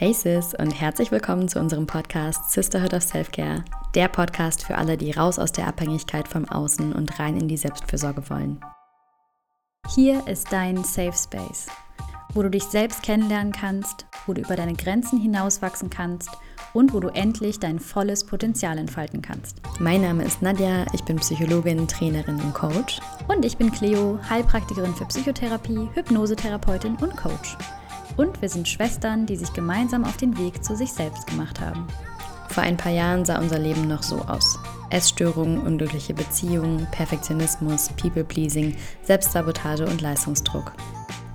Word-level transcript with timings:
Hey 0.00 0.14
Sis 0.14 0.54
und 0.54 0.70
herzlich 0.70 1.10
willkommen 1.10 1.48
zu 1.48 1.58
unserem 1.58 1.88
Podcast 1.88 2.52
Sisterhood 2.52 2.94
of 2.94 3.02
Self-Care, 3.02 3.64
der 3.96 4.06
Podcast 4.06 4.64
für 4.64 4.78
alle, 4.78 4.96
die 4.96 5.10
raus 5.10 5.40
aus 5.40 5.50
der 5.50 5.66
Abhängigkeit 5.66 6.28
vom 6.28 6.48
Außen 6.48 6.92
und 6.92 7.18
rein 7.18 7.36
in 7.36 7.48
die 7.48 7.56
Selbstfürsorge 7.56 8.30
wollen. 8.30 8.60
Hier 9.92 10.24
ist 10.28 10.52
dein 10.52 10.84
Safe 10.84 11.12
Space, 11.12 11.66
wo 12.32 12.42
du 12.42 12.48
dich 12.48 12.62
selbst 12.62 13.02
kennenlernen 13.02 13.52
kannst, 13.52 14.06
wo 14.24 14.34
du 14.34 14.42
über 14.42 14.54
deine 14.54 14.74
Grenzen 14.74 15.18
hinauswachsen 15.18 15.90
kannst 15.90 16.30
und 16.74 16.94
wo 16.94 17.00
du 17.00 17.08
endlich 17.08 17.58
dein 17.58 17.80
volles 17.80 18.24
Potenzial 18.24 18.78
entfalten 18.78 19.20
kannst. 19.20 19.60
Mein 19.80 20.02
Name 20.02 20.22
ist 20.22 20.42
Nadja, 20.42 20.86
ich 20.92 21.02
bin 21.02 21.16
Psychologin, 21.16 21.88
Trainerin 21.88 22.40
und 22.40 22.54
Coach. 22.54 23.00
Und 23.26 23.44
ich 23.44 23.56
bin 23.56 23.72
Cleo, 23.72 24.20
Heilpraktikerin 24.30 24.94
für 24.94 25.06
Psychotherapie, 25.06 25.88
Hypnosetherapeutin 25.94 26.94
und 27.00 27.16
Coach. 27.16 27.56
Und 28.18 28.42
wir 28.42 28.48
sind 28.48 28.66
Schwestern, 28.66 29.26
die 29.26 29.36
sich 29.36 29.52
gemeinsam 29.52 30.04
auf 30.04 30.16
den 30.16 30.36
Weg 30.38 30.64
zu 30.64 30.76
sich 30.76 30.92
selbst 30.92 31.28
gemacht 31.28 31.60
haben. 31.60 31.86
Vor 32.48 32.64
ein 32.64 32.76
paar 32.76 32.90
Jahren 32.90 33.24
sah 33.24 33.38
unser 33.38 33.60
Leben 33.60 33.86
noch 33.86 34.02
so 34.02 34.16
aus. 34.22 34.58
Essstörungen, 34.90 35.60
unglückliche 35.60 36.14
Beziehungen, 36.14 36.88
Perfektionismus, 36.90 37.90
People-Pleasing, 37.90 38.76
Selbstsabotage 39.04 39.86
und 39.86 40.00
Leistungsdruck. 40.00 40.72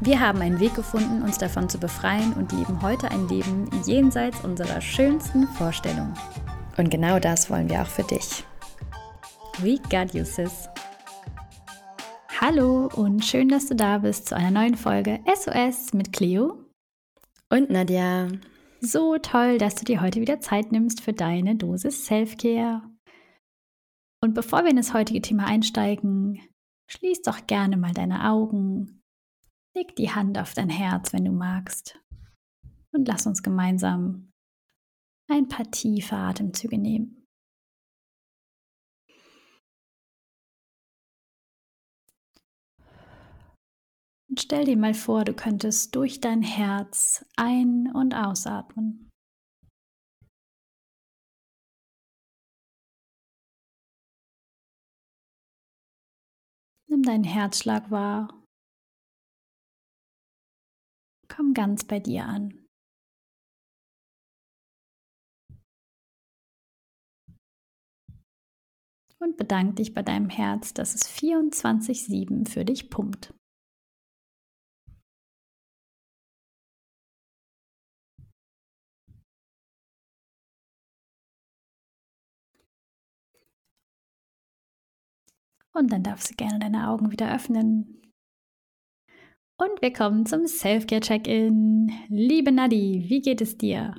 Wir 0.01 0.19
haben 0.19 0.41
einen 0.41 0.59
Weg 0.59 0.75
gefunden, 0.75 1.21
uns 1.21 1.37
davon 1.37 1.69
zu 1.69 1.77
befreien 1.77 2.33
und 2.33 2.51
leben 2.51 2.81
heute 2.81 3.09
ein 3.11 3.29
Leben 3.29 3.69
jenseits 3.85 4.43
unserer 4.43 4.81
schönsten 4.81 5.47
Vorstellungen. 5.47 6.13
Und 6.75 6.89
genau 6.89 7.17
das 7.17 7.49
wollen 7.49 7.69
wir 7.69 7.81
auch 7.81 7.87
für 7.87 8.03
dich. 8.03 8.43
We 9.59 9.77
got 9.89 10.13
you, 10.13 10.25
sis. 10.25 10.67
Hallo 12.41 12.89
und 12.93 13.23
schön, 13.23 13.47
dass 13.47 13.67
du 13.67 13.75
da 13.75 13.99
bist 13.99 14.27
zu 14.27 14.35
einer 14.35 14.51
neuen 14.51 14.75
Folge 14.75 15.21
SOS 15.33 15.93
mit 15.93 16.11
Cleo 16.11 16.62
und 17.53 17.69
Nadja. 17.69 18.29
So 18.81 19.19
toll, 19.19 19.59
dass 19.59 19.75
du 19.75 19.85
dir 19.85 20.01
heute 20.01 20.19
wieder 20.19 20.39
Zeit 20.39 20.71
nimmst 20.71 21.01
für 21.01 21.13
deine 21.13 21.55
Dosis 21.55 22.07
Selfcare. 22.07 22.81
Und 24.23 24.33
bevor 24.33 24.63
wir 24.63 24.71
in 24.71 24.75
das 24.75 24.95
heutige 24.95 25.21
Thema 25.21 25.45
einsteigen, 25.45 26.41
schließ 26.89 27.21
doch 27.21 27.45
gerne 27.45 27.77
mal 27.77 27.93
deine 27.93 28.27
Augen, 28.27 29.03
leg 29.75 29.95
die 29.95 30.09
Hand 30.09 30.39
auf 30.39 30.55
dein 30.55 30.69
Herz, 30.69 31.13
wenn 31.13 31.25
du 31.25 31.31
magst, 31.31 31.99
und 32.91 33.07
lass 33.07 33.27
uns 33.27 33.43
gemeinsam 33.43 34.31
ein 35.29 35.47
paar 35.47 35.69
tiefe 35.69 36.15
Atemzüge 36.15 36.79
nehmen. 36.79 37.22
Und 44.33 44.41
stell 44.41 44.65
dir 44.65 44.77
mal 44.77 44.95
vor, 44.95 45.25
du 45.25 45.35
könntest 45.35 45.93
durch 45.95 46.19
dein 46.19 46.41
Herz 46.41 47.23
ein- 47.35 47.91
und 47.93 48.15
ausatmen. 48.15 49.11
Nimm 56.87 57.03
deinen 57.03 57.23
Herzschlag 57.23 57.91
wahr. 57.91 58.43
Komm 61.27 61.53
ganz 61.53 61.85
bei 61.85 61.99
dir 61.99 62.25
an. 62.25 62.65
Und 69.19 69.37
bedank 69.37 69.75
dich 69.75 69.93
bei 69.93 70.01
deinem 70.01 70.31
Herz, 70.31 70.73
dass 70.73 70.95
es 70.95 71.07
24-7 71.07 72.47
für 72.47 72.65
dich 72.65 72.89
pumpt. 72.89 73.32
Und 85.75 85.91
dann 85.91 86.03
darfst 86.03 86.29
du 86.29 86.35
gerne 86.35 86.59
deine 86.59 86.89
Augen 86.89 87.11
wieder 87.11 87.33
öffnen. 87.33 87.99
Und 89.57 89.81
wir 89.81 89.91
kommen 89.91 90.25
zum 90.25 90.45
Selfcare-Check-In. 90.45 91.91
Liebe 92.09 92.51
Nadi, 92.51 93.05
wie 93.07 93.21
geht 93.21 93.41
es 93.41 93.57
dir? 93.57 93.95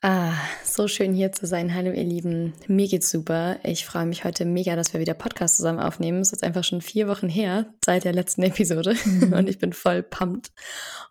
Ah, 0.00 0.34
so 0.62 0.86
schön 0.86 1.14
hier 1.14 1.32
zu 1.32 1.46
sein. 1.46 1.74
Hallo 1.74 1.90
ihr 1.90 2.04
Lieben, 2.04 2.52
mir 2.66 2.88
geht's 2.88 3.10
super. 3.10 3.58
Ich 3.62 3.86
freue 3.86 4.04
mich 4.04 4.24
heute 4.24 4.44
mega, 4.44 4.76
dass 4.76 4.92
wir 4.92 5.00
wieder 5.00 5.14
Podcast 5.14 5.56
zusammen 5.56 5.80
aufnehmen. 5.80 6.20
Es 6.20 6.32
ist 6.32 6.44
einfach 6.44 6.62
schon 6.62 6.82
vier 6.82 7.08
Wochen 7.08 7.28
her 7.28 7.72
seit 7.82 8.04
der 8.04 8.12
letzten 8.12 8.42
Episode 8.42 8.96
mhm. 9.04 9.32
und 9.32 9.48
ich 9.48 9.58
bin 9.58 9.72
voll 9.72 10.02
pumped. 10.02 10.50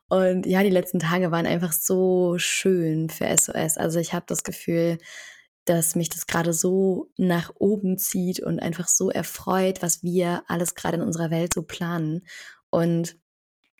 Und 0.09 0.45
ja, 0.45 0.61
die 0.61 0.69
letzten 0.69 0.99
Tage 0.99 1.31
waren 1.31 1.47
einfach 1.47 1.73
so 1.73 2.37
schön 2.37 3.09
für 3.09 3.25
SOS. 3.35 3.77
Also 3.77 3.99
ich 3.99 4.13
habe 4.13 4.25
das 4.27 4.43
Gefühl, 4.43 4.99
dass 5.65 5.95
mich 5.95 6.09
das 6.09 6.27
gerade 6.27 6.53
so 6.53 7.09
nach 7.17 7.51
oben 7.57 7.97
zieht 7.97 8.41
und 8.41 8.59
einfach 8.59 8.87
so 8.87 9.09
erfreut, 9.09 9.81
was 9.81 10.03
wir 10.03 10.43
alles 10.47 10.75
gerade 10.75 10.97
in 10.97 11.03
unserer 11.03 11.31
Welt 11.31 11.53
so 11.53 11.63
planen. 11.63 12.21
Und 12.69 13.15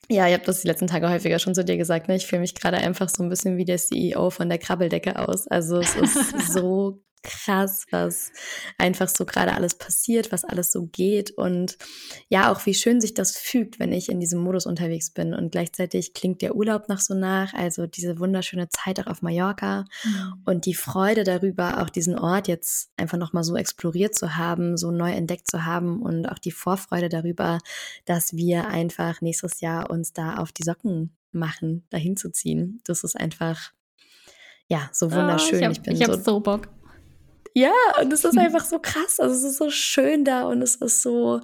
ja, 0.09 0.27
ich 0.27 0.33
habe 0.33 0.45
das 0.45 0.61
die 0.61 0.67
letzten 0.67 0.88
Tage 0.88 1.09
häufiger 1.09 1.39
schon 1.39 1.55
zu 1.55 1.63
dir 1.63 1.77
gesagt. 1.77 2.07
Ne? 2.07 2.16
Ich 2.16 2.27
fühle 2.27 2.41
mich 2.41 2.55
gerade 2.55 2.77
einfach 2.77 3.09
so 3.09 3.23
ein 3.23 3.29
bisschen 3.29 3.57
wie 3.57 3.66
der 3.66 3.77
CEO 3.77 4.29
von 4.29 4.49
der 4.49 4.57
Krabbeldecke 4.57 5.17
aus. 5.17 5.47
Also 5.47 5.79
es 5.79 5.95
ist 5.95 6.51
so 6.53 7.01
krass, 7.23 7.85
was 7.89 8.31
einfach 8.78 9.07
so 9.07 9.25
gerade 9.25 9.53
alles 9.53 9.75
passiert, 9.75 10.31
was 10.31 10.44
alles 10.44 10.72
so 10.72 10.85
geht 10.85 11.31
und 11.31 11.78
ja, 12.29 12.51
auch 12.51 12.66
wie 12.66 12.73
schön 12.73 13.01
sich 13.01 13.13
das 13.13 13.38
fügt, 13.38 13.79
wenn 13.79 13.91
ich 13.91 14.09
in 14.09 14.19
diesem 14.19 14.41
Modus 14.41 14.66
unterwegs 14.66 15.09
bin 15.09 15.34
und 15.34 15.51
gleichzeitig 15.51 16.13
klingt 16.13 16.41
der 16.41 16.56
Urlaub 16.56 16.89
noch 16.89 17.00
so 17.00 17.13
nach, 17.16 17.53
also 17.53 17.88
diese 17.88 18.19
wunderschöne 18.19 18.69
Zeit 18.69 19.00
auch 19.00 19.07
auf 19.07 19.22
Mallorca 19.22 19.85
mhm. 20.03 20.41
und 20.45 20.66
die 20.66 20.75
Freude 20.75 21.23
darüber, 21.23 21.81
auch 21.81 21.89
diesen 21.89 22.19
Ort 22.19 22.47
jetzt 22.47 22.91
einfach 22.97 23.17
nochmal 23.17 23.44
so 23.44 23.55
exploriert 23.55 24.16
zu 24.16 24.35
haben, 24.35 24.78
so 24.78 24.91
neu 24.91 25.11
entdeckt 25.11 25.50
zu 25.50 25.66
haben 25.66 26.01
und 26.01 26.28
auch 26.28 26.40
die 26.40 26.51
Vorfreude 26.51 27.09
darüber, 27.09 27.59
dass 28.05 28.34
wir 28.34 28.67
einfach 28.67 29.22
nächstes 29.22 29.61
Jahr 29.61 29.90
uns 29.90 30.13
da 30.13 30.35
auf 30.35 30.51
die 30.51 30.63
Socken 30.63 31.16
machen, 31.31 31.85
dahin 31.90 32.17
zu 32.17 32.31
ziehen. 32.31 32.81
Das 32.84 33.03
ist 33.03 33.19
einfach 33.19 33.72
ja, 34.67 34.90
so 34.91 35.11
wunderschön. 35.11 35.55
Oh, 35.55 35.57
ich, 35.57 35.66
hab, 35.66 35.72
ich 35.72 35.81
bin 35.81 35.94
ich 35.95 36.05
so, 36.05 36.17
so 36.17 36.40
Bock. 36.40 36.67
Ja, 37.53 37.74
und 38.02 38.12
es 38.12 38.24
ist 38.24 38.38
einfach 38.38 38.66
so 38.66 38.80
krass. 38.80 39.19
Also 39.19 39.36
es 39.36 39.44
ist 39.44 39.58
so 39.58 39.69
schön 39.69 40.25
da 40.25 40.47
und 40.47 40.62
es 40.62 40.75
ist 40.75 41.02
so, 41.02 41.41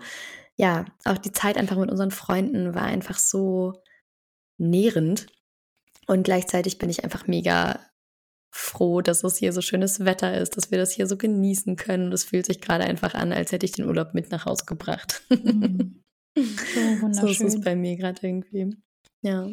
ja, 0.56 0.86
auch 1.06 1.18
die 1.18 1.32
Zeit 1.32 1.58
einfach 1.58 1.78
mit 1.78 1.92
unseren 1.92 2.12
Freunden 2.12 2.74
war 2.74 2.84
einfach 2.84 3.20
so 3.20 3.82
nährend. 4.58 5.28
Und 6.08 6.24
gleichzeitig 6.24 6.80
bin 6.80 6.90
ich 6.90 7.04
einfach 7.04 7.28
mega 7.28 7.80
froh, 8.52 9.02
dass 9.02 9.24
es 9.24 9.38
hier 9.38 9.54
so 9.54 9.62
schönes 9.62 10.06
Wetter 10.06 10.36
ist, 10.36 10.58
dass 10.58 10.72
wir 10.72 10.80
das 10.80 10.92
hier 10.92 11.06
so 11.06 11.18
genießen 11.18 11.76
können. 11.76 12.10
Das 12.10 12.24
fühlt 12.24 12.48
sich 12.48 12.62
gerade 12.62 12.84
einfach 12.84 13.14
an, 13.14 13.32
als 13.32 13.52
hätte 13.52 13.66
ich 13.66 13.74
den 13.74 13.86
Urlaub 13.86 14.14
mit 14.14 14.32
nach 14.32 14.46
Hause 14.46 14.66
gebracht. 14.66 15.24
Mhm. 15.30 16.04
So 16.38 16.46
wunderschön. 17.02 17.14
so 17.14 17.28
ist 17.28 17.56
es 17.56 17.62
bei 17.62 17.76
mir 17.76 17.98
gerade 17.98 18.26
irgendwie. 18.26 18.78
Ja. 19.22 19.50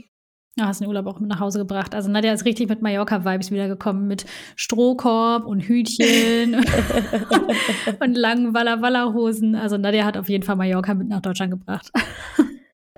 Du 0.59 0.65
hast 0.65 0.81
den 0.81 0.89
Urlaub 0.89 1.07
auch 1.07 1.21
mit 1.21 1.29
nach 1.29 1.41
Hause 1.41 1.59
gebracht. 1.59 1.95
Also 1.95 2.11
Nadja 2.11 2.33
ist 2.33 2.47
richtig 2.47 2.71
mit 2.71 2.81
Mallorca-Vibes 2.81 3.51
wiedergekommen, 3.51 4.07
mit 4.09 4.25
Strohkorb 4.57 5.45
und 5.45 5.61
Hütchen 5.61 6.55
und 8.01 8.15
langen 8.15 8.55
Walla-Walla-Hosen. 8.55 9.55
Also 9.55 9.77
Nadja 9.77 10.07
hat 10.07 10.17
auf 10.17 10.31
jeden 10.31 10.45
Fall 10.45 10.57
Mallorca 10.57 10.95
mit 10.95 11.09
nach 11.09 11.21
Deutschland 11.21 11.51
gebracht. 11.51 11.93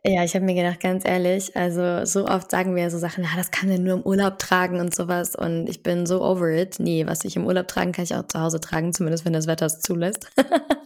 Ja, 0.05 0.23
ich 0.23 0.37
habe 0.37 0.45
mir 0.45 0.55
gedacht, 0.55 0.79
ganz 0.79 1.05
ehrlich, 1.05 1.57
also 1.57 2.05
so 2.05 2.27
oft 2.27 2.49
sagen 2.53 2.77
wir 2.77 2.89
so 2.91 2.99
Sachen, 2.99 3.25
ja, 3.25 3.31
das 3.37 3.51
kann 3.51 3.69
man 3.69 3.83
nur 3.83 3.95
im 3.97 4.03
Urlaub 4.03 4.39
tragen 4.39 4.79
und 4.79 4.95
sowas. 4.95 5.35
Und 5.35 5.69
ich 5.69 5.83
bin 5.83 6.07
so 6.07 6.23
over 6.23 6.51
it. 6.53 6.77
Nee, 6.79 7.07
was 7.07 7.25
ich 7.25 7.35
im 7.35 7.45
Urlaub 7.45 7.67
tragen 7.67 7.91
kann, 7.91 8.05
ich 8.05 8.15
auch 8.15 8.27
zu 8.29 8.41
Hause 8.41 8.61
tragen, 8.61 8.93
zumindest 8.93 9.25
wenn 9.25 9.33
das 9.33 9.49
Wetter 9.49 9.67
es 9.67 9.81
zulässt. 9.81 10.31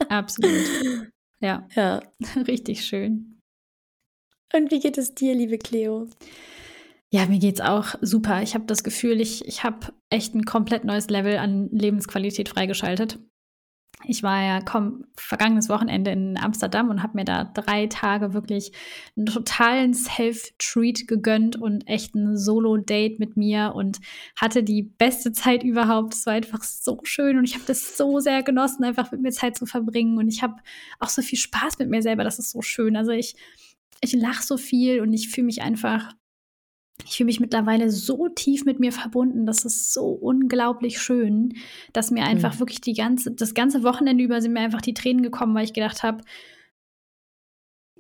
Absolut. 0.09 0.53
Ja. 1.45 1.67
Ja. 1.75 2.01
Richtig 2.47 2.85
schön. 2.85 3.41
Und 4.55 4.71
wie 4.71 4.79
geht 4.79 4.97
es 4.97 5.13
dir, 5.13 5.35
liebe 5.35 5.59
Cleo? 5.59 6.07
Ja, 7.15 7.27
mir 7.27 7.39
geht's 7.39 7.61
auch 7.61 7.95
super. 8.01 8.43
Ich 8.43 8.55
habe 8.55 8.65
das 8.65 8.83
Gefühl, 8.83 9.21
ich, 9.21 9.47
ich 9.47 9.65
habe 9.65 9.93
echt 10.09 10.35
ein 10.35 10.47
komplett 10.47 10.85
neues 10.85 11.11
Level 11.11 11.37
an 11.37 11.69
Lebensqualität 11.71 12.49
freigeschaltet. 12.49 13.19
Ich 14.05 14.23
war 14.23 14.43
ja 14.43 14.61
komm, 14.63 15.05
vergangenes 15.19 15.69
Wochenende 15.69 16.11
in 16.11 16.39
Amsterdam 16.39 16.89
und 16.89 17.03
habe 17.03 17.19
mir 17.19 17.27
da 17.27 17.45
drei 17.45 17.87
Tage 17.87 18.33
wirklich 18.33 18.73
einen 19.15 19.27
totalen 19.27 19.93
Self-Treat 19.93 21.07
gegönnt 21.07 21.57
und 21.57 21.87
echt 21.87 22.15
ein 22.15 22.39
Solo-Date 22.39 23.21
mit 23.21 23.37
mir 23.37 23.75
und 23.75 24.01
hatte 24.35 24.65
die 24.65 24.83
beste 24.83 25.33
Zeit 25.33 25.65
überhaupt. 25.65 26.15
Es 26.15 26.25
war 26.25 26.33
einfach 26.33 26.63
so 26.63 26.99
schön 27.03 27.37
und 27.37 27.45
ich 27.45 27.55
habe 27.55 27.65
das 27.67 27.99
so 27.99 28.21
sehr 28.21 28.43
genossen, 28.43 28.85
einfach 28.85 29.13
mit 29.13 29.21
mir 29.21 29.33
Zeit 29.33 29.59
zu 29.59 29.67
verbringen. 29.67 30.17
Und 30.17 30.29
ich 30.29 30.43
habe 30.43 30.57
auch 30.99 31.11
so 31.11 31.21
viel 31.21 31.39
Spaß 31.39 31.79
mit 31.79 31.91
mir 31.91 32.01
selber. 32.01 32.25
Das 32.25 32.39
ist 32.39 32.53
so 32.53 32.63
schön. 32.63 32.97
Also 32.97 33.11
ich, 33.11 33.37
ich 34.01 34.15
lache 34.15 34.43
so 34.43 34.57
viel 34.57 35.03
und 35.03 35.13
ich 35.13 35.29
fühle 35.29 35.45
mich 35.45 35.61
einfach 35.61 36.15
ich 37.05 37.17
fühle 37.17 37.27
mich 37.27 37.41
mittlerweile 37.41 37.91
so 37.91 38.29
tief 38.29 38.65
mit 38.65 38.81
mir 38.81 38.93
verbunden. 38.93 39.47
Das 39.47 39.65
ist 39.65 39.93
so 39.93 40.07
unglaublich 40.07 41.01
schön, 41.01 41.55
dass 41.93 42.11
mir 42.11 42.25
einfach 42.25 42.55
mhm. 42.55 42.61
wirklich 42.61 42.81
die 42.81 42.95
ganze, 42.95 43.33
das 43.33 43.55
ganze 43.55 43.83
Wochenende 43.83 44.25
über 44.25 44.41
sind 44.41 44.53
mir 44.53 44.61
einfach 44.61 44.83
die 44.83 44.95
Tränen 44.95 45.23
gekommen, 45.23 45.55
weil 45.55 45.65
ich 45.65 45.73
gedacht 45.73 46.03
habe, 46.03 46.23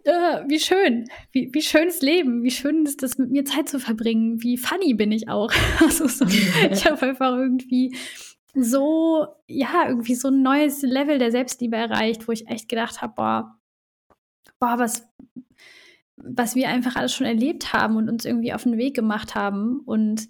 äh, 0.05 0.43
wie 0.49 0.59
schön, 0.59 1.09
wie, 1.31 1.51
wie 1.53 1.63
schönes 1.63 2.03
Leben, 2.03 2.43
wie 2.43 2.51
schön 2.51 2.85
ist 2.85 3.03
das, 3.03 3.19
mit 3.19 3.31
mir 3.31 3.45
Zeit 3.45 3.69
zu 3.69 3.79
verbringen, 3.79 4.43
wie 4.43 4.57
funny 4.57 4.95
bin 4.95 5.13
ich 5.13 5.29
auch. 5.29 5.53
Also 5.81 6.09
so, 6.09 6.25
ich 6.71 6.85
habe 6.87 7.03
einfach 7.03 7.37
irgendwie 7.37 7.97
so, 8.55 9.27
ja, 9.47 9.89
irgendwie 9.89 10.15
so 10.15 10.29
ein 10.29 10.43
neues 10.43 10.83
Level 10.83 11.19
der 11.19 11.31
Selbstliebe 11.31 11.77
erreicht, 11.77 12.29
wo 12.29 12.33
ich 12.33 12.49
echt 12.49 12.69
gedacht 12.69 13.01
habe, 13.01 13.15
boah, 13.17 13.59
boah, 14.59 14.79
was, 14.79 15.09
was 16.25 16.55
wir 16.55 16.69
einfach 16.69 16.97
alles 16.97 17.15
schon 17.15 17.27
erlebt 17.27 17.73
haben 17.73 17.97
und 17.97 18.09
uns 18.09 18.25
irgendwie 18.25 18.53
auf 18.53 18.63
den 18.63 18.79
Weg 18.79 18.95
gemacht 18.95 19.35
haben. 19.35 19.81
Und 19.81 20.29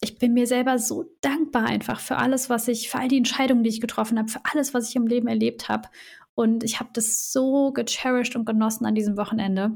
ich 0.00 0.18
bin 0.18 0.34
mir 0.34 0.46
selber 0.46 0.78
so 0.78 1.04
dankbar 1.20 1.64
einfach 1.64 2.00
für 2.00 2.16
alles, 2.16 2.50
was 2.50 2.68
ich, 2.68 2.88
für 2.88 2.98
all 2.98 3.08
die 3.08 3.18
Entscheidungen, 3.18 3.62
die 3.62 3.70
ich 3.70 3.80
getroffen 3.80 4.18
habe, 4.18 4.28
für 4.28 4.40
alles, 4.52 4.74
was 4.74 4.88
ich 4.88 4.96
im 4.96 5.06
Leben 5.06 5.28
erlebt 5.28 5.68
habe. 5.68 5.88
Und 6.34 6.64
ich 6.64 6.80
habe 6.80 6.90
das 6.92 7.32
so 7.32 7.72
gecherished 7.72 8.36
und 8.36 8.46
genossen 8.46 8.86
an 8.86 8.94
diesem 8.94 9.16
Wochenende. 9.16 9.72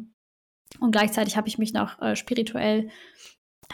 Und 0.80 0.90
gleichzeitig 0.90 1.36
habe 1.36 1.48
ich 1.48 1.58
mich 1.58 1.72
noch 1.72 2.00
äh, 2.00 2.16
spirituell, 2.16 2.88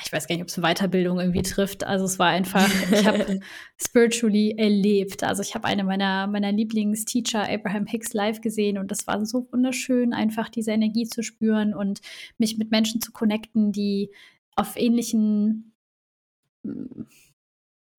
ich 0.04 0.12
weiß 0.12 0.26
gar 0.26 0.34
nicht, 0.34 0.42
ob 0.42 0.48
es 0.48 0.56
Weiterbildung 0.56 1.20
irgendwie 1.20 1.42
trifft. 1.42 1.84
Also 1.84 2.04
es 2.04 2.18
war 2.18 2.28
einfach, 2.28 2.68
ich 2.90 3.06
habe 3.06 3.40
spiritually 3.80 4.54
erlebt. 4.56 5.22
Also 5.24 5.42
ich 5.42 5.54
habe 5.54 5.66
eine 5.66 5.84
meiner, 5.84 6.26
meiner 6.26 6.52
Lieblingsteacher, 6.52 7.48
Abraham 7.48 7.86
Hicks, 7.86 8.12
live 8.12 8.40
gesehen 8.40 8.78
und 8.78 8.90
das 8.90 9.06
war 9.06 9.24
so 9.26 9.48
wunderschön, 9.50 10.12
einfach 10.12 10.48
diese 10.48 10.72
Energie 10.72 11.04
zu 11.04 11.22
spüren 11.22 11.74
und 11.74 12.00
mich 12.38 12.58
mit 12.58 12.70
Menschen 12.70 13.00
zu 13.00 13.12
connecten, 13.12 13.72
die 13.72 14.10
auf 14.56 14.76
ähnlichen 14.76 15.72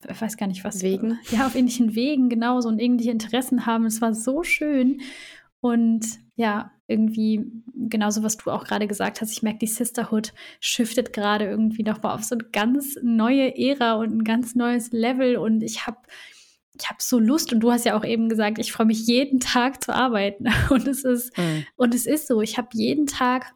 ich 0.09 0.21
weiß 0.21 0.37
gar 0.37 0.47
nicht 0.47 0.63
was. 0.63 0.81
Wegen? 0.81 1.19
Ja, 1.31 1.47
auf 1.47 1.55
ähnlichen 1.55 1.95
Wegen, 1.95 2.29
genau, 2.29 2.59
so 2.61 2.69
und 2.69 2.79
ähnliche 2.79 3.11
Interessen 3.11 3.65
haben. 3.65 3.85
Es 3.85 4.01
war 4.01 4.13
so 4.13 4.43
schön. 4.43 5.01
Und 5.63 6.05
ja, 6.35 6.73
irgendwie 6.87 7.49
genauso, 7.73 8.21
was 8.21 8.35
du 8.35 8.51
auch 8.51 8.65
gerade 8.65 8.85
gesagt 8.85 9.21
hast. 9.21 9.31
Ich 9.31 9.43
merke, 9.43 9.59
die 9.59 9.67
Sisterhood 9.67 10.33
shiftet 10.59 11.13
gerade 11.13 11.45
irgendwie 11.45 11.83
nochmal 11.83 12.15
auf 12.15 12.25
so 12.25 12.35
eine 12.35 12.43
ganz 12.51 12.97
neue 13.01 13.57
Ära 13.57 13.93
und 13.93 14.13
ein 14.13 14.23
ganz 14.25 14.55
neues 14.55 14.91
Level. 14.91 15.37
Und 15.37 15.63
ich 15.63 15.87
habe 15.87 15.99
ich 16.77 16.89
habe 16.89 16.97
so 16.99 17.17
Lust 17.17 17.53
und 17.53 17.61
du 17.61 17.71
hast 17.71 17.85
ja 17.85 17.97
auch 17.97 18.03
eben 18.03 18.27
gesagt, 18.27 18.59
ich 18.59 18.73
freue 18.73 18.87
mich 18.87 19.07
jeden 19.07 19.39
Tag 19.39 19.81
zu 19.81 19.95
arbeiten 19.95 20.47
und 20.69 20.85
es 20.85 21.05
ist 21.05 21.37
mhm. 21.37 21.65
und 21.77 21.95
es 21.95 22.05
ist 22.05 22.27
so, 22.27 22.41
ich 22.41 22.57
habe 22.57 22.67
jeden 22.73 23.05
Tag 23.05 23.53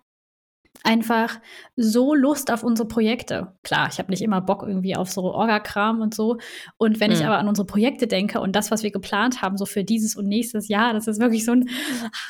einfach 0.84 1.40
so 1.76 2.14
Lust 2.14 2.52
auf 2.52 2.64
unsere 2.64 2.88
Projekte. 2.88 3.54
Klar, 3.64 3.90
ich 3.92 4.00
habe 4.00 4.12
nicht 4.12 4.22
immer 4.22 4.42
Bock 4.42 4.64
irgendwie 4.64 4.96
auf 4.96 5.10
so 5.10 5.24
Orga-Kram 5.34 6.02
und 6.02 6.14
so. 6.14 6.38
Und 6.78 7.00
wenn 7.00 7.12
mhm. 7.12 7.18
ich 7.18 7.26
aber 7.26 7.38
an 7.38 7.48
unsere 7.48 7.68
Projekte 7.68 8.08
denke 8.08 8.40
und 8.40 8.56
das, 8.56 8.72
was 8.72 8.84
wir 8.84 8.92
geplant 8.92 9.42
haben, 9.42 9.58
so 9.58 9.66
für 9.66 9.84
dieses 9.84 10.16
und 10.16 10.28
nächstes 10.28 10.68
Jahr, 10.68 10.94
das 10.94 11.08
ist 11.08 11.20
wirklich 11.20 11.46
so 11.46 11.54
ein, 11.54 11.70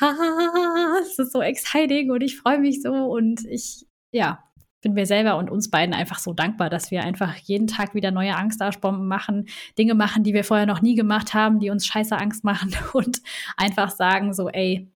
das 0.00 1.18
ist 1.18 1.32
so 1.32 1.40
exciting 1.40 2.10
und 2.10 2.22
ich 2.22 2.38
freue 2.38 2.58
mich 2.58 2.82
so 2.82 2.92
und 2.92 3.44
ich, 3.46 3.86
ja, 4.12 4.42
bin 4.80 4.94
mir 4.94 5.06
selber 5.06 5.36
und 5.36 5.50
uns 5.50 5.70
beiden 5.70 5.94
einfach 5.94 6.18
so 6.18 6.32
dankbar, 6.32 6.70
dass 6.70 6.90
wir 6.90 7.02
einfach 7.02 7.34
jeden 7.36 7.66
Tag 7.66 7.94
wieder 7.94 8.10
neue 8.10 8.36
Angstarschbomben 8.36 9.06
machen, 9.06 9.48
Dinge 9.76 9.94
machen, 9.94 10.22
die 10.22 10.34
wir 10.34 10.44
vorher 10.44 10.66
noch 10.66 10.82
nie 10.82 10.94
gemacht 10.94 11.34
haben, 11.34 11.58
die 11.58 11.70
uns 11.70 11.86
scheiße 11.86 12.16
Angst 12.16 12.44
machen 12.44 12.74
und 12.92 13.20
einfach 13.56 13.90
sagen 13.90 14.32
so, 14.34 14.48
ey, 14.48 14.92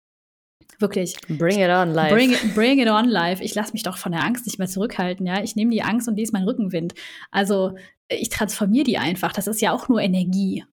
Wirklich. 0.82 1.17
Bring 1.29 1.61
it 1.61 1.70
on 1.70 1.94
life. 1.94 2.14
Bring 2.14 2.32
it, 2.32 2.55
bring 2.55 2.79
it 2.79 2.88
on 2.88 3.08
life. 3.08 3.43
Ich 3.43 3.55
lasse 3.55 3.73
mich 3.73 3.82
doch 3.82 3.96
von 3.96 4.12
der 4.12 4.23
Angst 4.23 4.44
nicht 4.44 4.58
mehr 4.58 4.69
zurückhalten, 4.69 5.25
ja. 5.26 5.43
Ich 5.43 5.56
nehme 5.56 5.70
die 5.70 5.82
Angst 5.82 6.08
und 6.08 6.17
die 6.17 6.23
ist 6.23 6.32
mein 6.32 6.44
Rückenwind. 6.44 6.93
Also 7.31 7.75
ich 8.08 8.29
transformiere 8.29 8.84
die 8.84 8.99
einfach. 8.99 9.32
Das 9.32 9.46
ist 9.46 9.62
ja 9.62 9.73
auch 9.73 9.88
nur 9.88 10.00
Energie. 10.00 10.64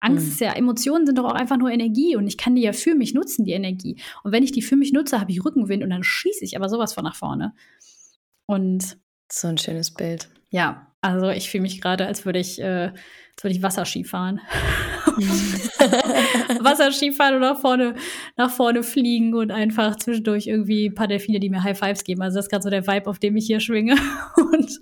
Angst 0.00 0.26
mhm. 0.26 0.32
ist 0.32 0.40
ja, 0.40 0.52
Emotionen 0.52 1.06
sind 1.06 1.18
doch 1.18 1.24
auch 1.24 1.34
einfach 1.34 1.56
nur 1.56 1.70
Energie 1.70 2.14
und 2.14 2.26
ich 2.26 2.36
kann 2.36 2.54
die 2.54 2.62
ja 2.62 2.72
für 2.72 2.94
mich 2.94 3.14
nutzen, 3.14 3.44
die 3.44 3.52
Energie. 3.52 4.00
Und 4.22 4.32
wenn 4.32 4.44
ich 4.44 4.52
die 4.52 4.62
für 4.62 4.76
mich 4.76 4.92
nutze, 4.92 5.20
habe 5.20 5.32
ich 5.32 5.44
Rückenwind 5.44 5.82
und 5.82 5.90
dann 5.90 6.04
schieße 6.04 6.44
ich 6.44 6.56
aber 6.56 6.68
sowas 6.68 6.92
von 6.92 7.04
nach 7.04 7.16
vorne. 7.16 7.54
Und 8.46 8.98
so 9.30 9.48
ein 9.48 9.58
schönes 9.58 9.92
Bild. 9.92 10.28
Ja, 10.50 10.92
also 11.00 11.30
ich 11.30 11.50
fühle 11.50 11.62
mich 11.62 11.80
gerade, 11.80 12.06
als 12.06 12.24
würde 12.24 12.38
ich, 12.38 12.60
äh, 12.60 12.92
als 13.38 13.44
würde 13.44 13.54
ich 13.54 13.62
Wasserski 13.62 14.02
fahren. 14.02 14.40
Wasserski 16.60 17.12
fahren 17.12 17.36
und 17.36 17.42
nach 17.42 17.60
vorne, 17.60 17.94
nach 18.36 18.50
vorne 18.50 18.82
fliegen 18.82 19.32
und 19.32 19.52
einfach 19.52 19.94
zwischendurch 19.94 20.48
irgendwie 20.48 20.88
ein 20.88 20.94
paar 20.96 21.06
Delfine, 21.06 21.38
die 21.38 21.48
mir 21.48 21.62
High 21.62 21.78
Fives 21.78 22.02
geben. 22.02 22.20
Also 22.20 22.34
das 22.34 22.46
ist 22.46 22.50
gerade 22.50 22.64
so 22.64 22.70
der 22.70 22.84
Vibe, 22.88 23.08
auf 23.08 23.20
dem 23.20 23.36
ich 23.36 23.46
hier 23.46 23.60
schwinge. 23.60 23.94
und 24.36 24.80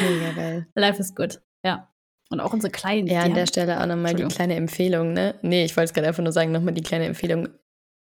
Mega 0.00 0.32
geil. 0.34 0.66
Life 0.74 0.98
is 0.98 1.14
good. 1.14 1.42
Ja. 1.62 1.92
Und 2.30 2.40
auch 2.40 2.54
unsere 2.54 2.70
kleinen. 2.70 3.08
Ja, 3.08 3.20
an 3.20 3.34
der 3.34 3.46
Stelle 3.46 3.78
auch 3.78 3.86
nochmal 3.86 4.14
die 4.14 4.24
kleine 4.24 4.54
Empfehlung, 4.54 5.12
ne? 5.12 5.34
Nee, 5.42 5.66
ich 5.66 5.76
wollte 5.76 5.88
es 5.88 5.92
gerade 5.92 6.08
einfach 6.08 6.22
nur 6.22 6.32
sagen, 6.32 6.50
nochmal 6.50 6.72
die 6.72 6.82
kleine 6.82 7.04
Empfehlung. 7.04 7.50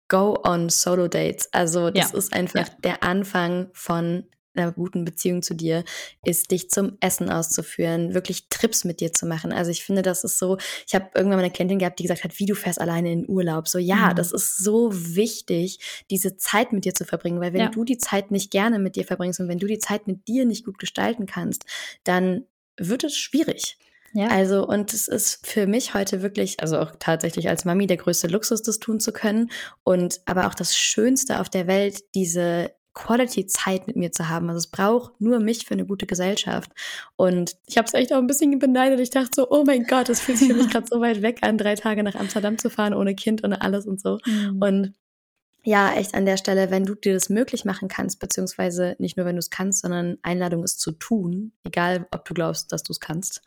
Go 0.09 0.39
on 0.47 0.69
Solo 0.69 1.09
Dates. 1.09 1.49
Also, 1.53 1.89
das 1.89 2.13
ja. 2.13 2.19
ist 2.19 2.35
einfach 2.35 2.69
ja. 2.69 2.75
der 2.85 3.03
Anfang 3.03 3.71
von 3.73 4.25
einer 4.55 4.73
guten 4.73 5.05
Beziehung 5.05 5.43
zu 5.43 5.55
dir 5.55 5.85
ist, 6.25 6.51
dich 6.51 6.71
zum 6.71 6.97
Essen 7.01 7.31
auszuführen, 7.31 8.15
wirklich 8.15 8.49
Trips 8.49 8.85
mit 8.85 9.01
dir 9.01 9.13
zu 9.13 9.27
machen. 9.27 9.53
Also 9.53 9.71
ich 9.71 9.85
finde, 9.85 10.03
das 10.03 10.25
ist 10.25 10.39
so, 10.39 10.59
ich 10.87 10.95
habe 10.95 11.11
irgendwann 11.15 11.39
mal 11.39 11.45
eine 11.45 11.53
Klientin 11.53 11.79
gehabt, 11.79 11.99
die 11.99 12.05
gesagt 12.05 12.25
hat, 12.25 12.39
wie 12.39 12.47
du 12.47 12.55
fährst 12.55 12.81
alleine 12.81 13.13
in 13.13 13.29
Urlaub. 13.29 13.69
So, 13.69 13.79
ja, 13.79 14.11
mhm. 14.11 14.17
das 14.17 14.33
ist 14.33 14.59
so 14.59 14.91
wichtig, 14.93 16.05
diese 16.11 16.37
Zeit 16.37 16.73
mit 16.73 16.85
dir 16.85 16.95
zu 16.95 17.05
verbringen, 17.05 17.41
weil 17.41 17.53
wenn 17.53 17.61
ja. 17.61 17.69
du 17.69 17.85
die 17.85 17.99
Zeit 17.99 18.31
nicht 18.31 18.51
gerne 18.51 18.79
mit 18.79 18.97
dir 18.97 19.05
verbringst 19.05 19.41
und 19.41 19.49
wenn 19.49 19.59
du 19.59 19.67
die 19.67 19.79
Zeit 19.79 20.07
mit 20.07 20.29
dir 20.29 20.45
nicht 20.45 20.65
gut 20.65 20.79
gestalten 20.79 21.27
kannst, 21.27 21.65
dann 22.05 22.45
wird 22.77 23.05
es 23.05 23.17
schwierig. 23.17 23.79
Ja. 24.15 24.29
Also, 24.29 24.67
und 24.67 24.95
es 24.95 25.09
ist 25.09 25.45
für 25.45 25.67
mich 25.67 25.93
heute 25.93 26.23
wirklich, 26.23 26.61
also 26.61 26.79
auch 26.79 26.93
tatsächlich 27.01 27.49
als 27.49 27.65
Mami 27.65 27.89
der 27.89 27.97
größte 27.97 28.29
Luxus, 28.29 28.63
das 28.63 28.79
tun 28.79 29.01
zu 29.01 29.13
können. 29.13 29.51
Und 29.83 30.21
aber 30.25 30.47
auch 30.47 30.55
das 30.55 30.77
Schönste 30.77 31.41
auf 31.41 31.51
der 31.51 31.67
Welt, 31.67 32.05
diese 32.15 32.71
Quality-Zeit 32.95 33.87
mit 33.87 33.97
mir 33.97 34.13
zu 34.13 34.29
haben. 34.29 34.49
Also 34.49 34.59
es 34.59 34.67
braucht 34.69 35.21
nur 35.21 35.41
mich 35.41 35.67
für 35.67 35.75
eine 35.75 35.85
gute 35.85 36.07
Gesellschaft. 36.07 36.71
Und 37.17 37.57
ich 37.67 37.77
habe 37.77 37.87
es 37.87 37.95
echt 37.95 38.13
auch 38.13 38.19
ein 38.19 38.27
bisschen 38.27 38.59
beneidet. 38.59 39.01
Ich 39.01 39.11
dachte 39.11 39.31
so, 39.35 39.51
oh 39.51 39.65
mein 39.67 39.85
Gott, 39.85 40.09
das 40.09 40.21
fühlt 40.21 40.39
sich 40.39 40.49
für 40.49 40.55
mich 40.55 40.69
gerade 40.71 40.87
so 40.89 41.01
weit 41.01 41.23
weg 41.23 41.39
an, 41.43 41.59
drei 41.59 41.75
Tage 41.75 42.03
nach 42.03 42.15
Amsterdam 42.15 42.59
zu 42.59 42.71
fahren, 42.71 42.95
ohne 42.95 43.15
Kind, 43.15 43.45
ohne 43.45 43.61
alles 43.61 43.87
und 43.87 44.01
so. 44.01 44.19
Mhm. 44.25 44.63
Und 44.63 44.95
ja, 45.67 45.95
echt 45.95 46.15
an 46.15 46.27
der 46.27 46.37
Stelle, 46.37 46.71
wenn 46.71 46.85
du 46.85 46.95
dir 46.95 47.15
das 47.15 47.31
möglich 47.31 47.65
machen 47.65 47.89
kannst, 47.89 48.21
beziehungsweise 48.21 48.97
nicht 48.99 49.17
nur, 49.17 49.25
wenn 49.25 49.37
du 49.37 49.41
es 49.41 49.49
kannst, 49.49 49.81
sondern 49.81 50.19
Einladung 50.23 50.63
ist 50.63 50.79
zu 50.79 50.93
tun, 50.93 51.53
egal 51.65 52.07
ob 52.11 52.27
du 52.27 52.35
glaubst, 52.35 52.71
dass 52.71 52.83
du 52.83 52.93
es 52.93 53.01
kannst. 53.01 53.41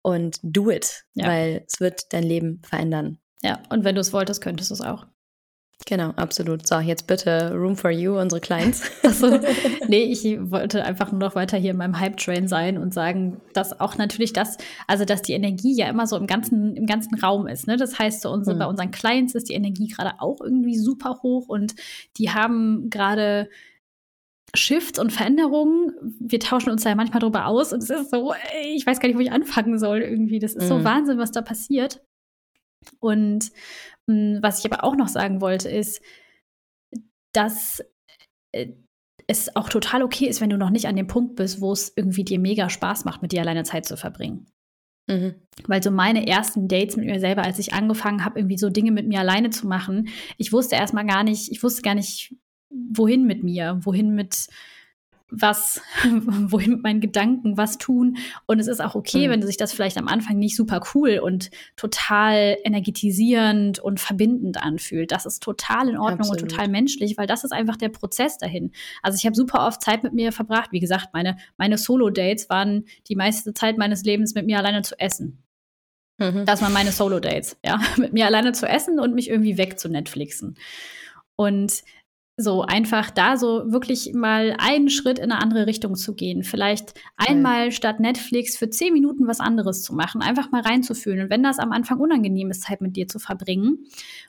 Und 0.00 0.40
do 0.42 0.70
it, 0.70 1.04
ja. 1.12 1.26
weil 1.26 1.64
es 1.66 1.78
wird 1.78 2.12
dein 2.14 2.22
Leben 2.22 2.62
verändern. 2.64 3.18
Ja, 3.42 3.62
und 3.68 3.84
wenn 3.84 3.94
du 3.94 4.00
es 4.00 4.14
wolltest, 4.14 4.40
könntest 4.40 4.70
du 4.70 4.74
es 4.74 4.80
auch. 4.80 5.06
Genau, 5.86 6.10
absolut. 6.16 6.66
So, 6.66 6.80
jetzt 6.80 7.06
bitte 7.06 7.54
Room 7.54 7.76
for 7.76 7.90
You, 7.90 8.18
unsere 8.18 8.40
Clients. 8.40 8.82
also, 9.02 9.38
nee, 9.86 10.04
ich 10.04 10.24
wollte 10.50 10.84
einfach 10.84 11.12
nur 11.12 11.20
noch 11.20 11.34
weiter 11.34 11.56
hier 11.56 11.70
in 11.70 11.76
meinem 11.76 11.98
Hype-Train 11.98 12.48
sein 12.48 12.78
und 12.78 12.92
sagen, 12.92 13.40
dass 13.54 13.78
auch 13.80 13.96
natürlich 13.96 14.32
das, 14.32 14.58
also 14.86 15.04
dass 15.04 15.22
die 15.22 15.32
Energie 15.32 15.74
ja 15.74 15.88
immer 15.88 16.06
so 16.06 16.16
im 16.16 16.26
ganzen, 16.26 16.76
im 16.76 16.86
ganzen 16.86 17.14
Raum 17.18 17.46
ist. 17.46 17.66
Ne? 17.66 17.76
Das 17.76 17.98
heißt, 17.98 18.22
so 18.22 18.30
unsere, 18.30 18.56
mhm. 18.56 18.58
bei 18.60 18.66
unseren 18.66 18.90
Clients 18.90 19.34
ist 19.34 19.48
die 19.48 19.54
Energie 19.54 19.88
gerade 19.88 20.20
auch 20.20 20.40
irgendwie 20.40 20.76
super 20.76 21.20
hoch 21.22 21.48
und 21.48 21.74
die 22.18 22.30
haben 22.30 22.90
gerade 22.90 23.48
Shifts 24.54 24.98
und 24.98 25.12
Veränderungen. 25.12 25.92
Wir 26.18 26.40
tauschen 26.40 26.70
uns 26.70 26.82
da 26.82 26.90
ja 26.90 26.96
manchmal 26.96 27.20
drüber 27.20 27.46
aus 27.46 27.72
und 27.72 27.82
es 27.82 27.90
ist 27.90 28.10
so, 28.10 28.32
ey, 28.32 28.74
ich 28.74 28.86
weiß 28.86 29.00
gar 29.00 29.08
nicht, 29.08 29.16
wo 29.16 29.22
ich 29.22 29.32
anfangen 29.32 29.78
soll 29.78 30.00
irgendwie. 30.00 30.38
Das 30.38 30.54
ist 30.54 30.64
mhm. 30.64 30.68
so 30.68 30.84
Wahnsinn, 30.84 31.18
was 31.18 31.30
da 31.30 31.40
passiert. 31.40 32.02
Und 33.00 33.44
hm, 33.44 33.50
was 34.08 34.60
ich 34.60 34.72
aber 34.72 34.84
auch 34.84 34.96
noch 34.96 35.08
sagen 35.08 35.40
wollte, 35.40 35.68
ist, 35.68 36.02
dass 37.32 37.82
äh, 38.52 38.72
es 39.26 39.54
auch 39.56 39.68
total 39.68 40.02
okay 40.02 40.26
ist, 40.26 40.40
wenn 40.40 40.50
du 40.50 40.56
noch 40.56 40.70
nicht 40.70 40.86
an 40.86 40.96
dem 40.96 41.06
Punkt 41.06 41.36
bist, 41.36 41.60
wo 41.60 41.72
es 41.72 41.92
irgendwie 41.94 42.24
dir 42.24 42.38
mega 42.38 42.70
Spaß 42.70 43.04
macht, 43.04 43.20
mit 43.20 43.32
dir 43.32 43.42
alleine 43.42 43.64
Zeit 43.64 43.84
zu 43.84 43.96
verbringen. 43.96 44.46
Mhm. 45.06 45.34
Weil 45.66 45.82
so 45.82 45.90
meine 45.90 46.26
ersten 46.26 46.66
Dates 46.66 46.96
mit 46.96 47.06
mir 47.06 47.20
selber, 47.20 47.42
als 47.42 47.58
ich 47.58 47.74
angefangen 47.74 48.24
habe, 48.24 48.38
irgendwie 48.38 48.58
so 48.58 48.70
Dinge 48.70 48.90
mit 48.90 49.06
mir 49.06 49.20
alleine 49.20 49.50
zu 49.50 49.66
machen, 49.66 50.08
ich 50.38 50.52
wusste 50.52 50.76
erstmal 50.76 51.06
gar 51.06 51.24
nicht, 51.24 51.50
ich 51.52 51.62
wusste 51.62 51.82
gar 51.82 51.94
nicht, 51.94 52.34
wohin 52.70 53.26
mit 53.26 53.42
mir, 53.44 53.80
wohin 53.82 54.14
mit, 54.14 54.48
was, 55.30 55.80
wohin 56.04 56.72
mit 56.72 56.82
meinen 56.82 57.00
Gedanken, 57.00 57.56
was 57.56 57.78
tun. 57.78 58.16
Und 58.46 58.60
es 58.60 58.66
ist 58.66 58.80
auch 58.80 58.94
okay, 58.94 59.26
mhm. 59.26 59.32
wenn 59.32 59.42
sich 59.42 59.56
das 59.56 59.72
vielleicht 59.72 59.98
am 59.98 60.08
Anfang 60.08 60.38
nicht 60.38 60.56
super 60.56 60.80
cool 60.94 61.20
und 61.22 61.50
total 61.76 62.56
energetisierend 62.64 63.78
und 63.78 64.00
verbindend 64.00 64.62
anfühlt. 64.62 65.12
Das 65.12 65.26
ist 65.26 65.42
total 65.42 65.88
in 65.90 65.98
Ordnung 65.98 66.20
Absolut. 66.20 66.42
und 66.42 66.48
total 66.50 66.68
menschlich, 66.68 67.18
weil 67.18 67.26
das 67.26 67.44
ist 67.44 67.52
einfach 67.52 67.76
der 67.76 67.90
Prozess 67.90 68.38
dahin. 68.38 68.72
Also 69.02 69.16
ich 69.16 69.26
habe 69.26 69.36
super 69.36 69.66
oft 69.66 69.82
Zeit 69.82 70.02
mit 70.02 70.14
mir 70.14 70.32
verbracht. 70.32 70.72
Wie 70.72 70.80
gesagt, 70.80 71.08
meine, 71.12 71.36
meine 71.56 71.76
Solo-Dates 71.78 72.48
waren 72.48 72.84
die 73.08 73.16
meiste 73.16 73.52
Zeit 73.52 73.76
meines 73.76 74.04
Lebens 74.04 74.34
mit 74.34 74.46
mir 74.46 74.58
alleine 74.58 74.82
zu 74.82 74.98
essen. 74.98 75.42
Mhm. 76.18 76.46
Das 76.46 76.62
waren 76.62 76.72
meine 76.72 76.90
Solo-Dates, 76.92 77.58
ja. 77.64 77.78
mit 77.96 78.12
mir 78.12 78.26
alleine 78.26 78.52
zu 78.52 78.66
essen 78.66 78.98
und 78.98 79.14
mich 79.14 79.28
irgendwie 79.28 79.58
weg 79.58 79.78
zu 79.78 79.88
Netflixen. 79.88 80.56
Und 81.36 81.84
So 82.40 82.62
einfach 82.62 83.10
da 83.10 83.36
so 83.36 83.64
wirklich 83.72 84.12
mal 84.14 84.54
einen 84.58 84.90
Schritt 84.90 85.18
in 85.18 85.32
eine 85.32 85.42
andere 85.42 85.66
Richtung 85.66 85.96
zu 85.96 86.14
gehen. 86.14 86.44
Vielleicht 86.44 86.94
einmal 87.16 87.66
ja. 87.66 87.70
statt 87.72 87.98
Netflix 87.98 88.56
für 88.56 88.70
zehn 88.70 88.92
Minuten 88.92 89.26
was 89.26 89.40
anderes 89.40 89.82
zu 89.82 89.92
machen, 89.92 90.22
einfach 90.22 90.52
mal 90.52 90.62
reinzufühlen. 90.62 91.22
Und 91.22 91.30
wenn 91.30 91.42
das 91.42 91.58
am 91.58 91.72
Anfang 91.72 91.98
unangenehm 91.98 92.50
ist, 92.50 92.62
Zeit 92.62 92.80
mit 92.80 92.94
dir 92.96 93.08
zu 93.08 93.18
verbringen, 93.18 93.86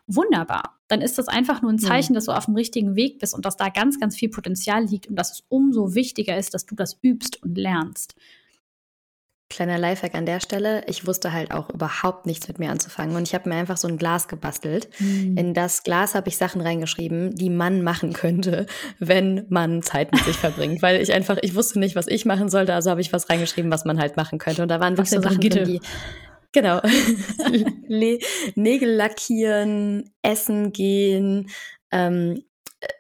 wunderbar. 0.08 0.80
Dann 0.88 1.02
ist 1.02 1.20
das 1.20 1.28
einfach 1.28 1.62
nur 1.62 1.72
ein 1.72 1.78
Zeichen, 1.78 2.14
ja. 2.14 2.18
dass 2.18 2.26
du 2.26 2.32
auf 2.32 2.46
dem 2.46 2.56
richtigen 2.56 2.96
Weg 2.96 3.20
bist 3.20 3.36
und 3.36 3.46
dass 3.46 3.58
da 3.58 3.70
ganz, 3.70 4.00
ganz 4.00 4.16
viel 4.16 4.30
Potenzial 4.30 4.86
liegt 4.86 5.06
und 5.08 5.16
dass 5.16 5.32
es 5.32 5.44
umso 5.48 5.94
wichtiger 5.94 6.36
ist, 6.36 6.56
dass 6.56 6.66
du 6.66 6.74
das 6.74 6.98
übst 7.04 7.44
und 7.44 7.56
lernst. 7.58 8.16
Kleiner 9.50 9.80
Lifehack 9.80 10.14
an 10.14 10.28
der 10.28 10.40
Stelle. 10.40 10.84
Ich 10.86 11.08
wusste 11.08 11.34
halt 11.34 11.52
auch 11.52 11.70
überhaupt 11.70 12.28
nichts 12.28 12.48
mit 12.48 12.60
mir 12.60 12.70
anzufangen. 12.70 13.16
Und 13.16 13.28
ich 13.28 13.34
habe 13.34 13.50
mir 13.50 13.56
einfach 13.56 13.78
so 13.78 13.88
ein 13.88 13.98
Glas 13.98 14.28
gebastelt. 14.28 14.90
Mhm. 15.00 15.38
In 15.38 15.54
das 15.56 15.84
Glas 15.84 16.14
habe 16.14 16.30
ich 16.30 16.38
Sachen 16.38 16.62
reingeschrieben, 16.62 17.34
die 17.34 17.50
man 17.50 17.82
machen 17.82 18.14
könnte, 18.14 18.68
wenn 19.00 19.46
man 19.50 19.82
Zeit 19.82 20.12
mit 20.12 20.24
sich 20.24 20.38
verbringt. 20.38 20.82
Weil 20.82 21.02
ich 21.02 21.14
einfach, 21.14 21.38
ich 21.42 21.56
wusste 21.56 21.80
nicht, 21.80 21.96
was 21.96 22.08
ich 22.08 22.26
machen 22.26 22.50
sollte, 22.50 22.74
also 22.76 22.92
habe 22.92 23.02
ich 23.02 23.12
was 23.12 23.30
reingeschrieben, 23.30 23.72
was 23.72 23.86
man 23.86 24.00
halt 24.00 24.18
machen 24.18 24.38
könnte. 24.38 24.62
Und 24.62 24.70
da 24.70 24.80
waren 24.80 24.98
wirklich 24.98 25.10
so 25.10 25.22
Sachen 25.22 25.42
drin, 25.42 25.66
die 25.66 25.82
Genau. 26.52 26.82
Nägel 28.56 28.90
lackieren, 28.96 30.12
essen 30.22 30.72
gehen, 30.72 31.50
ähm, 31.92 32.44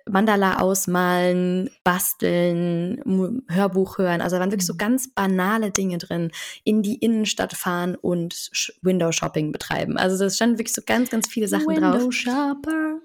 Mandala 0.10 0.60
ausmalen, 0.60 1.70
basteln, 1.84 3.44
Hörbuch 3.48 3.98
hören. 3.98 4.22
Also 4.22 4.36
da 4.36 4.42
waren 4.42 4.52
wirklich 4.52 4.68
so 4.68 4.74
mhm. 4.74 4.80
ganz 4.80 5.14
banale 5.14 5.72
Dinge 5.72 5.98
drin. 5.98 6.32
In 6.64 6.82
die 6.82 6.96
Innenstadt 6.96 7.54
fahren 7.54 7.96
und 7.96 8.52
Window 8.82 9.12
Shopping 9.12 9.52
betreiben. 9.52 9.98
Also 9.98 10.24
da 10.24 10.30
standen 10.30 10.58
wirklich 10.58 10.76
so 10.76 10.82
ganz, 10.86 11.10
ganz 11.10 11.28
viele 11.28 11.48
Sachen 11.48 11.68
Window 11.68 11.82
drauf. 11.82 11.94
Window 11.96 12.12
Shopper. 12.12 13.00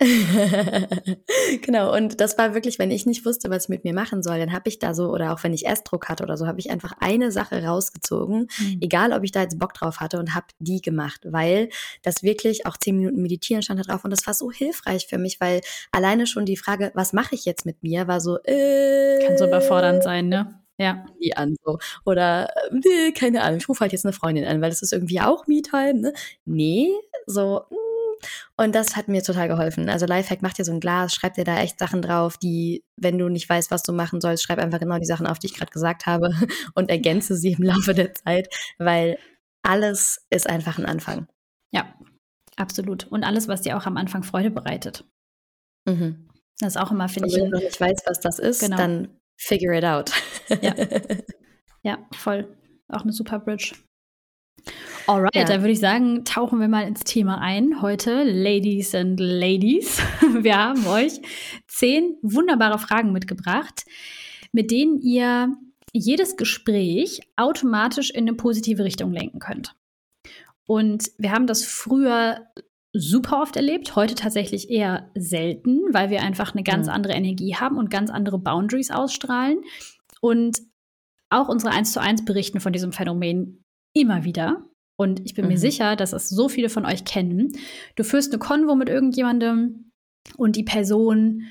genau, 1.62 1.94
und 1.94 2.20
das 2.20 2.38
war 2.38 2.54
wirklich, 2.54 2.78
wenn 2.78 2.90
ich 2.90 3.04
nicht 3.04 3.26
wusste, 3.26 3.50
was 3.50 3.64
ich 3.64 3.68
mit 3.68 3.84
mir 3.84 3.92
machen 3.92 4.22
soll, 4.22 4.38
dann 4.38 4.52
habe 4.52 4.68
ich 4.68 4.78
da 4.78 4.94
so, 4.94 5.10
oder 5.10 5.32
auch 5.32 5.44
wenn 5.44 5.52
ich 5.52 5.66
Essdruck 5.66 6.08
hatte 6.08 6.22
oder 6.22 6.38
so, 6.38 6.46
habe 6.46 6.58
ich 6.58 6.70
einfach 6.70 6.94
eine 7.00 7.30
Sache 7.30 7.62
rausgezogen, 7.62 8.48
mhm. 8.58 8.78
egal 8.80 9.12
ob 9.12 9.24
ich 9.24 9.32
da 9.32 9.42
jetzt 9.42 9.58
Bock 9.58 9.74
drauf 9.74 10.00
hatte 10.00 10.18
und 10.18 10.34
habe 10.34 10.46
die 10.58 10.80
gemacht, 10.80 11.20
weil 11.24 11.68
das 12.02 12.22
wirklich 12.22 12.64
auch 12.64 12.78
zehn 12.78 12.96
Minuten 12.96 13.20
meditieren 13.20 13.62
stand 13.62 13.80
da 13.80 13.84
drauf 13.84 14.04
und 14.04 14.10
das 14.10 14.26
war 14.26 14.32
so 14.32 14.50
hilfreich 14.50 15.06
für 15.06 15.18
mich, 15.18 15.38
weil 15.38 15.60
alleine 15.92 16.26
schon 16.26 16.46
die 16.46 16.56
Frage, 16.56 16.92
was 16.94 17.12
mache 17.12 17.34
ich 17.34 17.44
jetzt 17.44 17.66
mit 17.66 17.82
mir, 17.82 18.08
war 18.08 18.20
so, 18.20 18.38
äh, 18.44 19.22
kann 19.26 19.36
so 19.36 19.46
überfordernd 19.46 20.02
sein, 20.02 20.28
ne? 20.28 20.60
Ja. 20.78 21.04
Die 21.22 21.36
an 21.36 21.56
so. 21.62 21.78
Oder, 22.06 22.48
äh, 22.70 23.12
keine 23.12 23.42
Ahnung, 23.42 23.58
ich 23.58 23.68
rufe 23.68 23.80
halt 23.80 23.92
jetzt 23.92 24.06
eine 24.06 24.14
Freundin 24.14 24.46
an, 24.46 24.62
weil 24.62 24.70
das 24.70 24.80
ist 24.80 24.94
irgendwie 24.94 25.20
auch 25.20 25.46
Me-Time, 25.46 26.00
ne? 26.00 26.12
Nee, 26.46 26.88
so, 27.26 27.64
mh, 27.68 27.76
und 28.56 28.74
das 28.74 28.96
hat 28.96 29.08
mir 29.08 29.22
total 29.22 29.48
geholfen. 29.48 29.88
Also 29.88 30.06
Lifehack, 30.06 30.42
macht 30.42 30.58
dir 30.58 30.64
so 30.64 30.72
ein 30.72 30.80
Glas, 30.80 31.14
schreib 31.14 31.34
dir 31.34 31.44
da 31.44 31.58
echt 31.58 31.78
Sachen 31.78 32.02
drauf, 32.02 32.38
die, 32.38 32.84
wenn 32.96 33.18
du 33.18 33.28
nicht 33.28 33.48
weißt, 33.48 33.70
was 33.70 33.82
du 33.82 33.92
machen 33.92 34.20
sollst, 34.20 34.42
schreib 34.42 34.58
einfach 34.58 34.80
genau 34.80 34.98
die 34.98 35.06
Sachen 35.06 35.26
auf, 35.26 35.38
die 35.38 35.46
ich 35.46 35.54
gerade 35.54 35.72
gesagt 35.72 36.06
habe 36.06 36.30
und 36.74 36.90
ergänze 36.90 37.36
sie 37.36 37.52
im 37.52 37.62
Laufe 37.62 37.94
der 37.94 38.14
Zeit, 38.14 38.48
weil 38.78 39.18
alles 39.62 40.26
ist 40.30 40.48
einfach 40.48 40.78
ein 40.78 40.86
Anfang. 40.86 41.28
Ja, 41.72 41.94
absolut. 42.56 43.06
Und 43.08 43.24
alles, 43.24 43.48
was 43.48 43.62
dir 43.62 43.76
auch 43.76 43.86
am 43.86 43.96
Anfang 43.96 44.22
Freude 44.22 44.50
bereitet. 44.50 45.04
Mhm. 45.86 46.28
Das 46.58 46.76
ist 46.76 46.80
auch 46.80 46.90
immer, 46.90 47.08
finde 47.08 47.28
ich. 47.28 47.36
Wenn 47.36 47.50
du 47.50 47.56
noch 47.56 47.60
nicht 47.60 47.80
weißt, 47.80 48.04
was 48.06 48.20
das 48.20 48.38
ist, 48.38 48.60
genau. 48.60 48.76
dann 48.76 49.08
figure 49.36 49.76
it 49.76 49.84
out. 49.84 50.12
ja. 50.60 50.74
ja, 51.82 51.98
voll. 52.14 52.56
Auch 52.88 53.02
eine 53.02 53.12
super 53.12 53.38
Bridge. 53.38 53.74
Alright, 55.06 55.34
ja. 55.34 55.44
dann 55.44 55.60
würde 55.60 55.72
ich 55.72 55.80
sagen, 55.80 56.24
tauchen 56.24 56.60
wir 56.60 56.68
mal 56.68 56.86
ins 56.86 57.00
Thema 57.00 57.38
ein. 57.40 57.82
Heute, 57.82 58.22
Ladies 58.22 58.94
and 58.94 59.18
Ladies, 59.18 60.00
wir 60.40 60.56
haben 60.56 60.86
euch 60.86 61.20
zehn 61.66 62.16
wunderbare 62.22 62.78
Fragen 62.78 63.12
mitgebracht, 63.12 63.84
mit 64.52 64.70
denen 64.70 64.98
ihr 64.98 65.52
jedes 65.92 66.36
Gespräch 66.36 67.20
automatisch 67.36 68.10
in 68.10 68.28
eine 68.28 68.34
positive 68.34 68.84
Richtung 68.84 69.12
lenken 69.12 69.40
könnt. 69.40 69.74
Und 70.66 71.10
wir 71.18 71.32
haben 71.32 71.46
das 71.46 71.64
früher 71.64 72.46
super 72.92 73.42
oft 73.42 73.56
erlebt, 73.56 73.96
heute 73.96 74.14
tatsächlich 74.14 74.70
eher 74.70 75.10
selten, 75.14 75.80
weil 75.92 76.10
wir 76.10 76.22
einfach 76.22 76.54
eine 76.54 76.62
ganz 76.62 76.86
mhm. 76.86 76.92
andere 76.92 77.12
Energie 77.14 77.56
haben 77.56 77.76
und 77.76 77.90
ganz 77.90 78.10
andere 78.10 78.38
Boundaries 78.38 78.90
ausstrahlen. 78.90 79.62
Und 80.20 80.60
auch 81.30 81.48
unsere 81.48 81.72
1 81.72 81.92
zu 81.92 82.00
1 82.00 82.24
berichten 82.24 82.60
von 82.60 82.72
diesem 82.72 82.92
Phänomen 82.92 83.64
immer 83.92 84.24
wieder. 84.24 84.64
Und 84.96 85.24
ich 85.24 85.34
bin 85.34 85.46
mhm. 85.46 85.52
mir 85.52 85.58
sicher, 85.58 85.96
dass 85.96 86.12
es 86.12 86.28
so 86.28 86.48
viele 86.48 86.68
von 86.68 86.84
euch 86.84 87.04
kennen. 87.04 87.52
Du 87.96 88.04
führst 88.04 88.32
eine 88.32 88.38
Konvo 88.38 88.74
mit 88.74 88.88
irgendjemandem 88.88 89.92
und 90.36 90.56
die 90.56 90.62
Person 90.62 91.44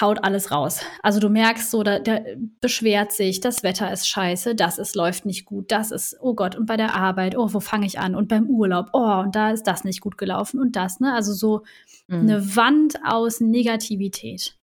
haut 0.00 0.22
alles 0.24 0.50
raus. 0.50 0.80
Also 1.02 1.20
du 1.20 1.28
merkst 1.28 1.70
so, 1.70 1.82
da, 1.82 1.98
der 1.98 2.36
beschwert 2.60 3.12
sich, 3.12 3.40
das 3.40 3.62
Wetter 3.62 3.92
ist 3.92 4.08
scheiße, 4.08 4.54
das 4.54 4.78
ist 4.78 4.94
läuft 4.94 5.26
nicht 5.26 5.44
gut, 5.44 5.72
das 5.72 5.90
ist, 5.90 6.16
oh 6.20 6.34
Gott, 6.34 6.54
und 6.54 6.66
bei 6.66 6.76
der 6.76 6.94
Arbeit, 6.94 7.36
oh, 7.36 7.52
wo 7.52 7.60
fange 7.60 7.86
ich 7.86 7.98
an? 7.98 8.14
Und 8.14 8.28
beim 8.28 8.48
Urlaub, 8.48 8.90
oh, 8.92 9.20
und 9.20 9.34
da 9.34 9.50
ist 9.50 9.64
das 9.64 9.84
nicht 9.84 10.00
gut 10.00 10.18
gelaufen 10.18 10.60
und 10.60 10.76
das, 10.76 11.00
ne? 11.00 11.14
Also 11.14 11.32
so 11.32 11.64
mhm. 12.08 12.20
eine 12.20 12.56
Wand 12.56 12.98
aus 13.04 13.40
Negativität. 13.40 14.56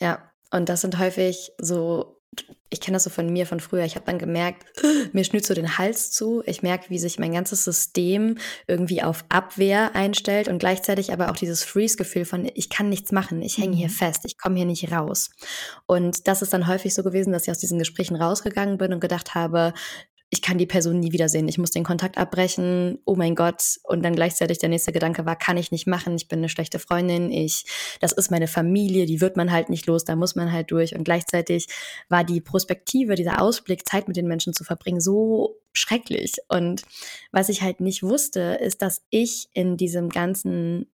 Ja, 0.00 0.30
und 0.52 0.68
das 0.68 0.82
sind 0.82 0.98
häufig 0.98 1.52
so 1.58 2.15
ich 2.68 2.80
kenne 2.80 2.96
das 2.96 3.04
so 3.04 3.10
von 3.10 3.32
mir 3.32 3.46
von 3.46 3.60
früher. 3.60 3.84
Ich 3.84 3.94
habe 3.94 4.06
dann 4.06 4.18
gemerkt, 4.18 4.64
mir 5.12 5.24
schnürt 5.24 5.46
so 5.46 5.54
den 5.54 5.78
Hals 5.78 6.10
zu. 6.10 6.42
Ich 6.46 6.62
merke, 6.62 6.90
wie 6.90 6.98
sich 6.98 7.18
mein 7.18 7.32
ganzes 7.32 7.64
System 7.64 8.38
irgendwie 8.66 9.02
auf 9.02 9.24
Abwehr 9.28 9.94
einstellt 9.94 10.48
und 10.48 10.58
gleichzeitig 10.58 11.12
aber 11.12 11.30
auch 11.30 11.36
dieses 11.36 11.64
Freeze-Gefühl 11.64 12.24
von, 12.24 12.50
ich 12.54 12.68
kann 12.68 12.88
nichts 12.88 13.12
machen, 13.12 13.42
ich 13.42 13.58
hänge 13.58 13.76
hier 13.76 13.88
mhm. 13.88 13.92
fest, 13.92 14.22
ich 14.24 14.36
komme 14.36 14.56
hier 14.56 14.66
nicht 14.66 14.90
raus. 14.90 15.30
Und 15.86 16.26
das 16.26 16.42
ist 16.42 16.52
dann 16.52 16.66
häufig 16.66 16.94
so 16.94 17.02
gewesen, 17.02 17.32
dass 17.32 17.44
ich 17.44 17.50
aus 17.50 17.58
diesen 17.58 17.78
Gesprächen 17.78 18.16
rausgegangen 18.16 18.78
bin 18.78 18.92
und 18.92 19.00
gedacht 19.00 19.34
habe, 19.34 19.72
ich 20.30 20.42
kann 20.42 20.58
die 20.58 20.66
Person 20.66 20.98
nie 20.98 21.12
wiedersehen, 21.12 21.46
ich 21.48 21.58
muss 21.58 21.70
den 21.70 21.84
Kontakt 21.84 22.18
abbrechen, 22.18 22.98
oh 23.04 23.14
mein 23.14 23.36
Gott. 23.36 23.62
Und 23.84 24.02
dann 24.02 24.16
gleichzeitig 24.16 24.58
der 24.58 24.68
nächste 24.68 24.92
Gedanke 24.92 25.24
war, 25.24 25.36
kann 25.36 25.56
ich 25.56 25.70
nicht 25.70 25.86
machen, 25.86 26.16
ich 26.16 26.26
bin 26.26 26.40
eine 26.40 26.48
schlechte 26.48 26.80
Freundin, 26.80 27.30
ich, 27.30 27.64
das 28.00 28.12
ist 28.12 28.30
meine 28.30 28.48
Familie, 28.48 29.06
die 29.06 29.20
wird 29.20 29.36
man 29.36 29.52
halt 29.52 29.68
nicht 29.68 29.86
los, 29.86 30.04
da 30.04 30.16
muss 30.16 30.34
man 30.34 30.50
halt 30.50 30.70
durch. 30.72 30.96
Und 30.96 31.04
gleichzeitig 31.04 31.68
war 32.08 32.24
die 32.24 32.40
Prospektive, 32.40 33.14
dieser 33.14 33.40
Ausblick, 33.40 33.86
Zeit 33.86 34.08
mit 34.08 34.16
den 34.16 34.26
Menschen 34.26 34.52
zu 34.52 34.64
verbringen, 34.64 35.00
so 35.00 35.60
schrecklich. 35.72 36.34
Und 36.48 36.82
was 37.30 37.48
ich 37.48 37.62
halt 37.62 37.80
nicht 37.80 38.02
wusste, 38.02 38.58
ist, 38.60 38.82
dass 38.82 39.02
ich 39.10 39.48
in 39.52 39.76
diesem 39.76 40.08
ganzen 40.08 40.86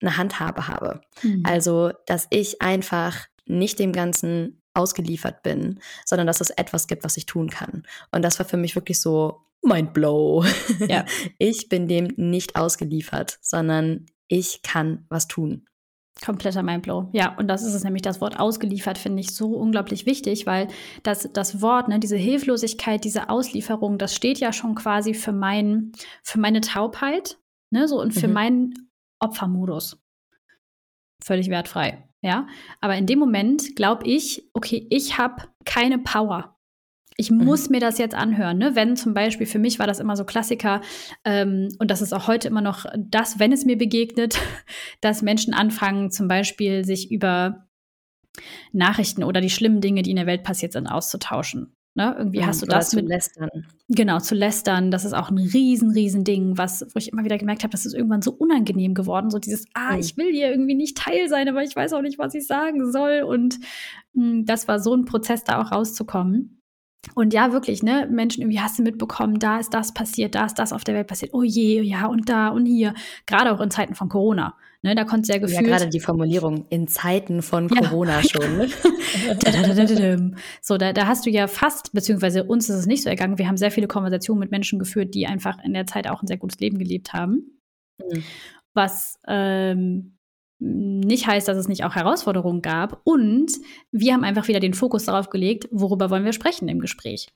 eine 0.00 0.16
Handhabe 0.16 0.68
habe. 0.68 1.00
Mhm. 1.22 1.42
Also, 1.44 1.92
dass 2.06 2.26
ich 2.30 2.60
einfach 2.60 3.26
nicht 3.46 3.78
dem 3.78 3.92
Ganzen 3.92 4.62
ausgeliefert 4.76 5.42
bin, 5.42 5.80
sondern 6.04 6.26
dass 6.26 6.40
es 6.40 6.50
etwas 6.50 6.86
gibt, 6.86 7.04
was 7.04 7.16
ich 7.16 7.26
tun 7.26 7.50
kann. 7.50 7.84
Und 8.12 8.22
das 8.22 8.38
war 8.38 8.46
für 8.46 8.56
mich 8.56 8.74
wirklich 8.74 9.00
so 9.00 9.40
mind 9.62 9.92
blow. 9.92 10.44
Ja. 10.88 11.04
Ich 11.38 11.68
bin 11.68 11.88
dem 11.88 12.12
nicht 12.16 12.56
ausgeliefert, 12.56 13.38
sondern 13.40 14.06
ich 14.28 14.62
kann 14.62 15.06
was 15.08 15.26
tun. 15.26 15.66
Kompletter 16.24 16.62
Mindblow. 16.62 17.10
Ja, 17.12 17.36
und 17.36 17.46
das 17.48 17.62
ist 17.62 17.74
es 17.74 17.84
nämlich, 17.84 18.00
das 18.00 18.22
Wort 18.22 18.40
ausgeliefert 18.40 18.96
finde 18.96 19.20
ich 19.20 19.34
so 19.34 19.54
unglaublich 19.54 20.06
wichtig, 20.06 20.46
weil 20.46 20.68
das, 21.02 21.28
das 21.32 21.60
Wort, 21.60 21.88
ne, 21.88 21.98
diese 21.98 22.16
Hilflosigkeit, 22.16 23.04
diese 23.04 23.28
Auslieferung, 23.28 23.98
das 23.98 24.14
steht 24.14 24.38
ja 24.38 24.52
schon 24.54 24.74
quasi 24.74 25.12
für 25.12 25.32
mein, 25.32 25.92
für 26.22 26.40
meine 26.40 26.62
Taubheit, 26.62 27.38
ne, 27.70 27.86
so 27.86 28.00
und 28.00 28.12
für 28.12 28.28
mhm. 28.28 28.34
meinen 28.34 28.90
Opfermodus. 29.20 29.98
Völlig 31.22 31.50
wertfrei. 31.50 32.08
Ja, 32.26 32.48
aber 32.80 32.96
in 32.96 33.06
dem 33.06 33.20
Moment 33.20 33.76
glaube 33.76 34.04
ich, 34.04 34.50
okay, 34.52 34.84
ich 34.90 35.16
habe 35.16 35.44
keine 35.64 36.00
Power. 36.00 36.56
Ich 37.16 37.30
mhm. 37.30 37.44
muss 37.44 37.68
mhm. 37.68 37.76
mir 37.76 37.80
das 37.80 37.98
jetzt 37.98 38.16
anhören. 38.16 38.58
Ne? 38.58 38.74
Wenn 38.74 38.96
zum 38.96 39.14
Beispiel, 39.14 39.46
für 39.46 39.60
mich 39.60 39.78
war 39.78 39.86
das 39.86 40.00
immer 40.00 40.16
so 40.16 40.24
Klassiker, 40.24 40.80
ähm, 41.24 41.68
und 41.78 41.88
das 41.88 42.02
ist 42.02 42.12
auch 42.12 42.26
heute 42.26 42.48
immer 42.48 42.62
noch 42.62 42.84
das, 42.98 43.38
wenn 43.38 43.52
es 43.52 43.64
mir 43.64 43.78
begegnet, 43.78 44.40
dass 45.00 45.22
Menschen 45.22 45.54
anfangen, 45.54 46.10
zum 46.10 46.26
Beispiel 46.26 46.84
sich 46.84 47.12
über 47.12 47.68
Nachrichten 48.72 49.22
oder 49.22 49.40
die 49.40 49.48
schlimmen 49.48 49.80
Dinge, 49.80 50.02
die 50.02 50.10
in 50.10 50.16
der 50.16 50.26
Welt 50.26 50.42
passiert 50.42 50.72
sind, 50.72 50.88
auszutauschen. 50.88 51.75
Ne? 51.96 52.14
Irgendwie 52.18 52.40
ja, 52.40 52.46
hast 52.46 52.60
du 52.60 52.66
das 52.66 52.90
zu 52.90 52.96
mit 52.96 53.08
lästern. 53.08 53.48
Genau, 53.88 54.20
zu 54.20 54.34
lästern. 54.34 54.90
Das 54.90 55.06
ist 55.06 55.14
auch 55.14 55.30
ein 55.30 55.38
riesen, 55.38 55.92
riesen 55.92 56.24
Ding, 56.24 56.58
was, 56.58 56.86
wo 56.92 56.98
ich 56.98 57.10
immer 57.10 57.24
wieder 57.24 57.38
gemerkt 57.38 57.62
habe, 57.62 57.70
das 57.70 57.86
ist 57.86 57.94
irgendwann 57.94 58.20
so 58.20 58.32
unangenehm 58.32 58.92
geworden. 58.92 59.30
So 59.30 59.38
dieses, 59.38 59.64
ah, 59.72 59.94
mhm. 59.94 60.00
ich 60.00 60.16
will 60.18 60.30
hier 60.30 60.50
irgendwie 60.50 60.74
nicht 60.74 60.98
Teil 60.98 61.30
sein, 61.30 61.48
aber 61.48 61.62
ich 61.62 61.74
weiß 61.74 61.94
auch 61.94 62.02
nicht, 62.02 62.18
was 62.18 62.34
ich 62.34 62.46
sagen 62.46 62.92
soll. 62.92 63.22
Und 63.22 63.58
mh, 64.12 64.24
hm, 64.24 64.44
das 64.44 64.68
war 64.68 64.78
so 64.78 64.94
ein 64.94 65.06
Prozess, 65.06 65.42
da 65.42 65.62
auch 65.62 65.72
rauszukommen. 65.72 66.60
Und 67.14 67.32
ja, 67.32 67.52
wirklich, 67.52 67.82
ne, 67.82 68.06
Menschen 68.10 68.42
irgendwie 68.42 68.60
hast 68.60 68.78
du 68.78 68.82
mitbekommen, 68.82 69.38
da 69.38 69.58
ist 69.58 69.72
das 69.72 69.94
passiert, 69.94 70.34
da 70.34 70.44
ist 70.44 70.58
das 70.58 70.74
auf 70.74 70.84
der 70.84 70.94
Welt 70.94 71.06
passiert, 71.06 71.32
oh 71.32 71.42
je, 71.42 71.80
ja, 71.80 72.06
und 72.06 72.28
da 72.28 72.48
und 72.48 72.66
hier. 72.66 72.92
Gerade 73.26 73.52
auch 73.52 73.60
in 73.60 73.70
Zeiten 73.70 73.94
von 73.94 74.10
Corona. 74.10 74.54
Ne, 74.86 74.94
da 74.94 75.02
konnte 75.02 75.32
ja 75.32 75.40
gefühlt. 75.40 75.62
Ja, 75.62 75.66
gerade 75.66 75.88
die 75.88 75.98
Formulierung 75.98 76.64
in 76.68 76.86
Zeiten 76.86 77.42
von 77.42 77.68
ja. 77.68 77.80
Corona 77.80 78.22
schon. 78.22 78.56
Ne? 78.56 80.32
so, 80.62 80.76
da, 80.78 80.92
da 80.92 81.08
hast 81.08 81.26
du 81.26 81.30
ja 81.30 81.48
fast, 81.48 81.92
beziehungsweise 81.92 82.44
uns 82.44 82.68
ist 82.68 82.76
es 82.76 82.86
nicht 82.86 83.02
so 83.02 83.08
ergangen. 83.08 83.36
Wir 83.36 83.48
haben 83.48 83.56
sehr 83.56 83.72
viele 83.72 83.88
Konversationen 83.88 84.38
mit 84.38 84.52
Menschen 84.52 84.78
geführt, 84.78 85.12
die 85.16 85.26
einfach 85.26 85.58
in 85.64 85.74
der 85.74 85.86
Zeit 85.86 86.08
auch 86.08 86.22
ein 86.22 86.28
sehr 86.28 86.36
gutes 86.36 86.60
Leben 86.60 86.78
gelebt 86.78 87.12
haben. 87.14 87.58
Mhm. 87.98 88.22
Was 88.74 89.18
ähm, 89.26 90.18
nicht 90.60 91.26
heißt, 91.26 91.48
dass 91.48 91.56
es 91.56 91.66
nicht 91.66 91.82
auch 91.82 91.96
Herausforderungen 91.96 92.62
gab. 92.62 93.00
Und 93.02 93.50
wir 93.90 94.12
haben 94.12 94.22
einfach 94.22 94.46
wieder 94.46 94.60
den 94.60 94.74
Fokus 94.74 95.06
darauf 95.06 95.30
gelegt, 95.30 95.66
worüber 95.72 96.10
wollen 96.10 96.24
wir 96.24 96.32
sprechen 96.32 96.68
im 96.68 96.78
Gespräch. 96.78 97.26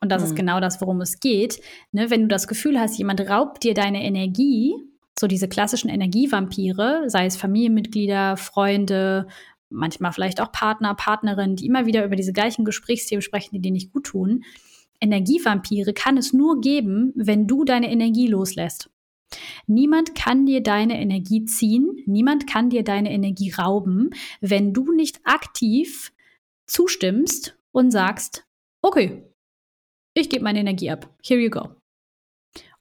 Und 0.00 0.10
das 0.10 0.22
mhm. 0.22 0.28
ist 0.28 0.36
genau 0.36 0.58
das, 0.58 0.80
worum 0.80 1.02
es 1.02 1.20
geht. 1.20 1.60
Ne, 1.92 2.08
wenn 2.08 2.22
du 2.22 2.28
das 2.28 2.48
Gefühl 2.48 2.80
hast, 2.80 2.96
jemand 2.96 3.20
raubt 3.20 3.62
dir 3.62 3.74
deine 3.74 4.02
Energie, 4.02 4.74
so 5.18 5.26
diese 5.26 5.48
klassischen 5.48 5.88
Energievampire, 5.88 7.04
sei 7.06 7.26
es 7.26 7.36
Familienmitglieder, 7.36 8.36
Freunde, 8.36 9.28
manchmal 9.70 10.12
vielleicht 10.12 10.40
auch 10.40 10.52
Partner, 10.52 10.94
Partnerinnen, 10.94 11.56
die 11.56 11.66
immer 11.66 11.86
wieder 11.86 12.04
über 12.04 12.16
diese 12.16 12.32
gleichen 12.32 12.64
Gesprächsthemen 12.64 13.22
sprechen, 13.22 13.54
die 13.54 13.60
dir 13.60 13.72
nicht 13.72 13.92
gut 13.92 14.06
tun. 14.06 14.44
Energievampire 15.00 15.92
kann 15.92 16.16
es 16.16 16.32
nur 16.32 16.60
geben, 16.60 17.12
wenn 17.14 17.46
du 17.46 17.64
deine 17.64 17.90
Energie 17.90 18.26
loslässt. 18.26 18.90
Niemand 19.66 20.14
kann 20.14 20.46
dir 20.46 20.62
deine 20.62 21.00
Energie 21.00 21.44
ziehen, 21.44 22.02
niemand 22.06 22.46
kann 22.46 22.70
dir 22.70 22.84
deine 22.84 23.10
Energie 23.10 23.50
rauben, 23.50 24.10
wenn 24.40 24.72
du 24.72 24.92
nicht 24.92 25.20
aktiv 25.24 26.12
zustimmst 26.66 27.58
und 27.72 27.90
sagst, 27.90 28.46
okay, 28.82 29.24
ich 30.14 30.30
gebe 30.30 30.44
meine 30.44 30.60
Energie 30.60 30.90
ab. 30.90 31.12
Here 31.22 31.40
you 31.40 31.50
go. 31.50 31.74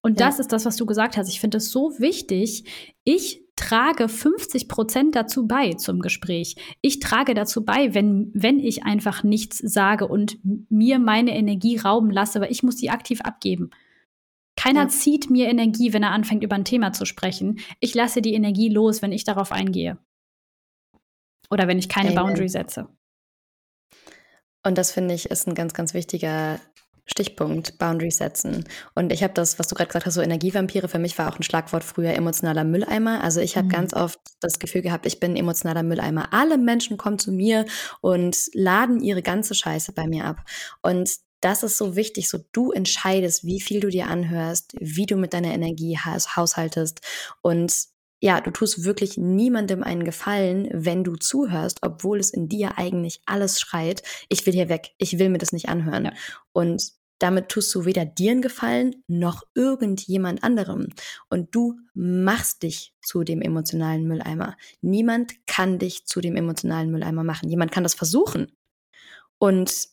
Und 0.05 0.19
ja. 0.19 0.27
das 0.27 0.39
ist 0.39 0.51
das, 0.51 0.65
was 0.65 0.75
du 0.75 0.85
gesagt 0.85 1.17
hast. 1.17 1.29
Ich 1.29 1.39
finde 1.39 1.57
es 1.57 1.71
so 1.71 1.97
wichtig. 1.97 2.65
Ich 3.05 3.41
trage 3.55 4.09
50 4.09 4.67
Prozent 4.67 5.15
dazu 5.15 5.47
bei 5.47 5.73
zum 5.73 6.01
Gespräch. 6.01 6.55
Ich 6.81 6.99
trage 6.99 7.33
dazu 7.33 7.63
bei, 7.63 7.93
wenn, 7.93 8.29
wenn 8.33 8.59
ich 8.59 8.83
einfach 8.83 9.23
nichts 9.23 9.57
sage 9.59 10.07
und 10.07 10.37
mir 10.69 10.99
meine 10.99 11.35
Energie 11.35 11.77
rauben 11.77 12.11
lasse, 12.11 12.41
weil 12.41 12.51
ich 12.51 12.63
muss 12.63 12.77
sie 12.77 12.89
aktiv 12.89 13.21
abgeben. 13.21 13.69
Keiner 14.57 14.83
ja. 14.83 14.87
zieht 14.89 15.29
mir 15.29 15.47
Energie, 15.47 15.93
wenn 15.93 16.03
er 16.03 16.11
anfängt, 16.11 16.43
über 16.43 16.55
ein 16.55 16.65
Thema 16.65 16.91
zu 16.91 17.05
sprechen. 17.05 17.59
Ich 17.79 17.95
lasse 17.95 18.21
die 18.21 18.33
Energie 18.33 18.69
los, 18.69 19.01
wenn 19.01 19.13
ich 19.13 19.23
darauf 19.23 19.51
eingehe. 19.51 19.97
Oder 21.49 21.67
wenn 21.67 21.79
ich 21.79 21.89
keine 21.89 22.09
Amen. 22.09 22.23
Boundary 22.23 22.49
setze. 22.49 22.87
Und 24.65 24.77
das 24.77 24.91
finde 24.91 25.13
ich 25.13 25.29
ist 25.29 25.47
ein 25.47 25.55
ganz, 25.55 25.73
ganz 25.73 25.93
wichtiger 25.93 26.59
Stichpunkt, 27.05 27.77
Boundaries 27.77 28.17
setzen. 28.17 28.63
Und 28.95 29.11
ich 29.11 29.23
habe 29.23 29.33
das, 29.33 29.59
was 29.59 29.67
du 29.67 29.75
gerade 29.75 29.87
gesagt 29.87 30.05
hast, 30.05 30.13
so 30.13 30.21
Energievampire, 30.21 30.87
für 30.87 30.99
mich 30.99 31.17
war 31.17 31.31
auch 31.31 31.37
ein 31.37 31.43
Schlagwort 31.43 31.83
früher 31.83 32.13
emotionaler 32.13 32.63
Mülleimer. 32.63 33.23
Also 33.23 33.41
ich 33.41 33.57
habe 33.57 33.67
mhm. 33.67 33.71
ganz 33.71 33.93
oft 33.93 34.19
das 34.39 34.59
Gefühl 34.59 34.81
gehabt, 34.81 35.05
ich 35.05 35.19
bin 35.19 35.35
emotionaler 35.35 35.83
Mülleimer. 35.83 36.33
Alle 36.33 36.57
Menschen 36.57 36.97
kommen 36.97 37.19
zu 37.19 37.31
mir 37.31 37.65
und 38.01 38.37
laden 38.53 39.01
ihre 39.01 39.21
ganze 39.21 39.53
Scheiße 39.53 39.91
bei 39.91 40.07
mir 40.07 40.25
ab. 40.25 40.37
Und 40.81 41.09
das 41.41 41.61
ist 41.61 41.77
so 41.77 41.97
wichtig, 41.97 42.29
so 42.29 42.39
du 42.53 42.71
entscheidest, 42.71 43.43
wie 43.43 43.59
viel 43.59 43.81
du 43.81 43.89
dir 43.89 44.07
anhörst, 44.07 44.73
wie 44.79 45.05
du 45.05 45.17
mit 45.17 45.33
deiner 45.33 45.53
Energie 45.53 45.97
haushaltest 45.97 47.01
und 47.41 47.92
ja, 48.23 48.39
du 48.39 48.51
tust 48.51 48.85
wirklich 48.85 49.17
niemandem 49.17 49.83
einen 49.83 50.05
Gefallen, 50.05 50.69
wenn 50.71 51.03
du 51.03 51.17
zuhörst, 51.17 51.79
obwohl 51.81 52.21
es 52.21 52.29
in 52.29 52.47
dir 52.47 52.77
eigentlich 52.77 53.21
alles 53.25 53.59
schreit, 53.59 54.01
ich 54.29 54.45
will 54.45 54.53
hier 54.53 54.69
weg, 54.69 54.91
ich 54.97 55.19
will 55.19 55.27
mir 55.27 55.39
das 55.39 55.51
nicht 55.51 55.67
anhören. 55.67 56.05
Ja. 56.05 56.13
Und 56.53 56.93
damit 57.19 57.49
tust 57.49 57.75
du 57.75 57.83
weder 57.83 58.05
dir 58.05 58.31
einen 58.31 58.41
Gefallen 58.41 59.03
noch 59.07 59.43
irgendjemand 59.55 60.41
anderem. 60.41 60.87
Und 61.29 61.53
du 61.53 61.75
machst 61.93 62.63
dich 62.63 62.93
zu 63.01 63.25
dem 63.25 63.41
emotionalen 63.41 64.07
Mülleimer. 64.07 64.55
Niemand 64.79 65.45
kann 65.45 65.77
dich 65.77 66.05
zu 66.05 66.21
dem 66.21 66.37
emotionalen 66.37 66.91
Mülleimer 66.91 67.25
machen. 67.25 67.49
Jemand 67.49 67.73
kann 67.73 67.83
das 67.83 67.93
versuchen. 67.93 68.53
Und 69.37 69.89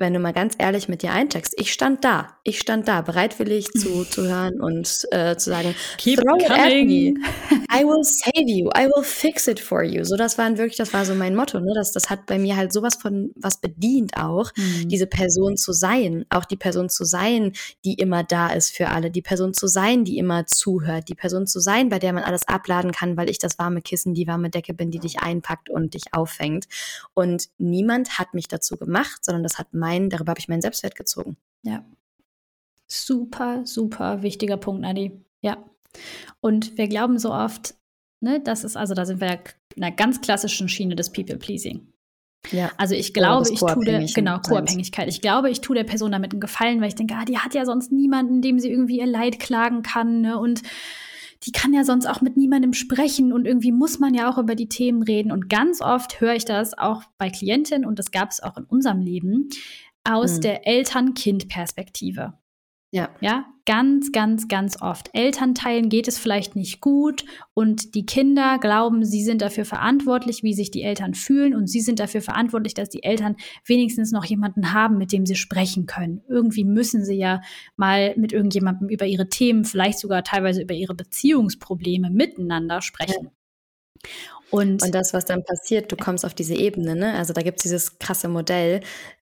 wenn 0.00 0.14
du 0.14 0.18
mal 0.18 0.32
ganz 0.32 0.54
ehrlich 0.58 0.88
mit 0.88 1.02
dir 1.02 1.12
eincheckst, 1.12 1.54
ich 1.58 1.72
stand 1.72 2.04
da, 2.04 2.38
ich 2.42 2.58
stand 2.58 2.88
da, 2.88 3.02
bereitwillig 3.02 3.70
zu, 3.70 4.04
zu 4.10 4.26
hören 4.26 4.60
und 4.60 5.06
äh, 5.12 5.36
zu 5.36 5.50
sagen, 5.50 5.74
Keep 5.98 6.20
throw 6.20 6.40
it 6.40 6.50
at 6.50 6.72
me, 6.86 7.14
I 7.72 7.84
will 7.84 8.02
save 8.02 8.48
you, 8.48 8.70
I 8.74 8.86
will 8.86 9.04
fix 9.04 9.46
it 9.46 9.60
for 9.60 9.84
you. 9.84 10.04
So, 10.04 10.16
das 10.16 10.38
waren 10.38 10.58
wirklich, 10.58 10.78
das 10.78 10.92
war 10.92 11.04
so 11.04 11.14
mein 11.14 11.36
Motto, 11.36 11.60
ne? 11.60 11.72
Das, 11.74 11.92
das 11.92 12.10
hat 12.10 12.26
bei 12.26 12.38
mir 12.38 12.56
halt 12.56 12.72
sowas 12.72 12.96
von 12.96 13.30
was 13.36 13.60
bedient 13.60 14.16
auch, 14.16 14.50
mhm. 14.56 14.88
diese 14.88 15.06
Person 15.06 15.56
zu 15.56 15.72
sein, 15.72 16.24
auch 16.30 16.44
die 16.44 16.56
Person 16.56 16.88
zu 16.88 17.04
sein, 17.04 17.52
die 17.84 17.94
immer 17.94 18.24
da 18.24 18.48
ist 18.48 18.74
für 18.74 18.88
alle, 18.88 19.10
die 19.10 19.22
Person 19.22 19.54
zu 19.54 19.66
sein, 19.66 20.04
die 20.04 20.18
immer 20.18 20.46
zuhört, 20.46 21.08
die 21.08 21.14
Person 21.14 21.46
zu 21.46 21.60
sein, 21.60 21.90
bei 21.90 21.98
der 21.98 22.12
man 22.12 22.24
alles 22.24 22.48
abladen 22.48 22.92
kann, 22.92 23.16
weil 23.16 23.30
ich 23.30 23.38
das 23.38 23.58
warme 23.58 23.82
Kissen, 23.82 24.14
die 24.14 24.26
warme 24.26 24.50
Decke 24.50 24.74
bin, 24.74 24.90
die 24.90 24.98
dich 24.98 25.20
einpackt 25.20 25.70
und 25.70 25.94
dich 25.94 26.12
auffängt. 26.12 26.66
Und 27.14 27.48
niemand 27.58 28.18
hat 28.18 28.34
mich 28.34 28.48
dazu 28.48 28.76
gemacht, 28.76 29.24
sondern 29.24 29.42
das 29.42 29.58
hat 29.58 29.68
mein 29.72 29.90
mein, 29.90 30.10
darüber 30.10 30.30
habe 30.30 30.40
ich 30.40 30.48
meinen 30.48 30.62
Selbstwert 30.62 30.94
gezogen. 30.94 31.36
Ja. 31.62 31.84
Super, 32.86 33.62
super 33.66 34.22
wichtiger 34.22 34.56
Punkt, 34.56 34.82
Nadi. 34.82 35.24
Ja. 35.40 35.64
Und 36.40 36.78
wir 36.78 36.88
glauben 36.88 37.18
so 37.18 37.32
oft, 37.32 37.74
ne, 38.20 38.40
das 38.40 38.64
ist, 38.64 38.76
also 38.76 38.94
da 38.94 39.04
sind 39.04 39.20
wir 39.20 39.40
in 39.74 39.82
einer 39.82 39.94
ganz 39.94 40.20
klassischen 40.20 40.68
Schiene 40.68 40.96
des 40.96 41.12
People-Pleasing. 41.12 41.86
Ja. 42.52 42.70
Also 42.78 42.94
ich 42.94 43.12
glaube, 43.12 43.48
ich 43.52 43.60
tue 43.60 43.84
der, 43.84 44.04
genau, 44.06 44.38
Co-Abhängigkeit. 44.38 45.08
Ich 45.08 45.20
glaube, 45.20 45.50
ich 45.50 45.60
tue 45.60 45.76
der 45.76 45.84
Person 45.84 46.12
damit 46.12 46.32
einen 46.32 46.40
Gefallen, 46.40 46.80
weil 46.80 46.88
ich 46.88 46.94
denke, 46.94 47.14
ah, 47.16 47.24
die 47.24 47.38
hat 47.38 47.54
ja 47.54 47.66
sonst 47.66 47.92
niemanden, 47.92 48.40
dem 48.40 48.58
sie 48.58 48.70
irgendwie 48.70 48.98
ihr 48.98 49.06
Leid 49.06 49.38
klagen 49.38 49.82
kann, 49.82 50.22
ne? 50.22 50.38
Und 50.38 50.62
die 51.44 51.52
kann 51.52 51.72
ja 51.72 51.84
sonst 51.84 52.06
auch 52.06 52.20
mit 52.20 52.36
niemandem 52.36 52.74
sprechen 52.74 53.32
und 53.32 53.46
irgendwie 53.46 53.72
muss 53.72 53.98
man 53.98 54.14
ja 54.14 54.30
auch 54.30 54.36
über 54.36 54.54
die 54.54 54.68
Themen 54.68 55.02
reden. 55.02 55.32
Und 55.32 55.48
ganz 55.48 55.80
oft 55.80 56.20
höre 56.20 56.34
ich 56.34 56.44
das 56.44 56.76
auch 56.76 57.02
bei 57.18 57.30
Klientinnen 57.30 57.86
und 57.86 57.98
das 57.98 58.10
gab 58.10 58.30
es 58.30 58.42
auch 58.42 58.56
in 58.56 58.64
unserem 58.64 59.00
Leben 59.00 59.48
aus 60.04 60.36
mhm. 60.36 60.40
der 60.42 60.66
Eltern-Kind-Perspektive. 60.66 62.34
Ja. 62.92 63.08
Ja, 63.20 63.46
ganz, 63.66 64.10
ganz, 64.10 64.48
ganz 64.48 64.82
oft. 64.82 65.10
Elternteilen 65.12 65.88
geht 65.88 66.08
es 66.08 66.18
vielleicht 66.18 66.56
nicht 66.56 66.80
gut 66.80 67.24
und 67.54 67.94
die 67.94 68.04
Kinder 68.04 68.58
glauben, 68.58 69.04
sie 69.04 69.22
sind 69.22 69.42
dafür 69.42 69.64
verantwortlich, 69.64 70.42
wie 70.42 70.54
sich 70.54 70.72
die 70.72 70.82
Eltern 70.82 71.14
fühlen 71.14 71.54
und 71.54 71.68
sie 71.68 71.80
sind 71.80 72.00
dafür 72.00 72.20
verantwortlich, 72.20 72.74
dass 72.74 72.88
die 72.88 73.04
Eltern 73.04 73.36
wenigstens 73.64 74.10
noch 74.10 74.24
jemanden 74.24 74.72
haben, 74.72 74.98
mit 74.98 75.12
dem 75.12 75.24
sie 75.24 75.36
sprechen 75.36 75.86
können. 75.86 76.22
Irgendwie 76.28 76.64
müssen 76.64 77.04
sie 77.04 77.16
ja 77.16 77.42
mal 77.76 78.14
mit 78.16 78.32
irgendjemandem 78.32 78.88
über 78.88 79.06
ihre 79.06 79.28
Themen, 79.28 79.64
vielleicht 79.64 80.00
sogar 80.00 80.24
teilweise 80.24 80.62
über 80.62 80.74
ihre 80.74 80.94
Beziehungsprobleme 80.94 82.10
miteinander 82.10 82.82
sprechen. 82.82 83.26
Ja. 83.26 83.30
Und, 84.50 84.82
und 84.82 84.94
das, 84.94 85.14
was 85.14 85.24
dann 85.24 85.44
passiert, 85.44 85.92
du 85.92 85.96
kommst 85.96 86.24
auf 86.24 86.34
diese 86.34 86.54
Ebene, 86.54 86.96
ne? 86.96 87.14
Also 87.14 87.32
da 87.32 87.42
gibt 87.42 87.58
es 87.58 87.62
dieses 87.62 87.98
krasse 87.98 88.28
Modell. 88.28 88.80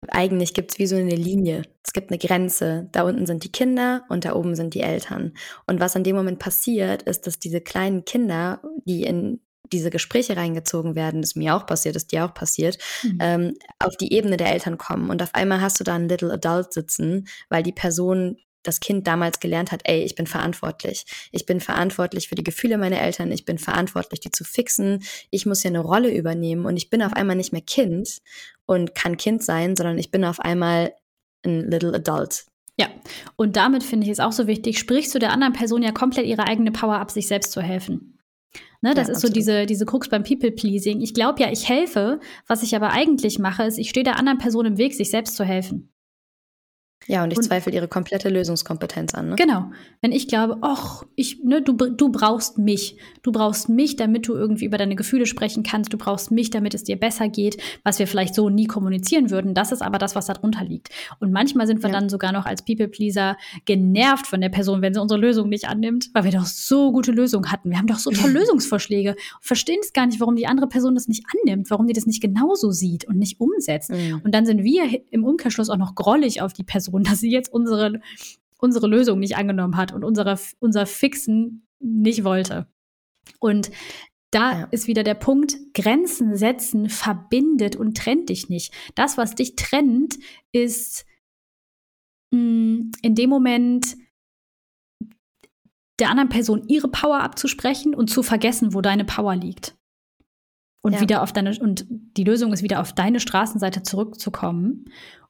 Eigentlich 0.07 0.53
gibt 0.53 0.71
es 0.71 0.79
wie 0.79 0.87
so 0.87 0.95
eine 0.95 1.15
Linie. 1.15 1.63
Es 1.85 1.91
gibt 1.91 2.11
eine 2.11 2.17
Grenze. 2.17 2.87
Da 2.93 3.03
unten 3.03 3.25
sind 3.25 3.43
die 3.43 3.51
Kinder 3.51 4.05
und 4.07 4.23
da 4.23 4.33
oben 4.33 4.55
sind 4.55 4.73
die 4.73 4.81
Eltern. 4.81 5.33
Und 5.65 5.81
was 5.81 5.95
in 5.95 6.05
dem 6.05 6.15
Moment 6.15 6.39
passiert, 6.39 7.03
ist, 7.03 7.27
dass 7.27 7.39
diese 7.39 7.59
kleinen 7.59 8.05
Kinder, 8.05 8.61
die 8.85 9.03
in 9.03 9.41
diese 9.73 9.89
Gespräche 9.89 10.37
reingezogen 10.37 10.95
werden, 10.95 11.21
das 11.21 11.35
mir 11.35 11.55
auch 11.55 11.65
passiert, 11.65 11.97
ist 11.97 12.13
dir 12.13 12.23
auch 12.23 12.33
passiert, 12.33 12.77
mhm. 13.03 13.17
ähm, 13.19 13.53
auf 13.79 13.97
die 13.97 14.13
Ebene 14.13 14.37
der 14.37 14.53
Eltern 14.53 14.77
kommen. 14.77 15.09
Und 15.09 15.21
auf 15.21 15.35
einmal 15.35 15.59
hast 15.59 15.79
du 15.79 15.83
da 15.83 15.95
einen 15.95 16.07
Little 16.07 16.31
Adult 16.31 16.71
sitzen, 16.71 17.27
weil 17.49 17.63
die 17.63 17.73
Person 17.73 18.37
das 18.67 18.79
Kind 18.79 19.07
damals 19.07 19.39
gelernt 19.39 19.71
hat, 19.71 19.81
ey, 19.85 20.03
ich 20.03 20.15
bin 20.15 20.27
verantwortlich. 20.27 21.05
Ich 21.31 21.45
bin 21.45 21.59
verantwortlich 21.59 22.27
für 22.27 22.35
die 22.35 22.43
Gefühle 22.43 22.77
meiner 22.77 23.01
Eltern, 23.01 23.31
ich 23.31 23.45
bin 23.45 23.57
verantwortlich, 23.57 24.19
die 24.19 24.31
zu 24.31 24.43
fixen. 24.43 25.03
Ich 25.31 25.45
muss 25.45 25.63
ja 25.63 25.69
eine 25.69 25.79
Rolle 25.79 26.13
übernehmen 26.13 26.65
und 26.65 26.77
ich 26.77 26.89
bin 26.89 27.01
auf 27.01 27.13
einmal 27.13 27.35
nicht 27.35 27.53
mehr 27.53 27.61
Kind 27.61 28.19
und 28.65 28.95
kann 28.95 29.17
Kind 29.17 29.43
sein, 29.43 29.75
sondern 29.75 29.97
ich 29.97 30.11
bin 30.11 30.25
auf 30.25 30.39
einmal 30.39 30.93
ein 31.45 31.69
little 31.69 31.93
adult. 31.93 32.45
Ja, 32.79 32.87
und 33.35 33.55
damit 33.55 33.83
finde 33.83 34.05
ich 34.05 34.11
es 34.11 34.19
auch 34.19 34.31
so 34.31 34.45
wichtig, 34.45 34.77
sprichst 34.77 35.13
du 35.15 35.19
der 35.19 35.31
anderen 35.31 35.53
Person 35.53 35.81
ja 35.81 35.91
komplett 35.91 36.27
ihre 36.27 36.45
eigene 36.45 36.71
Power 36.71 36.99
ab, 36.99 37.09
sich 37.09 37.27
selbst 37.27 37.51
zu 37.51 37.61
helfen. 37.61 38.17
Ne, 38.81 38.93
das 38.93 39.07
ja, 39.07 39.13
ist 39.13 39.17
absolut. 39.17 39.33
so 39.33 39.39
diese, 39.39 39.65
diese 39.65 39.85
Krux 39.85 40.09
beim 40.09 40.23
People-Pleasing. 40.23 41.01
Ich 41.01 41.15
glaube 41.15 41.41
ja, 41.41 41.51
ich 41.51 41.67
helfe. 41.67 42.19
Was 42.45 42.61
ich 42.61 42.75
aber 42.75 42.91
eigentlich 42.91 43.39
mache, 43.39 43.63
ist, 43.63 43.79
ich 43.79 43.89
stehe 43.89 44.03
der 44.03 44.17
anderen 44.17 44.37
Person 44.37 44.67
im 44.67 44.77
Weg, 44.77 44.93
sich 44.93 45.09
selbst 45.09 45.35
zu 45.35 45.43
helfen. 45.43 45.91
Ja, 47.07 47.23
und 47.23 47.31
ich 47.31 47.37
und, 47.37 47.43
zweifle 47.45 47.71
ihre 47.71 47.87
komplette 47.87 48.27
Lösungskompetenz 48.27 49.15
an. 49.15 49.29
Ne? 49.29 49.35
Genau. 49.35 49.71
Wenn 50.01 50.11
ich 50.11 50.27
glaube, 50.27 50.57
ach, 50.61 51.03
ich, 51.15 51.41
ne, 51.43 51.61
du, 51.61 51.73
du 51.73 52.09
brauchst 52.09 52.57
mich. 52.57 52.97
Du 53.23 53.31
brauchst 53.31 53.69
mich, 53.69 53.95
damit 53.95 54.27
du 54.27 54.33
irgendwie 54.33 54.65
über 54.65 54.77
deine 54.77 54.95
Gefühle 54.95 55.25
sprechen 55.25 55.63
kannst. 55.63 55.93
Du 55.93 55.97
brauchst 55.97 56.31
mich, 56.31 56.49
damit 56.49 56.73
es 56.73 56.83
dir 56.83 56.97
besser 56.97 57.29
geht, 57.29 57.57
was 57.83 57.97
wir 57.99 58.07
vielleicht 58.07 58.35
so 58.35 58.49
nie 58.49 58.67
kommunizieren 58.67 59.29
würden. 59.29 59.53
Das 59.53 59.71
ist 59.71 59.81
aber 59.81 59.97
das, 59.97 60.15
was 60.15 60.25
darunter 60.25 60.65
liegt. 60.65 60.89
Und 61.19 61.31
manchmal 61.31 61.65
sind 61.65 61.81
wir 61.81 61.89
ja. 61.89 61.95
dann 61.95 62.09
sogar 62.09 62.33
noch 62.33 62.45
als 62.45 62.63
People-Pleaser 62.65 63.37
genervt 63.63 64.27
von 64.27 64.41
der 64.41 64.49
Person, 64.49 64.81
wenn 64.81 64.93
sie 64.93 65.01
unsere 65.01 65.19
Lösung 65.19 65.47
nicht 65.47 65.67
annimmt, 65.69 66.09
weil 66.13 66.25
wir 66.25 66.31
doch 66.31 66.45
so 66.45 66.91
gute 66.91 67.13
Lösungen 67.13 67.51
hatten. 67.51 67.69
Wir 67.69 67.77
haben 67.77 67.87
doch 67.87 67.99
so 67.99 68.11
tolle 68.11 68.33
Lösungsvorschläge. 68.39 69.15
Verstehen 69.39 69.79
es 69.81 69.93
gar 69.93 70.07
nicht, 70.07 70.19
warum 70.19 70.35
die 70.35 70.47
andere 70.47 70.67
Person 70.67 70.95
das 70.95 71.07
nicht 71.07 71.23
annimmt, 71.33 71.69
warum 71.69 71.87
die 71.87 71.93
das 71.93 72.05
nicht 72.05 72.21
genauso 72.21 72.71
sieht 72.71 73.07
und 73.07 73.17
nicht 73.17 73.39
umsetzt. 73.39 73.91
Mhm. 73.91 74.21
Und 74.25 74.35
dann 74.35 74.45
sind 74.45 74.63
wir 74.63 74.83
im 75.09 75.23
Umkehrschluss 75.23 75.69
auch 75.69 75.77
noch 75.77 75.95
grollig 75.95 76.41
auf 76.41 76.51
die 76.51 76.63
Person 76.63 76.96
und 76.97 77.07
dass 77.07 77.19
sie 77.19 77.29
jetzt 77.29 77.53
unsere, 77.53 78.01
unsere 78.57 78.87
Lösung 78.87 79.19
nicht 79.19 79.37
angenommen 79.37 79.77
hat 79.77 79.93
und 79.93 80.03
unsere, 80.03 80.39
unser 80.59 80.87
Fixen 80.87 81.67
nicht 81.79 82.23
wollte. 82.23 82.65
Und 83.39 83.69
da 84.31 84.61
ja. 84.61 84.67
ist 84.71 84.87
wieder 84.87 85.03
der 85.03 85.13
Punkt, 85.13 85.55
Grenzen 85.75 86.35
setzen 86.35 86.89
verbindet 86.89 87.75
und 87.75 87.95
trennt 87.95 88.29
dich 88.29 88.49
nicht. 88.49 88.73
Das, 88.95 89.15
was 89.15 89.35
dich 89.35 89.55
trennt, 89.55 90.17
ist 90.51 91.05
mh, 92.31 92.39
mm, 92.41 92.91
in 93.03 93.13
dem 93.13 93.29
Moment 93.29 93.95
der 95.99 96.09
anderen 96.09 96.29
Person 96.29 96.67
ihre 96.67 96.87
Power 96.87 97.21
abzusprechen 97.21 97.93
und 97.93 98.09
zu 98.09 98.23
vergessen, 98.23 98.73
wo 98.73 98.81
deine 98.81 99.05
Power 99.05 99.35
liegt. 99.35 99.77
und 100.81 100.93
ja. 100.93 101.01
wieder 101.01 101.21
auf 101.21 101.31
deine, 101.31 101.57
und 101.59 101.85
die 101.89 102.23
Lösung 102.23 102.53
ist 102.53 102.63
wieder 102.63 102.81
auf 102.81 102.93
deine 102.93 103.19
Straßenseite 103.19 103.83
zurückzukommen. 103.83 104.85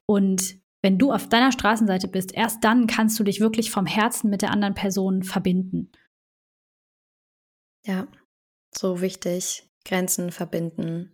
Und 0.05 0.59
wenn 0.87 0.97
du 0.97 1.11
auf 1.11 1.27
deiner 1.27 1.51
Straßenseite 1.51 2.07
bist, 2.07 2.33
erst 2.33 2.63
dann 2.63 2.87
kannst 2.87 3.19
du 3.19 3.25
dich 3.25 3.41
wirklich 3.41 3.71
vom 3.71 3.85
Herzen 3.85 4.29
mit 4.29 4.41
der 4.41 4.51
anderen 4.51 4.73
Person 4.73 5.21
verbinden. 5.21 5.91
Ja, 7.85 8.07
so 8.73 9.01
wichtig. 9.01 9.69
Grenzen 9.83 10.31
verbinden. 10.31 11.13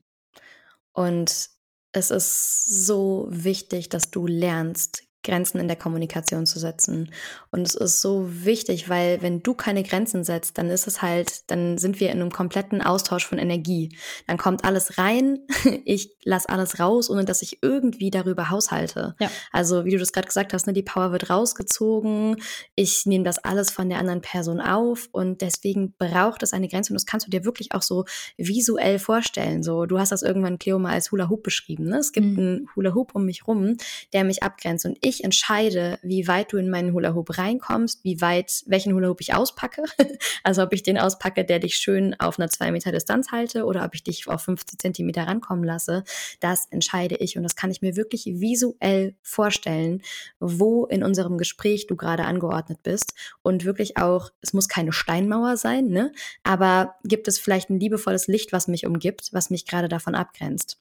Und 0.96 1.50
es 1.92 2.12
ist 2.12 2.86
so 2.86 3.26
wichtig, 3.32 3.90
dass 3.90 4.12
du 4.12 4.28
lernst, 4.28 5.08
Grenzen 5.24 5.60
in 5.60 5.68
der 5.68 5.78
Kommunikation 5.78 6.46
zu 6.46 6.60
setzen. 6.60 7.12
Und 7.52 7.68
es 7.68 7.76
ist 7.76 8.02
so 8.02 8.28
wichtig, 8.30 8.90
weil 8.90 9.22
wenn 9.22 9.42
du 9.42 9.54
keine 9.54 9.84
Grenzen 9.84 10.24
setzt, 10.24 10.58
dann 10.58 10.70
ist 10.70 10.88
es 10.88 11.02
halt, 11.02 11.50
dann 11.50 11.78
sind 11.78 12.00
wir 12.00 12.12
in 12.12 12.22
einem 12.22 12.32
kompletten 12.32 12.82
Austausch 12.82 13.26
von 13.26 13.38
Energie. 13.38 13.98
Dann 14.28 14.38
kommt 14.38 14.66
alles 14.66 14.98
rein, 14.98 15.40
ich 15.86 16.16
lasse 16.24 16.50
alles 16.50 16.80
raus, 16.80 17.10
ohne 17.10 17.26
dass 17.26 17.42
ich 17.42 17.60
irgendwie 17.62 18.12
darüber 18.12 18.50
haushalte. 18.50 19.16
Ja. 19.20 19.30
Also 19.52 19.86
wie 19.86 19.92
du 19.92 19.98
das 19.98 20.12
gerade 20.12 20.28
gesagt 20.28 20.54
hast, 20.54 20.68
ne, 20.68 20.74
die 20.74 20.84
Power 20.84 21.12
wird 21.12 21.30
rausgezogen, 21.30 22.38
ich 22.76 23.06
nehme 23.06 23.24
das 23.24 23.40
alles 23.40 23.72
von 23.72 23.90
der 23.90 24.00
anderen 24.00 24.22
Person 24.22 24.60
auf 24.60 25.08
und 25.12 25.42
deswegen 25.42 25.94
braucht 25.98 26.44
es 26.44 26.54
eine 26.54 26.68
Grenze 26.68 26.92
und 26.92 26.96
das 26.96 27.06
kannst 27.06 27.28
du 27.28 27.32
dir 27.32 27.46
wirklich 27.46 27.74
auch 27.74 27.82
so 27.82 28.06
visuell 28.38 29.00
vorstellen. 29.00 29.64
So, 29.64 29.86
du 29.86 30.00
hast 30.00 30.12
das 30.12 30.22
irgendwann 30.22 30.60
Cleo 30.60 30.80
mal 30.80 30.94
als 30.94 31.12
Hula 31.12 31.30
Hoop 31.30 31.44
beschrieben. 31.44 31.86
Ne? 31.86 31.98
Es 31.98 32.12
gibt 32.12 32.28
mhm. 32.28 32.38
einen 32.38 32.70
Hula 32.76 32.94
Hoop 32.94 33.16
um 33.16 33.26
mich 33.26 33.48
rum, 33.48 33.78
der 34.14 34.24
mich 34.24 34.44
abgrenzt 34.44 34.86
und 34.86 34.98
ich 35.02 35.12
ich 35.13 35.23
entscheide, 35.23 35.99
wie 36.02 36.28
weit 36.28 36.52
du 36.52 36.58
in 36.58 36.69
meinen 36.69 36.93
Hula 36.93 37.13
Hoop 37.13 37.38
reinkommst, 37.38 38.04
wie 38.04 38.19
weit, 38.21 38.63
welchen 38.65 38.93
Hula 38.93 39.10
Hoop 39.10 39.21
ich 39.21 39.34
auspacke. 39.34 39.84
also 40.43 40.63
ob 40.63 40.73
ich 40.73 40.84
den 40.84 40.97
auspacke, 40.97 41.45
der 41.45 41.60
dich 41.60 41.76
schön 41.76 42.19
auf 42.19 42.39
einer 42.39 42.49
zwei 42.49 42.71
Meter 42.71 42.91
Distanz 42.91 43.32
halte 43.32 43.65
oder 43.65 43.86
ob 43.86 43.95
ich 43.95 44.04
dich 44.04 44.28
auf 44.28 44.41
50 44.41 44.80
Zentimeter 44.80 45.23
rankommen 45.28 45.63
lasse, 45.63 46.04
das 46.39 46.67
entscheide 46.69 47.15
ich. 47.15 47.38
Und 47.38 47.43
das 47.43 47.56
kann 47.56 47.71
ich 47.71 47.82
mir 47.82 47.95
wirklich 47.95 48.26
visuell 48.26 49.15
vorstellen, 49.21 50.02
wo 50.39 50.86
in 50.86 51.04
unserem 51.04 51.38
Gespräch 51.38 51.88
du 51.88 51.95
gerade 51.95 52.26
angeordnet 52.26 52.80
bist. 52.84 53.13
Und 53.41 53.65
wirklich 53.65 53.97
auch, 53.97 54.32
es 54.41 54.54
muss 54.54 54.67
keine 54.67 54.91
Steinmauer 54.91 55.58
sein, 55.58 55.88
ne? 55.88 56.12
Aber 56.43 56.95
gibt 57.04 57.28
es 57.28 57.39
vielleicht 57.39 57.69
ein 57.69 57.80
liebevolles 57.80 58.28
Licht, 58.28 58.52
was 58.52 58.67
mich 58.67 58.86
umgibt, 58.86 59.30
was 59.32 59.49
mich 59.49 59.65
gerade 59.65 59.88
davon 59.88 60.15
abgrenzt? 60.15 60.80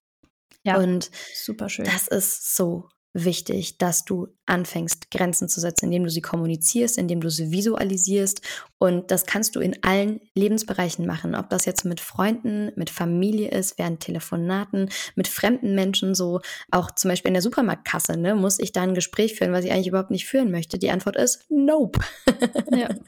Ja, 0.64 0.76
und 0.78 1.10
super 1.34 1.68
schön. 1.68 1.84
Das 1.84 2.08
ist 2.08 2.56
so 2.56 2.88
wichtig, 3.14 3.78
dass 3.78 4.04
du 4.04 4.28
anfängst, 4.46 5.10
Grenzen 5.10 5.48
zu 5.48 5.60
setzen, 5.60 5.86
indem 5.86 6.04
du 6.04 6.10
sie 6.10 6.22
kommunizierst, 6.22 6.96
indem 6.96 7.20
du 7.20 7.30
sie 7.30 7.50
visualisierst. 7.50 8.40
Und 8.78 9.10
das 9.10 9.26
kannst 9.26 9.54
du 9.54 9.60
in 9.60 9.82
allen 9.82 10.20
Lebensbereichen 10.34 11.06
machen. 11.06 11.34
Ob 11.34 11.50
das 11.50 11.64
jetzt 11.64 11.84
mit 11.84 12.00
Freunden, 12.00 12.72
mit 12.76 12.90
Familie 12.90 13.50
ist, 13.50 13.78
während 13.78 14.00
Telefonaten, 14.00 14.88
mit 15.14 15.28
fremden 15.28 15.74
Menschen, 15.74 16.14
so 16.14 16.40
auch 16.70 16.90
zum 16.90 17.10
Beispiel 17.10 17.28
in 17.28 17.34
der 17.34 17.42
Supermarktkasse, 17.42 18.16
ne, 18.16 18.34
muss 18.34 18.58
ich 18.58 18.72
da 18.72 18.82
ein 18.82 18.94
Gespräch 18.94 19.34
führen, 19.34 19.52
was 19.52 19.64
ich 19.64 19.72
eigentlich 19.72 19.88
überhaupt 19.88 20.10
nicht 20.10 20.26
führen 20.26 20.50
möchte. 20.50 20.78
Die 20.78 20.90
Antwort 20.90 21.16
ist 21.16 21.44
Nope. 21.48 22.00
Ja. 22.70 22.88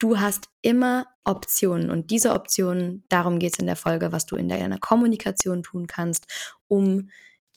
Du 0.00 0.18
hast 0.18 0.48
immer 0.60 1.06
Optionen 1.24 1.88
und 1.88 2.10
diese 2.10 2.32
Optionen, 2.32 3.04
darum 3.08 3.38
geht 3.38 3.54
es 3.54 3.58
in 3.58 3.66
der 3.66 3.76
Folge, 3.76 4.12
was 4.12 4.26
du 4.26 4.36
in 4.36 4.48
deiner 4.48 4.78
Kommunikation 4.78 5.62
tun 5.62 5.86
kannst, 5.86 6.26
um 6.66 7.08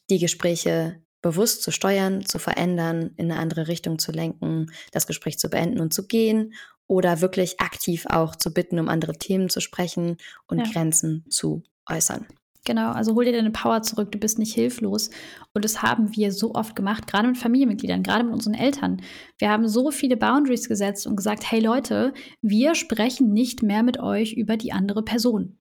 die 0.09 0.19
Gespräche 0.19 1.01
bewusst 1.21 1.63
zu 1.63 1.71
steuern, 1.71 2.25
zu 2.25 2.39
verändern, 2.39 3.11
in 3.17 3.31
eine 3.31 3.39
andere 3.39 3.67
Richtung 3.67 3.99
zu 3.99 4.11
lenken, 4.11 4.71
das 4.91 5.07
Gespräch 5.07 5.39
zu 5.39 5.49
beenden 5.49 5.79
und 5.79 5.93
zu 5.93 6.07
gehen 6.07 6.53
oder 6.87 7.21
wirklich 7.21 7.59
aktiv 7.59 8.05
auch 8.09 8.35
zu 8.35 8.53
bitten, 8.53 8.79
um 8.79 8.89
andere 8.89 9.13
Themen 9.13 9.49
zu 9.49 9.59
sprechen 9.59 10.17
und 10.47 10.59
ja. 10.59 10.65
Grenzen 10.71 11.25
zu 11.29 11.63
äußern. 11.89 12.25
Genau, 12.67 12.91
also 12.91 13.15
hol 13.15 13.23
dir 13.23 13.31
deine 13.31 13.51
Power 13.51 13.81
zurück, 13.81 14.11
du 14.11 14.17
bist 14.17 14.39
nicht 14.39 14.53
hilflos. 14.53 15.09
Und 15.53 15.63
das 15.63 15.81
haben 15.81 16.13
wir 16.17 16.33
so 16.33 16.53
oft 16.53 16.75
gemacht, 16.75 17.07
gerade 17.07 17.29
mit 17.29 17.37
Familienmitgliedern, 17.37 18.03
gerade 18.03 18.25
mit 18.25 18.33
unseren 18.33 18.55
Eltern. 18.55 19.01
Wir 19.37 19.49
haben 19.49 19.69
so 19.69 19.89
viele 19.89 20.17
Boundaries 20.17 20.67
gesetzt 20.67 21.07
und 21.07 21.15
gesagt, 21.15 21.49
hey 21.49 21.61
Leute, 21.61 22.13
wir 22.41 22.75
sprechen 22.75 23.31
nicht 23.31 23.63
mehr 23.63 23.83
mit 23.83 23.99
euch 24.01 24.33
über 24.33 24.57
die 24.57 24.73
andere 24.73 25.01
Person. 25.01 25.57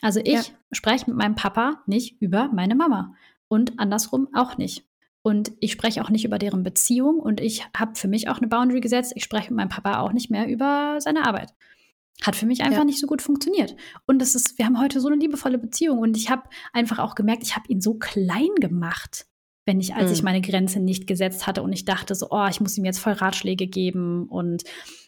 Also 0.00 0.20
ich 0.20 0.32
ja. 0.32 0.42
spreche 0.72 1.04
mit 1.10 1.18
meinem 1.18 1.34
Papa 1.34 1.82
nicht 1.86 2.22
über 2.22 2.48
meine 2.48 2.74
Mama 2.74 3.14
und 3.48 3.78
andersrum 3.78 4.28
auch 4.32 4.56
nicht. 4.56 4.87
Und 5.22 5.52
ich 5.60 5.72
spreche 5.72 6.02
auch 6.02 6.10
nicht 6.10 6.24
über 6.24 6.38
deren 6.38 6.62
Beziehung 6.62 7.18
und 7.18 7.40
ich 7.40 7.66
habe 7.76 7.96
für 7.96 8.08
mich 8.08 8.28
auch 8.28 8.38
eine 8.38 8.46
Boundary 8.46 8.80
gesetzt. 8.80 9.12
Ich 9.16 9.24
spreche 9.24 9.50
mit 9.50 9.56
meinem 9.56 9.68
Papa 9.68 10.00
auch 10.00 10.12
nicht 10.12 10.30
mehr 10.30 10.48
über 10.48 10.96
seine 11.00 11.26
Arbeit. 11.26 11.52
Hat 12.22 12.34
für 12.34 12.46
mich 12.46 12.62
einfach 12.62 12.78
ja. 12.78 12.84
nicht 12.84 12.98
so 12.98 13.06
gut 13.06 13.22
funktioniert. 13.22 13.76
Und 14.06 14.20
das 14.20 14.34
ist, 14.34 14.58
wir 14.58 14.64
haben 14.64 14.80
heute 14.80 15.00
so 15.00 15.08
eine 15.08 15.16
liebevolle 15.16 15.58
Beziehung 15.58 15.98
und 15.98 16.16
ich 16.16 16.30
habe 16.30 16.42
einfach 16.72 16.98
auch 16.98 17.14
gemerkt, 17.14 17.42
ich 17.42 17.56
habe 17.56 17.68
ihn 17.68 17.80
so 17.80 17.94
klein 17.94 18.54
gemacht, 18.60 19.26
wenn 19.66 19.80
ich, 19.80 19.94
als 19.94 20.06
mhm. 20.06 20.12
ich 20.14 20.22
meine 20.22 20.40
Grenze 20.40 20.80
nicht 20.80 21.06
gesetzt 21.06 21.46
hatte 21.46 21.62
und 21.62 21.72
ich 21.72 21.84
dachte 21.84 22.14
so, 22.14 22.28
oh, 22.30 22.46
ich 22.48 22.60
muss 22.60 22.76
ihm 22.78 22.84
jetzt 22.84 22.98
voll 22.98 23.12
Ratschläge 23.12 23.66
geben 23.66 24.26
und 24.28 24.64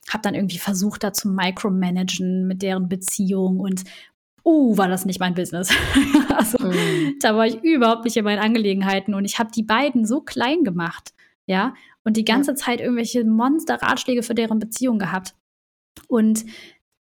habe 0.09 0.23
dann 0.23 0.35
irgendwie 0.35 0.59
versucht, 0.59 1.03
da 1.03 1.13
zu 1.13 1.29
micromanagen 1.29 2.47
mit 2.47 2.63
deren 2.63 2.89
Beziehung 2.89 3.59
und 3.59 3.85
uh, 4.45 4.77
war 4.77 4.89
das 4.89 5.05
nicht 5.07 5.21
mein 5.21 5.35
Business. 5.35 5.71
also 6.37 6.59
mhm. 6.59 7.17
da 7.21 7.37
war 7.37 7.47
ich 7.47 7.63
überhaupt 7.63 8.05
nicht 8.05 8.17
in 8.17 8.25
meinen 8.25 8.39
Angelegenheiten 8.39 9.15
und 9.15 9.25
ich 9.25 9.39
habe 9.39 9.51
die 9.55 9.63
beiden 9.63 10.05
so 10.05 10.21
klein 10.21 10.65
gemacht, 10.65 11.13
ja, 11.47 11.75
und 12.05 12.17
die 12.17 12.25
ganze 12.25 12.53
ja. 12.53 12.55
Zeit 12.57 12.81
irgendwelche 12.81 13.25
Monster-Ratschläge 13.25 14.23
für 14.23 14.35
deren 14.35 14.59
Beziehung 14.59 14.99
gehabt. 14.99 15.35
Und 16.09 16.45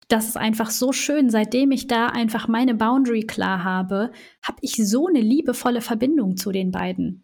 das 0.08 0.26
ist 0.26 0.36
einfach 0.36 0.70
so 0.70 0.92
schön. 0.92 1.30
Seitdem 1.30 1.70
ich 1.70 1.86
da 1.86 2.06
einfach 2.06 2.48
meine 2.48 2.74
Boundary 2.74 3.22
klar 3.22 3.62
habe, 3.62 4.10
habe 4.42 4.58
ich 4.62 4.76
so 4.76 5.06
eine 5.06 5.20
liebevolle 5.20 5.82
Verbindung 5.82 6.36
zu 6.36 6.50
den 6.50 6.70
beiden. 6.70 7.22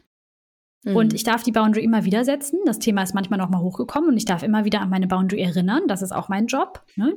Mhm. 0.85 0.97
Und 0.97 1.15
ich 1.15 1.25
darf 1.25 1.43
die 1.43 1.53
Boundary 1.53 1.83
immer 1.83 2.05
wieder 2.05 2.25
setzen. 2.25 2.61
Das 2.67 2.79
Thema 2.79 3.03
ist 3.03 3.15
manchmal 3.15 3.39
noch 3.39 3.49
mal 3.49 3.61
hochgekommen 3.61 4.11
und 4.11 4.17
ich 4.17 4.27
darf 4.27 4.43
immer 4.43 4.65
wieder 4.65 4.81
an 4.83 4.91
meine 4.91 5.07
Boundary 5.07 5.41
erinnern. 5.41 5.83
Das 5.89 6.03
ist 6.03 6.13
auch 6.13 6.29
mein 6.29 6.47
Job. 6.47 6.85
Ne? 6.97 7.17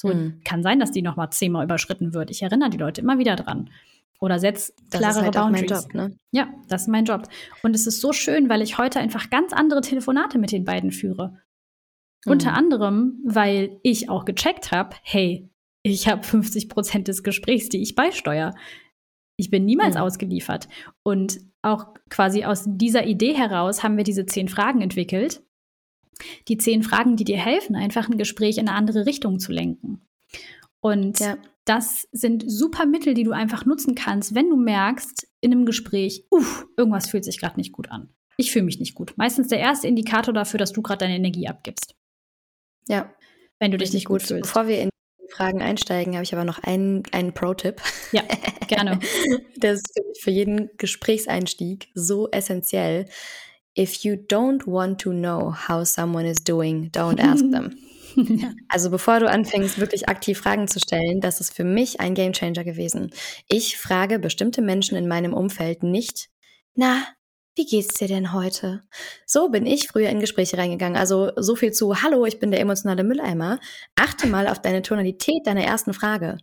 So 0.00 0.08
mhm. 0.08 0.40
kann 0.44 0.62
sein, 0.62 0.80
dass 0.80 0.92
die 0.92 1.02
noch 1.02 1.16
mal 1.16 1.30
zehnmal 1.30 1.64
überschritten 1.64 2.14
wird. 2.14 2.30
Ich 2.30 2.40
erinnere 2.42 2.70
die 2.70 2.78
Leute 2.78 3.02
immer 3.02 3.18
wieder 3.18 3.36
dran. 3.36 3.68
Oder 4.18 4.38
setz 4.38 4.72
klarere 4.90 5.24
halt 5.24 5.34
Boundaries. 5.34 5.70
Job, 5.70 5.94
ne? 5.94 6.16
Ja, 6.30 6.48
das 6.68 6.82
ist 6.82 6.88
mein 6.88 7.04
Job. 7.04 7.28
Und 7.62 7.74
es 7.74 7.86
ist 7.86 8.00
so 8.00 8.12
schön, 8.12 8.48
weil 8.48 8.62
ich 8.62 8.78
heute 8.78 8.98
einfach 8.98 9.28
ganz 9.28 9.52
andere 9.52 9.82
Telefonate 9.82 10.38
mit 10.38 10.52
den 10.52 10.64
beiden 10.64 10.90
führe. 10.90 11.38
Mhm. 12.24 12.32
Unter 12.32 12.54
anderem, 12.54 13.20
weil 13.26 13.78
ich 13.82 14.08
auch 14.08 14.24
gecheckt 14.24 14.72
habe, 14.72 14.96
hey, 15.02 15.50
ich 15.82 16.08
habe 16.08 16.22
50 16.22 16.70
Prozent 16.70 17.08
des 17.08 17.22
Gesprächs, 17.22 17.68
die 17.68 17.82
ich 17.82 17.94
beisteuere. 17.94 18.54
Ich 19.36 19.50
bin 19.50 19.66
niemals 19.66 19.96
mhm. 19.96 20.00
ausgeliefert. 20.00 20.68
Und 21.02 21.40
auch 21.60 21.92
quasi 22.08 22.44
aus 22.44 22.64
dieser 22.66 23.06
Idee 23.06 23.34
heraus 23.34 23.82
haben 23.82 23.98
wir 23.98 24.04
diese 24.04 24.24
zehn 24.24 24.48
Fragen 24.48 24.80
entwickelt, 24.80 25.42
die 26.48 26.58
zehn 26.58 26.82
Fragen, 26.82 27.16
die 27.16 27.24
dir 27.24 27.38
helfen, 27.38 27.76
einfach 27.76 28.08
ein 28.08 28.18
Gespräch 28.18 28.58
in 28.58 28.68
eine 28.68 28.76
andere 28.76 29.06
Richtung 29.06 29.38
zu 29.38 29.52
lenken. 29.52 30.02
Und 30.80 31.20
ja. 31.20 31.36
das 31.64 32.08
sind 32.12 32.44
super 32.46 32.86
Mittel, 32.86 33.14
die 33.14 33.24
du 33.24 33.32
einfach 33.32 33.66
nutzen 33.66 33.94
kannst, 33.94 34.34
wenn 34.34 34.48
du 34.48 34.56
merkst 34.56 35.28
in 35.40 35.52
einem 35.52 35.66
Gespräch, 35.66 36.24
uff, 36.30 36.66
irgendwas 36.76 37.08
fühlt 37.08 37.24
sich 37.24 37.38
gerade 37.38 37.56
nicht 37.56 37.72
gut 37.72 37.90
an. 37.90 38.14
Ich 38.36 38.52
fühle 38.52 38.64
mich 38.64 38.80
nicht 38.80 38.94
gut. 38.94 39.12
Meistens 39.16 39.48
der 39.48 39.58
erste 39.58 39.86
Indikator 39.86 40.32
dafür, 40.32 40.58
dass 40.58 40.72
du 40.72 40.80
gerade 40.80 41.04
deine 41.04 41.16
Energie 41.16 41.48
abgibst. 41.48 41.94
Ja. 42.88 43.12
Wenn 43.58 43.70
du 43.70 43.76
dich 43.76 43.92
nicht 43.92 44.06
gut 44.06 44.22
fühlst. 44.22 44.44
Bevor 44.44 44.66
wir 44.66 44.80
in 44.80 44.90
Fragen 45.28 45.60
einsteigen, 45.60 46.14
habe 46.14 46.24
ich 46.24 46.32
aber 46.32 46.44
noch 46.44 46.58
einen, 46.62 47.02
einen 47.12 47.34
Pro-Tipp. 47.34 47.82
Ja, 48.12 48.22
gerne. 48.66 48.98
das 49.56 49.80
ist 49.80 50.22
für 50.22 50.30
jeden 50.30 50.70
Gesprächseinstieg 50.78 51.88
so 51.94 52.30
essentiell. 52.30 53.06
If 53.78 54.04
you 54.04 54.16
don't 54.16 54.66
want 54.66 55.00
to 55.02 55.12
know 55.12 55.52
how 55.52 55.84
someone 55.84 56.26
is 56.26 56.42
doing, 56.42 56.90
don't 56.90 57.20
ask 57.20 57.44
them. 57.50 57.76
Also 58.68 58.90
bevor 58.90 59.20
du 59.20 59.30
anfängst, 59.30 59.78
wirklich 59.78 60.08
aktiv 60.08 60.38
Fragen 60.38 60.68
zu 60.68 60.80
stellen, 60.80 61.20
das 61.20 61.40
ist 61.40 61.54
für 61.54 61.64
mich 61.64 62.00
ein 62.00 62.14
Gamechanger 62.14 62.64
gewesen. 62.64 63.12
Ich 63.48 63.78
frage 63.78 64.18
bestimmte 64.18 64.62
Menschen 64.62 64.96
in 64.96 65.06
meinem 65.06 65.32
Umfeld 65.32 65.82
nicht, 65.82 66.28
na, 66.74 67.04
wie 67.56 67.66
geht's 67.66 67.94
dir 67.94 68.08
denn 68.08 68.32
heute? 68.32 68.82
So 69.26 69.48
bin 69.48 69.66
ich 69.66 69.88
früher 69.88 70.08
in 70.08 70.20
Gespräche 70.20 70.56
reingegangen. 70.56 70.98
Also 70.98 71.32
so 71.36 71.56
viel 71.56 71.72
zu, 71.72 72.02
hallo, 72.02 72.24
ich 72.24 72.38
bin 72.38 72.50
der 72.50 72.60
emotionale 72.60 73.04
Mülleimer. 73.04 73.58
Achte 73.96 74.26
mal 74.26 74.46
auf 74.48 74.62
deine 74.62 74.82
Tonalität 74.82 75.46
deiner 75.46 75.64
ersten 75.64 75.92
Frage 75.92 76.38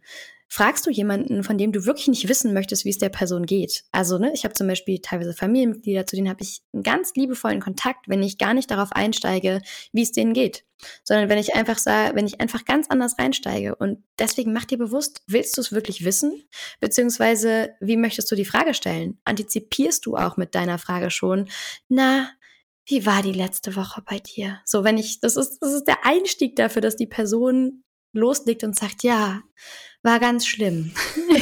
fragst 0.50 0.86
du 0.86 0.90
jemanden, 0.90 1.44
von 1.44 1.58
dem 1.58 1.72
du 1.72 1.86
wirklich 1.86 2.08
nicht 2.08 2.30
wissen 2.30 2.54
möchtest, 2.54 2.86
wie 2.86 2.90
es 2.90 2.98
der 2.98 3.10
Person 3.10 3.46
geht. 3.46 3.84
Also, 3.92 4.18
ne, 4.18 4.32
ich 4.34 4.44
habe 4.44 4.54
zum 4.54 4.68
Beispiel 4.68 5.00
teilweise 5.00 5.34
Familienmitglieder, 5.34 6.06
zu 6.06 6.16
denen 6.16 6.30
habe 6.30 6.42
ich 6.42 6.62
einen 6.74 6.84
ganz 6.84 7.14
liebevollen 7.16 7.60
Kontakt, 7.60 8.08
wenn 8.08 8.24
ich 8.24 8.38
gar 8.38 8.54
nicht 8.54 8.72
darauf 8.72 8.92
einsteige, 8.94 9.62
wie 9.92 10.04
es 10.04 10.12
denen 10.12 10.34
geht. 10.34 10.64
Sondern 11.04 11.30
wenn 11.30 11.38
ich 11.38 11.56
einfach 11.56 11.78
sage, 11.78 12.16
wenn 12.16 12.28
ich 12.28 12.40
einfach 12.40 12.64
ganz 12.64 12.88
anders 12.90 13.18
reinsteige. 13.20 13.76
Und 13.76 14.04
deswegen 14.20 14.54
mach 14.54 14.66
dir 14.66 14.78
bewusst, 14.78 15.22
willst 15.28 15.58
du 15.58 15.62
es 15.62 15.72
wirklich 15.72 16.06
wissen? 16.06 16.44
Beziehungsweise, 16.80 17.72
wie 17.82 17.98
möchtest 17.98 18.32
du 18.32 18.36
die 18.36 18.46
Frage 18.46 18.74
stellen? 18.74 19.20
Antizipierst 19.26 20.06
du 20.06 20.16
auch 20.16 20.38
mit 20.38 20.56
deiner 20.56 20.78
Frage 20.78 21.12
schon, 21.12 21.50
na, 21.90 22.30
wie 22.86 23.06
war 23.06 23.22
die 23.22 23.34
letzte 23.34 23.76
Woche 23.76 24.02
bei 24.06 24.20
dir? 24.20 24.62
So, 24.64 24.86
wenn 24.86 24.98
ich, 24.98 25.20
das 25.20 25.36
ist, 25.36 25.60
das 25.60 25.74
ist 25.74 25.86
der 25.86 26.06
Einstieg 26.06 26.56
dafür, 26.56 26.82
dass 26.82 26.96
die 26.96 27.08
Person 27.08 27.84
loslegt 28.14 28.64
und 28.64 28.78
sagt, 28.78 29.04
ja, 29.04 29.42
war 30.04 30.20
ganz 30.20 30.46
schlimm. 30.46 30.92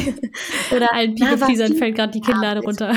Oder 0.76 0.94
allen 0.94 1.16
People 1.16 1.76
fällt 1.76 1.96
gerade 1.96 2.12
die 2.12 2.22
Kinnlade 2.22 2.62
ja, 2.62 2.66
runter. 2.66 2.96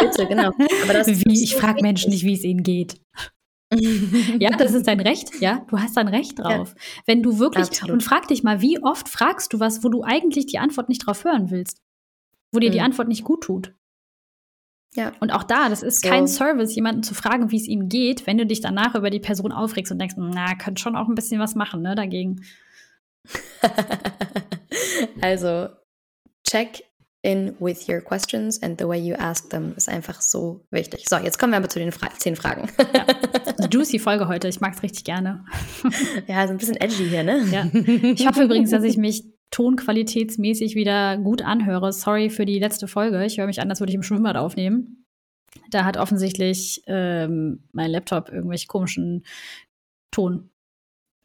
Bitte, 0.00 0.26
genau. 0.26 0.50
Wie, 0.58 1.42
ich 1.42 1.54
frage 1.54 1.82
Menschen 1.82 2.10
nicht, 2.10 2.24
wie 2.24 2.34
es 2.34 2.44
ihnen 2.44 2.62
geht. 2.62 3.00
ja, 3.72 4.50
das 4.56 4.72
ist 4.74 4.86
dein 4.86 5.00
Recht, 5.00 5.40
ja, 5.40 5.64
du 5.68 5.78
hast 5.78 5.96
dein 5.96 6.08
Recht 6.08 6.38
drauf. 6.38 6.74
Ja. 6.74 7.02
Wenn 7.06 7.22
du 7.22 7.38
wirklich, 7.38 7.68
Absolut. 7.68 7.92
und 7.92 8.02
frag 8.02 8.28
dich 8.28 8.42
mal, 8.42 8.62
wie 8.62 8.82
oft 8.82 9.08
fragst 9.08 9.52
du 9.52 9.60
was, 9.60 9.84
wo 9.84 9.88
du 9.88 10.02
eigentlich 10.02 10.46
die 10.46 10.58
Antwort 10.58 10.88
nicht 10.88 11.06
drauf 11.06 11.24
hören 11.24 11.50
willst? 11.50 11.80
Wo 12.50 12.60
dir 12.60 12.70
mhm. 12.70 12.74
die 12.74 12.80
Antwort 12.80 13.08
nicht 13.08 13.24
gut 13.24 13.44
tut? 13.44 13.74
Ja. 14.94 15.12
Und 15.20 15.32
auch 15.32 15.44
da, 15.44 15.68
das 15.68 15.82
ist 15.82 16.02
so. 16.02 16.08
kein 16.08 16.26
Service, 16.26 16.74
jemanden 16.74 17.02
zu 17.02 17.14
fragen, 17.14 17.50
wie 17.50 17.56
es 17.56 17.68
ihm 17.68 17.88
geht, 17.88 18.26
wenn 18.26 18.38
du 18.38 18.46
dich 18.46 18.62
danach 18.62 18.94
über 18.94 19.10
die 19.10 19.20
Person 19.20 19.52
aufregst 19.52 19.92
und 19.92 19.98
denkst, 19.98 20.14
na, 20.16 20.54
könnte 20.54 20.80
schon 20.80 20.96
auch 20.96 21.08
ein 21.08 21.14
bisschen 21.14 21.40
was 21.40 21.54
machen, 21.54 21.82
ne, 21.82 21.94
dagegen. 21.94 22.42
also, 25.20 25.68
check 26.48 26.82
in 27.22 27.56
with 27.58 27.88
your 27.88 28.00
questions 28.00 28.62
and 28.62 28.78
the 28.78 28.86
way 28.86 28.98
you 28.98 29.14
ask 29.16 29.50
them 29.50 29.74
ist 29.76 29.88
einfach 29.88 30.20
so 30.20 30.64
wichtig. 30.70 31.04
So, 31.08 31.16
jetzt 31.16 31.38
kommen 31.38 31.52
wir 31.52 31.58
aber 31.58 31.68
zu 31.68 31.78
den 31.78 31.92
Fra 31.92 32.08
zehn 32.16 32.36
Fragen. 32.36 32.68
Ja. 32.94 33.66
Juicy 33.70 33.98
Folge 33.98 34.28
heute, 34.28 34.48
ich 34.48 34.60
mag 34.60 34.74
es 34.74 34.82
richtig 34.82 35.04
gerne. 35.04 35.44
Ja, 36.26 36.46
so 36.46 36.52
ein 36.52 36.58
bisschen 36.58 36.76
edgy 36.76 37.08
hier, 37.08 37.24
ne? 37.24 37.44
Ja. 37.50 37.66
Ich 38.12 38.26
hoffe 38.26 38.44
übrigens, 38.44 38.70
dass 38.70 38.84
ich 38.84 38.96
mich 38.96 39.24
tonqualitätsmäßig 39.50 40.74
wieder 40.74 41.16
gut 41.18 41.42
anhöre. 41.42 41.92
Sorry 41.92 42.30
für 42.30 42.46
die 42.46 42.58
letzte 42.58 42.86
Folge. 42.86 43.24
Ich 43.24 43.38
höre 43.38 43.46
mich 43.46 43.60
an, 43.60 43.70
als 43.70 43.80
würde 43.80 43.90
ich 43.90 43.96
im 43.96 44.02
Schwimmbad 44.02 44.36
aufnehmen. 44.36 45.04
Da 45.70 45.84
hat 45.84 45.96
offensichtlich 45.96 46.82
ähm, 46.86 47.64
mein 47.72 47.90
Laptop 47.90 48.30
irgendwelche 48.30 48.66
komischen 48.66 49.24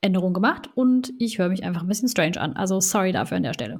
Tonänderungen 0.03 0.33
gemacht 0.33 0.69
und 0.75 1.13
ich 1.17 1.39
höre 1.39 1.49
mich 1.49 1.63
einfach 1.63 1.81
ein 1.81 1.87
bisschen 1.87 2.09
strange 2.09 2.39
an. 2.39 2.53
Also 2.53 2.79
sorry 2.81 3.13
dafür 3.13 3.37
an 3.37 3.43
der 3.43 3.53
Stelle. 3.53 3.79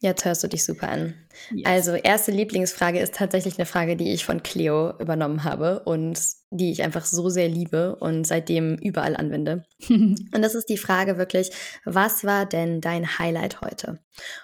Jetzt 0.00 0.24
hörst 0.24 0.42
du 0.42 0.48
dich 0.48 0.64
super 0.64 0.88
an. 0.88 1.14
Yes. 1.50 1.66
Also, 1.66 1.92
erste 1.94 2.32
Lieblingsfrage 2.32 2.98
ist 2.98 3.14
tatsächlich 3.14 3.58
eine 3.58 3.66
Frage, 3.66 3.96
die 3.96 4.12
ich 4.12 4.24
von 4.24 4.42
Cleo 4.42 4.92
übernommen 4.98 5.44
habe 5.44 5.80
und 5.80 6.18
die 6.50 6.70
ich 6.70 6.82
einfach 6.82 7.04
so 7.04 7.28
sehr 7.28 7.48
liebe 7.48 7.96
und 7.96 8.24
seitdem 8.26 8.76
überall 8.76 9.16
anwende. 9.16 9.64
und 9.88 10.30
das 10.40 10.54
ist 10.54 10.68
die 10.68 10.76
Frage 10.76 11.18
wirklich, 11.18 11.50
was 11.84 12.24
war 12.24 12.46
denn 12.46 12.80
dein 12.80 13.18
Highlight 13.18 13.60
heute? 13.60 13.98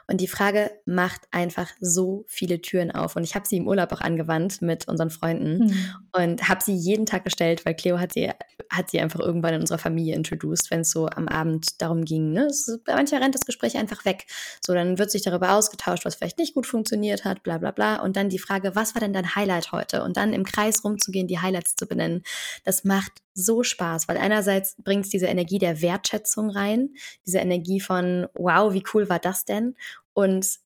Und 0.08 0.20
die 0.20 0.26
Frage 0.26 0.72
macht 0.84 1.20
einfach 1.30 1.70
so 1.80 2.24
viele 2.26 2.60
Türen 2.60 2.90
auf. 2.90 3.14
Und 3.14 3.22
ich 3.22 3.36
habe 3.36 3.46
sie 3.46 3.56
im 3.56 3.68
Urlaub 3.68 3.92
auch 3.92 4.00
angewandt 4.00 4.60
mit 4.60 4.88
unseren 4.88 5.10
Freunden 5.10 5.66
mhm. 5.66 5.94
und 6.10 6.48
habe 6.48 6.64
sie 6.64 6.74
jeden 6.74 7.06
Tag 7.06 7.22
gestellt, 7.22 7.64
weil 7.64 7.76
Cleo 7.76 8.00
hat 8.00 8.12
sie, 8.12 8.30
hat 8.70 8.90
sie 8.90 8.98
einfach 8.98 9.20
irgendwann 9.20 9.54
in 9.54 9.60
unserer 9.60 9.78
Familie 9.78 10.16
introduced, 10.16 10.72
wenn 10.72 10.80
es 10.80 10.90
so 10.90 11.06
am 11.06 11.28
Abend 11.28 11.80
darum 11.80 12.04
ging. 12.04 12.32
Ne? 12.32 12.50
Manchmal 12.88 13.22
rennt 13.22 13.36
das 13.36 13.46
Gespräch 13.46 13.76
einfach 13.76 14.04
weg. 14.04 14.26
So, 14.60 14.74
dann 14.74 14.98
wird 14.98 15.12
sich 15.12 15.22
darüber 15.22 15.54
ausgetauscht, 15.54 16.04
was 16.04 16.16
vielleicht 16.16 16.38
nicht 16.38 16.54
gut 16.54 16.66
funktioniert 16.66 16.79
hat, 17.24 17.42
bla 17.42 17.58
bla 17.58 17.70
bla. 17.70 18.02
Und 18.02 18.16
dann 18.16 18.28
die 18.28 18.38
Frage, 18.38 18.74
was 18.74 18.94
war 18.94 19.00
denn 19.00 19.12
dein 19.12 19.34
Highlight 19.34 19.72
heute? 19.72 20.02
Und 20.02 20.16
dann 20.16 20.32
im 20.32 20.44
Kreis 20.44 20.84
rumzugehen, 20.84 21.26
die 21.26 21.38
Highlights 21.38 21.76
zu 21.76 21.86
benennen. 21.86 22.22
Das 22.64 22.84
macht 22.84 23.12
so 23.34 23.62
Spaß, 23.62 24.08
weil 24.08 24.16
einerseits 24.16 24.76
bringt 24.82 25.04
es 25.04 25.10
diese 25.10 25.26
Energie 25.26 25.58
der 25.58 25.82
Wertschätzung 25.82 26.50
rein, 26.50 26.90
diese 27.26 27.38
Energie 27.38 27.80
von, 27.80 28.26
wow, 28.34 28.72
wie 28.72 28.84
cool 28.92 29.08
war 29.08 29.18
das 29.18 29.44
denn? 29.44 29.76
Und 30.12 30.60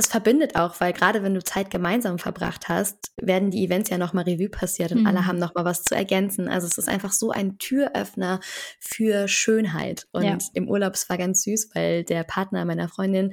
es 0.00 0.06
verbindet 0.06 0.56
auch, 0.56 0.80
weil 0.80 0.94
gerade 0.94 1.22
wenn 1.22 1.34
du 1.34 1.44
Zeit 1.44 1.70
gemeinsam 1.70 2.18
verbracht 2.18 2.68
hast, 2.68 3.12
werden 3.20 3.50
die 3.50 3.64
Events 3.64 3.90
ja 3.90 3.98
nochmal 3.98 4.24
Revue 4.24 4.48
passiert 4.48 4.92
und 4.92 5.00
mhm. 5.00 5.06
alle 5.06 5.26
haben 5.26 5.38
nochmal 5.38 5.66
was 5.66 5.84
zu 5.84 5.94
ergänzen. 5.94 6.48
Also 6.48 6.66
es 6.66 6.78
ist 6.78 6.88
einfach 6.88 7.12
so 7.12 7.30
ein 7.30 7.58
Türöffner 7.58 8.40
für 8.78 9.28
Schönheit. 9.28 10.08
Und 10.12 10.24
ja. 10.24 10.38
im 10.54 10.68
Urlaub, 10.68 10.94
es 10.94 11.08
war 11.10 11.18
ganz 11.18 11.42
süß, 11.42 11.70
weil 11.74 12.04
der 12.04 12.24
Partner 12.24 12.64
meiner 12.64 12.88
Freundin 12.88 13.32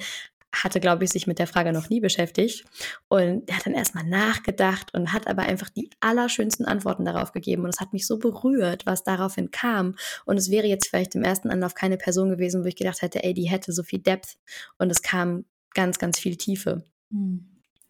hatte, 0.54 0.80
glaube 0.80 1.04
ich, 1.04 1.12
sich 1.12 1.28
mit 1.28 1.40
der 1.40 1.48
Frage 1.48 1.74
noch 1.74 1.90
nie 1.90 2.00
beschäftigt. 2.00 2.66
Und 3.08 3.50
er 3.50 3.58
hat 3.58 3.66
dann 3.66 3.74
erstmal 3.74 4.06
nachgedacht 4.06 4.94
und 4.94 5.14
hat 5.14 5.28
aber 5.28 5.44
einfach 5.44 5.70
die 5.70 5.90
allerschönsten 6.00 6.66
Antworten 6.66 7.06
darauf 7.06 7.32
gegeben. 7.32 7.64
Und 7.64 7.74
es 7.74 7.80
hat 7.80 7.94
mich 7.94 8.08
so 8.08 8.18
berührt, 8.18 8.86
was 8.86 9.04
daraufhin 9.04 9.52
kam. 9.52 9.96
Und 10.26 10.38
es 10.38 10.50
wäre 10.50 10.68
jetzt 10.68 10.88
vielleicht 10.88 11.16
im 11.16 11.24
ersten 11.24 11.50
Anlauf 11.50 11.76
keine 11.76 11.98
Person 11.98 12.30
gewesen, 12.30 12.64
wo 12.64 12.68
ich 12.68 12.76
gedacht 12.76 13.02
hätte, 13.02 13.24
ey, 13.24 13.34
die 13.34 13.50
hätte 13.50 13.72
so 13.72 13.84
viel 13.84 14.00
Depth. 14.00 14.38
Und 14.78 14.90
es 14.90 15.02
kam 15.02 15.46
ganz, 15.74 16.00
ganz 16.00 16.20
viel 16.20 16.38
Tiefe. 16.38 16.84
Hm. 17.12 17.46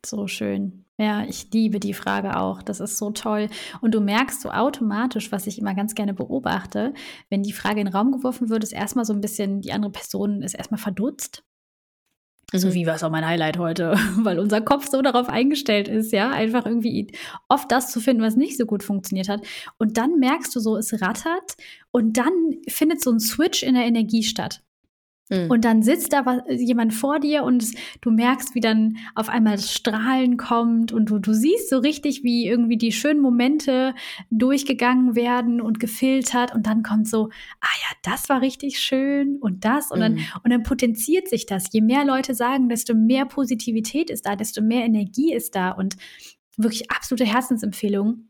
So 0.05 0.27
schön. 0.27 0.85
Ja, 0.99 1.25
ich 1.25 1.51
liebe 1.51 1.79
die 1.79 1.93
Frage 1.93 2.37
auch. 2.37 2.63
Das 2.63 2.79
ist 2.79 2.97
so 2.97 3.11
toll. 3.11 3.49
Und 3.81 3.93
du 3.93 3.99
merkst 3.99 4.41
so 4.41 4.49
automatisch, 4.49 5.31
was 5.31 5.45
ich 5.45 5.59
immer 5.59 5.75
ganz 5.75 5.95
gerne 5.95 6.13
beobachte, 6.13 6.93
wenn 7.29 7.43
die 7.43 7.53
Frage 7.53 7.81
in 7.81 7.85
den 7.85 7.95
Raum 7.95 8.11
geworfen 8.11 8.49
wird, 8.49 8.63
ist 8.63 8.73
erstmal 8.73 9.05
so 9.05 9.13
ein 9.13 9.21
bisschen, 9.21 9.61
die 9.61 9.73
andere 9.73 9.91
Person 9.91 10.41
ist 10.41 10.55
erstmal 10.55 10.79
verdutzt 10.79 11.43
so 12.53 12.69
mhm. 12.69 12.73
wie 12.73 12.85
war 12.85 12.95
es 12.95 13.03
auch 13.03 13.09
mein 13.09 13.25
Highlight 13.25 13.57
heute, 13.57 13.95
weil 14.17 14.39
unser 14.39 14.61
Kopf 14.61 14.87
so 14.89 15.01
darauf 15.01 15.27
eingestellt 15.27 15.87
ist, 15.87 16.11
ja, 16.11 16.31
einfach 16.31 16.65
irgendwie 16.65 17.11
oft 17.49 17.71
das 17.71 17.91
zu 17.91 17.99
finden, 17.99 18.23
was 18.23 18.35
nicht 18.35 18.57
so 18.57 18.65
gut 18.65 18.83
funktioniert 18.83 19.27
hat. 19.27 19.41
Und 19.77 19.97
dann 19.97 20.19
merkst 20.19 20.55
du 20.55 20.59
so, 20.59 20.77
es 20.77 21.01
rattert 21.01 21.55
und 21.91 22.17
dann 22.17 22.31
findet 22.69 23.01
so 23.01 23.11
ein 23.11 23.19
Switch 23.19 23.63
in 23.63 23.75
der 23.75 23.85
Energie 23.85 24.23
statt. 24.23 24.61
Mhm. 25.29 25.49
Und 25.49 25.65
dann 25.65 25.81
sitzt 25.83 26.13
da 26.13 26.43
jemand 26.49 26.93
vor 26.93 27.19
dir 27.19 27.43
und 27.43 27.73
du 28.01 28.11
merkst, 28.11 28.55
wie 28.55 28.61
dann 28.61 28.97
auf 29.15 29.29
einmal 29.29 29.55
das 29.55 29.73
Strahlen 29.73 30.37
kommt 30.37 30.91
und 30.91 31.09
du, 31.09 31.19
du 31.19 31.33
siehst 31.33 31.69
so 31.69 31.79
richtig, 31.79 32.23
wie 32.23 32.47
irgendwie 32.47 32.77
die 32.77 32.91
schönen 32.91 33.21
Momente 33.21 33.93
durchgegangen 34.29 35.15
werden 35.15 35.61
und 35.61 35.79
gefiltert 35.79 36.55
und 36.55 36.65
dann 36.65 36.83
kommt 36.83 37.07
so, 37.07 37.29
ah 37.59 37.75
ja, 37.81 37.97
das 38.03 38.29
war 38.29 38.41
richtig 38.41 38.79
schön 38.79 39.37
und 39.41 39.65
das 39.65 39.91
und 39.91 39.99
dann, 39.99 40.13
mhm. 40.13 40.25
und 40.43 40.51
dann 40.51 40.63
potenziert 40.63 41.27
sich 41.27 41.45
das. 41.45 41.65
Je 41.71 41.81
mehr 41.81 42.05
Leute 42.05 42.33
sagen, 42.33 42.69
desto 42.69 42.93
mehr 42.93 43.25
Positivität 43.25 44.09
ist 44.09 44.25
da, 44.25 44.35
desto 44.35 44.61
mehr 44.61 44.85
Energie 44.85 45.33
ist 45.33 45.55
da 45.55 45.71
und 45.71 45.97
wirklich 46.57 46.89
absolute 46.89 47.25
Herzensempfehlung 47.25 48.29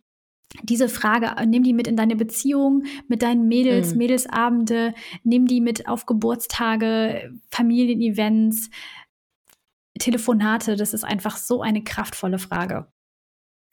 diese 0.64 0.90
Frage, 0.90 1.34
äh, 1.38 1.46
nimm 1.46 1.64
die 1.64 1.74
mit 1.74 1.88
in 1.88 1.96
deine 1.96 2.16
Beziehung 2.16 2.84
mit 3.08 3.22
deinen 3.22 3.48
Mädels, 3.48 3.92
mhm. 3.92 3.98
Mädelsabende, 3.98 4.94
nimm 5.24 5.48
die 5.48 5.62
mit 5.62 5.88
auf 5.88 6.06
Geburtstage, 6.06 7.32
Familienevents, 7.50 8.70
Telefonate. 10.00 10.76
Das 10.76 10.94
ist 10.94 11.04
einfach 11.04 11.38
so 11.38 11.62
eine 11.62 11.84
kraftvolle 11.84 12.40
Frage. 12.40 12.88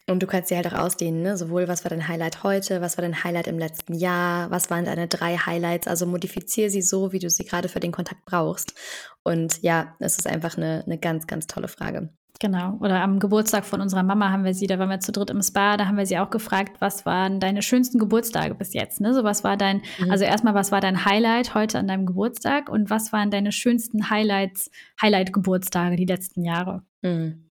Und 0.07 0.23
du 0.23 0.27
kannst 0.27 0.51
sie 0.51 0.57
halt 0.57 0.67
auch 0.67 0.79
ausdehnen, 0.79 1.23
ne? 1.23 1.39
sowohl 1.39 1.67
was 1.67 1.83
war 1.85 1.89
dein 1.89 2.09
Highlight 2.09 2.43
heute, 2.43 2.83
was 2.83 2.99
war 2.99 3.03
dein 3.03 3.25
Highlight 3.25 3.47
im 3.47 3.59
letzten 3.59 3.95
Jahr, 3.95 4.51
was 4.51 4.69
waren 4.69 4.85
deine 4.85 5.09
drei 5.09 5.39
Highlights. 5.39 5.87
Also 5.87 6.05
modifiziere 6.05 6.69
sie 6.69 6.83
so, 6.83 7.13
wie 7.13 7.21
du 7.21 7.31
sie 7.31 7.47
gerade 7.47 7.71
für 7.71 7.81
den 7.81 7.93
Kontakt 7.93 8.27
brauchst. 8.27 8.75
Und 9.23 9.63
ja, 9.63 9.97
es 10.01 10.19
ist 10.19 10.27
einfach 10.27 10.59
eine, 10.59 10.83
eine 10.85 10.99
ganz, 10.99 11.27
ganz 11.27 11.47
tolle 11.47 11.69
Frage. 11.69 12.11
Genau. 12.41 12.77
Oder 12.81 13.01
am 13.01 13.21
Geburtstag 13.21 13.65
von 13.65 13.81
unserer 13.81 14.03
Mama 14.03 14.31
haben 14.31 14.45
wir 14.45 14.55
sie, 14.55 14.67
da 14.67 14.79
waren 14.79 14.91
wir 14.91 15.01
zu 15.01 15.13
dritt 15.13 15.31
im 15.31 15.41
Spa, 15.41 15.77
da 15.77 15.87
haben 15.87 15.97
wir 15.97 16.05
sie 16.05 16.19
auch 16.19 16.31
gefragt, 16.31 16.81
was 16.81 17.07
waren 17.07 17.39
deine 17.39 17.63
schönsten 17.63 17.99
Geburtstage 17.99 18.55
bis 18.55 18.75
jetzt? 18.75 19.01
Ne? 19.01 19.15
So 19.15 19.23
was 19.23 19.45
war 19.45 19.57
dein, 19.57 19.83
mhm. 19.99 20.11
also 20.11 20.25
erstmal, 20.25 20.55
was 20.55 20.73
war 20.73 20.81
dein 20.81 21.05
Highlight 21.05 21.55
heute 21.55 21.79
an 21.79 21.87
deinem 21.87 22.07
Geburtstag 22.07 22.69
und 22.69 22.91
was 22.91 23.13
waren 23.13 23.31
deine 23.31 23.53
schönsten 23.53 24.11
Highlights, 24.11 24.71
Highlight-Geburtstage 25.01 25.97
die 25.97 26.07
letzten 26.07 26.45
Jahre? 26.45 26.83
Mhm. 27.03 27.51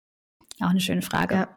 Auch 0.61 0.71
eine 0.71 0.81
schöne 0.81 1.03
Frage. 1.03 1.35
Ja. 1.35 1.49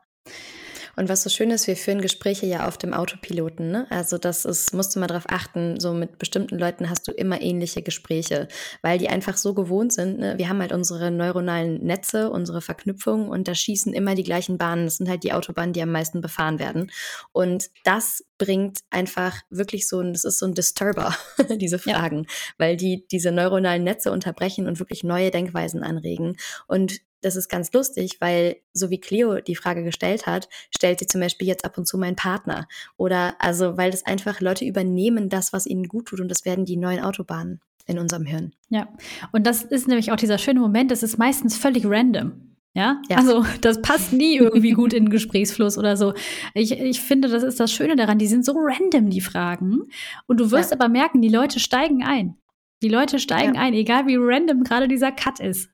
Und 0.96 1.10
was 1.10 1.24
so 1.24 1.30
schön 1.30 1.52
ist, 1.52 1.68
wir 1.68 1.76
führen 1.76 2.02
Gespräche 2.02 2.46
ja 2.46 2.68
auf 2.68 2.78
dem 2.78 2.94
Autopiloten. 2.94 3.72
Ne? 3.72 3.88
Also 3.90 4.18
das 4.18 4.46
ist, 4.46 4.74
musst 4.74 4.96
du 4.96 5.00
mal 5.00 5.08
darauf 5.08 5.30
achten, 5.30 5.80
so 5.80 5.94
mit 5.94 6.20
bestimmten 6.20 6.58
Leuten 6.58 6.90
hast 6.90 7.08
du 7.08 7.12
immer 7.12 7.42
ähnliche 7.42 7.82
Gespräche, 7.82 8.48
weil 8.82 8.98
die 8.98 9.10
einfach 9.10 9.38
so 9.38 9.54
gewohnt 9.54 9.94
sind. 9.94 10.20
Ne? 10.20 10.38
Wir 10.38 10.50
haben 10.50 10.60
halt 10.60 10.72
unsere 10.72 11.12
neuronalen 11.12 11.84
Netze, 11.84 12.30
unsere 12.30 12.62
Verknüpfungen 12.62 13.30
und 13.30 13.48
da 13.48 13.56
schießen 13.56 13.94
immer 13.94 14.16
die 14.16 14.24
gleichen 14.24 14.58
Bahnen. 14.58 14.86
Das 14.86 14.98
sind 14.98 15.10
halt 15.10 15.24
die 15.24 15.34
Autobahnen, 15.34 15.74
die 15.74 15.82
am 15.82 15.92
meisten 15.92 16.22
befahren 16.22 16.60
werden. 16.60 16.92
Und 17.32 17.70
das 17.84 18.24
bringt 18.38 18.80
einfach 18.90 19.38
wirklich 19.50 19.88
so 19.88 20.00
ein, 20.00 20.14
das 20.14 20.24
ist 20.24 20.40
so 20.40 20.48
ein 20.48 20.56
Disturber, 20.56 21.16
diese 21.58 21.78
Fragen, 21.78 22.24
ja. 22.24 22.30
weil 22.58 22.78
die 22.78 23.06
diese 23.12 23.32
neuronalen 23.32 23.84
Netze 23.84 24.12
unterbrechen 24.12 24.68
und 24.68 24.80
wirklich 24.80 25.04
neue 25.04 25.30
Denkweisen 25.30 25.84
anregen. 25.84 26.38
Und 26.68 27.00
das 27.22 27.36
ist 27.36 27.50
ganz 27.50 27.72
lustig, 27.74 28.18
weil 28.20 28.58
so 28.74 28.90
wie 28.90 29.00
Cleo 29.00 29.42
die 29.42 29.56
Frage 29.56 29.84
gestellt 29.84 30.26
hat, 30.26 30.50
stellt 30.76 31.00
sie 31.00 31.08
zum 31.08 31.22
Beispiel 31.22 31.48
jetzt 31.48 31.66
ab 31.66 31.78
und 31.78 31.88
zu 31.88 31.98
meinen 31.98 32.16
Partner. 32.16 32.68
Oder 32.98 33.36
also, 33.40 33.78
weil 33.78 33.92
das 33.92 34.06
einfach 34.06 34.42
Leute 34.42 34.66
übernehmen 34.66 35.30
das, 35.30 35.54
was 35.54 35.66
ihnen 35.66 35.88
gut 35.88 36.08
tut 36.08 36.22
und 36.22 36.30
das 36.30 36.46
werden 36.46 36.66
die 36.66 36.78
neuen 36.78 37.02
Autobahnen 37.02 37.60
in 37.86 38.00
unserem 38.00 38.26
Hirn. 38.26 38.54
Ja, 38.70 38.88
und 39.32 39.48
das 39.48 39.64
ist 39.64 39.88
nämlich 39.88 40.12
auch 40.12 40.16
dieser 40.16 40.38
schöne 40.38 40.60
Moment, 40.60 40.92
das 40.92 41.04
ist 41.04 41.18
meistens 41.18 41.58
völlig 41.58 41.86
random. 41.86 42.50
Ja? 42.76 43.02
ja? 43.10 43.18
also 43.18 43.46
das 43.62 43.82
passt 43.82 44.14
nie 44.14 44.38
irgendwie 44.38 44.72
gut 44.72 44.94
in 44.94 45.06
den 45.06 45.10
Gesprächsfluss 45.10 45.78
oder 45.78 45.98
so. 45.98 46.14
Ich, 46.54 46.72
ich 46.72 47.02
finde, 47.02 47.28
das 47.28 47.44
ist 47.44 47.60
das 47.60 47.72
Schöne 47.72 47.96
daran, 47.96 48.20
die 48.20 48.28
sind 48.28 48.46
so 48.46 48.54
random, 48.56 49.10
die 49.10 49.22
Fragen. 49.22 49.82
Und 50.28 50.40
du 50.40 50.52
wirst 50.52 50.72
ja. 50.72 50.78
aber 50.78 50.88
merken, 50.88 51.22
die 51.22 51.30
Leute 51.30 51.60
steigen 51.60 52.04
ein. 52.04 52.38
Die 52.82 52.90
Leute 52.90 53.20
steigen 53.20 53.56
ja. 53.56 53.62
ein, 53.62 53.74
egal 53.74 54.08
wie 54.08 54.16
random 54.18 54.64
gerade 54.64 54.88
dieser 54.88 55.12
Cut 55.12 55.40
ist. 55.40 55.70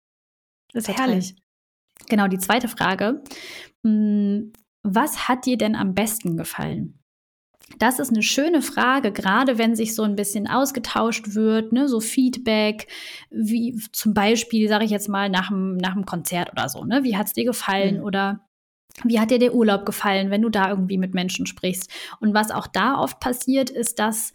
Das 0.75 0.87
ist 0.87 0.97
herrlich. 0.97 1.35
Genau, 2.07 2.27
die 2.27 2.37
zweite 2.37 2.67
Frage. 2.67 3.23
Hm, 3.83 4.53
was 4.83 5.27
hat 5.27 5.45
dir 5.45 5.57
denn 5.57 5.75
am 5.75 5.95
besten 5.95 6.37
gefallen? 6.37 6.99
das 7.79 7.99
ist 7.99 8.11
eine 8.11 8.21
schöne 8.21 8.61
Frage, 8.61 9.11
gerade 9.11 9.57
wenn 9.57 9.75
sich 9.75 9.95
so 9.95 10.03
ein 10.03 10.15
bisschen 10.15 10.47
ausgetauscht 10.47 11.33
wird, 11.33 11.73
ne, 11.73 11.87
so 11.87 11.99
Feedback, 11.99 12.87
wie 13.31 13.75
zum 13.91 14.13
Beispiel, 14.13 14.69
sage 14.69 14.85
ich 14.85 14.91
jetzt 14.91 15.09
mal, 15.09 15.29
nach 15.29 15.49
dem, 15.49 15.77
nach 15.77 15.93
dem 15.93 16.05
Konzert 16.05 16.51
oder 16.51 16.69
so, 16.69 16.85
ne? 16.85 17.03
Wie 17.03 17.17
hat 17.17 17.27
es 17.27 17.33
dir 17.33 17.45
gefallen? 17.45 17.97
Mhm. 17.97 18.03
Oder 18.03 18.47
wie 19.03 19.19
hat 19.19 19.31
dir 19.31 19.39
der 19.39 19.55
Urlaub 19.55 19.85
gefallen, 19.85 20.29
wenn 20.29 20.41
du 20.41 20.49
da 20.49 20.69
irgendwie 20.69 20.97
mit 20.97 21.13
Menschen 21.13 21.47
sprichst? 21.47 21.91
Und 22.19 22.33
was 22.33 22.51
auch 22.51 22.67
da 22.67 22.99
oft 22.99 23.19
passiert, 23.19 23.69
ist, 23.69 23.99
dass 23.99 24.31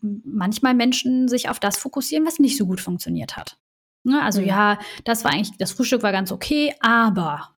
manchmal 0.00 0.74
Menschen 0.74 1.28
sich 1.28 1.48
auf 1.48 1.58
das 1.58 1.78
fokussieren, 1.78 2.26
was 2.26 2.38
nicht 2.38 2.56
so 2.56 2.66
gut 2.66 2.80
funktioniert 2.80 3.36
hat. 3.36 3.58
Ne? 4.04 4.22
Also 4.22 4.40
mhm. 4.40 4.48
ja, 4.48 4.78
das 5.04 5.24
war 5.24 5.32
eigentlich, 5.32 5.56
das 5.58 5.72
Frühstück 5.72 6.02
war 6.02 6.12
ganz 6.12 6.32
okay, 6.32 6.74
aber. 6.80 7.50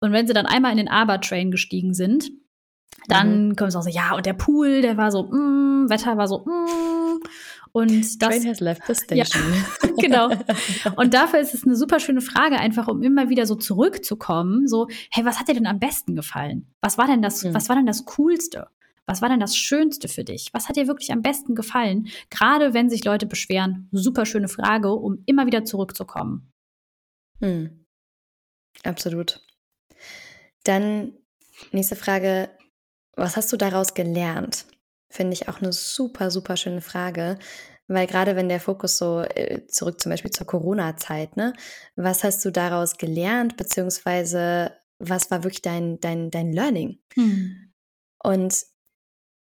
Und 0.00 0.12
wenn 0.12 0.26
sie 0.26 0.32
dann 0.32 0.46
einmal 0.46 0.72
in 0.72 0.78
den 0.78 0.88
Aber-Train 0.88 1.50
gestiegen 1.50 1.94
sind, 1.94 2.30
dann 3.06 3.48
mhm. 3.48 3.56
kommt 3.56 3.70
es 3.70 3.76
auch 3.76 3.82
so, 3.82 3.90
ja, 3.90 4.14
und 4.14 4.26
der 4.26 4.32
Pool, 4.32 4.82
der 4.82 4.96
war 4.96 5.10
so, 5.10 5.24
mm, 5.24 5.88
Wetter 5.88 6.16
war 6.16 6.28
so, 6.28 6.44
mm. 6.44 7.20
Und 7.72 8.22
das, 8.22 8.30
Train 8.30 8.46
has 8.46 8.60
left 8.60 8.82
the 8.86 8.94
station. 8.94 9.42
Ja, 9.82 9.90
genau. 10.00 10.30
Und 10.96 11.14
dafür 11.14 11.38
ist 11.40 11.54
es 11.54 11.64
eine 11.64 11.76
super 11.76 12.00
schöne 12.00 12.20
Frage, 12.20 12.58
einfach 12.58 12.88
um 12.88 13.02
immer 13.02 13.28
wieder 13.28 13.46
so 13.46 13.54
zurückzukommen. 13.54 14.66
So, 14.66 14.88
hey, 15.10 15.24
was 15.24 15.38
hat 15.38 15.48
dir 15.48 15.54
denn 15.54 15.66
am 15.66 15.78
besten 15.78 16.16
gefallen? 16.16 16.66
Was 16.80 16.98
war 16.98 17.06
denn 17.06 17.22
das, 17.22 17.44
mhm. 17.44 17.54
was 17.54 17.68
war 17.68 17.76
denn 17.76 17.86
das 17.86 18.04
Coolste? 18.04 18.68
Was 19.08 19.22
war 19.22 19.30
denn 19.30 19.40
das 19.40 19.56
Schönste 19.56 20.06
für 20.06 20.22
dich? 20.22 20.50
Was 20.52 20.68
hat 20.68 20.76
dir 20.76 20.86
wirklich 20.86 21.10
am 21.12 21.22
besten 21.22 21.54
gefallen? 21.54 22.08
Gerade 22.28 22.74
wenn 22.74 22.90
sich 22.90 23.04
Leute 23.04 23.24
beschweren, 23.24 23.88
super 23.90 24.26
schöne 24.26 24.48
Frage, 24.48 24.92
um 24.92 25.22
immer 25.24 25.46
wieder 25.46 25.64
zurückzukommen. 25.64 26.52
Mhm. 27.40 27.86
Absolut. 28.84 29.40
Dann 30.64 31.14
nächste 31.72 31.96
Frage. 31.96 32.50
Was 33.16 33.36
hast 33.36 33.50
du 33.52 33.56
daraus 33.56 33.94
gelernt? 33.94 34.66
Finde 35.10 35.32
ich 35.32 35.48
auch 35.48 35.60
eine 35.60 35.72
super, 35.72 36.30
super 36.30 36.56
schöne 36.58 36.82
Frage. 36.82 37.38
Weil 37.86 38.06
gerade 38.06 38.36
wenn 38.36 38.50
der 38.50 38.60
Fokus 38.60 38.98
so 38.98 39.22
äh, 39.22 39.66
zurück 39.68 40.00
zum 40.02 40.10
Beispiel 40.10 40.30
zur 40.30 40.46
Corona-Zeit, 40.46 41.38
ne, 41.38 41.54
was 41.96 42.22
hast 42.22 42.44
du 42.44 42.50
daraus 42.50 42.98
gelernt, 42.98 43.56
beziehungsweise 43.56 44.76
was 44.98 45.30
war 45.30 45.44
wirklich 45.44 45.62
dein, 45.62 45.98
dein, 45.98 46.30
dein 46.30 46.52
Learning? 46.52 46.98
Hm. 47.14 47.72
Und 48.22 48.66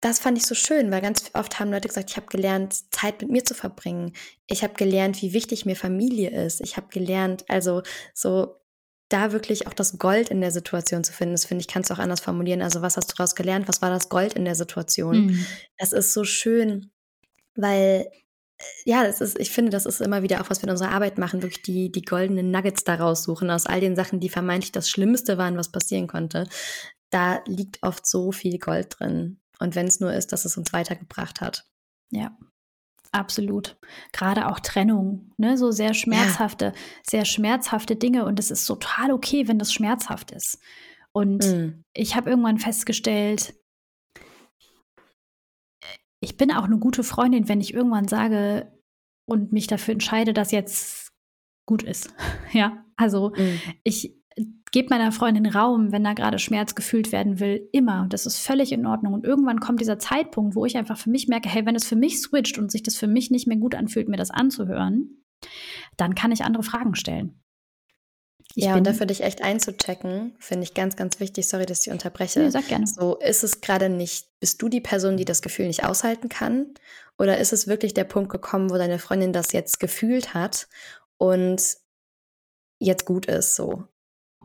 das 0.01 0.19
fand 0.19 0.37
ich 0.37 0.45
so 0.45 0.53
schön, 0.53 0.91
weil 0.91 1.01
ganz 1.01 1.31
oft 1.33 1.59
haben 1.59 1.71
Leute 1.71 1.87
gesagt, 1.87 2.11
ich 2.11 2.17
habe 2.17 2.27
gelernt, 2.27 2.93
Zeit 2.93 3.21
mit 3.21 3.31
mir 3.31 3.43
zu 3.43 3.55
verbringen. 3.55 4.13
Ich 4.45 4.63
habe 4.63 4.75
gelernt, 4.75 5.21
wie 5.21 5.33
wichtig 5.33 5.65
mir 5.65 5.75
Familie 5.75 6.29
ist. 6.29 6.61
Ich 6.61 6.77
habe 6.77 6.87
gelernt, 6.89 7.45
also 7.47 7.81
so 8.13 8.57
da 9.09 9.31
wirklich 9.31 9.67
auch 9.67 9.73
das 9.73 9.97
Gold 9.97 10.29
in 10.29 10.41
der 10.41 10.51
Situation 10.51 11.03
zu 11.03 11.13
finden, 11.13 11.33
das 11.33 11.45
finde 11.45 11.61
ich, 11.61 11.67
kannst 11.67 11.89
du 11.89 11.93
auch 11.93 11.99
anders 11.99 12.19
formulieren. 12.19 12.61
Also, 12.61 12.81
was 12.81 12.97
hast 12.97 13.11
du 13.11 13.15
daraus 13.15 13.35
gelernt? 13.35 13.67
Was 13.67 13.81
war 13.81 13.89
das 13.89 14.09
Gold 14.09 14.33
in 14.33 14.45
der 14.45 14.55
Situation? 14.55 15.27
Mhm. 15.27 15.45
Das 15.77 15.93
ist 15.93 16.13
so 16.13 16.23
schön, 16.25 16.91
weil 17.55 18.07
äh, 18.57 18.63
ja, 18.85 19.03
das 19.03 19.21
ist, 19.21 19.39
ich 19.39 19.51
finde, 19.51 19.71
das 19.71 19.85
ist 19.85 20.01
immer 20.01 20.23
wieder 20.23 20.41
auch, 20.41 20.49
was 20.49 20.61
wir 20.61 20.65
in 20.65 20.71
unserer 20.71 20.91
Arbeit 20.91 21.17
machen, 21.17 21.41
wirklich 21.41 21.61
die, 21.63 21.91
die 21.91 22.01
goldenen 22.01 22.51
Nuggets 22.51 22.83
daraus 22.83 23.23
suchen, 23.23 23.49
aus 23.49 23.65
all 23.65 23.79
den 23.79 23.95
Sachen, 23.95 24.19
die 24.19 24.29
vermeintlich 24.29 24.71
das 24.71 24.89
Schlimmste 24.89 25.37
waren, 25.37 25.57
was 25.57 25.71
passieren 25.71 26.07
konnte. 26.07 26.47
Da 27.09 27.41
liegt 27.45 27.79
oft 27.83 28.05
so 28.05 28.33
viel 28.33 28.59
Gold 28.59 28.99
drin. 28.99 29.39
Und 29.59 29.75
wenn 29.75 29.87
es 29.87 29.99
nur 29.99 30.13
ist, 30.13 30.31
dass 30.33 30.45
es 30.45 30.57
uns 30.57 30.73
weitergebracht 30.73 31.41
hat. 31.41 31.65
Ja, 32.11 32.37
Absolut. 33.11 33.77
Gerade 34.11 34.47
auch 34.47 34.59
Trennung, 34.59 35.31
ne? 35.37 35.57
so 35.57 35.71
sehr 35.71 35.93
schmerzhafte, 35.93 36.65
ja. 36.65 36.73
sehr 37.09 37.25
schmerzhafte 37.25 37.95
Dinge. 37.95 38.25
Und 38.25 38.39
es 38.39 38.51
ist 38.51 38.65
total 38.65 39.11
okay, 39.11 39.47
wenn 39.47 39.59
das 39.59 39.73
schmerzhaft 39.73 40.31
ist. 40.31 40.59
Und 41.11 41.45
mhm. 41.45 41.83
ich 41.93 42.15
habe 42.15 42.29
irgendwann 42.29 42.59
festgestellt, 42.59 43.55
ich 46.19 46.37
bin 46.37 46.51
auch 46.51 46.63
eine 46.63 46.79
gute 46.79 47.03
Freundin, 47.03 47.47
wenn 47.47 47.61
ich 47.61 47.73
irgendwann 47.73 48.07
sage 48.07 48.71
und 49.25 49.51
mich 49.51 49.67
dafür 49.67 49.93
entscheide, 49.93 50.33
dass 50.33 50.51
jetzt 50.51 51.11
gut 51.65 51.83
ist. 51.83 52.13
ja, 52.53 52.85
also 52.97 53.31
mhm. 53.35 53.59
ich, 53.83 54.16
gebe 54.71 54.89
meiner 54.89 55.11
Freundin 55.11 55.45
Raum, 55.45 55.91
wenn 55.91 56.03
da 56.03 56.13
gerade 56.13 56.39
Schmerz 56.39 56.75
gefühlt 56.75 57.11
werden 57.11 57.39
will, 57.39 57.69
immer. 57.71 58.07
Das 58.09 58.25
ist 58.25 58.39
völlig 58.39 58.71
in 58.71 58.85
Ordnung. 58.85 59.13
Und 59.13 59.25
irgendwann 59.25 59.59
kommt 59.59 59.79
dieser 59.79 59.99
Zeitpunkt, 59.99 60.55
wo 60.55 60.65
ich 60.65 60.77
einfach 60.77 60.97
für 60.97 61.09
mich 61.09 61.27
merke, 61.27 61.49
hey, 61.49 61.65
wenn 61.65 61.75
es 61.75 61.85
für 61.85 61.95
mich 61.95 62.21
switcht 62.21 62.57
und 62.57 62.71
sich 62.71 62.83
das 62.83 62.95
für 62.95 63.07
mich 63.07 63.31
nicht 63.31 63.47
mehr 63.47 63.57
gut 63.57 63.75
anfühlt, 63.75 64.09
mir 64.09 64.17
das 64.17 64.31
anzuhören, 64.31 65.23
dann 65.95 66.15
kann 66.15 66.31
ich 66.31 66.43
andere 66.43 66.63
Fragen 66.63 66.95
stellen. 66.95 67.41
Ich 68.55 68.63
ja, 68.63 68.75
und 68.75 68.87
dafür 68.87 69.05
dich 69.05 69.21
echt 69.21 69.43
einzuchecken, 69.43 70.35
finde 70.39 70.63
ich 70.63 70.73
ganz, 70.73 70.95
ganz 70.95 71.19
wichtig. 71.19 71.47
Sorry, 71.47 71.65
dass 71.65 71.85
ich 71.85 71.91
unterbreche. 71.91 72.39
Nee, 72.39 72.49
sag 72.49 72.67
gerne. 72.67 72.87
So 72.87 73.17
ist 73.17 73.43
es 73.43 73.61
gerade 73.61 73.89
nicht, 73.89 74.27
bist 74.39 74.61
du 74.61 74.69
die 74.69 74.81
Person, 74.81 75.17
die 75.17 75.25
das 75.25 75.41
Gefühl 75.41 75.67
nicht 75.67 75.83
aushalten 75.83 76.29
kann? 76.29 76.73
Oder 77.19 77.37
ist 77.37 77.53
es 77.53 77.67
wirklich 77.67 77.93
der 77.93 78.05
Punkt 78.05 78.31
gekommen, 78.31 78.69
wo 78.69 78.77
deine 78.77 78.99
Freundin 78.99 79.33
das 79.33 79.51
jetzt 79.51 79.79
gefühlt 79.79 80.33
hat 80.33 80.67
und 81.17 81.77
jetzt 82.79 83.05
gut 83.05 83.25
ist 83.25 83.55
so? 83.55 83.83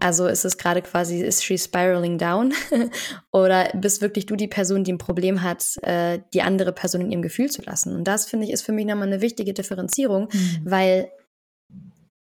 Also 0.02 0.26
ist 0.26 0.44
es 0.44 0.58
gerade 0.58 0.82
quasi, 0.82 1.20
ist 1.20 1.44
she 1.44 1.56
spiraling 1.56 2.18
down? 2.18 2.52
Oder 3.32 3.70
bist 3.72 4.00
wirklich 4.00 4.26
du 4.26 4.34
die 4.34 4.48
Person, 4.48 4.82
die 4.82 4.92
ein 4.92 4.98
Problem 4.98 5.42
hat, 5.42 5.76
äh, 5.82 6.18
die 6.34 6.42
andere 6.42 6.72
Person 6.72 7.02
in 7.02 7.12
ihrem 7.12 7.22
Gefühl 7.22 7.50
zu 7.50 7.62
lassen? 7.62 7.94
Und 7.94 8.04
das 8.04 8.26
finde 8.26 8.46
ich 8.46 8.52
ist 8.52 8.62
für 8.62 8.72
mich 8.72 8.84
nochmal 8.84 9.06
eine 9.06 9.20
wichtige 9.20 9.54
Differenzierung, 9.54 10.28
mhm. 10.32 10.60
weil 10.64 11.12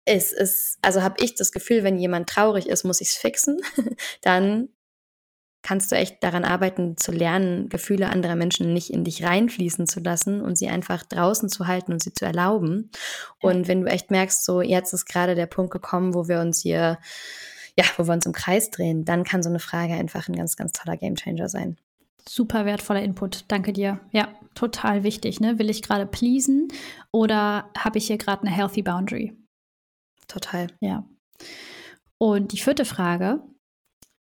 es 0.04 0.32
ist, 0.32 0.78
also 0.82 1.02
habe 1.02 1.22
ich 1.22 1.36
das 1.36 1.52
Gefühl, 1.52 1.84
wenn 1.84 1.98
jemand 1.98 2.28
traurig 2.28 2.68
ist, 2.68 2.82
muss 2.82 3.00
ich 3.00 3.10
es 3.10 3.14
fixen. 3.14 3.58
Dann 4.22 4.70
kannst 5.62 5.92
du 5.92 5.96
echt 5.96 6.24
daran 6.24 6.44
arbeiten, 6.44 6.96
zu 6.96 7.12
lernen, 7.12 7.68
Gefühle 7.68 8.08
anderer 8.08 8.34
Menschen 8.34 8.72
nicht 8.72 8.90
in 8.90 9.04
dich 9.04 9.22
reinfließen 9.22 9.86
zu 9.86 10.00
lassen 10.00 10.40
und 10.40 10.58
sie 10.58 10.68
einfach 10.68 11.04
draußen 11.04 11.48
zu 11.48 11.68
halten 11.68 11.92
und 11.92 12.02
sie 12.02 12.12
zu 12.12 12.24
erlauben. 12.24 12.90
Und 13.40 13.68
wenn 13.68 13.82
du 13.82 13.86
echt 13.86 14.10
merkst, 14.10 14.44
so 14.44 14.62
jetzt 14.62 14.92
ist 14.92 15.06
gerade 15.06 15.36
der 15.36 15.46
Punkt 15.46 15.70
gekommen, 15.70 16.14
wo 16.14 16.26
wir 16.26 16.40
uns 16.40 16.62
hier 16.62 16.98
ja, 17.78 17.84
wo 17.96 18.06
wir 18.08 18.12
uns 18.12 18.26
im 18.26 18.32
Kreis 18.32 18.70
drehen, 18.70 19.04
dann 19.04 19.22
kann 19.22 19.42
so 19.42 19.48
eine 19.48 19.60
Frage 19.60 19.94
einfach 19.94 20.26
ein 20.28 20.34
ganz, 20.34 20.56
ganz 20.56 20.72
toller 20.72 20.96
Gamechanger 20.96 21.48
sein. 21.48 21.76
Super 22.28 22.66
wertvoller 22.66 23.02
Input, 23.02 23.44
danke 23.46 23.72
dir. 23.72 24.00
Ja, 24.10 24.34
total 24.54 25.04
wichtig. 25.04 25.38
Ne? 25.38 25.60
Will 25.60 25.70
ich 25.70 25.82
gerade 25.82 26.04
pleasen 26.04 26.68
oder 27.12 27.70
habe 27.78 27.98
ich 27.98 28.08
hier 28.08 28.18
gerade 28.18 28.42
eine 28.42 28.50
healthy 28.50 28.82
boundary? 28.82 29.32
Total. 30.26 30.66
Ja. 30.80 31.08
Und 32.18 32.52
die 32.52 32.58
vierte 32.58 32.84
Frage, 32.84 33.44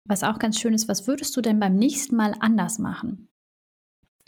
was 0.05 0.25
auch 0.25 0.39
ganz 0.39 0.61
schön 0.61 0.75
ist, 0.75 0.87
was 0.87 1.07
würdest 1.07 1.35
du 1.35 1.41
denn 1.41 1.59
beim 1.59 1.75
nächsten 1.75 2.17
Mal 2.17 2.35
anders 2.41 2.79
machen? 2.79 3.31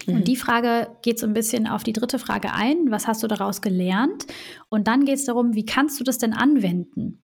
Mhm. 0.07 0.17
Und 0.17 0.29
die 0.29 0.37
Frage 0.37 0.97
geht 1.03 1.19
so 1.19 1.27
ein 1.27 1.35
bisschen 1.35 1.67
auf 1.67 1.83
die 1.83 1.93
dritte 1.93 2.19
Frage 2.19 2.55
ein. 2.55 2.91
Was 2.91 3.07
hast 3.07 3.23
du 3.23 3.29
daraus 3.29 3.61
gelernt? 3.61 4.27
Und 4.71 4.89
dann 4.89 5.05
geht 5.05 5.17
es 5.17 5.27
darum, 5.27 5.55
wie 5.55 5.67
kannst 5.67 6.01
du 6.01 6.05
das 6.05 6.17
denn 6.17 6.33
anwenden? 6.33 7.23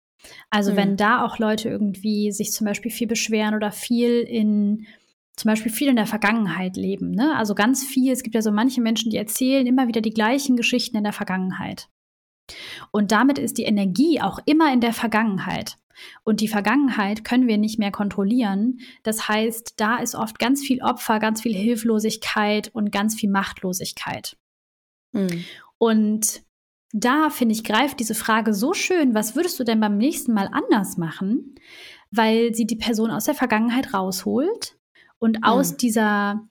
Also 0.50 0.72
mhm. 0.72 0.76
wenn 0.78 0.98
da 0.98 1.24
auch 1.24 1.40
Leute 1.40 1.70
irgendwie 1.70 2.32
sich 2.32 2.52
zum 2.52 2.66
Beispiel 2.66 2.92
viel 2.92 3.08
beschweren 3.08 3.56
oder 3.56 3.72
viel 3.72 4.22
in 4.22 4.88
zum 5.36 5.50
Beispiel 5.50 5.72
viel 5.72 5.90
in 5.90 5.98
der 5.98 6.06
Vergangenheit 6.06 6.78
leben. 6.78 7.12
Ne? 7.12 7.36
Also 7.36 7.56
ganz 7.56 7.84
viel. 7.84 8.14
Es 8.14 8.24
gibt 8.24 8.36
ja 8.36 8.42
so 8.42 8.52
manche 8.52 8.82
Menschen, 8.82 9.12
die 9.12 9.18
erzählen 9.18 9.68
immer 9.68 9.88
wieder 9.88 10.00
die 10.00 10.14
gleichen 10.14 10.56
Geschichten 10.56 10.96
in 10.96 11.04
der 11.04 11.12
Vergangenheit. 11.12 11.90
Und 12.92 13.12
damit 13.12 13.38
ist 13.38 13.58
die 13.58 13.64
Energie 13.64 14.22
auch 14.22 14.40
immer 14.46 14.72
in 14.72 14.80
der 14.80 14.94
Vergangenheit. 14.94 15.78
Und 16.24 16.42
die 16.42 16.48
Vergangenheit 16.48 17.24
können 17.24 17.48
wir 17.48 17.58
nicht 17.58 17.80
mehr 17.80 17.92
kontrollieren. 17.92 18.80
Das 19.04 19.28
heißt, 19.28 19.74
da 19.78 19.98
ist 19.98 20.16
oft 20.16 20.40
ganz 20.40 20.62
viel 20.62 20.82
Opfer, 20.82 21.20
ganz 21.20 21.42
viel 21.42 21.56
Hilflosigkeit 21.56 22.70
und 22.74 22.92
ganz 22.92 23.16
viel 23.16 23.30
Machtlosigkeit. 23.30 24.38
Mhm. 25.14 25.46
Und 25.78 26.44
da 26.92 27.30
finde 27.30 27.54
ich, 27.54 27.64
greift 27.64 28.00
diese 28.00 28.16
Frage 28.16 28.54
so 28.54 28.74
schön, 28.74 29.14
was 29.14 29.36
würdest 29.36 29.60
du 29.60 29.64
denn 29.64 29.80
beim 29.80 29.98
nächsten 29.98 30.34
Mal 30.34 30.50
anders 30.52 30.98
machen? 30.98 31.56
Weil 32.12 32.54
sie 32.54 32.66
die 32.66 32.78
Person 32.78 33.12
aus 33.12 33.26
der 33.26 33.36
Vergangenheit 33.36 33.94
rausholt 33.94 34.78
und 35.20 35.38
mhm. 35.38 35.44
aus 35.44 35.78
dieser 35.78 36.48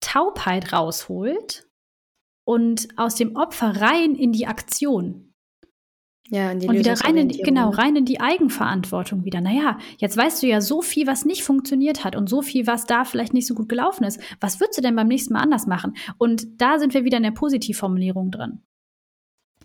Taubheit 0.00 0.72
rausholt 0.72 1.68
und 2.44 2.88
aus 2.96 3.14
dem 3.14 3.36
Opfer 3.36 3.80
rein 3.80 4.14
in 4.14 4.32
die 4.32 4.46
Aktion. 4.46 5.33
Ja, 6.30 6.50
in 6.50 6.58
die 6.58 6.68
und 6.68 6.76
wieder 6.76 6.94
rein 6.94 7.18
in 7.18 7.28
die, 7.28 7.42
genau, 7.42 7.68
rein 7.68 7.96
in 7.96 8.06
die 8.06 8.20
Eigenverantwortung 8.20 9.24
wieder. 9.24 9.42
Naja, 9.42 9.78
jetzt 9.98 10.16
weißt 10.16 10.42
du 10.42 10.46
ja 10.46 10.62
so 10.62 10.80
viel, 10.80 11.06
was 11.06 11.26
nicht 11.26 11.44
funktioniert 11.44 12.02
hat 12.02 12.16
und 12.16 12.28
so 12.28 12.40
viel, 12.40 12.66
was 12.66 12.86
da 12.86 13.04
vielleicht 13.04 13.34
nicht 13.34 13.46
so 13.46 13.54
gut 13.54 13.68
gelaufen 13.68 14.04
ist. 14.04 14.18
Was 14.40 14.58
würdest 14.58 14.78
du 14.78 14.82
denn 14.82 14.96
beim 14.96 15.08
nächsten 15.08 15.34
Mal 15.34 15.40
anders 15.40 15.66
machen? 15.66 15.96
Und 16.16 16.60
da 16.60 16.78
sind 16.78 16.94
wir 16.94 17.04
wieder 17.04 17.18
in 17.18 17.24
der 17.24 17.30
Positivformulierung 17.32 18.30
drin. 18.30 18.62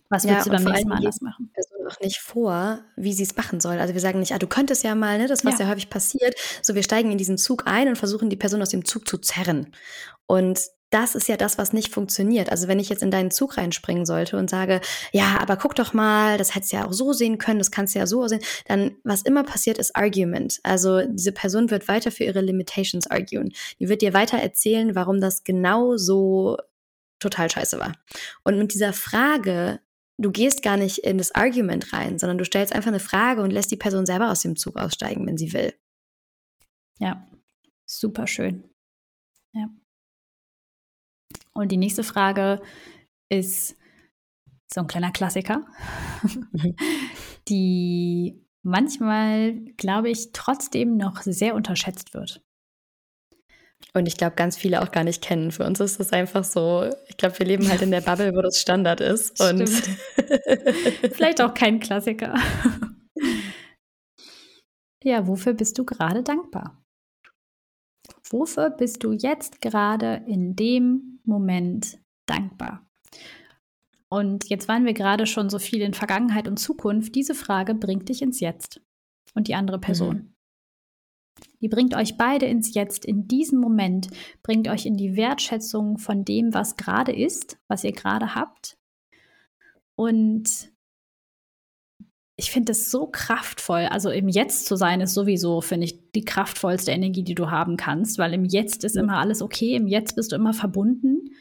Was 0.10 0.26
würdest 0.26 0.48
ja, 0.48 0.58
du 0.58 0.64
beim 0.64 0.72
nächsten 0.72 0.90
Mal 0.90 0.98
anders 0.98 1.22
machen? 1.22 1.52
Person 1.54 1.88
auch 1.88 2.00
nicht 2.02 2.18
vor, 2.18 2.80
wie 2.98 3.14
sie 3.14 3.24
es 3.24 3.36
machen 3.38 3.60
soll. 3.60 3.80
Also 3.80 3.94
wir 3.94 4.02
sagen 4.02 4.20
nicht, 4.20 4.34
ah, 4.34 4.40
du 4.40 4.48
könntest 4.48 4.84
ja 4.84 4.96
mal, 4.96 5.18
ne, 5.18 5.28
das 5.28 5.46
was 5.46 5.60
ja. 5.60 5.66
ja 5.66 5.72
häufig 5.72 5.90
passiert. 5.90 6.36
So, 6.62 6.76
wir 6.76 6.84
steigen 6.84 7.12
in 7.12 7.18
diesen 7.18 7.38
Zug 7.38 7.68
ein 7.68 7.88
und 7.88 7.96
versuchen 7.96 8.30
die 8.30 8.36
Person 8.36 8.62
aus 8.62 8.70
dem 8.70 8.86
Zug 8.86 9.08
zu 9.08 9.18
zerren. 9.18 9.72
Und 10.26 10.60
das 10.90 11.14
ist 11.14 11.28
ja 11.28 11.38
das, 11.38 11.58
was 11.58 11.72
nicht 11.72 11.94
funktioniert. 11.94 12.52
Also 12.52 12.68
wenn 12.68 12.80
ich 12.80 12.90
jetzt 12.90 13.04
in 13.04 13.12
deinen 13.12 13.32
Zug 13.32 13.58
reinspringen 13.58 14.06
sollte 14.06 14.38
und 14.38 14.50
sage, 14.50 14.82
ja, 15.12 15.38
aber 15.40 15.56
guck 15.56 15.76
doch 15.76 15.94
mal, 15.94 16.38
das 16.38 16.56
hättest 16.56 16.74
du 16.74 16.78
ja 16.78 16.88
auch 16.88 16.94
so 16.94 17.14
sehen 17.14 17.38
können, 17.38 17.60
das 17.60 17.72
kannst 17.72 17.94
du 17.94 18.00
ja 18.00 18.08
so 18.08 18.28
sehen, 18.28 18.42
dann 18.68 18.96
was 19.04 19.22
immer 19.22 19.44
passiert 19.44 19.78
ist 19.78 19.96
Argument. 19.96 20.60
Also 20.64 21.02
diese 21.06 21.32
Person 21.32 21.70
wird 21.70 21.88
weiter 21.88 22.12
für 22.12 22.24
ihre 22.24 22.42
Limitations 22.42 23.08
arguen. 23.08 23.54
Die 23.80 23.88
wird 23.88 24.02
dir 24.02 24.14
weiter 24.14 24.38
erzählen, 24.38 24.96
warum 24.96 25.22
das 25.22 25.44
genau 25.44 25.96
so 25.98 26.58
total 27.20 27.52
scheiße 27.52 27.80
war. 27.80 27.94
Und 28.44 28.58
mit 28.58 28.74
dieser 28.74 28.94
Frage, 28.94 29.80
du 30.18 30.32
gehst 30.32 30.64
gar 30.64 30.78
nicht 30.78 31.00
in 31.00 31.18
das 31.18 31.36
Argument 31.36 31.94
rein, 31.94 32.18
sondern 32.18 32.38
du 32.38 32.46
stellst 32.46 32.74
einfach 32.74 32.90
eine 32.90 33.00
Frage 33.00 33.42
und 33.44 33.52
lässt 33.52 33.72
die 33.72 33.78
Person 33.78 34.06
selber 34.06 34.32
aus 34.32 34.42
dem 34.42 34.56
Zug 34.56 34.78
aussteigen, 34.78 35.28
wenn 35.28 35.38
sie 35.38 35.54
will. 35.54 35.74
Ja, 36.98 37.28
super 37.86 38.26
schön. 38.26 38.64
Ja. 39.54 39.70
Und 41.60 41.74
die 41.74 41.78
nächste 41.78 42.06
Frage 42.06 42.62
ist 43.30 43.76
so 44.74 44.80
ein 44.80 44.88
kleiner 44.88 45.12
Klassiker, 45.12 45.66
die 47.50 48.46
manchmal, 48.64 49.56
glaube 49.76 50.10
ich, 50.10 50.32
trotzdem 50.32 50.96
noch 50.96 51.22
sehr 51.24 51.56
unterschätzt 51.56 52.14
wird. 52.14 52.42
Und 53.94 54.08
ich 54.08 54.16
glaube, 54.16 54.38
ganz 54.38 54.56
viele 54.56 54.82
auch 54.82 54.92
gar 54.92 55.04
nicht 55.04 55.22
kennen. 55.22 55.52
Für 55.52 55.66
uns 55.66 55.82
ist 55.82 56.00
das 56.00 56.14
einfach 56.14 56.46
so, 56.46 56.90
ich 57.10 57.18
glaube, 57.18 57.38
wir 57.40 57.46
leben 57.46 57.68
halt 57.68 57.82
in 57.82 57.92
der 57.92 58.02
Bubble, 58.02 58.34
wo 58.34 58.42
das 58.42 58.62
Standard 58.62 59.02
ist. 59.02 59.42
Und 59.44 59.68
Vielleicht 61.12 61.42
auch 61.42 61.54
kein 61.54 61.82
Klassiker. 61.82 62.36
ja, 65.04 65.28
wofür 65.28 65.54
bist 65.54 65.78
du 65.78 65.84
gerade 65.84 66.24
dankbar? 66.24 66.82
Wofür 68.32 68.70
bist 68.70 69.04
du 69.04 69.12
jetzt 69.12 69.62
gerade 69.62 70.24
in 70.28 70.56
dem 70.56 71.20
Moment 71.24 72.00
dankbar? 72.26 72.86
Und 74.10 74.50
jetzt 74.50 74.68
waren 74.68 74.86
wir 74.86 74.94
gerade 74.94 75.26
schon 75.26 75.50
so 75.50 75.60
viel 75.60 75.82
in 75.82 75.94
Vergangenheit 75.94 76.48
und 76.48 76.58
Zukunft. 76.58 77.16
Diese 77.16 77.36
Frage 77.36 77.76
bringt 77.76 78.10
dich 78.10 78.22
ins 78.22 78.40
Jetzt 78.40 78.82
und 79.36 79.48
die 79.48 79.56
andere 79.56 79.80
Person. 79.80 80.16
Mhm. 80.16 80.34
Die 81.62 81.70
bringt 81.70 81.96
euch 81.96 82.18
beide 82.18 82.46
ins 82.46 82.74
Jetzt, 82.74 83.06
in 83.06 83.28
diesem 83.28 83.60
Moment, 83.60 84.10
bringt 84.44 84.68
euch 84.68 84.86
in 84.86 84.98
die 84.98 85.16
Wertschätzung 85.16 85.98
von 85.98 86.26
dem, 86.26 86.54
was 86.54 86.76
gerade 86.76 87.12
ist, 87.12 87.60
was 87.68 87.84
ihr 87.84 87.92
gerade 87.92 88.36
habt. 88.36 88.78
Und 89.96 90.72
ich 92.40 92.52
finde 92.52 92.72
es 92.72 92.90
so 92.90 93.06
kraftvoll. 93.06 93.88
Also 93.92 94.10
im 94.10 94.30
Jetzt 94.30 94.66
zu 94.66 94.78
sein 94.78 95.02
ist 95.02 95.14
sowieso, 95.14 95.60
finde 95.60 95.86
ich, 95.86 96.12
die 96.12 96.24
kraftvollste 96.24 96.92
Energie, 96.92 97.24
die 97.24 97.36
du 97.36 97.52
haben 97.52 97.76
kannst, 97.76 98.18
weil 98.18 98.34
im 98.34 98.46
Jetzt 98.46 98.86
ist 98.86 98.96
immer 98.96 99.18
alles 99.18 99.42
okay, 99.42 99.76
im 99.76 99.88
Jetzt 99.88 100.16
bist 100.16 100.32
du 100.32 100.38
immer 100.38 100.54
verbunden. 100.54 101.32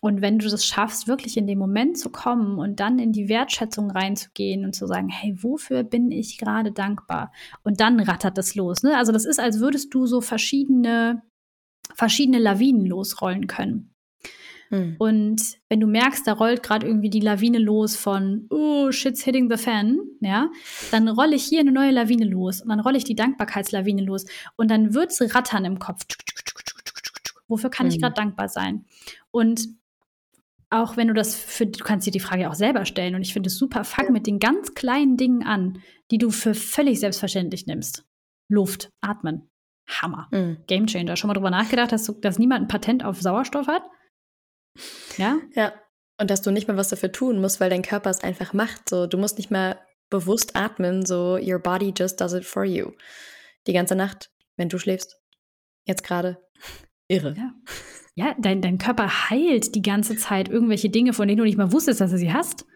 Und 0.00 0.20
wenn 0.20 0.38
du 0.38 0.48
das 0.48 0.66
schaffst, 0.66 1.08
wirklich 1.08 1.38
in 1.38 1.46
den 1.46 1.58
Moment 1.58 1.96
zu 1.96 2.10
kommen 2.10 2.58
und 2.58 2.78
dann 2.78 2.98
in 2.98 3.12
die 3.12 3.30
Wertschätzung 3.30 3.90
reinzugehen 3.90 4.66
und 4.66 4.74
zu 4.74 4.86
sagen, 4.86 5.08
hey, 5.08 5.34
wofür 5.42 5.82
bin 5.82 6.12
ich 6.12 6.36
gerade 6.36 6.72
dankbar? 6.72 7.32
Und 7.64 7.80
dann 7.80 7.98
rattert 7.98 8.36
das 8.36 8.54
los. 8.54 8.82
Ne? 8.82 8.98
Also 8.98 9.12
das 9.12 9.24
ist, 9.24 9.40
als 9.40 9.60
würdest 9.60 9.94
du 9.94 10.06
so 10.06 10.20
verschiedene, 10.20 11.22
verschiedene 11.94 12.38
Lawinen 12.38 12.84
losrollen 12.84 13.46
können. 13.46 13.94
Hm. 14.70 14.96
Und 14.98 15.42
wenn 15.68 15.80
du 15.80 15.86
merkst, 15.86 16.26
da 16.26 16.32
rollt 16.32 16.62
gerade 16.62 16.86
irgendwie 16.86 17.10
die 17.10 17.20
Lawine 17.20 17.58
los 17.58 17.96
von, 17.96 18.46
oh, 18.50 18.90
shit's 18.92 19.22
hitting 19.22 19.50
the 19.50 19.56
fan, 19.56 19.98
ja, 20.20 20.50
dann 20.90 21.08
rolle 21.08 21.36
ich 21.36 21.44
hier 21.44 21.60
eine 21.60 21.72
neue 21.72 21.90
Lawine 21.90 22.26
los 22.26 22.60
und 22.60 22.68
dann 22.68 22.80
rolle 22.80 22.98
ich 22.98 23.04
die 23.04 23.14
Dankbarkeitslawine 23.14 24.02
los 24.02 24.26
und 24.56 24.70
dann 24.70 24.94
wird's 24.94 25.20
rattern 25.34 25.64
im 25.64 25.78
Kopf. 25.78 26.04
Wofür 27.48 27.70
kann 27.70 27.86
hm. 27.86 27.92
ich 27.92 28.00
gerade 28.00 28.14
dankbar 28.14 28.48
sein? 28.48 28.84
Und 29.30 29.68
auch 30.70 30.96
wenn 30.96 31.08
du 31.08 31.14
das 31.14 31.34
für, 31.34 31.66
du 31.66 31.82
kannst 31.82 32.06
dir 32.06 32.10
die 32.10 32.20
Frage 32.20 32.50
auch 32.50 32.54
selber 32.54 32.84
stellen 32.84 33.14
und 33.14 33.22
ich 33.22 33.32
finde 33.32 33.48
es 33.48 33.56
super, 33.56 33.84
fang 33.84 34.12
mit 34.12 34.26
den 34.26 34.38
ganz 34.38 34.74
kleinen 34.74 35.16
Dingen 35.16 35.42
an, 35.42 35.80
die 36.10 36.18
du 36.18 36.30
für 36.30 36.54
völlig 36.54 37.00
selbstverständlich 37.00 37.66
nimmst. 37.66 38.04
Luft, 38.48 38.90
atmen, 39.00 39.48
Hammer, 39.86 40.28
mhm. 40.30 40.58
Gamechanger. 40.66 41.16
Schon 41.16 41.28
mal 41.28 41.34
drüber 41.34 41.50
nachgedacht, 41.50 41.92
dass, 41.92 42.04
du, 42.04 42.12
dass 42.12 42.38
niemand 42.38 42.62
ein 42.62 42.68
Patent 42.68 43.04
auf 43.04 43.20
Sauerstoff 43.20 43.66
hat? 43.66 43.82
Ja? 45.16 45.38
Ja. 45.54 45.72
Und 46.20 46.30
dass 46.30 46.42
du 46.42 46.50
nicht 46.50 46.68
mehr 46.68 46.76
was 46.76 46.88
dafür 46.88 47.12
tun 47.12 47.40
musst, 47.40 47.60
weil 47.60 47.70
dein 47.70 47.82
Körper 47.82 48.10
es 48.10 48.20
einfach 48.20 48.52
macht. 48.52 48.88
So, 48.88 49.06
du 49.06 49.18
musst 49.18 49.38
nicht 49.38 49.50
mehr 49.50 49.78
bewusst 50.10 50.56
atmen, 50.56 51.06
so 51.06 51.38
your 51.40 51.58
body 51.58 51.92
just 51.96 52.20
does 52.20 52.32
it 52.32 52.44
for 52.44 52.64
you. 52.64 52.92
Die 53.66 53.72
ganze 53.72 53.94
Nacht, 53.94 54.30
wenn 54.56 54.68
du 54.68 54.78
schläfst. 54.78 55.20
Jetzt 55.84 56.02
gerade. 56.02 56.38
Irre. 57.08 57.34
Ja 57.36 57.52
ja, 58.18 58.34
dein, 58.36 58.60
dein 58.60 58.78
Körper 58.78 59.30
heilt 59.30 59.76
die 59.76 59.82
ganze 59.82 60.16
Zeit 60.16 60.48
irgendwelche 60.48 60.90
Dinge, 60.90 61.12
von 61.12 61.28
denen 61.28 61.38
du 61.38 61.44
nicht 61.44 61.56
mal 61.56 61.72
wusstest, 61.72 62.00
dass 62.00 62.10
du 62.10 62.18
sie 62.18 62.32
hast. 62.32 62.66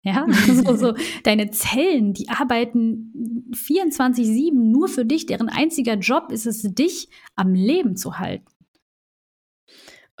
Ja, 0.00 0.26
so, 0.64 0.74
so, 0.74 0.94
deine 1.22 1.50
Zellen, 1.50 2.14
die 2.14 2.30
arbeiten 2.30 3.12
24-7 3.52 4.54
nur 4.54 4.88
für 4.88 5.04
dich, 5.04 5.26
deren 5.26 5.50
einziger 5.50 5.96
Job 5.96 6.32
ist 6.32 6.46
es, 6.46 6.62
dich 6.62 7.10
am 7.34 7.52
Leben 7.52 7.96
zu 7.96 8.18
halten. 8.18 8.46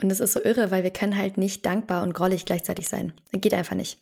Und 0.00 0.10
es 0.12 0.20
ist 0.20 0.32
so 0.32 0.42
irre, 0.42 0.70
weil 0.70 0.82
wir 0.82 0.90
können 0.90 1.16
halt 1.16 1.38
nicht 1.38 1.64
dankbar 1.64 2.02
und 2.02 2.12
grollig 2.12 2.44
gleichzeitig 2.44 2.88
sein. 2.88 3.12
Das 3.32 3.40
geht 3.40 3.54
einfach 3.54 3.76
nicht. 3.76 3.98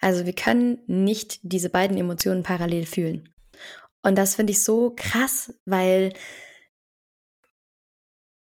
Also 0.00 0.26
wir 0.26 0.34
können 0.34 0.78
nicht 0.86 1.40
diese 1.42 1.70
beiden 1.70 1.96
Emotionen 1.96 2.42
parallel 2.42 2.84
fühlen. 2.84 3.28
Und 4.02 4.16
das 4.16 4.34
finde 4.34 4.52
ich 4.52 4.62
so 4.62 4.92
krass, 4.94 5.54
weil 5.64 6.12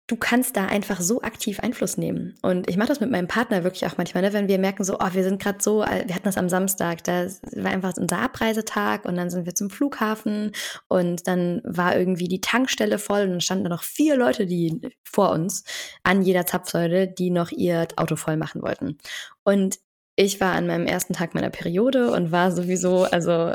du 0.09 0.17
kannst 0.17 0.57
da 0.57 0.67
einfach 0.67 1.01
so 1.01 1.21
aktiv 1.21 1.61
Einfluss 1.61 1.99
nehmen. 1.99 2.35
Und 2.41 2.69
ich 2.69 2.79
mache 2.79 2.89
das 2.89 3.01
mit 3.01 3.11
meinem 3.11 3.29
Partner 3.29 3.63
wirklich 3.63 3.87
auch 3.87 3.99
manchmal, 3.99 4.23
ne? 4.23 4.33
wenn 4.33 4.49
wir 4.49 4.59
merken 4.59 4.83
so, 4.83 4.97
oh, 4.99 5.09
wir 5.13 5.23
sind 5.23 5.41
gerade 5.41 5.59
so, 5.61 5.81
wir 5.81 6.15
hatten 6.15 6.25
das 6.25 6.39
am 6.39 6.49
Samstag, 6.49 7.05
da 7.05 7.27
war 7.53 7.71
einfach 7.71 7.93
unser 7.99 8.19
Abreisetag 8.19 9.05
und 9.05 9.17
dann 9.17 9.29
sind 9.29 9.45
wir 9.45 9.55
zum 9.55 9.69
Flughafen 9.69 10.53
und 10.89 11.29
dann 11.29 11.61
war 11.63 11.95
irgendwie 11.97 12.27
die 12.27 12.41
Tankstelle 12.41 12.99
voll 12.99 13.23
und 13.23 13.31
dann 13.31 13.41
standen 13.43 13.65
da 13.65 13.71
noch 13.71 13.83
vier 13.83 14.17
Leute, 14.17 14.47
die 14.47 14.81
vor 15.05 15.31
uns 15.31 15.65
an 16.03 16.23
jeder 16.23 16.47
Zapfsäule, 16.47 17.07
die 17.07 17.31
noch 17.31 17.53
ihr 17.53 17.87
Auto 17.97 18.17
voll 18.17 18.39
machen 18.39 18.63
wollten. 18.63 18.97
Und 19.45 19.79
ich 20.17 20.41
war 20.41 20.55
an 20.55 20.67
meinem 20.67 20.87
ersten 20.87 21.13
Tag 21.13 21.35
meiner 21.35 21.51
Periode 21.51 22.11
und 22.11 22.33
war 22.33 22.51
sowieso, 22.51 23.05
also 23.05 23.53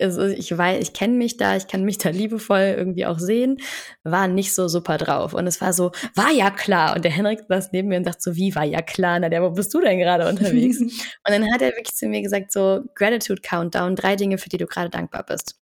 also 0.00 0.24
ich 0.24 0.56
weiß, 0.56 0.82
ich 0.82 0.92
kenne 0.92 1.14
mich 1.14 1.36
da, 1.36 1.56
ich 1.56 1.66
kann 1.66 1.84
mich 1.84 1.98
da 1.98 2.10
liebevoll 2.10 2.74
irgendwie 2.76 3.06
auch 3.06 3.18
sehen, 3.18 3.58
war 4.02 4.28
nicht 4.28 4.54
so 4.54 4.68
super 4.68 4.98
drauf. 4.98 5.34
Und 5.34 5.46
es 5.46 5.60
war 5.60 5.72
so, 5.72 5.92
war 6.14 6.30
ja 6.32 6.50
klar. 6.50 6.96
Und 6.96 7.04
der 7.04 7.12
Henrik 7.12 7.40
saß 7.48 7.70
neben 7.72 7.88
mir 7.88 7.98
und 7.98 8.04
sagt 8.04 8.22
so, 8.22 8.36
wie 8.36 8.54
war 8.54 8.64
ja 8.64 8.82
klar? 8.82 9.20
Na, 9.20 9.28
der, 9.28 9.42
wo 9.42 9.50
bist 9.50 9.72
du 9.74 9.80
denn 9.80 9.98
gerade 9.98 10.28
unterwegs? 10.28 10.80
und 10.80 10.90
dann 11.26 11.44
hat 11.52 11.62
er 11.62 11.70
wirklich 11.70 11.94
zu 11.94 12.06
mir 12.06 12.22
gesagt, 12.22 12.52
so, 12.52 12.80
Gratitude 12.94 13.42
Countdown, 13.42 13.96
drei 13.96 14.16
Dinge, 14.16 14.38
für 14.38 14.48
die 14.48 14.58
du 14.58 14.66
gerade 14.66 14.90
dankbar 14.90 15.24
bist. 15.24 15.59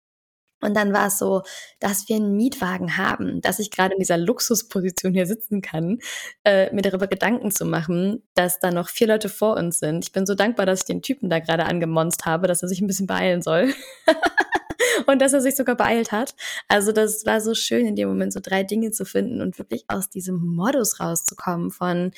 Und 0.59 0.75
dann 0.75 0.91
war 0.91 1.07
es 1.07 1.19
so, 1.19 1.43
dass 1.79 2.09
wir 2.09 2.15
einen 2.15 2.35
Mietwagen 2.35 2.97
haben, 2.97 3.41
dass 3.41 3.59
ich 3.59 3.69
gerade 3.69 3.93
in 3.93 3.99
dieser 3.99 4.17
Luxusposition 4.17 5.13
hier 5.13 5.27
sitzen 5.27 5.61
kann, 5.61 5.99
äh, 6.43 6.73
mir 6.73 6.81
darüber 6.81 7.07
Gedanken 7.07 7.51
zu 7.51 7.65
machen, 7.65 8.23
dass 8.33 8.59
da 8.59 8.71
noch 8.71 8.89
vier 8.89 9.07
Leute 9.07 9.29
vor 9.29 9.55
uns 9.55 9.79
sind. 9.79 10.03
Ich 10.03 10.11
bin 10.11 10.25
so 10.25 10.33
dankbar, 10.33 10.65
dass 10.65 10.79
ich 10.79 10.85
den 10.85 11.03
Typen 11.03 11.29
da 11.29 11.39
gerade 11.39 11.65
angemonst 11.65 12.25
habe, 12.25 12.47
dass 12.47 12.63
er 12.63 12.69
sich 12.69 12.81
ein 12.81 12.87
bisschen 12.87 13.07
beeilen 13.07 13.41
soll. 13.41 13.73
und 15.05 15.21
dass 15.21 15.33
er 15.33 15.41
sich 15.41 15.55
sogar 15.55 15.75
beeilt 15.75 16.11
hat. 16.11 16.35
Also 16.67 16.91
das 16.91 17.25
war 17.25 17.39
so 17.41 17.53
schön 17.53 17.85
in 17.85 17.95
dem 17.95 18.09
Moment, 18.09 18.33
so 18.33 18.39
drei 18.41 18.63
Dinge 18.63 18.91
zu 18.91 19.05
finden 19.05 19.41
und 19.41 19.59
wirklich 19.59 19.85
aus 19.87 20.09
diesem 20.09 20.43
Modus 20.43 20.99
rauszukommen 20.99 21.71
von, 21.71 22.11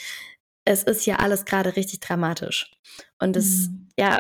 es 0.65 0.83
ist 0.83 1.05
ja 1.05 1.17
alles 1.17 1.45
gerade 1.45 1.75
richtig 1.75 1.99
dramatisch. 1.99 2.71
Und 3.19 3.35
es, 3.35 3.69
mhm. 3.69 3.89
ja, 3.97 4.19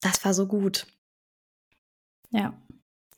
das 0.00 0.24
war 0.24 0.34
so 0.34 0.46
gut. 0.46 0.86
Ja, 2.30 2.54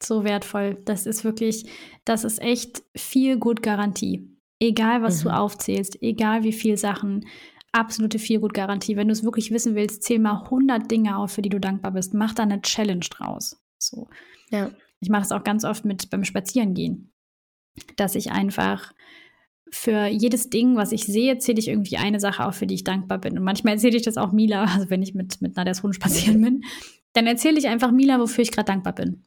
so 0.02 0.24
wertvoll. 0.24 0.80
Das 0.84 1.06
ist 1.06 1.24
wirklich, 1.24 1.66
das 2.04 2.24
ist 2.24 2.40
echt 2.40 2.82
viel 2.96 3.38
gut 3.38 3.62
Garantie. 3.62 4.28
Egal, 4.60 5.02
was 5.02 5.20
mhm. 5.20 5.28
du 5.28 5.34
aufzählst, 5.36 6.02
egal 6.02 6.44
wie 6.44 6.52
viele 6.52 6.76
Sachen, 6.76 7.26
absolute 7.72 8.18
viel 8.18 8.40
gut 8.40 8.54
Garantie. 8.54 8.96
Wenn 8.96 9.08
du 9.08 9.12
es 9.12 9.24
wirklich 9.24 9.50
wissen 9.50 9.74
willst, 9.74 10.02
zähl 10.02 10.18
mal 10.18 10.42
100 10.44 10.90
Dinge 10.90 11.16
auf, 11.16 11.32
für 11.32 11.42
die 11.42 11.48
du 11.48 11.58
dankbar 11.58 11.92
bist. 11.92 12.14
Mach 12.14 12.34
da 12.34 12.44
eine 12.44 12.60
Challenge 12.62 13.06
draus. 13.10 13.60
So. 13.78 14.08
Ja. 14.50 14.70
Ich 15.00 15.08
mache 15.08 15.22
das 15.22 15.32
auch 15.32 15.42
ganz 15.42 15.64
oft 15.64 15.84
mit 15.84 16.10
beim 16.10 16.24
Spazierengehen, 16.24 17.12
dass 17.96 18.14
ich 18.14 18.30
einfach 18.30 18.92
für 19.70 20.06
jedes 20.06 20.50
Ding, 20.50 20.76
was 20.76 20.92
ich 20.92 21.04
sehe, 21.04 21.38
zähle 21.38 21.58
ich 21.58 21.68
irgendwie 21.68 21.96
eine 21.96 22.20
Sache 22.20 22.44
auf, 22.46 22.54
für 22.56 22.66
die 22.66 22.74
ich 22.74 22.84
dankbar 22.84 23.18
bin. 23.18 23.38
Und 23.38 23.44
manchmal 23.44 23.74
erzähle 23.74 23.96
ich 23.96 24.02
das 24.02 24.18
auch 24.18 24.30
Mila, 24.30 24.64
also 24.74 24.90
wenn 24.90 25.02
ich 25.02 25.14
mit, 25.14 25.40
mit 25.40 25.56
Nadias 25.56 25.82
Hund 25.82 25.94
spazieren 25.94 26.40
bin, 26.42 26.62
dann 27.14 27.26
erzähle 27.26 27.58
ich 27.58 27.68
einfach 27.68 27.90
Mila, 27.90 28.20
wofür 28.20 28.42
ich 28.42 28.52
gerade 28.52 28.66
dankbar 28.66 28.94
bin 28.94 29.24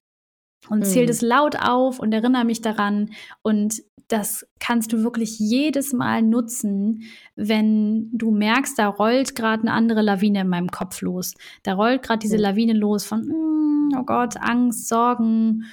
und 0.69 0.79
mhm. 0.79 0.83
zähle 0.83 1.09
es 1.09 1.21
laut 1.21 1.55
auf 1.57 1.99
und 1.99 2.13
erinnere 2.13 2.45
mich 2.45 2.61
daran. 2.61 3.11
Und 3.41 3.81
das 4.07 4.47
kannst 4.59 4.93
du 4.93 5.03
wirklich 5.03 5.39
jedes 5.39 5.93
Mal 5.93 6.21
nutzen, 6.21 7.03
wenn 7.35 8.09
du 8.11 8.31
merkst, 8.31 8.77
da 8.77 8.87
rollt 8.87 9.35
gerade 9.35 9.63
eine 9.63 9.71
andere 9.71 10.01
Lawine 10.01 10.41
in 10.41 10.49
meinem 10.49 10.69
Kopf 10.69 11.01
los. 11.01 11.33
Da 11.63 11.73
rollt 11.73 12.03
gerade 12.03 12.19
diese 12.19 12.37
Lawine 12.37 12.73
los 12.73 13.03
von, 13.03 13.21
mm, 13.21 13.97
oh 13.97 14.03
Gott, 14.03 14.37
Angst, 14.37 14.87
Sorgen, 14.87 15.65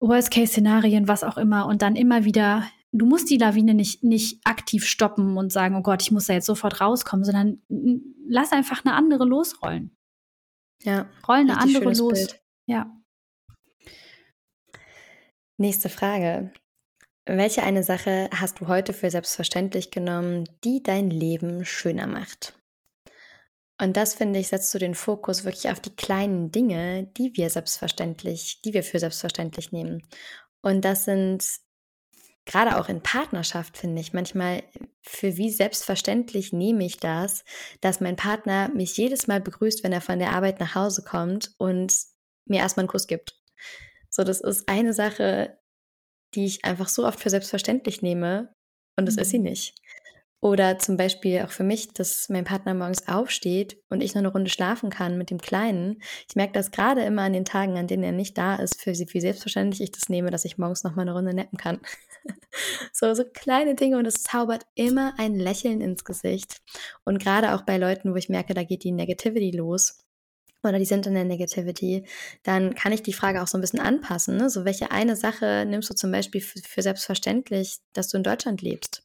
Worst-Case-Szenarien, 0.00 1.08
was 1.08 1.24
auch 1.24 1.38
immer. 1.38 1.66
Und 1.66 1.80
dann 1.80 1.96
immer 1.96 2.24
wieder 2.24 2.64
du 2.92 3.06
musst 3.06 3.30
die 3.30 3.38
Lawine 3.38 3.74
nicht, 3.74 4.04
nicht 4.04 4.40
aktiv 4.44 4.84
stoppen 4.84 5.36
und 5.36 5.50
sagen, 5.50 5.74
oh 5.76 5.82
Gott, 5.82 6.02
ich 6.02 6.12
muss 6.12 6.26
da 6.26 6.34
jetzt 6.34 6.46
sofort 6.46 6.80
rauskommen, 6.80 7.24
sondern 7.24 7.62
lass 8.28 8.52
einfach 8.52 8.84
eine 8.84 8.94
andere 8.94 9.24
losrollen. 9.24 9.96
Ja. 10.82 11.06
Roll 11.26 11.38
eine 11.38 11.58
andere 11.58 11.92
los. 11.94 12.12
Bild. 12.12 12.42
Ja. 12.66 12.94
Nächste 15.62 15.88
Frage. 15.88 16.50
Welche 17.24 17.62
eine 17.62 17.84
Sache 17.84 18.28
hast 18.34 18.58
du 18.58 18.66
heute 18.66 18.92
für 18.92 19.12
selbstverständlich 19.12 19.92
genommen, 19.92 20.48
die 20.64 20.82
dein 20.82 21.08
Leben 21.08 21.64
schöner 21.64 22.08
macht? 22.08 22.60
Und 23.80 23.96
das 23.96 24.14
finde 24.14 24.40
ich, 24.40 24.48
setzt 24.48 24.74
du 24.74 24.80
den 24.80 24.96
Fokus 24.96 25.44
wirklich 25.44 25.70
auf 25.70 25.78
die 25.78 25.94
kleinen 25.94 26.50
Dinge, 26.50 27.04
die 27.16 27.36
wir 27.36 27.48
selbstverständlich, 27.48 28.60
die 28.62 28.74
wir 28.74 28.82
für 28.82 28.98
selbstverständlich 28.98 29.70
nehmen. 29.70 30.02
Und 30.62 30.84
das 30.84 31.04
sind 31.04 31.44
gerade 32.44 32.76
auch 32.76 32.88
in 32.88 33.00
Partnerschaft, 33.00 33.78
finde 33.78 34.00
ich, 34.00 34.12
manchmal 34.12 34.64
für 35.00 35.36
wie 35.36 35.50
selbstverständlich 35.50 36.52
nehme 36.52 36.84
ich 36.84 36.96
das, 36.96 37.44
dass 37.80 38.00
mein 38.00 38.16
Partner 38.16 38.68
mich 38.70 38.96
jedes 38.96 39.28
Mal 39.28 39.40
begrüßt, 39.40 39.84
wenn 39.84 39.92
er 39.92 40.00
von 40.00 40.18
der 40.18 40.32
Arbeit 40.32 40.58
nach 40.58 40.74
Hause 40.74 41.04
kommt 41.04 41.54
und 41.58 41.96
mir 42.46 42.58
erstmal 42.58 42.82
einen 42.82 42.90
Kuss 42.90 43.06
gibt. 43.06 43.41
So, 44.14 44.24
das 44.24 44.40
ist 44.40 44.68
eine 44.68 44.92
Sache, 44.92 45.58
die 46.34 46.44
ich 46.44 46.64
einfach 46.64 46.88
so 46.88 47.06
oft 47.06 47.18
für 47.18 47.30
selbstverständlich 47.30 48.02
nehme 48.02 48.54
und 48.96 49.06
das 49.06 49.16
mhm. 49.16 49.22
ist 49.22 49.30
sie 49.30 49.38
mhm. 49.38 49.44
nicht. 49.44 49.74
Oder 50.42 50.76
zum 50.80 50.96
Beispiel 50.96 51.42
auch 51.42 51.50
für 51.50 51.62
mich, 51.62 51.92
dass 51.92 52.28
mein 52.28 52.42
Partner 52.42 52.74
morgens 52.74 53.06
aufsteht 53.06 53.80
und 53.90 54.00
ich 54.02 54.14
noch 54.14 54.22
eine 54.22 54.32
Runde 54.32 54.50
schlafen 54.50 54.90
kann 54.90 55.16
mit 55.16 55.30
dem 55.30 55.38
Kleinen. 55.38 56.02
Ich 56.28 56.34
merke 56.34 56.52
das 56.52 56.72
gerade 56.72 57.02
immer 57.02 57.22
an 57.22 57.32
den 57.32 57.44
Tagen, 57.44 57.78
an 57.78 57.86
denen 57.86 58.02
er 58.02 58.10
nicht 58.10 58.36
da 58.36 58.56
ist, 58.56 58.82
für 58.82 58.92
sie, 58.92 59.06
wie 59.12 59.20
selbstverständlich 59.20 59.80
ich 59.80 59.92
das 59.92 60.08
nehme, 60.08 60.32
dass 60.32 60.44
ich 60.44 60.58
morgens 60.58 60.82
noch 60.82 60.96
mal 60.96 61.02
eine 61.02 61.12
Runde 61.12 61.32
nappen 61.32 61.58
kann. 61.58 61.80
so, 62.92 63.14
so 63.14 63.22
kleine 63.24 63.76
Dinge 63.76 63.98
und 63.98 64.06
es 64.06 64.24
zaubert 64.24 64.66
immer 64.74 65.14
ein 65.16 65.36
Lächeln 65.36 65.80
ins 65.80 66.04
Gesicht. 66.04 66.60
Und 67.04 67.22
gerade 67.22 67.54
auch 67.54 67.62
bei 67.62 67.78
Leuten, 67.78 68.12
wo 68.12 68.16
ich 68.16 68.28
merke, 68.28 68.52
da 68.52 68.64
geht 68.64 68.82
die 68.82 68.90
Negativity 68.90 69.52
los, 69.52 70.00
oder 70.68 70.78
die 70.78 70.84
sind 70.84 71.06
in 71.06 71.14
der 71.14 71.24
Negativity, 71.24 72.04
dann 72.42 72.74
kann 72.74 72.92
ich 72.92 73.02
die 73.02 73.12
Frage 73.12 73.42
auch 73.42 73.48
so 73.48 73.58
ein 73.58 73.60
bisschen 73.60 73.80
anpassen. 73.80 74.36
Ne? 74.36 74.50
So, 74.50 74.64
welche 74.64 74.90
eine 74.90 75.16
Sache 75.16 75.64
nimmst 75.66 75.90
du 75.90 75.94
zum 75.94 76.12
Beispiel 76.12 76.40
für, 76.40 76.60
für 76.60 76.82
selbstverständlich, 76.82 77.78
dass 77.92 78.08
du 78.08 78.16
in 78.16 78.22
Deutschland 78.22 78.62
lebst? 78.62 79.02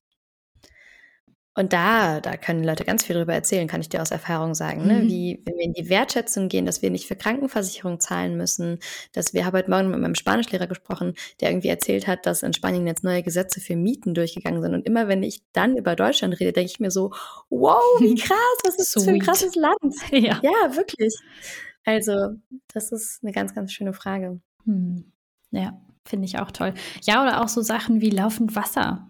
Und 1.57 1.73
da, 1.73 2.21
da 2.21 2.37
können 2.37 2.63
Leute 2.63 2.85
ganz 2.85 3.03
viel 3.03 3.15
drüber 3.15 3.33
erzählen, 3.33 3.67
kann 3.67 3.81
ich 3.81 3.89
dir 3.89 4.03
aus 4.03 4.11
Erfahrung 4.11 4.53
sagen. 4.53 4.85
Ne? 4.85 5.01
Mhm. 5.01 5.07
Wie, 5.07 5.41
wenn 5.43 5.57
wir 5.57 5.63
in 5.63 5.73
die 5.73 5.89
Wertschätzung 5.89 6.49
gehen, 6.49 6.67
dass 6.67 6.83
wir 6.83 6.91
nicht 6.91 7.07
für 7.07 7.15
Krankenversicherung 7.15 7.99
zahlen 7.99 8.37
müssen, 8.37 8.77
dass 9.13 9.33
wir, 9.33 9.43
habe 9.43 9.57
heute 9.57 9.71
Morgen 9.71 9.89
mit 9.89 9.99
meinem 9.99 10.13
Spanischlehrer 10.13 10.67
gesprochen, 10.67 11.15
der 11.41 11.49
irgendwie 11.49 11.69
erzählt 11.69 12.05
hat, 12.05 12.27
dass 12.27 12.43
in 12.43 12.53
Spanien 12.53 12.85
jetzt 12.85 13.03
neue 13.03 13.23
Gesetze 13.23 13.59
für 13.59 13.75
Mieten 13.75 14.13
durchgegangen 14.13 14.61
sind. 14.61 14.75
Und 14.75 14.85
immer 14.85 15.07
wenn 15.07 15.23
ich 15.23 15.41
dann 15.51 15.77
über 15.77 15.95
Deutschland 15.95 16.39
rede, 16.39 16.53
denke 16.53 16.71
ich 16.71 16.79
mir 16.79 16.91
so, 16.91 17.11
wow, 17.49 17.81
wie 18.01 18.13
krass, 18.21 18.37
was 18.63 18.75
ist 18.75 18.95
das 18.95 19.05
für 19.05 19.09
ein 19.09 19.19
krasses 19.19 19.55
Land? 19.55 19.77
Ja. 20.11 20.39
ja, 20.43 20.75
wirklich. 20.75 21.15
Also, 21.85 22.35
das 22.71 22.91
ist 22.91 23.23
eine 23.23 23.31
ganz, 23.31 23.55
ganz 23.55 23.71
schöne 23.71 23.93
Frage. 23.93 24.39
Hm. 24.65 25.11
Ja, 25.49 25.81
finde 26.05 26.25
ich 26.25 26.37
auch 26.37 26.51
toll. 26.51 26.75
Ja, 27.01 27.23
oder 27.23 27.41
auch 27.41 27.47
so 27.47 27.61
Sachen 27.61 27.99
wie 27.99 28.11
laufend 28.11 28.55
Wasser. 28.55 29.09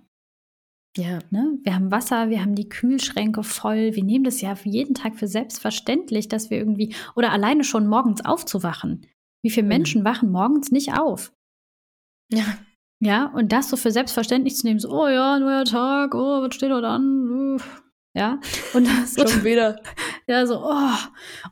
Ja. 0.97 1.19
Ne? 1.29 1.59
Wir 1.63 1.75
haben 1.75 1.91
Wasser, 1.91 2.29
wir 2.29 2.41
haben 2.41 2.55
die 2.55 2.69
Kühlschränke 2.69 3.43
voll. 3.43 3.95
Wir 3.95 4.03
nehmen 4.03 4.23
das 4.23 4.41
ja 4.41 4.55
jeden 4.63 4.95
Tag 4.95 5.15
für 5.15 5.27
selbstverständlich, 5.27 6.27
dass 6.27 6.49
wir 6.49 6.57
irgendwie, 6.57 6.95
oder 7.15 7.31
alleine 7.31 7.63
schon 7.63 7.87
morgens 7.87 8.25
aufzuwachen. 8.25 9.05
Wie 9.43 9.51
viele 9.51 9.63
mhm. 9.63 9.69
Menschen 9.69 10.03
wachen 10.05 10.31
morgens 10.31 10.71
nicht 10.71 10.97
auf? 10.97 11.31
Ja. 12.31 12.57
Ja, 12.99 13.27
und 13.27 13.51
das 13.51 13.69
so 13.69 13.77
für 13.77 13.91
selbstverständlich 13.91 14.55
zu 14.55 14.65
nehmen, 14.65 14.79
so, 14.79 14.89
oh 14.89 15.07
ja, 15.07 15.37
neuer 15.37 15.65
Tag, 15.65 16.15
oh, 16.15 16.41
was 16.41 16.55
steht 16.55 16.71
heute 16.71 16.87
an? 16.87 17.61
Ja, 18.15 18.39
und 18.73 18.87
das 19.01 19.13
schon 19.13 19.43
wieder. 19.43 19.79
Ja, 20.29 20.45
so, 20.45 20.61
oh. 20.61 20.97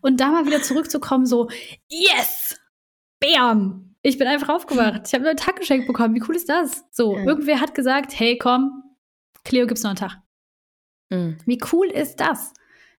Und 0.01 0.19
da 0.19 0.31
mal 0.31 0.45
wieder 0.45 0.61
zurückzukommen, 0.61 1.25
so, 1.25 1.47
yes! 1.87 2.59
Bam! 3.21 3.95
Ich 4.01 4.17
bin 4.17 4.27
einfach 4.27 4.49
aufgewacht. 4.49 5.03
Ich 5.07 5.13
habe 5.13 5.29
ein 5.29 5.37
Tag 5.37 5.55
geschenkt 5.55 5.87
bekommen. 5.87 6.13
Wie 6.13 6.21
cool 6.27 6.35
ist 6.35 6.49
das? 6.49 6.83
So, 6.91 7.15
ja. 7.15 7.23
irgendwer 7.23 7.61
hat 7.61 7.73
gesagt, 7.73 8.19
hey, 8.19 8.37
komm, 8.37 8.83
Cleo 9.45 9.65
gibt's 9.67 9.83
noch 9.83 9.91
einen 9.91 9.97
Tag. 9.97 10.21
Mhm. 11.09 11.37
Wie 11.45 11.59
cool 11.71 11.87
ist 11.87 12.19
das? 12.19 12.53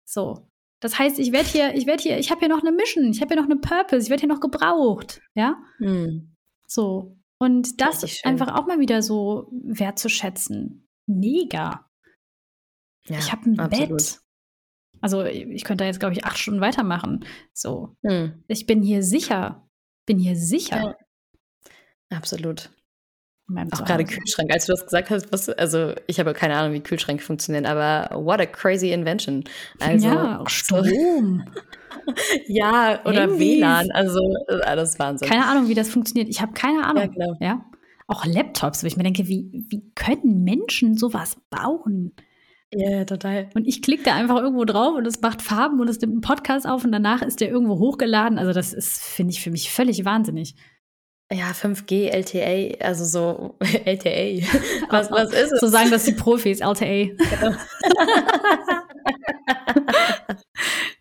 So. 0.06 0.48
Das 0.80 0.98
heißt, 1.00 1.20
ich 1.20 1.32
werde 1.32 1.50
hier, 1.50 1.74
ich 1.76 1.88
werde 1.88 2.04
hier, 2.04 2.18
ich 2.20 2.32
habe 2.32 2.40
hier 2.40 2.50
noch 2.50 2.62
eine 2.62 2.72
Mission, 2.72 3.10
ich 3.10 3.22
habe 3.22 3.34
hier 3.34 3.42
noch 3.42 3.50
eine 3.50 3.60
Purpose, 3.60 4.04
ich 4.04 4.10
werde 4.10 4.22
hier 4.22 4.30
noch 4.30 4.40
gebraucht, 4.40 5.22
ja? 5.34 5.58
Mhm. 5.80 6.36
So. 6.68 7.18
Und 7.38 7.82
das 7.82 8.04
ist 8.04 8.26
einfach 8.26 8.54
auch 8.56 8.66
mal 8.66 8.80
wieder 8.80 9.02
so 9.02 9.50
wertzuschätzen. 9.52 10.88
Mega. 11.08 11.90
Ja, 13.08 13.20
ich 13.20 13.32
habe 13.32 13.50
ein 13.50 13.60
absolut. 13.60 13.90
Bett. 13.90 14.20
Also 15.02 15.24
ich 15.24 15.64
könnte 15.64 15.84
da 15.84 15.88
jetzt, 15.88 16.00
glaube 16.00 16.14
ich, 16.14 16.26
acht 16.26 16.38
Stunden 16.38 16.62
weitermachen. 16.62 17.26
So. 17.54 17.96
Mhm. 18.02 18.44
Ich 18.48 18.66
bin 18.66 18.82
hier 18.82 19.04
sicher. 19.04 19.68
Bin 20.06 20.18
hier 20.18 20.36
sicher. 20.36 20.96
Ja. 22.12 22.18
Absolut. 22.18 22.70
Auch 23.48 23.86
gerade 23.86 24.06
Kühlschrank, 24.06 24.52
als 24.52 24.66
du 24.66 24.74
das 24.74 24.86
gesagt 24.86 25.12
hast, 25.12 25.32
was, 25.32 25.50
also 25.50 25.94
ich 26.08 26.20
habe 26.20 26.34
keine 26.34 26.56
Ahnung, 26.56 26.74
wie 26.74 26.80
Kühlschränke 26.80 27.24
funktionieren, 27.24 27.68
aber 27.68 28.10
what 28.16 28.40
a 28.40 28.46
crazy 28.48 28.92
invention. 28.92 29.44
Also, 29.80 30.08
ja, 30.08 30.40
auch 30.40 30.50
Strom. 30.50 31.44
ja, 32.48 33.02
oder 33.06 33.22
Handys. 33.22 33.40
WLAN, 33.40 33.92
also 33.92 34.20
alles 34.64 34.98
Wahnsinn. 34.98 35.30
Keine 35.30 35.46
Ahnung, 35.46 35.68
wie 35.68 35.76
das 35.76 35.90
funktioniert. 35.90 36.28
Ich 36.30 36.42
habe 36.42 36.54
keine 36.54 36.84
Ahnung. 36.86 37.04
Ja, 37.04 37.08
genau. 37.08 37.38
ja? 37.40 37.66
Auch 38.08 38.26
Laptops, 38.26 38.84
wo 38.84 38.88
ich 38.88 38.98
mir 38.98 39.04
denke, 39.04 39.28
wie, 39.28 39.66
wie 39.70 39.92
können 39.94 40.44
Menschen 40.44 40.98
sowas 40.98 41.38
bauen? 41.52 42.14
Ja, 42.74 43.06
total. 43.06 43.50
Und 43.54 43.68
ich 43.68 43.82
klicke 43.82 44.04
da 44.04 44.16
einfach 44.16 44.38
irgendwo 44.38 44.66
drauf 44.66 44.96
und 44.96 45.06
es 45.06 45.22
macht 45.22 45.42
Farben 45.42 45.80
und 45.80 45.88
es 45.88 46.02
nimmt 46.02 46.14
einen 46.14 46.22
Podcast 46.22 46.68
auf 46.68 46.84
und 46.84 46.92
danach 46.92 47.22
ist 47.22 47.42
der 47.42 47.50
irgendwo 47.50 47.80
hochgeladen. 47.80 48.38
Also 48.38 48.54
das 48.54 48.74
ist, 48.74 49.02
finde 49.02 49.34
ich, 49.34 49.42
für 49.42 49.52
mich 49.52 49.72
völlig 49.72 50.04
wahnsinnig. 50.04 50.56
Ja, 51.36 51.52
5G, 51.52 52.10
LTA, 52.12 52.78
also 52.86 53.04
so 53.04 53.56
LTA. 53.86 54.46
Was, 54.90 55.12
was 55.12 55.34
ist 55.34 55.52
es? 55.52 55.60
So 55.60 55.68
sagen 55.68 55.92
das 55.92 56.06
die 56.06 56.14
Profis, 56.14 56.62
LTA. 56.62 56.76
Genau. 56.78 57.18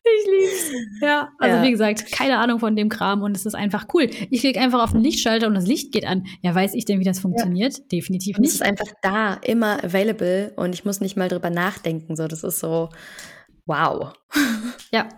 ich 0.03 0.26
lieb's. 0.26 0.72
Ja, 1.01 1.28
also 1.39 1.57
ja. 1.57 1.62
wie 1.62 1.70
gesagt, 1.70 2.11
keine 2.11 2.39
Ahnung 2.39 2.59
von 2.59 2.74
dem 2.74 2.89
Kram 2.89 3.22
und 3.22 3.37
es 3.37 3.47
ist 3.47 3.55
einfach 3.55 3.87
cool. 3.95 4.11
Ich 4.30 4.41
klicke 4.41 4.59
einfach 4.61 4.82
auf 4.82 4.91
den 4.91 5.03
Lichtschalter 5.03 5.47
und 5.47 5.55
das 5.55 5.66
Licht 5.66 5.93
geht 5.93 6.07
an. 6.07 6.26
Ja, 6.43 6.53
weiß 6.55 6.74
ich 6.74 6.85
denn, 6.85 6.99
wie 6.99 7.05
das 7.05 7.20
funktioniert? 7.20 7.78
Ja. 7.78 7.85
Definitiv 7.93 8.39
nicht. 8.39 8.49
Es 8.49 8.55
ist 8.57 8.62
einfach 8.62 8.89
da, 9.03 9.35
immer 9.35 9.85
available 9.85 10.53
und 10.57 10.74
ich 10.74 10.85
muss 10.85 11.01
nicht 11.01 11.16
mal 11.16 11.28
drüber 11.28 11.51
nachdenken. 11.51 12.16
So, 12.16 12.26
das 12.26 12.43
ist 12.43 12.59
so, 12.59 12.89
wow. 13.66 14.12
Ja, 14.91 15.09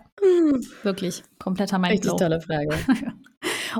wirklich 0.83 1.23
kompletter 1.39 1.79
Mindblow. 1.79 2.13
Richtig 2.13 2.27
tolle 2.27 2.41
Frage. 2.41 2.77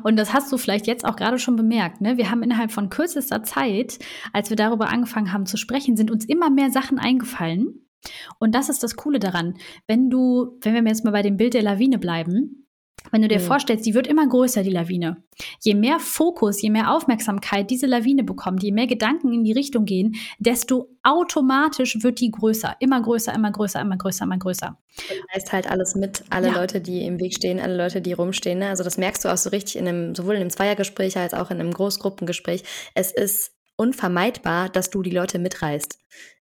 Und 0.03 0.17
das 0.17 0.33
hast 0.33 0.51
du 0.51 0.57
vielleicht 0.57 0.87
jetzt 0.87 1.05
auch 1.05 1.15
gerade 1.15 1.39
schon 1.39 1.55
bemerkt. 1.55 2.01
Ne? 2.01 2.17
Wir 2.17 2.31
haben 2.31 2.43
innerhalb 2.43 2.71
von 2.71 2.89
kürzester 2.89 3.43
Zeit, 3.43 3.99
als 4.33 4.49
wir 4.49 4.57
darüber 4.57 4.89
angefangen 4.89 5.33
haben 5.33 5.45
zu 5.45 5.57
sprechen, 5.57 5.97
sind 5.97 6.11
uns 6.11 6.25
immer 6.25 6.49
mehr 6.49 6.71
Sachen 6.71 6.99
eingefallen. 6.99 7.87
Und 8.39 8.53
das 8.55 8.69
ist 8.69 8.83
das 8.83 8.95
Coole 8.95 9.19
daran. 9.19 9.55
Wenn 9.87 10.09
du, 10.09 10.57
wenn 10.61 10.73
wir 10.73 10.83
jetzt 10.83 11.03
mal 11.03 11.11
bei 11.11 11.23
dem 11.23 11.37
Bild 11.37 11.53
der 11.53 11.63
Lawine 11.63 11.97
bleiben, 11.97 12.66
wenn 13.11 13.21
du 13.21 13.27
dir 13.27 13.39
mhm. 13.39 13.43
vorstellst, 13.43 13.85
die 13.85 13.93
wird 13.93 14.07
immer 14.07 14.27
größer, 14.27 14.63
die 14.63 14.69
Lawine. 14.69 15.17
Je 15.63 15.75
mehr 15.75 15.99
Fokus, 15.99 16.61
je 16.61 16.69
mehr 16.69 16.91
Aufmerksamkeit 16.93 17.69
diese 17.69 17.85
Lawine 17.85 18.23
bekommt, 18.23 18.63
je 18.63 18.71
mehr 18.71 18.87
Gedanken 18.87 19.31
in 19.31 19.43
die 19.43 19.53
Richtung 19.53 19.85
gehen, 19.85 20.15
desto 20.39 20.89
automatisch 21.03 22.03
wird 22.03 22.19
die 22.19 22.31
größer. 22.31 22.75
Immer 22.79 23.01
größer, 23.01 23.33
immer 23.33 23.51
größer, 23.51 23.81
immer 23.81 23.97
größer, 23.97 24.25
immer 24.25 24.37
größer. 24.37 24.77
Und 25.09 25.35
reißt 25.35 25.53
halt 25.53 25.69
alles 25.69 25.95
mit, 25.95 26.23
alle 26.29 26.47
ja. 26.47 26.53
Leute, 26.55 26.81
die 26.81 27.05
im 27.05 27.19
Weg 27.19 27.33
stehen, 27.35 27.59
alle 27.59 27.77
Leute, 27.77 28.01
die 28.01 28.13
rumstehen. 28.13 28.59
Ne? 28.59 28.69
Also 28.69 28.83
das 28.83 28.97
merkst 28.97 29.23
du 29.23 29.29
auch 29.29 29.37
so 29.37 29.49
richtig 29.51 29.77
in 29.77 29.87
einem, 29.87 30.15
sowohl 30.15 30.35
in 30.35 30.41
einem 30.41 30.49
Zweiergespräch 30.49 31.17
als 31.17 31.33
auch 31.33 31.51
in 31.51 31.59
einem 31.59 31.71
Großgruppengespräch. 31.71 32.63
Es 32.93 33.11
ist 33.11 33.51
unvermeidbar, 33.77 34.69
dass 34.69 34.89
du 34.89 35.01
die 35.01 35.11
Leute 35.11 35.39
mitreißt 35.39 35.99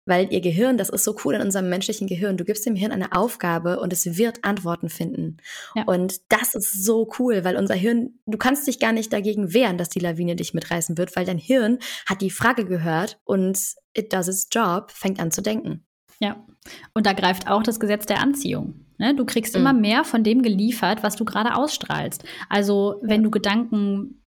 weil 0.09 0.33
ihr 0.33 0.41
Gehirn, 0.41 0.77
das 0.77 0.89
ist 0.89 1.03
so 1.03 1.15
cool 1.23 1.35
in 1.35 1.41
unserem 1.41 1.69
menschlichen 1.69 2.07
Gehirn, 2.07 2.35
du 2.35 2.43
gibst 2.43 2.65
dem 2.65 2.75
Hirn 2.75 2.91
eine 2.91 3.13
Aufgabe 3.13 3.79
und 3.79 3.93
es 3.93 4.17
wird 4.17 4.43
Antworten 4.43 4.89
finden. 4.89 5.37
Ja. 5.75 5.83
Und 5.83 6.19
das 6.29 6.55
ist 6.55 6.83
so 6.83 7.09
cool, 7.19 7.45
weil 7.45 7.55
unser 7.55 7.75
Hirn, 7.75 8.19
du 8.25 8.37
kannst 8.37 8.67
dich 8.67 8.79
gar 8.79 8.91
nicht 8.91 9.13
dagegen 9.13 9.53
wehren, 9.53 9.77
dass 9.77 9.89
die 9.89 9.99
Lawine 9.99 10.35
dich 10.35 10.53
mitreißen 10.53 10.97
wird, 10.97 11.15
weil 11.15 11.25
dein 11.25 11.37
Hirn 11.37 11.79
hat 12.05 12.21
die 12.21 12.31
Frage 12.31 12.65
gehört 12.65 13.19
und 13.23 13.57
it 13.93 14.11
does 14.11 14.27
its 14.27 14.49
job, 14.51 14.91
fängt 14.91 15.19
an 15.19 15.31
zu 15.31 15.41
denken. 15.41 15.85
Ja, 16.19 16.45
und 16.93 17.05
da 17.05 17.13
greift 17.13 17.47
auch 17.47 17.63
das 17.63 17.79
Gesetz 17.79 18.05
der 18.05 18.19
Anziehung. 18.19 18.85
Ne? 18.97 19.15
Du 19.15 19.25
kriegst 19.25 19.55
mhm. 19.55 19.61
immer 19.61 19.73
mehr 19.73 20.03
von 20.03 20.23
dem 20.23 20.41
geliefert, 20.41 21.03
was 21.03 21.15
du 21.15 21.25
gerade 21.25 21.55
ausstrahlst. 21.55 22.23
Also 22.49 22.99
wenn 23.01 23.23
du 23.23 23.31
Gedanken 23.31 24.21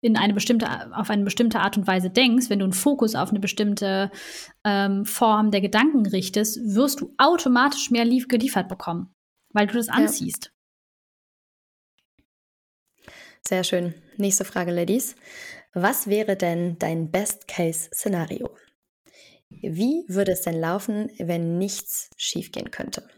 in 0.00 0.16
eine 0.16 0.32
bestimmte, 0.34 0.66
auf 0.96 1.10
eine 1.10 1.24
bestimmte 1.24 1.60
Art 1.60 1.76
und 1.76 1.86
Weise 1.86 2.10
denkst, 2.10 2.48
wenn 2.48 2.60
du 2.60 2.64
einen 2.64 2.72
Fokus 2.72 3.14
auf 3.14 3.30
eine 3.30 3.40
bestimmte 3.40 4.10
ähm, 4.64 5.04
Form 5.04 5.50
der 5.50 5.60
Gedanken 5.60 6.06
richtest, 6.06 6.58
wirst 6.74 7.00
du 7.00 7.14
automatisch 7.18 7.90
mehr 7.90 8.04
lief 8.04 8.28
geliefert 8.28 8.68
bekommen, 8.68 9.14
weil 9.52 9.66
du 9.66 9.74
das 9.74 9.88
anziehst. 9.88 10.46
Ja. 10.46 10.50
Sehr 13.46 13.64
schön. 13.64 13.94
Nächste 14.16 14.44
Frage, 14.44 14.70
Ladies. 14.70 15.16
Was 15.72 16.06
wäre 16.06 16.36
denn 16.36 16.78
dein 16.78 17.10
Best-Case-Szenario? 17.10 18.56
Wie 19.48 20.04
würde 20.08 20.32
es 20.32 20.42
denn 20.42 20.58
laufen, 20.58 21.10
wenn 21.18 21.58
nichts 21.58 22.10
schiefgehen 22.16 22.70
könnte? 22.70 23.08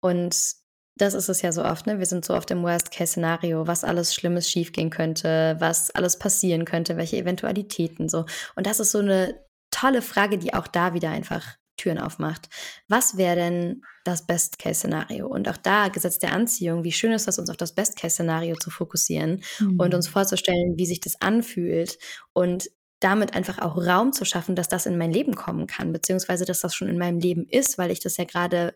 Und 0.00 0.61
das 0.96 1.14
ist 1.14 1.28
es 1.28 1.42
ja 1.42 1.52
so 1.52 1.64
oft, 1.64 1.86
ne? 1.86 1.98
Wir 1.98 2.06
sind 2.06 2.24
so 2.24 2.34
oft 2.34 2.50
im 2.50 2.62
Worst-Case-Szenario, 2.62 3.66
was 3.66 3.84
alles 3.84 4.14
Schlimmes 4.14 4.50
schiefgehen 4.50 4.90
könnte, 4.90 5.56
was 5.58 5.90
alles 5.90 6.18
passieren 6.18 6.64
könnte, 6.64 6.96
welche 6.96 7.16
Eventualitäten 7.16 8.08
so. 8.08 8.26
Und 8.56 8.66
das 8.66 8.80
ist 8.80 8.92
so 8.92 8.98
eine 8.98 9.40
tolle 9.70 10.02
Frage, 10.02 10.38
die 10.38 10.54
auch 10.54 10.66
da 10.66 10.92
wieder 10.92 11.10
einfach 11.10 11.56
Türen 11.76 11.98
aufmacht. 11.98 12.48
Was 12.88 13.16
wäre 13.16 13.36
denn 13.36 13.82
das 14.04 14.26
Best-Case-Szenario? 14.26 15.26
Und 15.26 15.48
auch 15.48 15.56
da, 15.56 15.88
Gesetz 15.88 16.18
der 16.18 16.32
Anziehung, 16.32 16.84
wie 16.84 16.92
schön 16.92 17.12
ist 17.12 17.26
das, 17.26 17.38
uns 17.38 17.48
auf 17.48 17.56
das 17.56 17.74
Best-Case-Szenario 17.74 18.56
zu 18.56 18.70
fokussieren 18.70 19.42
mhm. 19.58 19.80
und 19.80 19.94
uns 19.94 20.08
vorzustellen, 20.08 20.76
wie 20.76 20.86
sich 20.86 21.00
das 21.00 21.20
anfühlt 21.20 21.98
und 22.34 22.68
damit 23.00 23.34
einfach 23.34 23.58
auch 23.58 23.76
Raum 23.76 24.12
zu 24.12 24.24
schaffen, 24.24 24.54
dass 24.54 24.68
das 24.68 24.86
in 24.86 24.96
mein 24.96 25.12
Leben 25.12 25.34
kommen 25.34 25.66
kann, 25.66 25.92
beziehungsweise 25.92 26.44
dass 26.44 26.60
das 26.60 26.74
schon 26.74 26.88
in 26.88 26.98
meinem 26.98 27.18
Leben 27.18 27.46
ist, 27.48 27.78
weil 27.78 27.90
ich 27.90 27.98
das 27.98 28.16
ja 28.16 28.24
gerade 28.24 28.74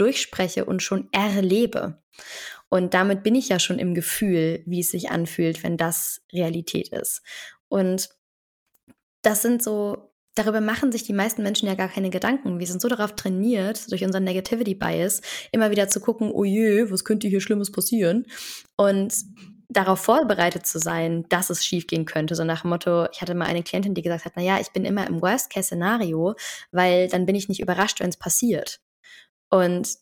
durchspreche 0.00 0.64
und 0.64 0.82
schon 0.82 1.08
erlebe. 1.12 2.02
Und 2.68 2.94
damit 2.94 3.22
bin 3.22 3.34
ich 3.34 3.48
ja 3.48 3.58
schon 3.58 3.78
im 3.78 3.94
Gefühl, 3.94 4.62
wie 4.66 4.80
es 4.80 4.90
sich 4.90 5.10
anfühlt, 5.10 5.62
wenn 5.62 5.76
das 5.76 6.20
Realität 6.32 6.88
ist. 6.88 7.22
Und 7.68 8.10
das 9.22 9.42
sind 9.42 9.62
so 9.62 10.08
Darüber 10.38 10.60
machen 10.60 10.92
sich 10.92 11.02
die 11.02 11.12
meisten 11.12 11.42
Menschen 11.42 11.66
ja 11.66 11.74
gar 11.74 11.88
keine 11.88 12.10
Gedanken. 12.10 12.60
Wir 12.60 12.66
sind 12.68 12.80
so 12.80 12.86
darauf 12.86 13.16
trainiert, 13.16 13.90
durch 13.90 14.04
unseren 14.04 14.22
Negativity 14.22 14.76
Bias, 14.76 15.20
immer 15.50 15.72
wieder 15.72 15.88
zu 15.88 15.98
gucken, 15.98 16.30
oh 16.30 16.44
je, 16.44 16.92
was 16.92 17.04
könnte 17.04 17.26
hier 17.26 17.40
Schlimmes 17.40 17.72
passieren? 17.72 18.24
Und 18.76 19.12
darauf 19.68 19.98
vorbereitet 19.98 20.64
zu 20.64 20.78
sein, 20.78 21.24
dass 21.28 21.50
es 21.50 21.66
schiefgehen 21.66 22.04
könnte. 22.04 22.36
So 22.36 22.44
nach 22.44 22.62
dem 22.62 22.70
Motto, 22.70 23.06
ich 23.12 23.20
hatte 23.20 23.34
mal 23.34 23.46
eine 23.46 23.64
Klientin, 23.64 23.94
die 23.94 24.02
gesagt 24.02 24.26
hat, 24.26 24.34
na 24.36 24.42
ja, 24.42 24.60
ich 24.60 24.70
bin 24.70 24.84
immer 24.84 25.08
im 25.08 25.20
Worst-Case-Szenario, 25.20 26.36
weil 26.70 27.08
dann 27.08 27.26
bin 27.26 27.34
ich 27.34 27.48
nicht 27.48 27.60
überrascht, 27.60 27.98
wenn 27.98 28.10
es 28.10 28.16
passiert. 28.16 28.80
Und 29.50 29.98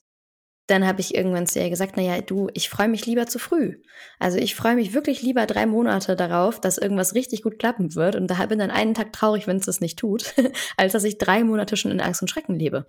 dann 0.66 0.86
habe 0.86 1.00
ich 1.00 1.14
irgendwann 1.14 1.46
zu 1.46 1.60
ihr 1.60 1.70
gesagt, 1.70 1.96
naja, 1.96 2.20
du, 2.20 2.48
ich 2.54 2.68
freue 2.68 2.88
mich 2.88 3.06
lieber 3.06 3.26
zu 3.26 3.38
früh. 3.38 3.80
Also 4.18 4.38
ich 4.38 4.56
freue 4.56 4.74
mich 4.74 4.94
wirklich 4.94 5.22
lieber 5.22 5.46
drei 5.46 5.64
Monate 5.64 6.16
darauf, 6.16 6.60
dass 6.60 6.78
irgendwas 6.78 7.14
richtig 7.14 7.42
gut 7.42 7.58
klappen 7.58 7.94
wird 7.94 8.16
und 8.16 8.26
da 8.28 8.46
bin 8.46 8.58
dann 8.58 8.72
einen 8.72 8.94
Tag 8.94 9.12
traurig, 9.12 9.46
wenn 9.46 9.58
es 9.58 9.66
das 9.66 9.80
nicht 9.80 9.98
tut, 9.98 10.34
als 10.76 10.92
dass 10.92 11.04
ich 11.04 11.18
drei 11.18 11.44
Monate 11.44 11.76
schon 11.76 11.92
in 11.92 12.00
Angst 12.00 12.20
und 12.20 12.28
Schrecken 12.28 12.56
lebe. 12.56 12.88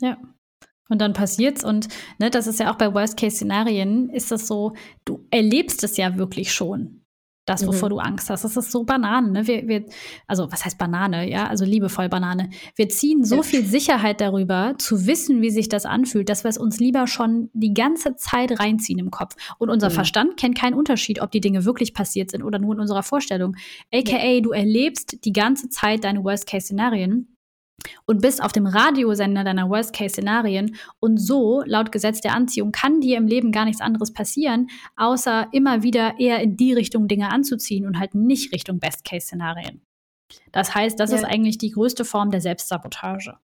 Ja. 0.00 0.16
Und 0.88 1.02
dann 1.02 1.12
passiert's 1.12 1.64
und 1.64 1.88
ne, 2.18 2.30
das 2.30 2.46
ist 2.46 2.60
ja 2.60 2.72
auch 2.72 2.76
bei 2.76 2.94
Worst-Case-Szenarien, 2.94 4.08
ist 4.08 4.30
das 4.30 4.46
so, 4.46 4.72
du 5.04 5.26
erlebst 5.30 5.84
es 5.84 5.98
ja 5.98 6.16
wirklich 6.16 6.50
schon 6.54 6.97
das, 7.48 7.66
wovor 7.66 7.88
mhm. 7.88 7.94
du 7.94 7.98
Angst 7.98 8.30
hast. 8.30 8.44
Das 8.44 8.56
ist 8.56 8.70
so 8.70 8.84
Banane. 8.84 9.30
Ne? 9.30 9.46
Wir, 9.46 9.68
wir, 9.68 9.84
also 10.26 10.50
was 10.50 10.64
heißt 10.64 10.78
Banane? 10.78 11.28
Ja, 11.30 11.46
also 11.46 11.64
liebevoll 11.64 12.08
Banane. 12.08 12.50
Wir 12.76 12.88
ziehen 12.88 13.24
so 13.24 13.42
viel 13.42 13.64
Sicherheit 13.64 14.20
darüber, 14.20 14.74
zu 14.78 15.06
wissen, 15.06 15.40
wie 15.42 15.50
sich 15.50 15.68
das 15.68 15.86
anfühlt, 15.86 16.28
dass 16.28 16.44
wir 16.44 16.50
es 16.50 16.58
uns 16.58 16.78
lieber 16.78 17.06
schon 17.06 17.50
die 17.52 17.74
ganze 17.74 18.16
Zeit 18.16 18.58
reinziehen 18.58 18.98
im 18.98 19.10
Kopf. 19.10 19.36
Und 19.58 19.70
unser 19.70 19.90
mhm. 19.90 19.94
Verstand 19.94 20.36
kennt 20.36 20.58
keinen 20.58 20.74
Unterschied, 20.74 21.20
ob 21.20 21.30
die 21.30 21.40
Dinge 21.40 21.64
wirklich 21.64 21.94
passiert 21.94 22.30
sind 22.30 22.42
oder 22.42 22.58
nur 22.58 22.74
in 22.74 22.80
unserer 22.80 23.02
Vorstellung. 23.02 23.56
AKA, 23.92 24.24
ja. 24.24 24.40
du 24.40 24.50
erlebst 24.50 25.24
die 25.24 25.32
ganze 25.32 25.68
Zeit 25.68 26.04
deine 26.04 26.22
Worst-Case-Szenarien 26.24 27.37
und 28.06 28.22
bist 28.22 28.42
auf 28.42 28.52
dem 28.52 28.66
Radiosender 28.66 29.44
deiner 29.44 29.68
Worst-Case-Szenarien. 29.68 30.76
Und 31.00 31.18
so, 31.18 31.62
laut 31.64 31.92
Gesetz 31.92 32.20
der 32.20 32.34
Anziehung, 32.34 32.72
kann 32.72 33.00
dir 33.00 33.16
im 33.16 33.26
Leben 33.26 33.52
gar 33.52 33.64
nichts 33.64 33.80
anderes 33.80 34.12
passieren, 34.12 34.68
außer 34.96 35.48
immer 35.52 35.82
wieder 35.82 36.18
eher 36.18 36.40
in 36.40 36.56
die 36.56 36.72
Richtung 36.72 37.08
Dinge 37.08 37.30
anzuziehen 37.30 37.86
und 37.86 37.98
halt 37.98 38.14
nicht 38.14 38.52
Richtung 38.52 38.78
Best-Case-Szenarien. 38.78 39.82
Das 40.52 40.74
heißt, 40.74 40.98
das 40.98 41.10
ja. 41.10 41.18
ist 41.18 41.24
eigentlich 41.24 41.58
die 41.58 41.70
größte 41.70 42.04
Form 42.04 42.30
der 42.30 42.40
Selbstsabotage. 42.40 43.38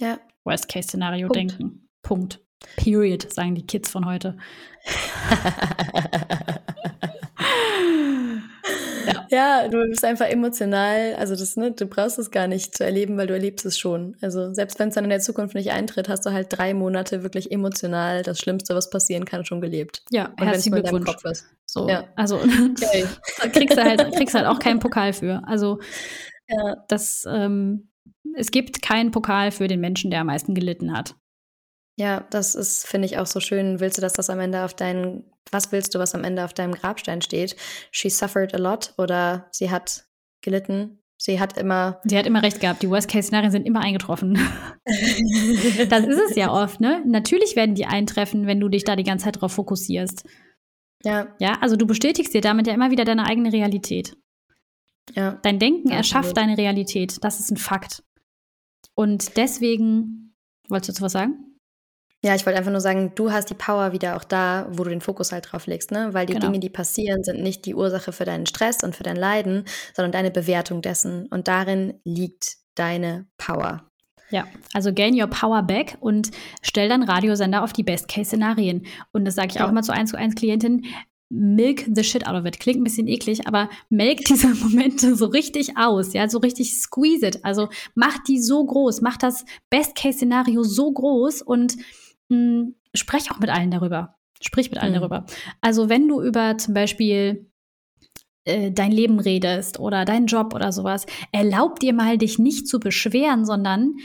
Ja. 0.00 0.18
Worst-Case-Szenario 0.44 1.28
denken. 1.28 1.88
Punkt. 2.02 2.40
Period, 2.76 3.32
sagen 3.32 3.54
die 3.54 3.66
Kids 3.66 3.90
von 3.90 4.06
heute. 4.06 4.36
Ja, 9.30 9.68
du 9.68 9.88
bist 9.88 10.04
einfach 10.04 10.26
emotional, 10.26 11.14
also 11.16 11.36
das, 11.36 11.56
ne, 11.56 11.72
du 11.72 11.86
brauchst 11.86 12.18
es 12.18 12.30
gar 12.30 12.46
nicht 12.46 12.76
zu 12.76 12.84
erleben, 12.84 13.16
weil 13.16 13.26
du 13.26 13.34
erlebst 13.34 13.66
es 13.66 13.78
schon. 13.78 14.16
Also 14.20 14.52
selbst 14.54 14.78
wenn 14.78 14.88
es 14.88 14.94
dann 14.94 15.04
in 15.04 15.10
der 15.10 15.20
Zukunft 15.20 15.54
nicht 15.54 15.70
eintritt, 15.70 16.08
hast 16.08 16.24
du 16.26 16.32
halt 16.32 16.48
drei 16.50 16.74
Monate 16.74 17.22
wirklich 17.22 17.50
emotional 17.50 18.22
das 18.22 18.38
Schlimmste, 18.38 18.74
was 18.74 18.90
passieren 18.90 19.24
kann, 19.24 19.44
schon 19.44 19.60
gelebt. 19.60 20.02
Ja, 20.10 20.32
Und 20.38 20.46
herzlichen 20.46 20.74
Glückwunsch. 20.74 21.06
Kopf 21.06 21.24
ist. 21.24 21.46
So, 21.66 21.88
ja. 21.88 22.04
also 22.16 22.36
okay. 22.38 23.06
kriegst 23.52 23.76
du 23.76 23.82
halt, 23.82 24.16
kriegst 24.16 24.34
halt 24.34 24.46
auch 24.46 24.58
keinen 24.58 24.80
Pokal 24.80 25.12
für. 25.12 25.42
Also 25.46 25.80
ja. 26.48 26.76
das, 26.88 27.24
ähm, 27.28 27.90
es 28.34 28.50
gibt 28.50 28.82
keinen 28.82 29.10
Pokal 29.10 29.50
für 29.50 29.68
den 29.68 29.80
Menschen, 29.80 30.10
der 30.10 30.20
am 30.20 30.26
meisten 30.28 30.54
gelitten 30.54 30.96
hat. 30.96 31.14
Ja, 31.98 32.24
das 32.30 32.54
ist, 32.54 32.86
finde 32.86 33.06
ich, 33.06 33.18
auch 33.18 33.26
so 33.26 33.40
schön. 33.40 33.80
Willst 33.80 33.98
du, 33.98 34.02
dass 34.02 34.12
das 34.12 34.30
am 34.30 34.38
Ende 34.38 34.64
auf 34.64 34.72
deinen, 34.72 35.24
was 35.50 35.72
willst 35.72 35.94
du, 35.94 35.98
was 35.98 36.14
am 36.14 36.22
Ende 36.22 36.44
auf 36.44 36.54
deinem 36.54 36.72
Grabstein 36.72 37.22
steht? 37.22 37.56
She 37.90 38.08
suffered 38.08 38.54
a 38.54 38.58
lot 38.58 38.94
oder 38.96 39.48
sie 39.50 39.68
hat 39.70 40.04
gelitten. 40.40 41.02
Sie 41.20 41.40
hat 41.40 41.58
immer. 41.58 42.00
Sie 42.04 42.16
hat 42.16 42.26
immer 42.26 42.44
recht 42.44 42.60
gehabt. 42.60 42.82
Die 42.82 42.88
Worst-Case-Szenarien 42.88 43.50
sind 43.50 43.66
immer 43.66 43.80
eingetroffen. 43.80 44.34
das 45.88 46.06
ist 46.06 46.20
es 46.30 46.36
ja 46.36 46.52
oft, 46.52 46.78
ne? 46.78 47.02
Natürlich 47.04 47.56
werden 47.56 47.74
die 47.74 47.86
eintreffen, 47.86 48.46
wenn 48.46 48.60
du 48.60 48.68
dich 48.68 48.84
da 48.84 48.94
die 48.94 49.02
ganze 49.02 49.24
Zeit 49.24 49.40
drauf 49.40 49.50
fokussierst. 49.50 50.24
Ja. 51.02 51.34
Ja, 51.40 51.58
also 51.60 51.74
du 51.74 51.84
bestätigst 51.84 52.32
dir 52.32 52.40
damit 52.40 52.68
ja 52.68 52.74
immer 52.74 52.92
wieder 52.92 53.04
deine 53.04 53.26
eigene 53.26 53.52
Realität. 53.52 54.16
Ja. 55.16 55.40
Dein 55.42 55.58
Denken 55.58 55.90
erschafft 55.90 56.36
deine 56.36 56.56
Realität. 56.56 57.16
Das 57.24 57.40
ist 57.40 57.50
ein 57.50 57.56
Fakt. 57.56 58.04
Und 58.94 59.36
deswegen, 59.36 60.36
wolltest 60.68 60.90
du 60.90 60.92
dazu 60.92 61.04
was 61.04 61.12
sagen? 61.12 61.47
Ja, 62.24 62.34
ich 62.34 62.44
wollte 62.44 62.58
einfach 62.58 62.72
nur 62.72 62.80
sagen, 62.80 63.12
du 63.14 63.30
hast 63.30 63.48
die 63.48 63.54
Power 63.54 63.92
wieder 63.92 64.16
auch 64.16 64.24
da, 64.24 64.66
wo 64.72 64.82
du 64.82 64.90
den 64.90 65.00
Fokus 65.00 65.30
halt 65.30 65.52
drauf 65.52 65.66
legst, 65.66 65.92
ne? 65.92 66.14
Weil 66.14 66.26
die 66.26 66.32
genau. 66.32 66.46
Dinge, 66.46 66.58
die 66.58 66.68
passieren, 66.68 67.22
sind 67.22 67.40
nicht 67.40 67.64
die 67.64 67.76
Ursache 67.76 68.10
für 68.10 68.24
deinen 68.24 68.46
Stress 68.46 68.82
und 68.82 68.96
für 68.96 69.04
dein 69.04 69.16
Leiden, 69.16 69.64
sondern 69.94 70.10
deine 70.10 70.32
Bewertung 70.32 70.82
dessen. 70.82 71.26
Und 71.26 71.46
darin 71.46 71.94
liegt 72.02 72.56
deine 72.74 73.26
Power. 73.36 73.88
Ja, 74.30 74.46
also 74.74 74.92
gain 74.92 75.18
your 75.18 75.28
power 75.28 75.62
back 75.62 75.96
und 76.00 76.30
stell 76.60 76.88
dann 76.88 77.02
Radiosender 77.02 77.62
auf 77.62 77.72
die 77.72 77.84
Best-Case-Szenarien. 77.84 78.84
Und 79.12 79.24
das 79.24 79.36
sage 79.36 79.48
ich 79.50 79.54
ja. 79.54 79.66
auch 79.66 79.72
mal 79.72 79.82
zu 79.82 79.92
eins 79.92 80.10
zu 80.10 80.18
eins 80.18 80.34
Klientin. 80.34 80.86
Milk 81.30 81.84
the 81.94 82.02
shit 82.02 82.26
out 82.26 82.34
of 82.34 82.46
it. 82.46 82.58
Klingt 82.58 82.80
ein 82.80 82.84
bisschen 82.84 83.06
eklig, 83.06 83.46
aber 83.46 83.68
melk 83.90 84.24
diese 84.28 84.48
Momente 84.48 85.14
so 85.14 85.26
richtig 85.26 85.76
aus, 85.76 86.14
ja, 86.14 86.28
so 86.28 86.38
richtig 86.38 86.78
squeeze 86.80 87.26
it. 87.26 87.44
Also 87.44 87.68
mach 87.94 88.18
die 88.24 88.40
so 88.40 88.64
groß, 88.64 89.02
mach 89.02 89.16
das 89.16 89.44
Best-Case-Szenario 89.70 90.62
so 90.62 90.90
groß 90.90 91.42
und 91.42 91.76
mh, 92.28 92.72
sprech 92.94 93.30
auch 93.30 93.38
mit 93.38 93.50
allen 93.50 93.70
darüber. 93.70 94.16
Sprich 94.40 94.70
mit 94.70 94.80
allen 94.80 94.92
mhm. 94.92 95.00
darüber. 95.00 95.26
Also 95.60 95.88
wenn 95.88 96.08
du 96.08 96.22
über 96.22 96.58
zum 96.58 96.74
Beispiel 96.74 97.50
äh, 98.44 98.70
dein 98.70 98.92
Leben 98.92 99.20
redest 99.20 99.78
oder 99.78 100.04
deinen 100.04 100.26
Job 100.26 100.54
oder 100.54 100.72
sowas, 100.72 101.06
erlaub 101.32 101.80
dir 101.80 101.92
mal, 101.92 102.18
dich 102.18 102.38
nicht 102.38 102.68
zu 102.68 102.80
beschweren, 102.80 103.44
sondern, 103.44 103.96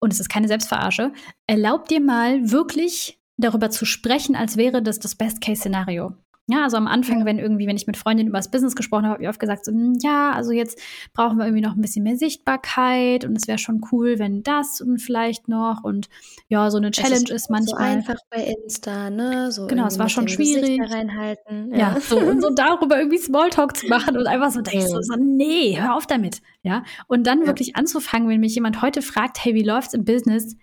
und 0.00 0.12
es 0.12 0.20
ist 0.20 0.28
keine 0.28 0.48
Selbstverarsche, 0.48 1.12
erlaub 1.46 1.88
dir 1.88 2.00
mal 2.00 2.50
wirklich 2.50 3.20
darüber 3.36 3.70
zu 3.70 3.84
sprechen, 3.84 4.36
als 4.36 4.56
wäre 4.56 4.82
das 4.82 5.00
das 5.00 5.16
Best-Case-Szenario. 5.16 6.14
Ja, 6.48 6.64
also 6.64 6.76
am 6.76 6.88
Anfang, 6.88 7.24
wenn 7.24 7.38
irgendwie, 7.38 7.68
wenn 7.68 7.76
ich 7.76 7.86
mit 7.86 7.96
Freundinnen 7.96 8.28
über 8.28 8.38
das 8.38 8.50
Business 8.50 8.74
gesprochen 8.74 9.04
habe, 9.04 9.14
habe 9.14 9.22
ich 9.22 9.28
oft 9.28 9.38
gesagt, 9.38 9.64
so, 9.64 9.70
hm, 9.70 9.96
ja, 10.02 10.32
also 10.32 10.50
jetzt 10.50 10.80
brauchen 11.14 11.38
wir 11.38 11.44
irgendwie 11.44 11.62
noch 11.62 11.76
ein 11.76 11.80
bisschen 11.80 12.02
mehr 12.02 12.16
Sichtbarkeit 12.16 13.24
und 13.24 13.36
es 13.36 13.46
wäre 13.46 13.58
schon 13.58 13.80
cool, 13.92 14.18
wenn 14.18 14.42
das 14.42 14.80
und 14.80 14.98
vielleicht 14.98 15.46
noch 15.48 15.84
und 15.84 16.08
ja, 16.48 16.68
so 16.70 16.78
eine 16.78 16.90
Challenge 16.90 17.22
ist, 17.22 17.30
ist, 17.30 17.50
manchmal. 17.50 17.76
So 17.76 17.76
einfach 17.76 18.16
bei 18.28 18.42
Insta, 18.42 19.08
ne? 19.08 19.52
So 19.52 19.68
genau, 19.68 19.86
es 19.86 20.00
war 20.00 20.08
schon 20.08 20.26
schwierig. 20.26 20.80
Reinhalten. 20.82 21.70
Ja. 21.70 21.78
ja, 21.78 22.00
so 22.00 22.18
und 22.18 22.42
so 22.42 22.50
darüber 22.54 22.98
irgendwie 22.98 23.18
Smalltalk 23.18 23.76
zu 23.76 23.86
machen 23.86 24.16
und 24.16 24.26
einfach 24.26 24.50
so 24.50 24.62
denkst 24.62 24.90
du 24.90 25.00
so, 25.00 25.14
nee, 25.16 25.80
hör 25.80 25.94
auf 25.94 26.06
damit. 26.06 26.42
Ja, 26.64 26.82
und 27.06 27.24
dann 27.26 27.42
ja. 27.42 27.46
wirklich 27.46 27.76
anzufangen, 27.76 28.28
wenn 28.28 28.40
mich 28.40 28.54
jemand 28.56 28.82
heute 28.82 29.00
fragt, 29.00 29.44
hey, 29.44 29.54
wie 29.54 29.62
läuft's 29.62 29.94
im 29.94 30.04
Business? 30.04 30.56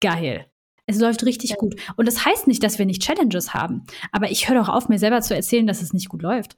Geil. 0.00 0.46
Es 0.86 0.98
läuft 0.98 1.24
richtig 1.24 1.50
ja. 1.50 1.56
gut. 1.56 1.76
Und 1.96 2.06
das 2.06 2.24
heißt 2.24 2.46
nicht, 2.46 2.62
dass 2.62 2.78
wir 2.78 2.86
nicht 2.86 3.02
Challenges 3.02 3.54
haben. 3.54 3.84
Aber 4.10 4.30
ich 4.30 4.48
höre 4.48 4.58
doch 4.58 4.68
auf, 4.68 4.88
mir 4.88 4.98
selber 4.98 5.20
zu 5.20 5.34
erzählen, 5.34 5.66
dass 5.66 5.82
es 5.82 5.92
nicht 5.92 6.08
gut 6.08 6.22
läuft. 6.22 6.56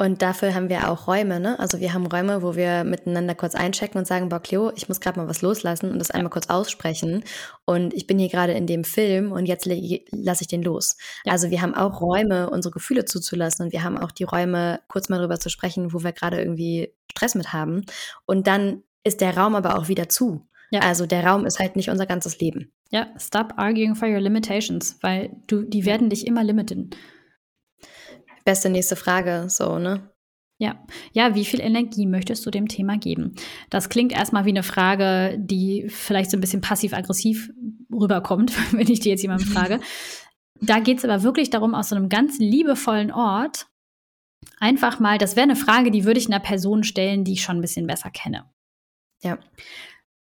Und 0.00 0.22
dafür 0.22 0.54
haben 0.54 0.68
wir 0.68 0.88
auch 0.88 1.08
Räume, 1.08 1.40
ne? 1.40 1.58
Also 1.58 1.80
wir 1.80 1.92
haben 1.92 2.06
Räume, 2.06 2.40
wo 2.40 2.54
wir 2.54 2.84
miteinander 2.84 3.34
kurz 3.34 3.56
einchecken 3.56 3.98
und 3.98 4.06
sagen, 4.06 4.28
boah, 4.28 4.38
Cleo, 4.38 4.70
ich 4.76 4.88
muss 4.88 5.00
gerade 5.00 5.18
mal 5.18 5.26
was 5.28 5.42
loslassen 5.42 5.90
und 5.90 5.98
das 5.98 6.12
einmal 6.12 6.30
kurz 6.30 6.48
aussprechen. 6.48 7.24
Und 7.64 7.92
ich 7.94 8.06
bin 8.06 8.16
hier 8.16 8.28
gerade 8.28 8.52
in 8.52 8.68
dem 8.68 8.84
Film 8.84 9.32
und 9.32 9.46
jetzt 9.46 9.66
lasse 9.66 10.42
ich 10.42 10.46
den 10.46 10.62
los. 10.62 10.96
Ja. 11.24 11.32
Also 11.32 11.50
wir 11.50 11.60
haben 11.62 11.74
auch 11.74 12.00
Räume, 12.00 12.48
unsere 12.48 12.72
Gefühle 12.72 13.06
zuzulassen 13.06 13.66
und 13.66 13.72
wir 13.72 13.82
haben 13.82 13.98
auch 13.98 14.12
die 14.12 14.22
Räume, 14.22 14.78
kurz 14.86 15.08
mal 15.08 15.18
drüber 15.18 15.40
zu 15.40 15.50
sprechen, 15.50 15.92
wo 15.92 16.04
wir 16.04 16.12
gerade 16.12 16.38
irgendwie 16.38 16.94
Stress 17.10 17.34
mit 17.34 17.52
haben. 17.52 17.84
Und 18.24 18.46
dann 18.46 18.84
ist 19.02 19.20
der 19.20 19.36
Raum 19.36 19.56
aber 19.56 19.76
auch 19.76 19.88
wieder 19.88 20.08
zu. 20.08 20.46
Ja. 20.70 20.80
Also 20.82 21.06
der 21.06 21.26
Raum 21.26 21.44
ist 21.44 21.58
halt 21.58 21.74
nicht 21.74 21.90
unser 21.90 22.06
ganzes 22.06 22.38
Leben. 22.38 22.72
Ja, 22.90 23.08
stop 23.18 23.54
arguing 23.56 23.94
for 23.94 24.08
your 24.08 24.20
limitations, 24.20 24.98
weil 25.02 25.36
du, 25.46 25.62
die 25.62 25.84
werden 25.84 26.08
dich 26.08 26.26
immer 26.26 26.42
limiten. 26.42 26.90
Beste 28.44 28.70
nächste 28.70 28.96
Frage, 28.96 29.46
so, 29.48 29.78
ne? 29.78 30.10
Ja, 30.60 30.84
ja, 31.12 31.36
wie 31.36 31.44
viel 31.44 31.60
Energie 31.60 32.06
möchtest 32.06 32.44
du 32.44 32.50
dem 32.50 32.66
Thema 32.66 32.98
geben? 32.98 33.36
Das 33.70 33.90
klingt 33.90 34.12
erstmal 34.12 34.44
wie 34.44 34.50
eine 34.50 34.64
Frage, 34.64 35.38
die 35.38 35.86
vielleicht 35.88 36.30
so 36.30 36.36
ein 36.36 36.40
bisschen 36.40 36.62
passiv-aggressiv 36.62 37.52
rüberkommt, 37.92 38.52
wenn 38.72 38.90
ich 38.90 39.00
dir 39.00 39.10
jetzt 39.10 39.22
jemanden 39.22 39.46
frage. 39.46 39.80
Da 40.60 40.80
geht 40.80 40.98
es 40.98 41.04
aber 41.04 41.22
wirklich 41.22 41.50
darum, 41.50 41.74
aus 41.74 41.90
so 41.90 41.96
einem 41.96 42.08
ganz 42.08 42.38
liebevollen 42.38 43.12
Ort 43.12 43.68
einfach 44.58 44.98
mal, 44.98 45.18
das 45.18 45.36
wäre 45.36 45.44
eine 45.44 45.56
Frage, 45.56 45.90
die 45.90 46.04
würde 46.04 46.18
ich 46.18 46.26
einer 46.26 46.40
Person 46.40 46.82
stellen, 46.82 47.22
die 47.22 47.34
ich 47.34 47.42
schon 47.42 47.58
ein 47.58 47.62
bisschen 47.62 47.86
besser 47.86 48.10
kenne. 48.10 48.50
Ja. 49.22 49.38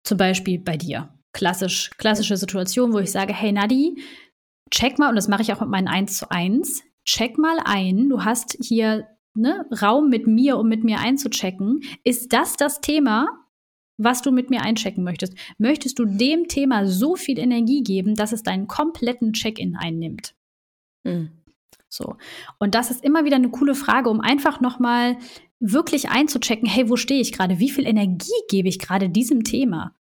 Zum 0.03 0.19
Beispiel 0.19 0.59
bei 0.59 0.77
dir. 0.77 1.15
Klassisch, 1.35 1.91
klassische 1.99 2.39
Situation, 2.39 2.95
wo 2.95 2.99
ich 2.99 3.13
sage, 3.13 3.35
hey 3.35 3.53
Nadi, 3.53 4.03
check 4.71 4.99
mal, 4.99 5.11
und 5.11 5.17
das 5.17 5.29
mache 5.29 5.43
ich 5.43 5.53
auch 5.53 5.61
mit 5.61 5.69
meinen 5.69 5.89
1 5.89 6.17
zu 6.17 6.31
1, 6.31 6.83
check 7.05 7.37
mal 7.37 7.59
ein, 7.65 8.09
du 8.09 8.25
hast 8.25 8.57
hier 8.63 9.07
ne, 9.35 9.67
Raum 9.83 10.09
mit 10.09 10.27
mir, 10.27 10.59
um 10.59 10.69
mit 10.69 10.85
mir 10.85 11.01
einzuchecken. 11.01 11.83
Ist 12.05 12.33
das 12.33 12.55
das 12.55 12.81
Thema, 12.81 13.29
was 13.97 14.23
du 14.23 14.33
mit 14.33 14.51
mir 14.51 14.63
einchecken 14.63 15.05
möchtest? 15.05 15.35
Möchtest 15.59 15.99
du 15.99 16.05
dem 16.05 16.49
Thema 16.49 16.87
so 16.87 17.17
viel 17.17 17.39
Energie 17.39 17.83
geben, 17.83 18.15
dass 18.15 18.33
es 18.33 18.43
deinen 18.43 18.67
kompletten 18.67 19.33
Check-in 19.33 19.77
einnimmt? 19.77 20.35
Mhm. 21.05 21.31
So. 21.89 22.17
Und 22.59 22.75
das 22.75 22.91
ist 22.91 23.05
immer 23.05 23.25
wieder 23.25 23.37
eine 23.37 23.51
coole 23.51 23.75
Frage, 23.75 24.11
um 24.11 24.21
einfach 24.21 24.61
nochmal 24.61 25.17
wirklich 25.61 26.11
einzuchecken, 26.11 26.69
hey, 26.69 26.89
wo 26.89 26.97
stehe 26.97 27.21
ich 27.21 27.33
gerade? 27.33 27.61
Wie 27.61 27.71
viel 27.71 27.87
Energie 27.87 28.33
gebe 28.49 28.69
ich 28.69 28.79
gerade 28.79 29.09
diesem 29.09 29.45
Thema? 29.45 29.95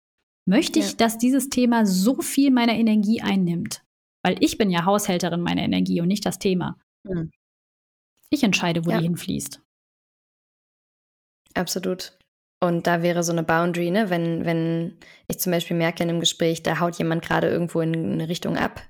Möchte 0.51 0.81
ich, 0.81 0.91
ja. 0.91 0.97
dass 0.97 1.17
dieses 1.17 1.49
Thema 1.49 1.87
so 1.87 2.21
viel 2.21 2.51
meiner 2.51 2.75
Energie 2.75 3.23
einnimmt? 3.23 3.85
Weil 4.25 4.37
ich 4.41 4.59
bin 4.59 4.69
ja 4.69 4.85
Haushälterin 4.85 5.41
meiner 5.41 5.63
Energie 5.63 6.01
und 6.01 6.09
nicht 6.09 6.27
das 6.27 6.41
Thema. 6.41 6.77
Mhm. 7.05 7.31
Ich 8.31 8.43
entscheide, 8.43 8.85
wo 8.85 8.91
ja. 8.91 8.99
die 8.99 9.05
hinfließt. 9.05 9.63
Absolut. 11.55 12.19
Und 12.61 12.89
da 12.89 13.03
wäre 13.03 13.23
so 13.23 13.31
eine 13.31 13.45
Boundary, 13.45 13.93
ne? 13.93 14.11
wenn, 14.11 14.45
wenn 14.45 14.99
ich 15.29 15.39
zum 15.39 15.53
Beispiel 15.53 15.77
merke 15.77 16.03
in 16.03 16.11
einem 16.11 16.21
Gespräch, 16.21 16.65
da 16.65 16.81
haut 16.81 16.99
jemand 16.99 17.25
gerade 17.25 17.49
irgendwo 17.49 17.81
in 17.81 17.95
eine 17.95 18.29
Richtung 18.29 18.57
ab, 18.57 18.83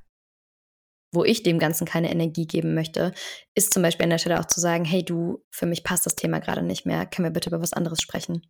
wo 1.13 1.25
ich 1.25 1.43
dem 1.43 1.59
Ganzen 1.59 1.87
keine 1.87 2.11
Energie 2.11 2.47
geben 2.47 2.73
möchte, 2.73 3.13
ist 3.55 3.75
zum 3.75 3.83
Beispiel 3.83 4.05
an 4.05 4.11
der 4.11 4.19
Stelle 4.19 4.41
auch 4.41 4.47
zu 4.47 4.61
sagen, 4.61 4.87
hey 4.87 5.05
du, 5.05 5.45
für 5.51 5.67
mich 5.67 5.85
passt 5.85 6.07
das 6.07 6.17
Thema 6.17 6.39
gerade 6.39 6.63
nicht 6.63 6.87
mehr, 6.87 7.05
können 7.05 7.27
wir 7.27 7.33
bitte 7.33 7.51
über 7.51 7.61
was 7.61 7.75
anderes 7.75 8.01
sprechen? 8.01 8.43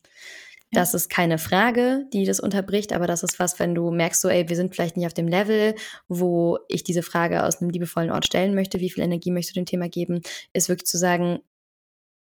Das 0.72 0.94
ist 0.94 1.10
keine 1.10 1.38
Frage, 1.38 2.06
die 2.12 2.24
das 2.24 2.38
unterbricht, 2.38 2.92
aber 2.92 3.06
das 3.06 3.22
ist 3.22 3.38
was, 3.40 3.58
wenn 3.58 3.74
du 3.74 3.90
merkst, 3.90 4.20
so, 4.20 4.28
ey, 4.28 4.48
wir 4.48 4.56
sind 4.56 4.74
vielleicht 4.74 4.96
nicht 4.96 5.06
auf 5.06 5.14
dem 5.14 5.26
Level, 5.26 5.74
wo 6.08 6.58
ich 6.68 6.84
diese 6.84 7.02
Frage 7.02 7.44
aus 7.44 7.60
einem 7.60 7.70
liebevollen 7.70 8.10
Ort 8.10 8.26
stellen 8.26 8.54
möchte, 8.54 8.78
wie 8.78 8.90
viel 8.90 9.02
Energie 9.02 9.32
möchtest 9.32 9.56
du 9.56 9.60
dem 9.60 9.66
Thema 9.66 9.88
geben, 9.88 10.20
ist 10.52 10.68
wirklich 10.68 10.86
zu 10.86 10.98
sagen, 10.98 11.40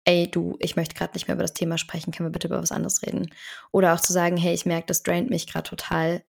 ey, 0.04 0.30
du, 0.30 0.56
ich 0.60 0.76
möchte 0.76 0.94
gerade 0.94 1.14
nicht 1.14 1.28
mehr 1.28 1.34
über 1.34 1.44
das 1.44 1.54
Thema 1.54 1.78
sprechen, 1.78 2.12
können 2.12 2.28
wir 2.28 2.32
bitte 2.32 2.48
über 2.48 2.60
was 2.60 2.72
anderes 2.72 3.02
reden? 3.02 3.30
Oder 3.72 3.94
auch 3.94 4.00
zu 4.00 4.12
sagen, 4.12 4.36
hey, 4.36 4.52
ich 4.52 4.66
merke, 4.66 4.86
das 4.86 5.02
draint 5.02 5.30
mich 5.30 5.46
gerade 5.46 5.68
total, 5.68 6.22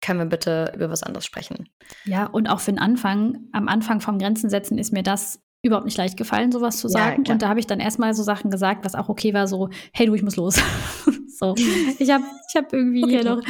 können 0.00 0.18
wir 0.18 0.26
bitte 0.26 0.72
über 0.74 0.88
was 0.88 1.02
anderes 1.02 1.26
sprechen? 1.26 1.68
Ja, 2.04 2.26
und 2.26 2.48
auch 2.48 2.60
für 2.60 2.72
den 2.72 2.78
Anfang, 2.78 3.48
am 3.52 3.68
Anfang 3.68 4.00
vom 4.00 4.18
Grenzen 4.18 4.48
setzen 4.48 4.78
ist 4.78 4.92
mir 4.92 5.02
das 5.02 5.40
überhaupt 5.62 5.86
nicht 5.86 5.96
leicht 5.96 6.16
gefallen, 6.16 6.50
sowas 6.50 6.78
zu 6.78 6.88
sagen. 6.88 7.24
Ja, 7.24 7.32
und 7.32 7.42
da 7.42 7.48
habe 7.48 7.60
ich 7.60 7.66
dann 7.66 7.78
erstmal 7.78 8.14
so 8.14 8.22
Sachen 8.24 8.50
gesagt, 8.50 8.84
was 8.84 8.96
auch 8.96 9.08
okay 9.08 9.32
war, 9.32 9.46
so, 9.46 9.70
hey 9.92 10.06
du, 10.06 10.14
ich 10.14 10.22
muss 10.22 10.36
los. 10.36 10.60
so. 11.28 11.54
Ich 11.56 12.10
habe 12.10 12.24
ich 12.48 12.56
hab 12.56 12.72
irgendwie 12.72 13.04
okay. 13.04 13.12
hier 13.12 13.24
noch, 13.24 13.40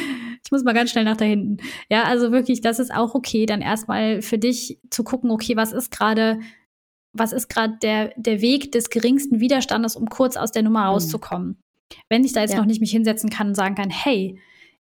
ich 0.45 0.51
muss 0.51 0.63
mal 0.63 0.75
ganz 0.75 0.91
schnell 0.91 1.05
nach 1.05 1.17
da 1.17 1.25
hinten. 1.25 1.57
Ja, 1.91 2.05
also 2.05 2.31
wirklich, 2.31 2.61
das 2.61 2.79
ist 2.79 2.93
auch 2.93 3.15
okay, 3.15 3.47
dann 3.47 3.63
erstmal 3.63 4.21
für 4.21 4.39
dich 4.39 4.79
zu 4.91 5.05
gucken, 5.05 5.31
okay, 5.31 5.57
was 5.57 5.73
ist 5.73 5.91
gerade, 5.91 6.41
was 7.15 7.33
ist 7.33 7.49
gerade 7.49 7.79
der, 7.81 8.13
der 8.17 8.43
Weg 8.43 8.73
des 8.73 8.91
geringsten 8.91 9.41
Widerstandes, 9.41 9.97
um 9.97 10.07
kurz 10.07 10.37
aus 10.37 10.53
der 10.53 10.63
Nummer 10.63 10.83
mhm. 10.83 10.89
rauszukommen. 10.89 11.49
Mhm. 11.49 11.57
Wenn 12.11 12.25
ich 12.25 12.33
da 12.35 12.41
jetzt 12.43 12.53
ja. 12.53 12.59
noch 12.59 12.67
nicht 12.67 12.81
mich 12.81 12.91
hinsetzen 12.91 13.31
kann 13.31 13.49
und 13.49 13.55
sagen 13.55 13.75
kann, 13.75 13.91
hey, 13.91 14.39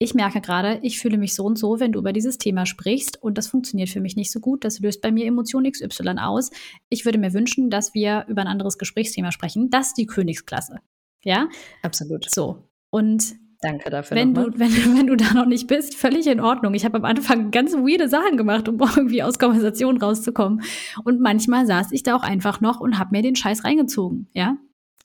ich 0.03 0.15
merke 0.15 0.41
gerade, 0.41 0.81
ich 0.83 0.99
fühle 0.99 1.19
mich 1.19 1.35
so 1.35 1.45
und 1.45 1.59
so, 1.59 1.79
wenn 1.79 1.93
du 1.93 1.99
über 1.99 2.15
dieses 2.15 2.39
Thema 2.39 2.65
sprichst 2.65 3.23
und 3.23 3.37
das 3.37 3.49
funktioniert 3.49 3.91
für 3.91 4.01
mich 4.01 4.17
nicht 4.17 4.33
so 4.33 4.41
gut. 4.41 4.65
Das 4.65 4.81
löst 4.81 5.03
bei 5.03 5.13
mir 5.13 5.27
Emotion 5.27 5.71
XY 5.71 6.17
aus. 6.19 6.51
Ich 6.89 7.05
würde 7.05 7.19
mir 7.19 7.35
wünschen, 7.35 7.69
dass 7.69 7.93
wir 7.93 8.25
über 8.27 8.41
ein 8.41 8.49
anderes 8.49 8.79
Gesprächsthema 8.79 9.31
sprechen. 9.31 9.69
Das 9.69 9.89
ist 9.89 9.99
die 9.99 10.07
Königsklasse. 10.07 10.79
Ja? 11.23 11.51
Absolut. 11.83 12.31
So. 12.31 12.65
Und 12.89 13.37
Danke 13.61 13.91
dafür. 13.91 14.17
Wenn 14.17 14.33
du, 14.33 14.59
wenn, 14.59 14.73
wenn 14.97 15.07
du 15.07 15.17
da 15.17 15.35
noch 15.35 15.45
nicht 15.45 15.67
bist, 15.67 15.95
völlig 15.95 16.27
in 16.29 16.41
Ordnung. 16.41 16.73
Ich 16.73 16.87
habe 16.87 16.97
am 16.97 17.05
Anfang 17.05 17.51
ganz 17.51 17.75
weirde 17.75 18.09
Sachen 18.09 18.39
gemacht, 18.39 18.71
um 18.71 18.81
irgendwie 18.81 19.23
aus 19.23 19.39
Konversationen 19.39 20.01
rauszukommen. 20.01 20.63
Und 21.05 21.21
manchmal 21.21 21.67
saß 21.67 21.93
ich 21.93 22.03
da 22.03 22.17
auch 22.17 22.23
einfach 22.23 22.63
noch 22.63 22.81
und 22.81 22.99
habe 22.99 23.11
mir 23.15 23.21
den 23.21 23.37
Scheiß 23.37 23.65
reingezogen. 23.65 24.29
Ja, 24.33 24.57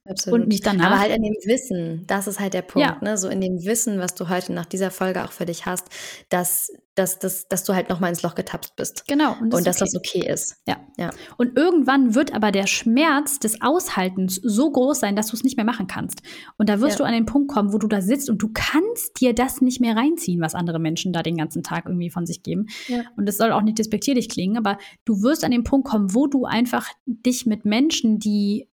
Absolut. 0.08 0.42
Und 0.42 0.48
mich 0.48 0.62
danach. 0.62 0.92
Aber 0.92 1.00
halt 1.00 1.16
in 1.16 1.24
dem 1.24 1.34
Wissen, 1.46 2.04
das 2.06 2.28
ist 2.28 2.40
halt 2.40 2.54
der 2.54 2.62
Punkt, 2.62 2.88
ja. 2.88 2.98
ne? 3.02 3.18
So 3.18 3.28
in 3.28 3.42
dem 3.42 3.66
Wissen, 3.66 4.00
was 4.00 4.14
du 4.14 4.30
heute 4.30 4.54
nach 4.54 4.68
dieser 4.68 4.92
Folge 4.92 5.24
auch 5.26 5.32
für 5.32 5.48
dich 5.48 5.66
hast, 5.66 5.88
dass, 6.30 6.72
dass, 6.94 7.18
dass, 7.18 7.48
dass 7.48 7.64
du 7.64 7.74
halt 7.74 7.90
nochmal 7.90 8.12
ins 8.12 8.22
Loch 8.22 8.36
getapst 8.36 8.76
bist. 8.76 9.08
Genau. 9.08 9.36
Und, 9.42 9.52
das 9.52 9.60
und 9.60 9.68
dass 9.68 9.82
okay. 9.82 9.86
das 9.86 9.96
okay 9.96 10.32
ist. 10.32 10.58
Ja. 10.68 10.78
ja. 10.98 11.10
Und 11.38 11.58
irgendwann 11.58 12.14
wird 12.14 12.36
aber 12.36 12.52
der 12.52 12.68
Schmerz 12.68 13.40
des 13.40 13.64
Aushaltens 13.64 14.36
so 14.36 14.72
groß 14.72 15.00
sein, 15.00 15.16
dass 15.16 15.28
du 15.28 15.36
es 15.36 15.44
nicht 15.44 15.58
mehr 15.58 15.66
machen 15.66 15.88
kannst. 15.88 16.22
Und 16.58 16.70
da 16.70 16.80
wirst 16.82 17.00
ja. 17.00 17.06
du 17.06 17.08
an 17.08 17.14
den 17.14 17.26
Punkt 17.26 17.52
kommen, 17.52 17.74
wo 17.74 17.80
du 17.80 17.88
da 17.88 18.02
sitzt 18.02 18.30
und 18.30 18.38
du 18.44 18.52
kannst 18.54 19.20
dir 19.20 19.34
das 19.34 19.62
nicht 19.62 19.82
mehr 19.82 19.96
reinziehen, 19.96 20.40
was 20.40 20.54
andere 20.54 20.78
Menschen 20.78 21.14
da 21.14 21.24
den 21.24 21.38
ganzen 21.38 21.64
Tag 21.64 21.86
irgendwie 21.88 22.12
von 22.12 22.28
sich 22.28 22.44
geben. 22.44 22.68
Ja. 22.88 23.02
Und 23.18 23.28
es 23.28 23.38
soll 23.38 23.52
auch 23.52 23.64
nicht 23.64 23.80
despektierlich 23.80 24.30
klingen, 24.30 24.58
aber 24.58 24.78
du 25.04 25.24
wirst 25.24 25.44
an 25.44 25.52
den 25.52 25.64
Punkt 25.64 25.88
kommen, 25.88 26.14
wo 26.14 26.28
du 26.28 26.46
einfach 26.46 26.90
dich 27.08 27.48
mit 27.48 27.66
Menschen, 27.66 28.20
die 28.20 28.70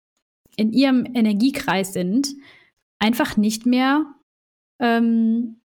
in 0.58 0.74
ihrem 0.74 1.06
Energiekreis 1.06 1.94
sind, 1.94 2.36
einfach 3.00 3.38
nicht 3.38 3.66
mehr, 3.66 4.06
ähm, 4.80 5.62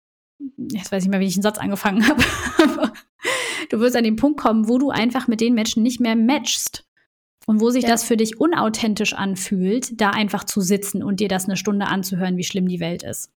jetzt 0.57 0.91
weiß 0.91 1.03
ich 1.03 1.09
mal, 1.09 1.19
wie 1.19 1.27
ich 1.27 1.35
einen 1.35 1.43
Satz 1.43 1.59
angefangen 1.59 2.07
habe, 2.57 2.93
du 3.69 3.79
wirst 3.79 3.95
an 3.95 4.03
den 4.03 4.15
Punkt 4.15 4.39
kommen, 4.39 4.67
wo 4.67 4.79
du 4.79 4.89
einfach 4.89 5.27
mit 5.27 5.41
den 5.41 5.53
Menschen 5.53 5.83
nicht 5.83 5.99
mehr 5.99 6.15
matchst. 6.15 6.85
Und 7.49 7.61
wo 7.61 7.69
sich 7.69 7.83
ja. 7.83 7.89
das 7.89 8.03
für 8.03 8.17
dich 8.17 8.41
unauthentisch 8.41 9.13
anfühlt, 9.13 10.01
da 10.01 10.09
einfach 10.09 10.43
zu 10.43 10.59
sitzen 10.59 11.01
und 11.01 11.21
dir 11.21 11.29
das 11.29 11.45
eine 11.45 11.55
Stunde 11.55 11.85
anzuhören, 11.85 12.35
wie 12.35 12.43
schlimm 12.43 12.67
die 12.67 12.81
Welt 12.81 13.03
ist. 13.03 13.31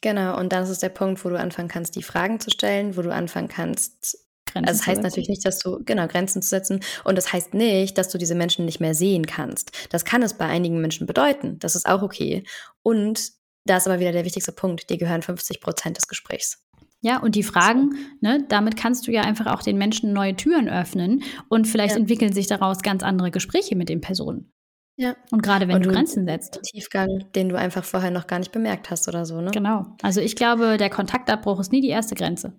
Genau, 0.00 0.38
und 0.38 0.50
das 0.50 0.70
ist 0.70 0.82
der 0.82 0.88
Punkt, 0.88 1.22
wo 1.24 1.28
du 1.28 1.38
anfangen 1.38 1.68
kannst, 1.68 1.94
die 1.94 2.02
Fragen 2.02 2.40
zu 2.40 2.50
stellen, 2.50 2.96
wo 2.96 3.02
du 3.02 3.12
anfangen 3.12 3.48
kannst, 3.48 4.23
Grenzen 4.54 4.68
also 4.68 4.78
das 4.78 4.86
heißt 4.86 5.02
natürlich 5.02 5.28
nicht, 5.28 5.44
dass 5.44 5.58
du, 5.58 5.80
genau, 5.84 6.06
Grenzen 6.06 6.40
zu 6.40 6.48
setzen. 6.48 6.80
Und 7.04 7.16
das 7.16 7.32
heißt 7.32 7.54
nicht, 7.54 7.98
dass 7.98 8.08
du 8.08 8.18
diese 8.18 8.34
Menschen 8.34 8.64
nicht 8.64 8.80
mehr 8.80 8.94
sehen 8.94 9.26
kannst. 9.26 9.72
Das 9.90 10.04
kann 10.04 10.22
es 10.22 10.34
bei 10.34 10.46
einigen 10.46 10.80
Menschen 10.80 11.06
bedeuten. 11.06 11.58
Das 11.58 11.74
ist 11.74 11.86
auch 11.86 12.02
okay. 12.02 12.44
Und 12.82 13.32
da 13.66 13.76
ist 13.76 13.86
aber 13.86 13.98
wieder 13.98 14.12
der 14.12 14.24
wichtigste 14.24 14.52
Punkt. 14.52 14.88
Dir 14.90 14.98
gehören 14.98 15.22
50 15.22 15.60
Prozent 15.60 15.96
des 15.96 16.06
Gesprächs. 16.06 16.62
Ja, 17.00 17.18
und 17.20 17.34
die 17.34 17.42
Fragen, 17.42 17.96
ne, 18.20 18.46
damit 18.48 18.76
kannst 18.78 19.06
du 19.06 19.12
ja 19.12 19.22
einfach 19.22 19.46
auch 19.46 19.62
den 19.62 19.76
Menschen 19.76 20.14
neue 20.14 20.36
Türen 20.36 20.70
öffnen 20.70 21.22
und 21.50 21.66
vielleicht 21.66 21.96
ja. 21.96 22.00
entwickeln 22.00 22.32
sich 22.32 22.46
daraus 22.46 22.80
ganz 22.80 23.02
andere 23.02 23.30
Gespräche 23.30 23.76
mit 23.76 23.90
den 23.90 24.00
Personen. 24.00 24.50
Ja. 24.96 25.16
Und 25.30 25.42
gerade 25.42 25.68
wenn 25.68 25.76
und 25.76 25.86
du, 25.86 25.90
Grenzen 25.90 26.24
setzt. 26.24 26.62
Tiefgang, 26.62 27.24
den 27.34 27.48
du 27.48 27.58
einfach 27.58 27.84
vorher 27.84 28.10
noch 28.10 28.26
gar 28.26 28.38
nicht 28.38 28.52
bemerkt 28.52 28.90
hast 28.90 29.08
oder 29.08 29.26
so, 29.26 29.40
ne? 29.40 29.50
Genau. 29.50 29.86
Also 30.02 30.20
ich 30.20 30.36
glaube, 30.36 30.76
der 30.78 30.88
Kontaktabbruch 30.88 31.60
ist 31.60 31.72
nie 31.72 31.80
die 31.80 31.88
erste 31.88 32.14
Grenze. 32.14 32.54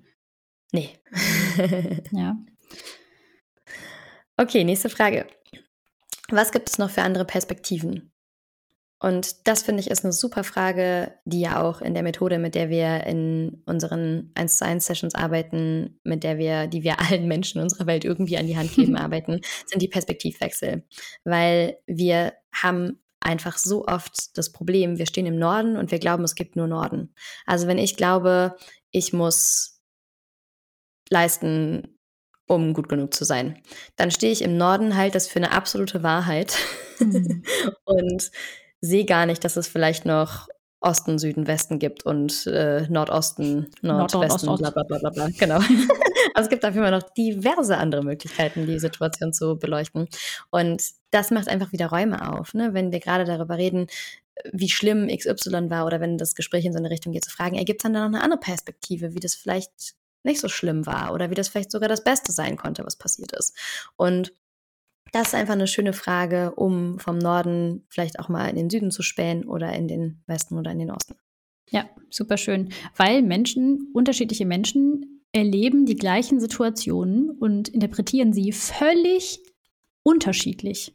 Nee. 0.76 0.90
ja. 2.12 2.36
Okay, 4.36 4.66
nächste 4.66 4.90
Frage. 4.90 5.26
Was 6.28 6.52
gibt 6.52 6.70
es 6.70 6.78
noch 6.78 6.90
für 6.90 7.02
andere 7.02 7.24
Perspektiven? 7.24 8.12
Und 9.00 9.48
das 9.48 9.64
finde 9.64 9.80
ich 9.80 9.90
ist 9.90 10.04
eine 10.04 10.12
super 10.12 10.44
Frage, 10.44 11.14
die 11.24 11.40
ja 11.40 11.62
auch 11.62 11.80
in 11.80 11.94
der 11.94 12.04
Methode, 12.04 12.40
mit 12.40 12.56
der 12.56 12.70
wir 12.70 13.06
in 13.06 13.62
unseren 13.66 14.32
1 14.36 14.58
zu 14.58 14.66
1 14.66 14.86
Sessions 14.86 15.16
arbeiten, 15.16 15.98
mit 16.04 16.26
der 16.26 16.38
wir, 16.38 16.68
die 16.68 16.84
wir 16.84 17.00
allen 17.10 17.30
Menschen 17.30 17.62
unserer 17.62 17.88
Welt 17.88 18.04
irgendwie 18.04 18.38
an 18.38 18.48
die 18.48 18.58
Hand 18.58 18.74
geben, 18.74 18.98
arbeiten, 18.98 19.40
sind 19.66 19.82
die 19.82 19.88
Perspektivwechsel. 19.88 20.84
Weil 21.24 21.78
wir 21.88 22.34
haben 22.52 23.00
einfach 23.22 23.58
so 23.58 23.86
oft 23.86 24.38
das 24.38 24.52
Problem, 24.52 24.98
wir 24.98 25.06
stehen 25.06 25.26
im 25.26 25.40
Norden 25.40 25.78
und 25.78 25.92
wir 25.92 26.00
glauben, 26.00 26.26
es 26.26 26.36
gibt 26.36 26.58
nur 26.58 26.68
Norden. 26.68 27.14
Also 27.46 27.68
wenn 27.68 27.78
ich 27.78 27.96
glaube, 27.96 28.58
ich 28.92 29.14
muss 29.14 29.75
leisten, 31.10 31.98
um 32.48 32.74
gut 32.74 32.90
genug 32.90 33.14
zu 33.14 33.26
sein. 33.26 33.60
Dann 33.96 34.12
stehe 34.12 34.32
ich 34.32 34.42
im 34.42 34.58
Norden 34.58 34.96
halt 34.96 35.16
das 35.16 35.28
für 35.28 35.38
eine 35.38 35.52
absolute 35.52 36.04
Wahrheit 36.04 36.58
mhm. 37.00 37.44
und 37.86 38.32
sehe 38.82 39.06
gar 39.06 39.26
nicht, 39.26 39.44
dass 39.44 39.58
es 39.58 39.68
vielleicht 39.68 40.06
noch 40.06 40.48
Osten, 40.86 41.18
Süden, 41.18 41.48
Westen 41.48 41.80
gibt 41.80 42.06
und 42.06 42.46
äh, 42.46 42.88
Nordosten, 42.90 43.72
Nordwesten, 43.82 44.46
Nord, 44.46 44.62
Nord, 44.62 44.74
bla 44.74 44.84
bla 44.84 45.00
bla 45.00 45.10
bla. 45.10 45.30
Genau. 45.36 45.56
also 46.36 46.46
es 46.46 46.50
gibt 46.50 46.64
dafür 46.64 46.86
immer 46.86 46.98
noch 46.98 47.10
diverse 47.14 47.78
andere 47.78 48.04
Möglichkeiten, 48.04 48.68
die 48.68 48.78
Situation 48.78 49.34
zu 49.34 49.58
beleuchten. 49.58 50.08
Und 50.52 50.84
das 51.10 51.32
macht 51.32 51.48
einfach 51.48 51.72
wieder 51.72 51.88
Räume 51.88 52.32
auf, 52.32 52.54
ne? 52.54 52.74
wenn 52.74 52.92
wir 52.92 53.00
gerade 53.00 53.26
darüber 53.26 53.58
reden, 53.58 53.88
wie 54.52 54.70
schlimm 54.70 55.08
XY 55.08 55.70
war 55.70 55.86
oder 55.86 56.02
wenn 56.02 56.18
das 56.18 56.36
Gespräch 56.36 56.66
in 56.66 56.74
so 56.74 56.80
eine 56.80 56.90
Richtung 56.90 57.14
geht, 57.14 57.26
zu 57.26 57.32
fragen, 57.32 57.56
ergibt 57.56 57.80
es 57.80 57.84
dann 57.84 57.94
da 57.94 58.02
noch 58.02 58.14
eine 58.14 58.22
andere 58.22 58.40
Perspektive, 58.40 59.16
wie 59.16 59.20
das 59.20 59.34
vielleicht 59.34 59.96
nicht 60.26 60.42
so 60.42 60.50
schlimm 60.50 60.86
war 60.86 61.14
oder 61.14 61.30
wie 61.30 61.36
das 61.36 61.48
vielleicht 61.48 61.72
sogar 61.72 61.90
das 61.90 62.04
Beste 62.04 62.32
sein 62.32 62.58
konnte, 62.58 62.86
was 62.86 62.98
passiert 62.98 63.32
ist. 63.34 63.56
Und 63.96 64.34
Das 65.12 65.28
ist 65.30 65.36
einfach 65.36 65.54
eine 65.54 65.68
schöne 65.68 65.94
Frage, 65.94 66.54
um 66.56 67.00
vom 67.00 67.18
Norden 67.18 67.86
vielleicht 67.90 68.20
auch 68.20 68.28
mal 68.28 68.50
in 68.50 68.56
den 68.58 68.70
Süden 68.70 68.92
zu 68.92 69.02
spähen 69.02 69.46
oder 69.46 69.72
in 69.72 69.88
den 69.88 70.22
Westen 70.28 70.58
oder 70.58 70.72
in 70.72 70.80
den 70.80 70.92
Osten. 70.92 71.16
Ja, 71.70 71.90
super 72.10 72.38
schön. 72.38 72.70
Weil 72.98 73.22
Menschen, 73.22 73.92
unterschiedliche 73.94 74.46
Menschen 74.46 75.22
erleben 75.32 75.86
die 75.86 75.96
gleichen 75.96 76.40
Situationen 76.42 77.30
und 77.30 77.70
interpretieren 77.70 78.34
sie 78.34 78.52
völlig 78.52 79.40
unterschiedlich. 80.04 80.94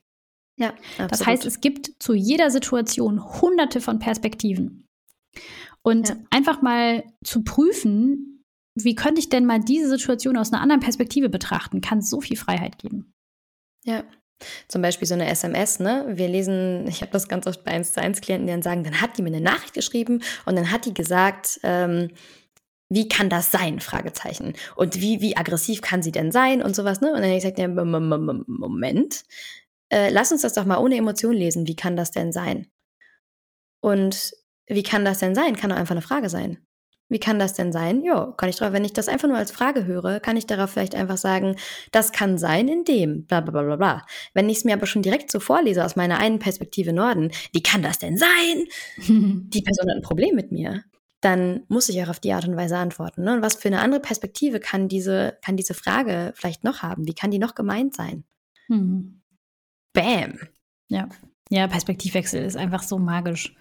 Ja, 0.59 0.75
absolut. 0.99 1.13
Das 1.13 1.27
heißt, 1.27 1.47
es 1.47 1.61
gibt 1.61 1.93
zu 1.99 2.13
jeder 2.13 2.51
Situation 2.51 3.41
hunderte 3.41 3.81
von 3.81 3.99
Perspektiven. 4.01 4.87
Und 5.83 6.11
Ja. 6.11 6.17
einfach 6.31 6.61
mal 6.61 7.05
zu 7.25 7.43
prüfen, 7.43 8.40
wie 8.85 8.95
könnte 8.95 9.21
ich 9.21 9.29
denn 9.29 9.47
mal 9.47 9.61
diese 9.61 9.89
Situation 9.89 10.37
aus 10.37 10.53
einer 10.53 10.63
anderen 10.63 10.81
Perspektive 10.81 11.29
betrachten, 11.29 11.81
kann 11.81 12.03
so 12.03 12.21
viel 12.21 12.37
Freiheit 12.37 12.79
geben. 12.79 13.13
Ja. 13.85 14.05
Zum 14.69 14.81
Beispiel 14.81 15.07
so 15.07 15.15
eine 15.15 15.29
SMS, 15.29 15.81
ne? 15.81 16.07
Wir 16.15 16.27
lesen, 16.27 16.87
ich 16.89 17.03
habe 17.03 17.13
das 17.13 17.29
ganz 17.29 17.47
oft 17.47 17.63
bei 17.63 17.73
1 17.73 17.93
zu 17.93 18.01
1 18.01 18.23
Klienten, 18.23 18.47
die 18.47 18.53
dann 18.53 18.63
sagen, 18.63 18.85
dann 18.85 19.01
hat 19.03 19.19
die 19.19 19.23
mir 19.23 19.29
eine 19.29 19.43
Nachricht 19.43 19.75
geschrieben 19.75 20.23
und 20.47 20.57
dann 20.57 20.71
hat 20.71 20.87
die 20.87 20.95
gesagt, 20.95 21.61
ähm, 21.63 22.09
wie 22.89 23.07
kann 23.07 23.29
das 23.29 23.51
sein? 23.53 23.81
Fragezeichen. 23.81 24.55
Und 24.77 25.01
wie, 25.01 25.21
wie 25.21 25.37
aggressiv 25.37 25.83
kann 25.83 26.03
sie 26.03 26.11
denn 26.11 26.33
sein 26.33 26.63
und 26.63 26.75
sowas, 26.75 27.01
ne? 27.03 27.09
Und 27.09 27.17
dann 27.17 27.25
habe 27.27 27.37
ich 27.37 27.43
gesagt, 27.43 27.59
ja, 27.59 27.69
Mom- 27.69 27.91
Mom- 27.91 28.25
Mom- 28.25 28.45
Moment, 28.49 29.25
äh, 29.93 30.09
lass 30.11 30.33
uns 30.33 30.43
das 30.43 30.55
doch 30.55 30.65
mal 30.65 30.79
ohne 30.79 30.97
Emotion 30.97 31.35
lesen. 31.35 31.67
Wie 31.69 31.77
kann 31.77 31.95
das 31.97 32.11
denn 32.11 32.33
sein? 32.33 32.67
Und 33.83 34.33
wie 34.67 34.83
kann 34.83 35.05
das 35.05 35.19
denn 35.19 35.35
sein? 35.35 35.57
Kann 35.57 35.71
doch 35.71 35.77
einfach 35.77 35.95
eine 35.95 36.03
Frage 36.03 36.29
sein. 36.31 36.59
Wie 37.11 37.19
kann 37.19 37.39
das 37.39 37.55
denn 37.55 37.73
sein? 37.73 38.03
Ja, 38.03 38.33
kann 38.37 38.49
ich 38.49 38.57
drauf, 38.57 38.73
wenn 38.73 38.85
ich 38.85 38.93
das 38.93 39.09
einfach 39.09 39.29
nur 39.29 39.37
als 39.37 39.51
Frage 39.51 39.85
höre, 39.85 40.21
kann 40.21 40.37
ich 40.37 40.47
darauf 40.47 40.71
vielleicht 40.71 40.95
einfach 40.95 41.19
sagen, 41.19 41.57
das 41.93 42.13
kann 42.13 42.39
sein 42.39 42.69
in 42.69 42.85
dem, 42.85 43.27
bla 43.27 43.41
bla 43.41 43.51
bla 43.51 43.63
bla 43.63 43.77
bla. 43.77 44.07
Wenn 44.33 44.49
ich 44.49 44.59
es 44.59 44.65
mir 44.65 44.75
aber 44.75 44.87
schon 44.87 45.03
direkt 45.03 45.31
so 45.33 45.41
vorlese 45.41 45.85
aus 45.85 45.97
meiner 45.97 46.19
einen 46.19 46.39
Perspektive 46.39 46.93
Norden, 46.93 47.33
wie 47.53 47.63
kann 47.63 47.83
das 47.83 47.99
denn 47.99 48.17
sein? 48.17 48.65
Die 48.99 49.63
Person 49.63 49.91
hat 49.91 49.97
ein 49.97 50.03
Problem 50.03 50.37
mit 50.37 50.53
mir. 50.53 50.85
Dann 51.21 51.65
muss 51.69 51.89
ich 51.91 52.03
auch 52.03 52.09
auf 52.09 52.21
die 52.21 52.33
Art 52.33 52.47
und 52.49 52.57
Weise 52.57 52.79
antworten. 52.79 53.25
Ne? 53.25 53.35
Und 53.35 53.43
was 53.43 53.57
für 53.57 53.69
eine 53.69 53.81
andere 53.81 54.01
Perspektive 54.01 54.59
kann 54.59 54.89
diese, 54.89 55.37
kann 55.45 55.57
diese 55.59 55.75
Frage 55.75 56.33
vielleicht 56.35 56.65
noch 56.65 56.81
haben? 56.83 57.07
Wie 57.07 57.13
kann 57.15 57.31
die 57.31 57.39
noch 57.39 57.55
gemeint 57.55 57.95
sein? 57.95 58.25
Hm. 58.69 59.21
Bam! 59.93 60.39
Ja. 60.89 61.09
ja, 61.51 61.67
Perspektivwechsel 61.67 62.43
ist 62.43 62.57
einfach 62.57 62.83
so 62.83 62.99
magisch. 62.99 63.55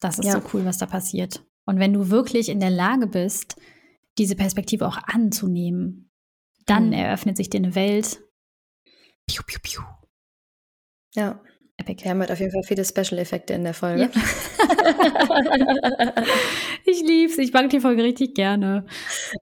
Das 0.00 0.18
ist 0.18 0.26
Ja. 0.26 0.32
so 0.34 0.42
cool, 0.52 0.64
was 0.66 0.78
da 0.78 0.86
passiert. 0.86 1.42
Und 1.66 1.78
wenn 1.78 1.92
du 1.92 2.10
wirklich 2.10 2.48
in 2.48 2.60
der 2.60 2.70
Lage 2.70 3.06
bist, 3.06 3.56
diese 4.18 4.36
Perspektive 4.36 4.86
auch 4.86 4.98
anzunehmen, 5.04 6.10
dann 6.66 6.88
Mhm. 6.88 6.92
eröffnet 6.92 7.36
sich 7.36 7.50
dir 7.50 7.58
eine 7.58 7.74
Welt. 7.74 8.20
Piu, 9.26 9.42
piu, 9.46 9.58
piu. 9.62 9.82
Ja, 11.14 11.40
Epic. 11.76 12.04
wir 12.04 12.10
haben 12.12 12.20
heute 12.22 12.32
auf 12.32 12.38
jeden 12.40 12.52
Fall 12.52 12.62
viele 12.62 12.84
Special-Effekte 12.84 13.52
in 13.54 13.64
der 13.64 13.74
Folge. 13.74 14.10
Ich 16.86 17.00
lieb's. 17.02 17.38
Ich 17.38 17.52
mag 17.52 17.70
die 17.70 17.80
Folge 17.80 18.02
richtig 18.04 18.34
gerne. 18.34 18.84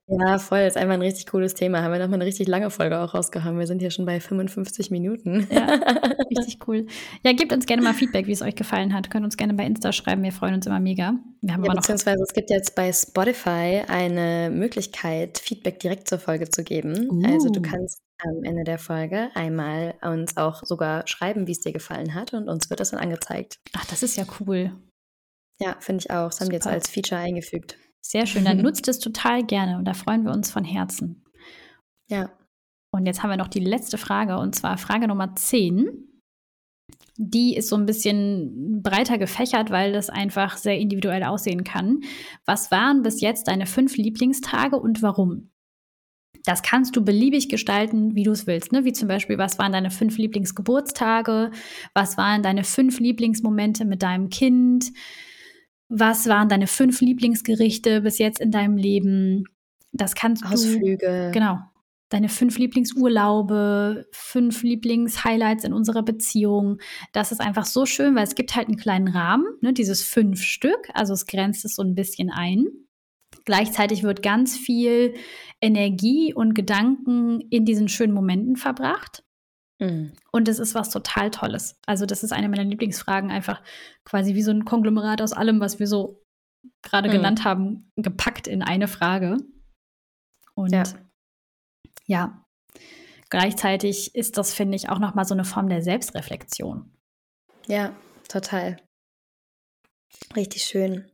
Ja, 0.07 0.39
voll. 0.39 0.61
Ist 0.61 0.77
einfach 0.77 0.95
ein 0.95 1.03
richtig 1.03 1.27
cooles 1.27 1.55
Thema. 1.55 1.83
Haben 1.83 1.93
wir 1.93 1.99
nochmal 1.99 2.15
eine 2.19 2.25
richtig 2.27 2.47
lange 2.49 2.71
Folge 2.71 2.99
auch 3.01 3.15
rausgehauen. 3.15 3.59
Wir 3.59 3.67
sind 3.67 3.81
hier 3.81 3.91
schon 3.91 4.07
bei 4.07 4.21
55 4.21 4.91
Minuten. 4.91 5.49
Ja, 5.51 5.67
richtig 6.31 6.61
cool. 6.69 6.87
Ja, 7.25 7.33
gebt 7.33 7.53
uns 7.53 7.67
gerne 7.67 7.83
mal 7.83 7.95
Feedback, 7.95 8.27
wie 8.29 8.33
es 8.33 8.43
euch 8.43 8.55
gefallen 8.55 8.95
hat. 8.95 9.11
Könnt 9.11 9.25
uns 9.25 9.37
gerne 9.37 9.55
bei 9.55 9.65
Insta 9.67 9.93
schreiben. 9.93 10.23
Wir 10.23 10.33
freuen 10.33 10.55
uns 10.55 10.67
immer 10.67 10.81
mega. 10.81 11.15
Wir 11.41 11.53
haben 11.55 11.65
Ja, 11.65 11.71
aber 11.71 11.75
noch. 11.75 11.83
beziehungsweise 11.83 12.23
es 12.23 12.33
gibt 12.33 12.51
jetzt 12.51 12.75
bei 12.77 12.93
Spotify 12.93 13.83
eine 13.89 14.51
Möglichkeit, 14.51 15.39
Feedback 15.39 15.81
direkt 15.81 16.09
zur 16.09 16.19
Folge 16.21 16.49
zu 16.49 16.63
geben. 16.63 17.25
Also 17.27 17.49
du 17.51 17.59
Uh. 17.61 17.63
kannst 17.63 18.01
am 18.25 18.45
Ende 18.45 18.65
der 18.65 18.79
Folge 18.79 19.31
einmal 19.35 19.95
uns 20.03 20.37
auch 20.37 20.63
sogar 20.65 21.07
schreiben, 21.07 21.47
wie 21.47 21.53
es 21.53 21.61
dir 21.61 21.73
gefallen 21.73 22.15
hat 22.15 22.33
und 22.35 22.49
uns 22.49 22.71
wird 22.71 22.81
das 22.81 22.91
dann 22.91 23.01
angezeigt. 23.01 23.59
Ach, 23.75 23.85
das 23.87 24.03
ist 24.03 24.17
ja 24.17 24.25
cool. 24.41 24.73
Ja, 25.61 25.77
finde 25.81 26.01
ich 26.01 26.11
auch. 26.11 26.29
Das 26.29 26.41
haben 26.41 26.49
die 26.49 26.55
jetzt 26.55 26.67
als 26.67 26.89
Feature 26.89 27.21
eingefügt. 27.21 27.79
Sehr 28.01 28.27
schön. 28.27 28.45
Dann 28.45 28.57
nutzt 28.63 28.89
es 28.89 28.99
total 28.99 29.45
gerne 29.45 29.79
und 29.79 29.85
da 29.85 29.95
freuen 29.95 30.25
wir 30.25 30.33
uns 30.33 30.51
von 30.51 30.65
Herzen. 30.65 31.25
Ja. 32.09 32.31
Und 32.93 33.07
jetzt 33.07 33.23
haben 33.23 33.31
wir 33.31 33.37
noch 33.37 33.49
die 33.49 33.61
letzte 33.61 33.97
Frage 33.97 34.39
und 34.39 34.55
zwar 34.55 34.77
Frage 34.77 35.09
Nummer 35.09 35.35
10. 35.35 36.09
Die 37.17 37.57
ist 37.57 37.69
so 37.69 37.77
ein 37.77 37.87
bisschen 37.87 38.83
breiter 38.83 39.19
gefächert, 39.19 39.71
weil 39.71 39.93
das 39.93 40.11
einfach 40.11 40.57
sehr 40.57 40.79
individuell 40.79 41.25
aussehen 41.25 41.63
kann. 41.63 42.01
Was 42.45 42.71
waren 42.71 43.03
bis 43.03 43.21
jetzt 43.21 43.49
deine 43.49 43.67
fünf 43.67 43.97
Lieblingstage 43.97 44.77
und 44.79 45.03
warum? 45.03 45.52
Das 46.45 46.63
kannst 46.63 46.97
du 46.97 47.05
beliebig 47.05 47.49
gestalten, 47.49 48.15
wie 48.15 48.25
du 48.25 48.33
es 48.33 48.47
willst. 48.47 48.73
Ne? 48.73 48.85
Wie 48.85 48.93
zum 48.93 49.09
Beispiel, 49.09 49.39
was 49.39 49.59
waren 49.59 49.73
deine 49.73 49.91
fünf 49.91 50.19
Lieblingsgeburtstage? 50.19 51.51
Was 51.95 52.17
waren 52.17 52.43
deine 52.43 52.65
fünf 52.65 52.99
Lieblingsmomente 52.99 53.85
mit 53.85 54.03
deinem 54.03 54.29
Kind? 54.29 54.93
Was 55.89 56.27
waren 56.27 56.49
deine 56.49 56.67
fünf 56.67 57.01
Lieblingsgerichte 57.01 58.01
bis 58.01 58.19
jetzt 58.19 58.41
in 58.41 58.51
deinem 58.51 58.77
Leben? 58.77 59.45
Das 59.93 60.15
kannst 60.15 60.43
du. 60.45 60.49
Ausflüge. 60.49 61.31
Genau. 61.33 61.59
Deine 62.09 62.29
fünf 62.29 62.59
Lieblingsurlaube, 62.59 64.07
fünf 64.13 64.63
Lieblingshighlights 64.63 65.65
in 65.65 65.73
unserer 65.73 66.03
Beziehung. 66.03 66.79
Das 67.13 67.33
ist 67.33 67.41
einfach 67.41 67.65
so 67.65 67.87
schön, 67.87 68.15
weil 68.15 68.25
es 68.25 68.35
gibt 68.35 68.55
halt 68.55 68.69
einen 68.69 68.77
kleinen 68.77 69.09
Rahmen, 69.09 69.47
ne, 69.63 69.73
dieses 69.73 70.03
fünf 70.03 70.43
Stück. 70.43 70.91
Also 70.93 71.15
es 71.15 71.27
grenzt 71.27 71.65
es 71.65 71.75
so 71.75 71.83
ein 71.83 71.95
bisschen 71.95 72.31
ein. 72.31 72.67
Gleichzeitig 73.45 74.03
wird 74.03 74.23
ganz 74.23 74.57
viel 74.57 75.15
Energie 75.61 76.33
und 76.35 76.55
Gedanken 76.55 77.41
in 77.51 77.65
diesen 77.65 77.89
schönen 77.89 78.13
Momenten 78.13 78.57
verbracht. 78.57 79.25
Mhm. 79.81 80.13
Und 80.31 80.49
es 80.49 80.59
ist 80.59 80.75
was 80.75 80.91
total 80.91 81.31
Tolles. 81.31 81.77
Also, 81.87 82.07
das 82.07 82.23
ist 82.23 82.33
eine 82.33 82.49
meiner 82.49 82.65
Lieblingsfragen, 82.65 83.31
einfach 83.31 83.63
quasi 84.05 84.35
wie 84.35 84.43
so 84.43 84.51
ein 84.51 84.65
Konglomerat 84.65 85.21
aus 85.23 85.33
allem, 85.33 85.61
was 85.61 85.79
wir 85.81 85.87
so 85.87 86.23
gerade 86.83 87.09
Mhm. 87.09 87.13
genannt 87.13 87.45
haben, 87.45 87.91
gepackt 87.97 88.47
in 88.47 88.63
eine 88.63 88.87
Frage. 88.89 89.37
Und 90.55 90.73
Ja. 90.73 90.85
ja. 92.07 92.45
gleichzeitig 93.31 94.15
ist 94.15 94.37
das, 94.39 94.53
finde 94.55 94.77
ich, 94.77 94.89
auch 94.89 94.99
nochmal 94.99 95.25
so 95.25 95.35
eine 95.35 95.45
Form 95.45 95.69
der 95.69 95.83
Selbstreflexion. 95.83 96.93
Ja, 97.67 97.97
total. 98.29 98.77
Richtig 100.37 100.65
schön. 100.65 101.11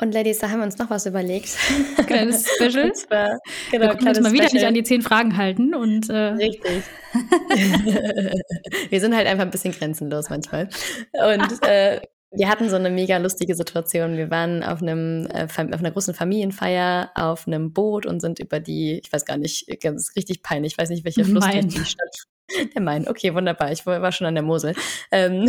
Und 0.00 0.12
Ladies, 0.12 0.38
da 0.38 0.50
haben 0.50 0.60
wir 0.60 0.64
uns 0.64 0.78
noch 0.78 0.88
was 0.90 1.06
überlegt. 1.06 1.50
Kleines 2.06 2.48
Special. 2.56 2.92
Zwar, 2.94 3.38
Wir 3.70 3.78
genau, 3.78 3.92
konnten 3.92 4.08
uns 4.08 4.18
kleines 4.18 4.20
mal 4.22 4.32
wieder 4.32 4.42
nicht 4.44 4.50
Special. 4.52 4.66
an 4.66 4.74
die 4.74 4.82
zehn 4.82 5.02
Fragen 5.02 5.36
halten 5.36 5.74
und 5.74 6.08
äh, 6.08 6.14
Richtig. 6.14 6.82
wir 8.90 9.00
sind 9.00 9.14
halt 9.14 9.26
einfach 9.26 9.44
ein 9.44 9.50
bisschen 9.50 9.72
grenzenlos 9.72 10.30
manchmal. 10.30 10.68
Und 11.12 11.66
äh, 11.66 12.00
wir 12.32 12.48
hatten 12.48 12.70
so 12.70 12.76
eine 12.76 12.90
mega 12.90 13.18
lustige 13.18 13.54
Situation. 13.54 14.16
Wir 14.16 14.30
waren 14.30 14.62
auf 14.62 14.80
einem 14.80 15.26
äh, 15.26 15.44
auf 15.44 15.58
einer 15.58 15.90
großen 15.90 16.14
Familienfeier 16.14 17.10
auf 17.14 17.46
einem 17.46 17.72
Boot 17.72 18.06
und 18.06 18.20
sind 18.20 18.38
über 18.38 18.60
die, 18.60 19.00
ich 19.04 19.12
weiß 19.12 19.24
gar 19.24 19.36
nicht, 19.36 19.66
ganz 19.82 20.12
richtig 20.16 20.42
peinlich, 20.42 20.74
ich 20.74 20.78
weiß 20.78 20.90
nicht, 20.90 21.04
welcher 21.04 21.24
Fluss 21.24 21.44
durch 21.44 21.66
die 21.66 21.84
Stadt. 21.84 22.26
Der 22.74 22.82
Main. 22.82 23.06
Okay, 23.06 23.34
wunderbar. 23.34 23.70
Ich 23.72 23.86
war 23.86 24.00
war 24.02 24.12
schon 24.12 24.26
an 24.26 24.34
der 24.34 24.42
Mosel. 24.42 24.74
Ähm, 25.12 25.46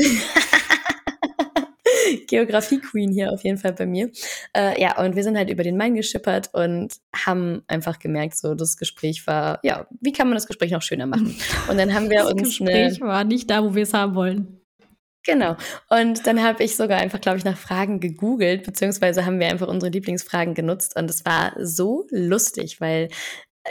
Geografie-Queen 2.28 3.12
hier 3.12 3.32
auf 3.32 3.44
jeden 3.44 3.58
Fall 3.58 3.74
bei 3.74 3.86
mir. 3.86 4.12
Äh, 4.56 4.82
ja, 4.82 4.98
und 5.04 5.16
wir 5.16 5.24
sind 5.24 5.38
halt 5.38 5.50
über 5.50 5.64
den 5.64 5.78
Main 5.78 5.96
geschippert 5.96 6.50
und 6.54 6.94
haben 7.16 7.64
einfach 7.68 8.00
gemerkt, 8.00 8.38
so 8.38 8.56
das 8.56 8.78
Gespräch 8.78 9.26
war, 9.28 9.60
ja, 9.64 9.88
wie 10.00 10.12
kann 10.12 10.28
man 10.28 10.36
das 10.36 10.48
Gespräch 10.48 10.72
noch 10.72 10.82
schöner 10.82 11.06
machen? 11.06 11.36
Und 11.70 11.78
dann 11.78 11.94
haben 11.94 12.10
wir 12.10 12.20
das 12.20 12.32
uns 12.32 12.42
Gespräch 12.42 13.02
eine, 13.02 13.12
war 13.12 13.24
nicht 13.24 13.50
da, 13.50 13.64
wo 13.64 13.76
wir 13.76 13.84
es 13.84 13.94
haben 13.94 14.16
wollen. 14.16 14.62
genau. 15.24 15.56
Und 15.90 16.26
dann 16.26 16.42
habe 16.44 16.64
ich 16.64 16.76
sogar 16.76 17.00
einfach, 17.00 17.22
glaube 17.22 17.38
ich, 17.38 17.46
nach 17.46 17.58
Fragen 17.58 18.00
gegoogelt, 18.00 18.64
beziehungsweise 18.64 19.26
haben 19.26 19.40
wir 19.40 19.48
einfach 19.48 19.68
unsere 19.68 19.92
Lieblingsfragen 19.92 20.54
genutzt 20.54 20.96
und 20.96 21.10
es 21.10 21.26
war 21.26 21.54
so 21.60 22.08
lustig, 22.10 22.82
weil 22.82 23.10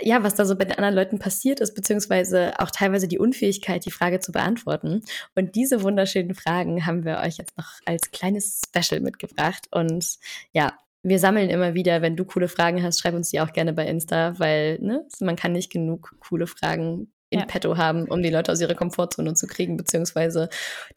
ja, 0.02 0.22
was 0.22 0.34
da 0.34 0.44
so 0.44 0.56
bei 0.56 0.64
den 0.64 0.76
anderen 0.78 0.94
Leuten 0.94 1.18
passiert 1.18 1.60
ist, 1.60 1.74
beziehungsweise 1.74 2.58
auch 2.58 2.70
teilweise 2.70 3.08
die 3.08 3.18
Unfähigkeit, 3.18 3.84
die 3.84 3.90
Frage 3.90 4.20
zu 4.20 4.32
beantworten. 4.32 5.02
Und 5.34 5.56
diese 5.56 5.82
wunderschönen 5.82 6.34
Fragen 6.34 6.86
haben 6.86 7.04
wir 7.04 7.18
euch 7.18 7.38
jetzt 7.38 7.56
noch 7.58 7.80
als 7.86 8.10
kleines 8.10 8.60
Special 8.66 9.00
mitgebracht. 9.00 9.66
Und 9.72 10.18
ja, 10.52 10.74
wir 11.02 11.18
sammeln 11.18 11.50
immer 11.50 11.74
wieder, 11.74 12.02
wenn 12.02 12.16
du 12.16 12.24
coole 12.24 12.48
Fragen 12.48 12.82
hast, 12.82 13.00
schreib 13.00 13.14
uns 13.14 13.30
die 13.30 13.40
auch 13.40 13.52
gerne 13.52 13.72
bei 13.72 13.86
Insta, 13.86 14.38
weil 14.38 14.78
ne, 14.80 15.06
man 15.20 15.36
kann 15.36 15.52
nicht 15.52 15.72
genug 15.72 16.14
coole 16.20 16.46
Fragen 16.46 17.12
in 17.30 17.38
Ja. 17.40 17.44
petto 17.46 17.76
haben, 17.76 18.06
um 18.08 18.22
die 18.22 18.28
Leute 18.30 18.50
aus 18.50 18.60
ihrer 18.60 18.74
Komfortzone 18.74 19.34
zu 19.34 19.46
kriegen, 19.46 19.76
beziehungsweise 19.76 20.48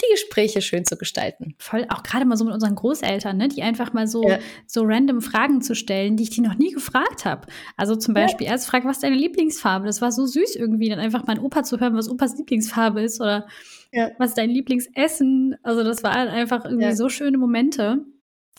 die 0.02 0.12
Gespräche 0.12 0.62
schön 0.62 0.84
zu 0.84 0.98
gestalten. 0.98 1.56
Voll, 1.60 1.86
auch 1.90 2.02
gerade 2.04 2.26
mal 2.26 2.36
so 2.38 2.44
mit 2.46 2.54
unseren 2.56 2.74
Großeltern, 2.76 3.38
ne, 3.38 3.48
die 3.48 3.62
einfach 3.62 3.94
mal 3.94 4.08
so, 4.08 4.28
Ja. 4.28 4.40
so 4.66 4.82
random 4.84 5.22
Fragen 5.22 5.62
zu 5.62 5.76
stellen, 5.76 6.18
die 6.18 6.24
ich 6.24 6.32
die 6.32 6.42
noch 6.42 6.56
nie 6.58 6.72
gefragt 6.72 7.26
habe. 7.26 7.48
Also 7.78 7.96
zum 7.96 8.16
Ja. 8.16 8.24
Beispiel 8.24 8.48
erst 8.48 8.68
fragt, 8.68 8.86
was 8.86 8.98
ist 8.98 9.04
deine 9.04 9.16
Lieblingsfarbe? 9.16 9.86
Das 9.86 10.02
war 10.02 10.12
so 10.12 10.26
süß 10.26 10.56
irgendwie, 10.56 10.90
dann 10.90 11.00
einfach 11.00 11.26
mein 11.28 11.40
Opa 11.40 11.64
zu 11.64 11.80
hören, 11.80 11.96
was 11.96 12.10
Opas 12.10 12.36
Lieblingsfarbe 12.38 13.02
ist 13.04 13.22
oder 13.22 13.46
Ja. 13.92 14.10
was 14.18 14.30
ist 14.30 14.38
dein 14.40 14.50
Lieblingsessen? 14.50 15.56
Also 15.62 15.84
das 15.84 16.02
waren 16.04 16.28
einfach 16.30 16.66
irgendwie 16.66 16.86
Ja. 16.86 16.96
so 16.96 17.10
schöne 17.10 17.38
Momente, 17.38 18.00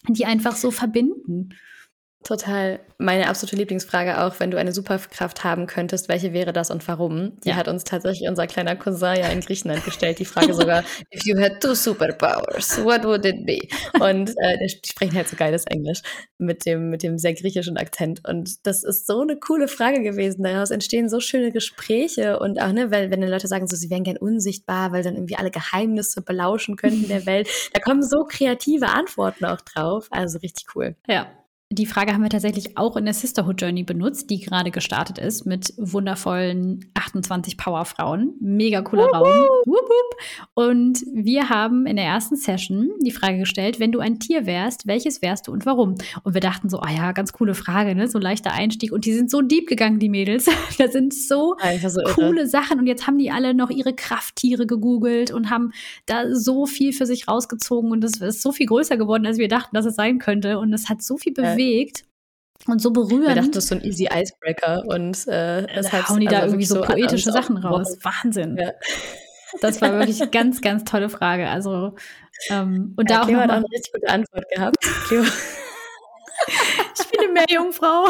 die 0.09 0.27
einfach 0.27 0.55
so 0.55 0.70
verbinden. 0.70 1.51
Total. 2.25 2.81
Meine 2.97 3.29
absolute 3.29 3.57
Lieblingsfrage 3.57 4.22
auch, 4.22 4.41
wenn 4.41 4.51
du 4.51 4.57
eine 4.57 4.72
Superkraft 4.72 5.45
haben 5.45 5.66
könntest, 5.66 6.09
welche 6.09 6.33
wäre 6.33 6.55
das 6.55 6.70
und 6.70 6.87
warum? 6.89 7.39
Die 7.41 7.51
ja. 7.51 7.57
hat 7.57 7.68
uns 7.68 7.85
tatsächlich 7.85 8.27
unser 8.27 8.47
kleiner 8.47 8.77
Cousin 8.77 9.16
ja 9.16 9.29
in 9.29 9.41
Griechenland 9.41 9.85
gestellt. 9.85 10.20
Die 10.20 10.25
Frage 10.25 10.55
sogar, 10.55 10.85
if 11.14 11.27
you 11.27 11.39
had 11.39 11.61
two 11.61 11.75
superpowers, 11.75 12.83
what 12.83 13.05
would 13.05 13.27
it 13.27 13.45
be? 13.45 13.59
Und 14.01 14.31
äh, 14.39 14.57
die 14.59 14.70
sprechen 14.89 15.16
halt 15.16 15.29
so 15.29 15.37
geiles 15.37 15.66
Englisch 15.66 16.01
mit 16.39 16.64
dem, 16.64 16.89
mit 16.89 17.03
dem 17.03 17.18
sehr 17.18 17.35
griechischen 17.35 17.77
Akzent. 17.77 18.27
Und 18.27 18.66
das 18.66 18.85
ist 18.85 19.07
so 19.07 19.20
eine 19.20 19.37
coole 19.37 19.68
Frage 19.68 20.03
gewesen. 20.03 20.45
Daraus 20.45 20.70
entstehen 20.70 21.11
so 21.11 21.20
schöne 21.20 21.53
Gespräche 21.53 22.39
und 22.39 22.59
auch, 22.59 22.72
ne, 22.72 22.91
weil, 22.91 23.11
wenn 23.11 23.20
die 23.20 23.27
Leute 23.27 23.49
sagen, 23.49 23.66
so, 23.66 23.77
sie 23.77 23.91
wären 23.91 24.05
gern 24.05 24.16
unsichtbar, 24.16 24.93
weil 24.93 25.03
dann 25.03 25.16
irgendwie 25.16 25.37
alle 25.37 25.51
Geheimnisse 25.51 26.22
belauschen 26.22 26.77
könnten 26.77 27.07
der 27.07 27.27
Welt. 27.27 27.51
Da 27.75 27.81
kommen 27.81 28.03
so 28.03 28.25
kreative 28.25 28.87
Antworten 28.87 29.45
auch 29.45 29.61
drauf. 29.61 30.07
Also 30.11 30.39
richtig 30.39 30.75
cool. 30.75 30.97
Ja, 31.07 31.27
die 31.72 31.86
Frage 31.86 32.12
haben 32.12 32.22
wir 32.22 32.30
tatsächlich 32.30 32.76
auch 32.76 32.96
in 32.96 33.04
der 33.04 33.14
Sisterhood 33.14 33.60
Journey 33.60 33.82
benutzt, 33.82 34.30
die 34.30 34.38
gerade 34.38 34.70
gestartet 34.70 35.18
ist 35.18 35.46
mit 35.46 35.72
wundervollen 35.76 36.90
28 36.94 37.56
Powerfrauen. 37.56 38.34
Mega 38.40 38.82
cooler 38.82 39.06
Raum. 39.06 39.26
Wupp, 39.64 39.88
wupp. 39.88 40.16
Und 40.54 41.00
wir 41.12 41.48
haben 41.48 41.86
in 41.86 41.96
der 41.96 42.04
ersten 42.04 42.36
Session 42.36 42.90
die 43.00 43.10
Frage 43.10 43.38
gestellt, 43.38 43.80
wenn 43.80 43.92
du 43.92 44.00
ein 44.00 44.20
Tier 44.20 44.46
wärst, 44.46 44.86
welches 44.86 45.22
wärst 45.22 45.48
du 45.48 45.52
und 45.52 45.64
warum? 45.66 45.96
Und 46.22 46.34
wir 46.34 46.40
dachten 46.40 46.68
so, 46.68 46.78
ah 46.80 46.88
oh 46.90 46.94
ja, 46.94 47.12
ganz 47.12 47.32
coole 47.32 47.54
Frage, 47.54 47.94
ne? 47.94 48.08
So 48.08 48.18
leichter 48.18 48.52
Einstieg. 48.52 48.92
Und 48.92 49.06
die 49.06 49.14
sind 49.14 49.30
so 49.30 49.40
deep 49.40 49.66
gegangen, 49.66 49.98
die 49.98 50.10
Mädels. 50.10 50.44
das 50.78 50.92
sind 50.92 51.14
so, 51.14 51.56
so 51.88 52.00
coole 52.14 52.40
irre. 52.40 52.46
Sachen. 52.46 52.78
Und 52.78 52.86
jetzt 52.86 53.06
haben 53.06 53.18
die 53.18 53.30
alle 53.30 53.54
noch 53.54 53.70
ihre 53.70 53.94
Krafttiere 53.94 54.66
gegoogelt 54.66 55.30
und 55.30 55.50
haben 55.50 55.72
da 56.06 56.34
so 56.34 56.66
viel 56.66 56.92
für 56.92 57.06
sich 57.06 57.26
rausgezogen. 57.26 57.90
Und 57.90 58.02
das 58.02 58.18
ist 58.18 58.42
so 58.42 58.52
viel 58.52 58.66
größer 58.66 58.96
geworden, 58.96 59.26
als 59.26 59.38
wir 59.38 59.48
dachten, 59.48 59.74
dass 59.74 59.86
es 59.86 59.96
sein 59.96 60.18
könnte. 60.18 60.58
Und 60.58 60.72
es 60.72 60.88
hat 60.88 61.02
so 61.02 61.16
viel 61.16 61.32
bewegt 61.32 61.63
bewegt 61.64 62.04
und 62.66 62.80
so 62.80 62.90
berührend. 62.92 63.28
Ich 63.28 63.34
dachte, 63.34 63.50
das 63.50 63.64
ist 63.64 63.68
so 63.70 63.74
ein 63.76 63.84
easy 63.84 64.08
Icebreaker 64.12 64.84
und 64.86 65.26
äh, 65.28 65.66
es 65.68 65.92
hat 65.92 66.08
hauen 66.08 66.20
die 66.20 66.28
also 66.28 66.38
da 66.38 66.46
irgendwie 66.46 66.64
so 66.64 66.80
poetische 66.80 67.32
Sachen 67.32 67.56
raus. 67.56 67.98
Wahnsinn. 68.02 68.56
Ja. 68.56 68.72
Das 69.60 69.80
war 69.80 69.92
wirklich 69.92 70.20
eine 70.20 70.30
ganz, 70.32 70.60
ganz 70.60 70.84
tolle 70.84 71.08
Frage. 71.08 71.48
Also 71.48 71.94
ähm, 72.50 72.94
und 72.96 73.10
ja, 73.10 73.20
da 73.20 73.24
Cleo 73.24 73.38
auch 73.38 73.42
hat 73.42 73.50
auch 73.50 73.56
eine 73.56 73.66
richtig 73.72 73.92
gute 73.92 74.08
Antwort 74.08 74.48
gehabt. 74.50 74.80
Cleo. 75.06 75.24
ich 76.98 77.10
bin 77.10 77.20
eine 77.20 77.32
Meerjungfrau. 77.32 78.08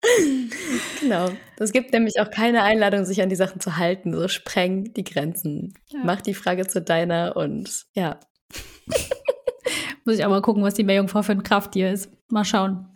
genau. 1.00 1.30
Es 1.58 1.72
gibt 1.72 1.92
nämlich 1.92 2.20
auch 2.20 2.30
keine 2.30 2.62
Einladung, 2.62 3.04
sich 3.04 3.22
an 3.22 3.28
die 3.28 3.36
Sachen 3.36 3.60
zu 3.60 3.76
halten. 3.76 4.12
So 4.12 4.28
spreng 4.28 4.92
die 4.94 5.04
Grenzen. 5.04 5.74
Ja. 5.88 6.00
Mach 6.04 6.20
die 6.20 6.34
Frage 6.34 6.66
zu 6.66 6.82
deiner 6.82 7.36
und 7.36 7.86
ja. 7.94 8.20
Muss 10.04 10.16
ich 10.16 10.24
auch 10.24 10.30
mal 10.30 10.42
gucken, 10.42 10.62
was 10.62 10.74
die 10.74 10.84
Meerjungfrau 10.84 11.22
für 11.22 11.32
ein 11.32 11.42
Krafttier 11.42 11.92
ist. 11.92 12.10
Mal 12.30 12.44
schauen. 12.44 12.88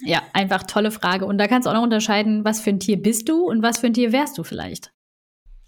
Ja, 0.00 0.22
einfach 0.32 0.64
tolle 0.64 0.90
Frage. 0.90 1.24
Und 1.24 1.38
da 1.38 1.48
kannst 1.48 1.66
du 1.66 1.70
auch 1.70 1.74
noch 1.74 1.82
unterscheiden, 1.82 2.44
was 2.44 2.60
für 2.60 2.70
ein 2.70 2.80
Tier 2.80 3.00
bist 3.00 3.28
du 3.28 3.46
und 3.46 3.62
was 3.62 3.78
für 3.78 3.86
ein 3.86 3.94
Tier 3.94 4.12
wärst 4.12 4.36
du 4.36 4.44
vielleicht. 4.44 4.92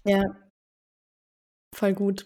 Ja. 0.05 0.23
Voll 1.75 1.93
gut. 1.93 2.25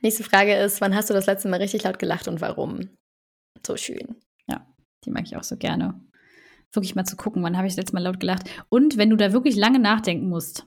Nächste 0.00 0.24
Frage 0.24 0.54
ist, 0.56 0.80
wann 0.80 0.94
hast 0.94 1.10
du 1.10 1.14
das 1.14 1.26
letzte 1.26 1.48
Mal 1.48 1.60
richtig 1.60 1.84
laut 1.84 1.98
gelacht 1.98 2.28
und 2.28 2.40
warum? 2.40 2.88
So 3.66 3.76
schön. 3.76 4.16
Ja, 4.48 4.66
die 5.04 5.10
mag 5.10 5.24
ich 5.26 5.36
auch 5.36 5.44
so 5.44 5.56
gerne. 5.56 6.00
Wirklich 6.72 6.94
mal 6.94 7.04
zu 7.04 7.16
gucken, 7.16 7.42
wann 7.42 7.56
habe 7.56 7.66
ich 7.66 7.74
das 7.74 7.78
letzte 7.78 7.94
Mal 7.94 8.02
laut 8.02 8.20
gelacht. 8.20 8.50
Und 8.68 8.96
wenn 8.96 9.10
du 9.10 9.16
da 9.16 9.32
wirklich 9.32 9.56
lange 9.56 9.78
nachdenken 9.78 10.28
musst, 10.28 10.66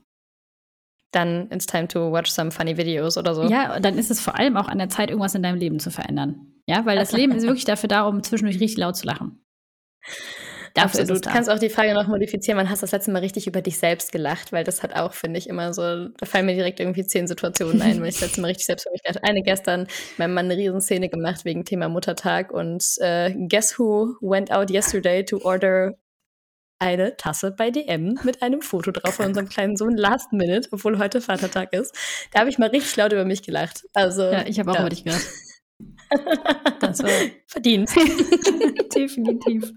dann 1.11 1.49
it's 1.51 1.65
time 1.65 1.87
to 1.87 2.11
watch 2.11 2.29
some 2.29 2.51
funny 2.51 2.77
videos 2.77 3.17
oder 3.17 3.33
so. 3.33 3.43
Ja, 3.43 3.79
dann 3.79 3.97
ist 3.97 4.11
es 4.11 4.19
vor 4.19 4.37
allem 4.37 4.57
auch 4.57 4.67
an 4.67 4.77
der 4.77 4.89
Zeit, 4.89 5.09
irgendwas 5.09 5.35
in 5.35 5.43
deinem 5.43 5.57
Leben 5.57 5.79
zu 5.79 5.91
verändern. 5.91 6.53
Ja, 6.67 6.85
weil 6.85 6.97
das 6.97 7.13
Leben 7.13 7.33
ist 7.33 7.43
wirklich 7.43 7.65
dafür 7.65 7.87
da, 7.87 8.03
um 8.03 8.21
zwischendurch 8.23 8.59
richtig 8.59 8.77
laut 8.77 8.95
zu 8.95 9.05
lachen. 9.05 9.43
Dafür 10.77 11.01
Absolut. 11.01 11.25
Du 11.25 11.29
kannst 11.31 11.49
auch 11.49 11.57
die 11.57 11.69
Frage 11.69 11.95
noch 11.95 12.07
modifizieren, 12.07 12.59
wann 12.59 12.69
hast 12.69 12.83
du 12.83 12.83
das 12.83 12.91
letzte 12.91 13.09
Mal 13.09 13.19
richtig 13.19 13.47
über 13.47 13.63
dich 13.63 13.79
selbst 13.79 14.11
gelacht? 14.11 14.51
Weil 14.51 14.63
das 14.63 14.83
hat 14.83 14.95
auch, 14.95 15.13
finde 15.13 15.39
ich, 15.39 15.49
immer 15.49 15.73
so, 15.73 16.09
da 16.09 16.25
fallen 16.27 16.45
mir 16.45 16.53
direkt 16.53 16.79
irgendwie 16.79 17.03
zehn 17.03 17.25
Situationen 17.25 17.81
ein, 17.81 17.99
wenn 17.99 18.09
ich 18.09 18.19
das 18.19 18.21
letzte 18.21 18.41
Mal 18.41 18.49
richtig 18.49 18.67
selbst 18.67 18.85
über 18.85 18.91
mich 18.91 19.01
gelacht 19.01 19.23
Eine 19.27 19.41
gestern, 19.41 19.87
meinem 20.17 20.35
Mann 20.35 20.45
eine 20.45 20.57
Riesenszene 20.57 21.09
gemacht 21.09 21.45
wegen 21.45 21.65
Thema 21.65 21.89
Muttertag 21.89 22.51
und 22.51 22.83
äh, 22.99 23.33
guess 23.49 23.79
who 23.79 24.17
went 24.21 24.51
out 24.51 24.69
yesterday 24.69 25.25
to 25.25 25.39
order 25.43 25.97
eine 26.79 27.17
Tasse 27.17 27.51
bei 27.51 27.71
DM 27.71 28.19
mit 28.23 28.41
einem 28.41 28.61
Foto 28.61 28.91
drauf 28.91 29.15
von 29.15 29.27
unserem 29.27 29.49
kleinen 29.49 29.77
Sohn 29.77 29.97
Last 29.97 30.31
Minute, 30.31 30.69
obwohl 30.71 30.97
heute 30.97 31.21
Vatertag 31.21 31.73
ist. 31.73 31.95
Da 32.31 32.39
habe 32.39 32.49
ich 32.49 32.57
mal 32.57 32.69
richtig 32.69 32.95
laut 32.95 33.11
über 33.11 33.25
mich 33.25 33.43
gelacht. 33.43 33.85
Also, 33.93 34.23
ja, 34.23 34.45
ich 34.45 34.59
habe 34.59 34.71
auch 34.71 34.75
ja. 34.75 34.81
über 34.81 34.89
dich 34.89 35.03
gelacht. 35.03 35.27
Das 36.79 37.03
war 37.03 37.09
verdient. 37.47 37.89
Definitiv. 38.95 39.73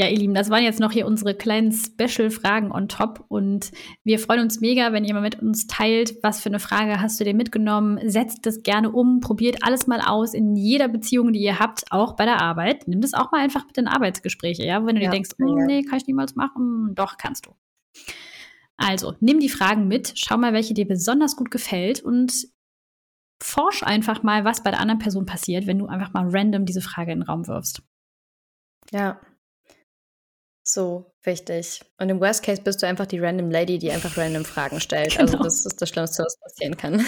Ja, 0.00 0.06
ihr 0.06 0.16
Lieben, 0.16 0.34
das 0.34 0.48
waren 0.48 0.62
jetzt 0.62 0.78
noch 0.78 0.92
hier 0.92 1.08
unsere 1.08 1.34
kleinen 1.34 1.72
Special-Fragen 1.72 2.70
on 2.70 2.88
top. 2.88 3.24
Und 3.26 3.72
wir 4.04 4.20
freuen 4.20 4.42
uns 4.42 4.60
mega, 4.60 4.92
wenn 4.92 5.04
ihr 5.04 5.12
mal 5.12 5.20
mit 5.20 5.42
uns 5.42 5.66
teilt, 5.66 6.14
was 6.22 6.40
für 6.40 6.50
eine 6.50 6.60
Frage 6.60 7.00
hast 7.00 7.18
du 7.18 7.24
dir 7.24 7.34
mitgenommen. 7.34 7.98
Setzt 8.08 8.46
das 8.46 8.62
gerne 8.62 8.92
um, 8.92 9.18
probiert 9.18 9.64
alles 9.64 9.88
mal 9.88 10.00
aus 10.00 10.34
in 10.34 10.54
jeder 10.54 10.86
Beziehung, 10.86 11.32
die 11.32 11.40
ihr 11.40 11.58
habt, 11.58 11.90
auch 11.90 12.14
bei 12.14 12.26
der 12.26 12.40
Arbeit. 12.40 12.86
Nimm 12.86 13.00
das 13.00 13.12
auch 13.12 13.32
mal 13.32 13.40
einfach 13.40 13.66
mit 13.66 13.76
in 13.76 13.88
Arbeitsgespräche, 13.88 14.64
ja? 14.64 14.86
Wenn 14.86 14.94
du 14.94 15.02
ja, 15.02 15.08
dir 15.08 15.14
denkst, 15.14 15.30
oh, 15.42 15.56
nee, 15.66 15.82
kann 15.82 15.98
ich 15.98 16.06
niemals 16.06 16.36
machen. 16.36 16.92
Doch, 16.94 17.16
kannst 17.16 17.46
du. 17.46 17.56
Also, 18.76 19.14
nimm 19.18 19.40
die 19.40 19.48
Fragen 19.48 19.88
mit, 19.88 20.12
schau 20.14 20.36
mal, 20.36 20.52
welche 20.52 20.74
dir 20.74 20.86
besonders 20.86 21.34
gut 21.34 21.50
gefällt 21.50 22.04
und 22.04 22.46
forsch 23.42 23.82
einfach 23.82 24.22
mal, 24.22 24.44
was 24.44 24.62
bei 24.62 24.70
der 24.70 24.78
anderen 24.78 25.00
Person 25.00 25.26
passiert, 25.26 25.66
wenn 25.66 25.80
du 25.80 25.86
einfach 25.86 26.12
mal 26.12 26.28
random 26.28 26.66
diese 26.66 26.82
Frage 26.82 27.10
in 27.10 27.18
den 27.18 27.26
Raum 27.26 27.48
wirfst. 27.48 27.82
Ja, 28.92 29.20
so 30.68 31.12
wichtig. 31.22 31.80
Und 31.98 32.08
im 32.08 32.20
Worst 32.20 32.42
Case 32.42 32.62
bist 32.62 32.82
du 32.82 32.86
einfach 32.86 33.06
die 33.06 33.18
random 33.18 33.50
Lady, 33.50 33.78
die 33.78 33.90
einfach 33.90 34.16
random 34.16 34.44
Fragen 34.44 34.80
stellt. 34.80 35.18
Also 35.18 35.32
genau. 35.32 35.44
Also 35.44 35.64
das 35.64 35.66
ist 35.66 35.82
das 35.82 35.88
Schlimmste, 35.88 36.24
was 36.24 36.38
passieren 36.38 36.76
kann. 36.76 37.06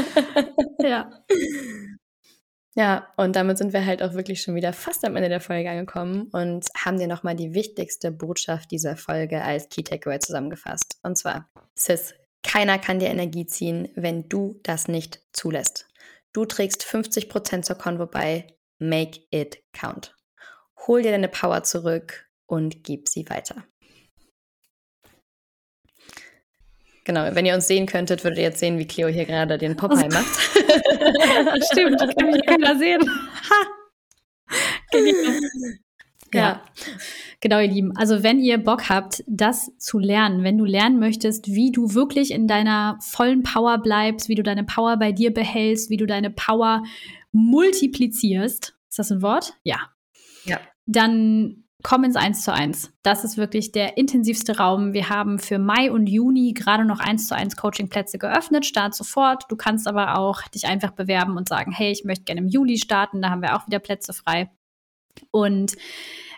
ja. 0.78 1.10
Ja, 2.76 3.06
und 3.16 3.36
damit 3.36 3.56
sind 3.56 3.72
wir 3.72 3.86
halt 3.86 4.02
auch 4.02 4.14
wirklich 4.14 4.42
schon 4.42 4.56
wieder 4.56 4.72
fast 4.72 5.04
am 5.04 5.14
Ende 5.14 5.28
der 5.28 5.40
Folge 5.40 5.70
angekommen 5.70 6.28
und 6.32 6.66
haben 6.76 6.98
dir 6.98 7.06
nochmal 7.06 7.36
die 7.36 7.54
wichtigste 7.54 8.10
Botschaft 8.10 8.72
dieser 8.72 8.96
Folge 8.96 9.42
als 9.42 9.68
Key 9.68 9.84
Takeaway 9.84 10.18
zusammengefasst. 10.18 10.98
Und 11.04 11.16
zwar, 11.16 11.48
Sis, 11.76 12.14
keiner 12.42 12.80
kann 12.80 12.98
dir 12.98 13.10
Energie 13.10 13.46
ziehen, 13.46 13.90
wenn 13.94 14.28
du 14.28 14.58
das 14.64 14.88
nicht 14.88 15.20
zulässt. 15.32 15.86
Du 16.32 16.46
trägst 16.46 16.82
50% 16.82 17.62
zur 17.62 17.78
Konvo 17.78 18.06
bei. 18.06 18.48
Make 18.80 19.20
it 19.30 19.62
count. 19.72 20.16
Hol 20.88 21.02
dir 21.02 21.12
deine 21.12 21.28
Power 21.28 21.62
zurück 21.62 22.26
und 22.46 22.84
gib 22.84 23.08
sie 23.08 23.28
weiter. 23.28 23.64
Genau, 27.04 27.34
wenn 27.34 27.44
ihr 27.44 27.54
uns 27.54 27.68
sehen 27.68 27.86
könntet, 27.86 28.24
würdet 28.24 28.38
ihr 28.38 28.44
jetzt 28.44 28.60
sehen, 28.60 28.78
wie 28.78 28.86
Cleo 28.86 29.08
hier 29.08 29.26
gerade 29.26 29.58
den 29.58 29.76
Popeye 29.76 30.04
also, 30.04 30.18
macht. 30.18 30.40
Stimmt, 31.70 32.00
das 32.00 32.16
kann 32.16 32.30
mich 32.30 32.46
keiner 32.46 32.78
sehen. 32.78 33.02
Genial. 34.90 35.40
Ja. 36.32 36.40
ja. 36.40 36.64
Genau, 37.40 37.60
ihr 37.60 37.68
Lieben. 37.68 37.94
Also 37.94 38.22
wenn 38.22 38.40
ihr 38.40 38.56
Bock 38.56 38.88
habt, 38.88 39.22
das 39.26 39.70
zu 39.78 39.98
lernen, 39.98 40.44
wenn 40.44 40.56
du 40.56 40.64
lernen 40.64 40.98
möchtest, 40.98 41.48
wie 41.48 41.70
du 41.70 41.92
wirklich 41.92 42.30
in 42.30 42.48
deiner 42.48 42.98
vollen 43.02 43.42
Power 43.42 43.78
bleibst, 43.78 44.30
wie 44.30 44.34
du 44.34 44.42
deine 44.42 44.64
Power 44.64 44.96
bei 44.96 45.12
dir 45.12 45.32
behältst, 45.32 45.90
wie 45.90 45.98
du 45.98 46.06
deine 46.06 46.30
Power 46.30 46.82
multiplizierst, 47.32 48.74
ist 48.88 48.98
das 48.98 49.12
ein 49.12 49.20
Wort? 49.20 49.54
Ja. 49.62 49.90
Ja. 50.44 50.58
Dann 50.86 51.63
komm 51.84 52.02
ins 52.02 52.16
1 52.16 52.42
zu 52.42 52.52
1. 52.52 52.92
Das 53.02 53.22
ist 53.24 53.36
wirklich 53.36 53.70
der 53.70 53.98
intensivste 53.98 54.56
Raum. 54.56 54.94
Wir 54.94 55.10
haben 55.10 55.38
für 55.38 55.58
Mai 55.58 55.92
und 55.92 56.08
Juni 56.08 56.54
gerade 56.54 56.84
noch 56.84 56.98
1 56.98 57.28
zu 57.28 57.36
1 57.36 57.56
Coachingplätze 57.56 58.18
geöffnet. 58.18 58.66
Start 58.66 58.94
sofort. 58.94 59.44
Du 59.50 59.56
kannst 59.56 59.86
aber 59.86 60.18
auch 60.18 60.42
dich 60.48 60.66
einfach 60.66 60.92
bewerben 60.92 61.36
und 61.36 61.46
sagen, 61.46 61.70
hey, 61.70 61.92
ich 61.92 62.04
möchte 62.04 62.24
gerne 62.24 62.40
im 62.40 62.48
Juli 62.48 62.78
starten. 62.78 63.20
Da 63.20 63.30
haben 63.30 63.42
wir 63.42 63.54
auch 63.54 63.66
wieder 63.66 63.78
Plätze 63.78 64.14
frei. 64.14 64.50
Und 65.30 65.76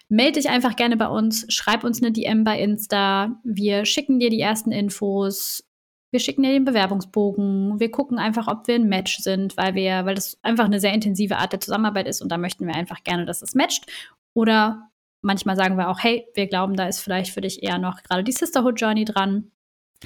melde 0.09 0.41
dich 0.41 0.51
einfach 0.51 0.75
gerne 0.75 0.97
bei 0.97 1.09
uns. 1.09 1.47
Schreib 1.49 1.85
uns 1.85 2.03
eine 2.03 2.11
DM 2.11 2.43
bei 2.43 2.61
Insta. 2.61 3.41
Wir 3.45 3.87
schicken 3.87 4.19
dir 4.19 4.31
die 4.31 4.41
ersten 4.41 4.73
Infos. 4.73 5.65
Wir 6.11 6.19
schicken 6.19 6.43
dir 6.43 6.53
den 6.53 6.65
Bewerbungsbogen. 6.65 7.79
Wir 7.79 7.93
gucken 7.93 8.19
einfach, 8.19 8.49
ob 8.49 8.67
wir 8.67 8.75
ein 8.75 8.89
Match 8.89 9.19
sind, 9.19 9.57
weil 9.57 9.77
wir, 9.77 10.05
weil 10.07 10.17
das 10.17 10.39
einfach 10.43 10.65
eine 10.65 10.81
sehr 10.81 10.93
intensive 10.93 11.37
Art 11.37 11.53
der 11.53 11.61
Zusammenarbeit 11.61 12.09
ist 12.09 12.21
und 12.21 12.33
da 12.33 12.37
möchten 12.37 12.67
wir 12.67 12.75
einfach 12.75 13.05
gerne, 13.05 13.27
dass 13.27 13.43
es 13.43 13.55
matcht. 13.55 13.87
Oder 14.35 14.91
Manchmal 15.27 15.57
sagen 15.57 15.77
wir 15.77 15.89
auch, 15.89 15.99
hey, 15.99 16.25
wir 16.35 16.47
glauben, 16.47 16.77
da 16.77 16.87
ist 16.87 17.01
vielleicht 17.01 17.33
für 17.33 17.41
dich 17.41 17.65
eher 17.65 17.79
noch 17.79 18.05
gerade 18.05 18.23
die 18.23 18.31
Sisterhood 18.31 18.81
Journey 18.81 19.05
dran. 19.05 19.51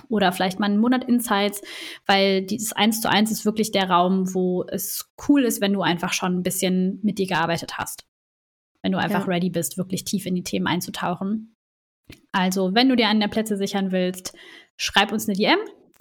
Oder 0.08 0.32
vielleicht 0.32 0.58
mal 0.58 0.66
einen 0.66 0.78
Monat 0.78 1.04
Insights, 1.04 1.60
weil 2.06 2.42
dieses 2.42 2.72
Eins 2.72 3.02
zu 3.02 3.10
eins 3.10 3.30
ist 3.30 3.44
wirklich 3.44 3.70
der 3.70 3.90
Raum, 3.90 4.32
wo 4.32 4.64
es 4.64 5.10
cool 5.28 5.44
ist, 5.44 5.60
wenn 5.60 5.74
du 5.74 5.82
einfach 5.82 6.14
schon 6.14 6.38
ein 6.38 6.42
bisschen 6.42 7.00
mit 7.02 7.18
dir 7.18 7.26
gearbeitet 7.26 7.76
hast. 7.76 8.06
Wenn 8.82 8.92
du 8.92 8.98
einfach 8.98 9.26
ja. 9.26 9.34
ready 9.34 9.50
bist, 9.50 9.76
wirklich 9.76 10.04
tief 10.04 10.24
in 10.24 10.36
die 10.36 10.44
Themen 10.44 10.66
einzutauchen. 10.66 11.54
Also, 12.32 12.74
wenn 12.74 12.88
du 12.88 12.96
dir 12.96 13.08
einen 13.08 13.20
der 13.20 13.28
Plätze 13.28 13.58
sichern 13.58 13.92
willst, 13.92 14.34
schreib 14.78 15.12
uns 15.12 15.28
eine 15.28 15.36
DM. 15.36 15.58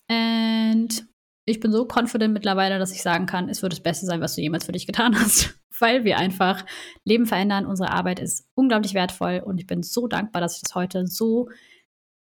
Und 0.08 1.06
ich 1.46 1.60
bin 1.60 1.74
so 1.74 1.86
confident 1.86 2.34
mittlerweile, 2.34 2.80
dass 2.80 2.94
ich 2.94 3.02
sagen 3.02 3.26
kann, 3.26 3.50
es 3.50 3.62
wird 3.62 3.74
das 3.74 3.82
Beste 3.82 4.06
sein, 4.06 4.22
was 4.22 4.36
du 4.36 4.42
jemals 4.42 4.66
für 4.66 4.72
dich 4.72 4.88
getan 4.88 5.20
hast. 5.20 5.59
Weil 5.80 6.04
wir 6.04 6.18
einfach 6.18 6.66
Leben 7.04 7.26
verändern. 7.26 7.66
Unsere 7.66 7.92
Arbeit 7.92 8.20
ist 8.20 8.48
unglaublich 8.56 8.94
wertvoll 8.94 9.42
und 9.46 9.60
ich 9.60 9.68
bin 9.68 9.84
so 9.84 10.08
dankbar, 10.08 10.42
dass 10.42 10.58
ich 10.58 10.62
das 10.64 10.76
heute 10.76 11.08
so 11.08 11.50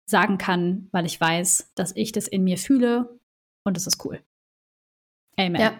sagen 0.06 0.38
kann, 0.38 0.88
weil 0.92 1.06
ich 1.06 1.20
weiß, 1.20 1.72
dass 1.74 1.94
ich 1.96 2.12
das 2.12 2.28
in 2.28 2.44
mir 2.44 2.58
fühle 2.58 3.18
und 3.64 3.76
es 3.76 3.86
ist 3.86 4.04
cool. 4.04 4.22
Amen. 5.36 5.60
Ja. 5.60 5.78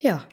Ja. 0.00 0.28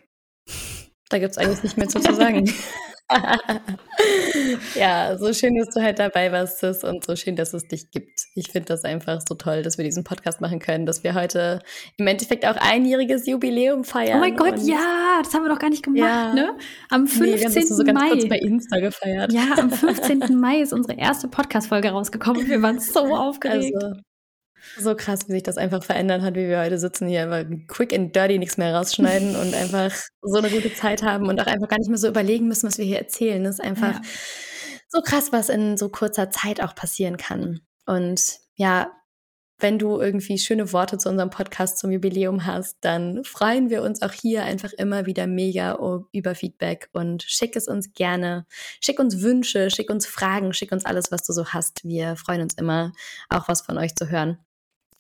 Da 1.09 1.19
gibt 1.19 1.31
es 1.31 1.37
eigentlich 1.37 1.63
nicht 1.63 1.77
mehr 1.77 1.87
zu 1.87 1.99
sagen. 1.99 2.51
ja, 4.76 5.18
so 5.18 5.34
schön, 5.34 5.55
dass 5.55 5.74
du 5.74 5.82
halt 5.82 5.99
dabei 5.99 6.32
warst, 6.32 6.59
Sis, 6.59 6.84
und 6.84 7.05
so 7.05 7.16
schön, 7.16 7.36
dass 7.36 7.53
es 7.53 7.68
dich 7.68 7.91
gibt. 7.91 8.22
Ich 8.36 8.51
finde 8.51 8.68
das 8.68 8.84
einfach 8.84 9.22
so 9.28 9.36
toll, 9.36 9.64
dass 9.64 9.78
wir 9.78 9.86
diesen 9.86 10.03
Podcast 10.03 10.41
machen 10.41 10.59
können, 10.59 10.86
dass 10.86 11.03
wir 11.03 11.14
heute 11.14 11.61
im 11.97 12.07
Endeffekt 12.07 12.45
auch 12.45 12.55
einjähriges 12.55 13.26
Jubiläum 13.28 13.84
feiern. 13.84 14.18
Oh 14.18 14.22
mein 14.22 14.36
Gott, 14.36 14.59
ja, 14.59 15.22
das 15.24 15.34
haben 15.34 15.43
wir 15.43 15.49
doch 15.49 15.59
gar 15.59 15.70
nicht 15.70 15.84
gemacht, 15.84 16.01
ja. 16.01 16.34
ne? 16.34 16.57
Am 16.89 17.07
15. 17.07 17.51
Nee, 17.53 17.61
so 17.66 17.84
Mai. 17.84 18.09
kurz 18.09 18.28
bei 18.28 18.38
Insta 18.38 18.80
gefeiert. 18.80 19.34
Ja, 19.34 19.55
am 19.57 19.70
15. 19.72 20.39
Mai 20.39 20.61
ist 20.61 20.74
unsere 20.74 20.97
erste 20.99 21.28
Podcast-Folge 21.28 21.89
rausgekommen. 21.89 22.47
Wir 22.47 22.61
waren 22.61 22.80
so 22.80 23.16
aufgeregt. 23.16 23.76
Also, 23.76 23.99
so 24.78 24.95
krass, 24.95 25.28
wie 25.28 25.34
sich 25.34 25.43
das 25.43 25.57
einfach 25.57 25.84
verändert 25.84 26.22
hat, 26.22 26.36
wie 26.36 26.47
wir 26.47 26.59
heute 26.59 26.80
sitzen 26.80 27.07
hier, 27.07 27.24
aber 27.24 27.45
quick 27.68 27.93
and 27.93 28.16
dirty 28.16 28.39
nichts 28.39 28.57
mehr 28.57 28.74
rausschneiden 28.76 29.36
und 29.36 29.53
einfach 29.53 29.93
so 30.22 30.38
eine 30.38 30.49
gute 30.49 30.74
Zeit 30.74 31.03
haben 31.03 31.28
und 31.28 31.39
auch 31.41 31.47
einfach 31.47 31.68
gar 31.68 31.78
nicht 31.78 31.89
mehr 31.89 31.97
so 31.97 32.07
überlegen 32.07 32.47
müssen, 32.47 32.68
was 32.68 32.78
wir 32.78 32.86
hier 32.86 32.99
erzählen. 32.99 33.43
Das 33.43 33.59
ist 33.59 33.66
einfach 33.66 33.95
ja. 33.95 34.01
So 34.93 35.01
krass, 35.01 35.31
was 35.31 35.49
in 35.49 35.75
so 35.75 35.89
kurzer 35.89 36.29
Zeit 36.29 36.61
auch 36.61 36.75
passieren 36.75 37.17
kann. 37.17 37.61
Und 37.87 38.37
ja, 38.55 38.91
wenn 39.57 39.79
du 39.79 39.99
irgendwie 39.99 40.37
schöne 40.37 40.71
Worte 40.71 40.99
zu 40.99 41.09
unserem 41.09 41.31
Podcast 41.31 41.79
zum 41.79 41.89
Jubiläum 41.89 42.45
hast, 42.45 42.77
dann 42.81 43.23
freuen 43.23 43.71
wir 43.71 43.81
uns 43.81 44.03
auch 44.03 44.11
hier 44.11 44.43
einfach 44.43 44.71
immer 44.73 45.07
wieder 45.07 45.25
mega 45.25 45.79
über 46.11 46.35
Feedback 46.35 46.89
und 46.93 47.23
schick 47.23 47.55
es 47.55 47.67
uns 47.67 47.93
gerne. 47.93 48.45
Schick 48.81 48.99
uns 48.99 49.21
Wünsche, 49.21 49.71
schick 49.71 49.89
uns 49.89 50.05
Fragen, 50.05 50.53
schick 50.53 50.71
uns 50.71 50.85
alles, 50.85 51.11
was 51.11 51.23
du 51.23 51.33
so 51.33 51.47
hast. 51.47 51.83
Wir 51.83 52.15
freuen 52.15 52.41
uns 52.41 52.53
immer, 52.53 52.91
auch 53.29 53.47
was 53.47 53.61
von 53.61 53.79
euch 53.79 53.95
zu 53.95 54.09
hören. 54.11 54.37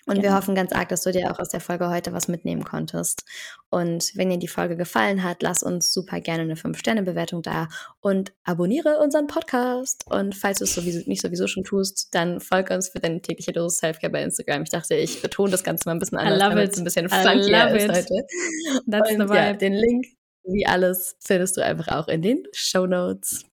Und 0.05 0.15
genau. 0.15 0.29
wir 0.29 0.35
hoffen 0.35 0.53
ganz 0.53 0.73
arg, 0.73 0.89
dass 0.89 1.01
du 1.01 1.11
dir 1.11 1.31
auch 1.31 1.39
aus 1.39 1.49
der 1.49 1.61
Folge 1.61 1.89
heute 1.89 2.11
was 2.11 2.27
mitnehmen 2.27 2.63
konntest. 2.63 3.23
Und 3.69 4.11
wenn 4.15 4.29
dir 4.29 4.37
die 4.37 4.47
Folge 4.47 4.75
gefallen 4.75 5.23
hat, 5.23 5.41
lass 5.41 5.63
uns 5.63 5.93
super 5.93 6.19
gerne 6.19 6.43
eine 6.43 6.55
5-Sterne-Bewertung 6.55 7.41
da 7.41 7.69
und 8.01 8.33
abonniere 8.43 8.99
unseren 8.99 9.27
Podcast. 9.27 10.03
Und 10.09 10.35
falls 10.35 10.59
du 10.59 10.65
es 10.65 10.75
sowieso, 10.75 11.07
nicht 11.07 11.21
sowieso 11.21 11.47
schon 11.47 11.63
tust, 11.63 12.09
dann 12.11 12.41
folge 12.41 12.73
uns 12.73 12.89
für 12.89 12.99
deine 12.99 13.21
tägliche 13.21 13.53
Dose 13.53 13.77
Selfcare 13.77 14.11
bei 14.11 14.23
Instagram. 14.23 14.63
Ich 14.63 14.69
dachte, 14.69 14.95
ich 14.95 15.21
betone 15.21 15.51
das 15.51 15.63
Ganze 15.63 15.87
mal 15.87 15.93
ein 15.93 15.99
bisschen 15.99 16.17
anders, 16.17 16.39
damit 16.39 16.71
es 16.71 16.77
ein 16.77 16.83
bisschen 16.83 17.09
funkier 17.09 17.67
ist 17.69 17.89
heute. 17.89 18.27
That's 18.89 19.11
und 19.11 19.27
the 19.29 19.35
ja, 19.35 19.53
den 19.53 19.73
Link, 19.73 20.05
wie 20.43 20.65
alles, 20.65 21.15
findest 21.21 21.55
du 21.55 21.61
einfach 21.63 21.87
auch 21.87 22.09
in 22.09 22.21
den 22.21 22.43
Show 22.51 22.85
Notes. 22.85 23.45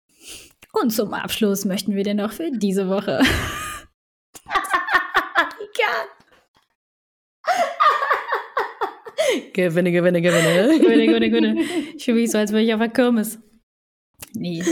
Und 0.73 0.91
zum 0.91 1.15
Abschluss 1.15 1.65
möchten 1.65 1.95
wir 1.95 2.05
dir 2.05 2.15
noch 2.15 2.33
für 2.33 2.51
diese 2.51 2.89
Woche. 2.89 3.23
gewinne, 9.53 9.93
gewinne, 9.93 10.23
gewinne. 10.23 10.79
gewinne, 10.79 11.07
gewinne, 11.07 11.31
gewinne. 11.31 11.63
Ich 11.97 12.05
fühle 12.05 12.21
mich 12.21 12.31
so, 12.31 12.39
als 12.39 12.53
wäre 12.53 12.63
ich 12.63 12.73
auf 12.73 12.81
der 12.81 12.89
Kirmes. 12.89 13.39
Nee, 14.35 14.63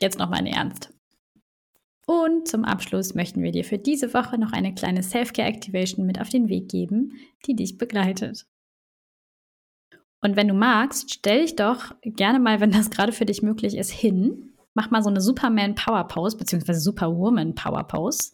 jetzt 0.00 0.18
noch 0.18 0.30
mal 0.30 0.40
in 0.40 0.46
Ernst. 0.46 0.90
Und 2.06 2.48
zum 2.48 2.64
Abschluss 2.64 3.14
möchten 3.14 3.42
wir 3.42 3.50
dir 3.50 3.64
für 3.64 3.78
diese 3.78 4.12
Woche 4.12 4.38
noch 4.38 4.52
eine 4.52 4.74
kleine 4.74 5.02
Self-Care-Activation 5.02 6.04
mit 6.04 6.20
auf 6.20 6.28
den 6.28 6.48
Weg 6.48 6.68
geben, 6.68 7.12
die 7.46 7.56
dich 7.56 7.78
begleitet. 7.78 8.46
Und 10.20 10.36
wenn 10.36 10.48
du 10.48 10.54
magst, 10.54 11.12
stell 11.12 11.42
dich 11.42 11.56
doch 11.56 11.94
gerne 12.02 12.40
mal, 12.40 12.60
wenn 12.60 12.70
das 12.70 12.90
gerade 12.90 13.12
für 13.12 13.26
dich 13.26 13.42
möglich 13.42 13.76
ist, 13.76 13.90
hin. 13.90 14.54
Mach 14.74 14.90
mal 14.90 15.02
so 15.02 15.10
eine 15.10 15.20
Superman 15.20 15.74
Power 15.74 16.06
Pose, 16.08 16.36
beziehungsweise 16.36 16.80
Superwoman 16.80 17.54
Power 17.54 17.84
Pose. 17.84 18.32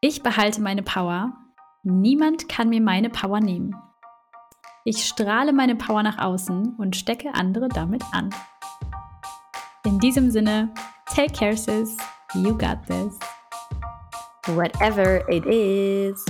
Ich 0.00 0.22
behalte 0.22 0.60
meine 0.60 0.82
Power 0.82 1.43
Niemand 1.86 2.48
kann 2.48 2.70
mir 2.70 2.80
meine 2.80 3.10
Power 3.10 3.40
nehmen. 3.40 3.76
Ich 4.86 5.04
strahle 5.04 5.52
meine 5.52 5.76
Power 5.76 6.02
nach 6.02 6.16
außen 6.16 6.76
und 6.78 6.96
stecke 6.96 7.34
andere 7.34 7.68
damit 7.68 8.02
an. 8.12 8.30
In 9.84 9.98
diesem 9.98 10.30
Sinne, 10.30 10.72
take 11.14 11.34
care, 11.34 11.54
sis. 11.54 11.94
You 12.34 12.56
got 12.56 12.78
this. 12.86 13.18
Whatever 14.46 15.28
it 15.28 15.44
is. 15.44 16.24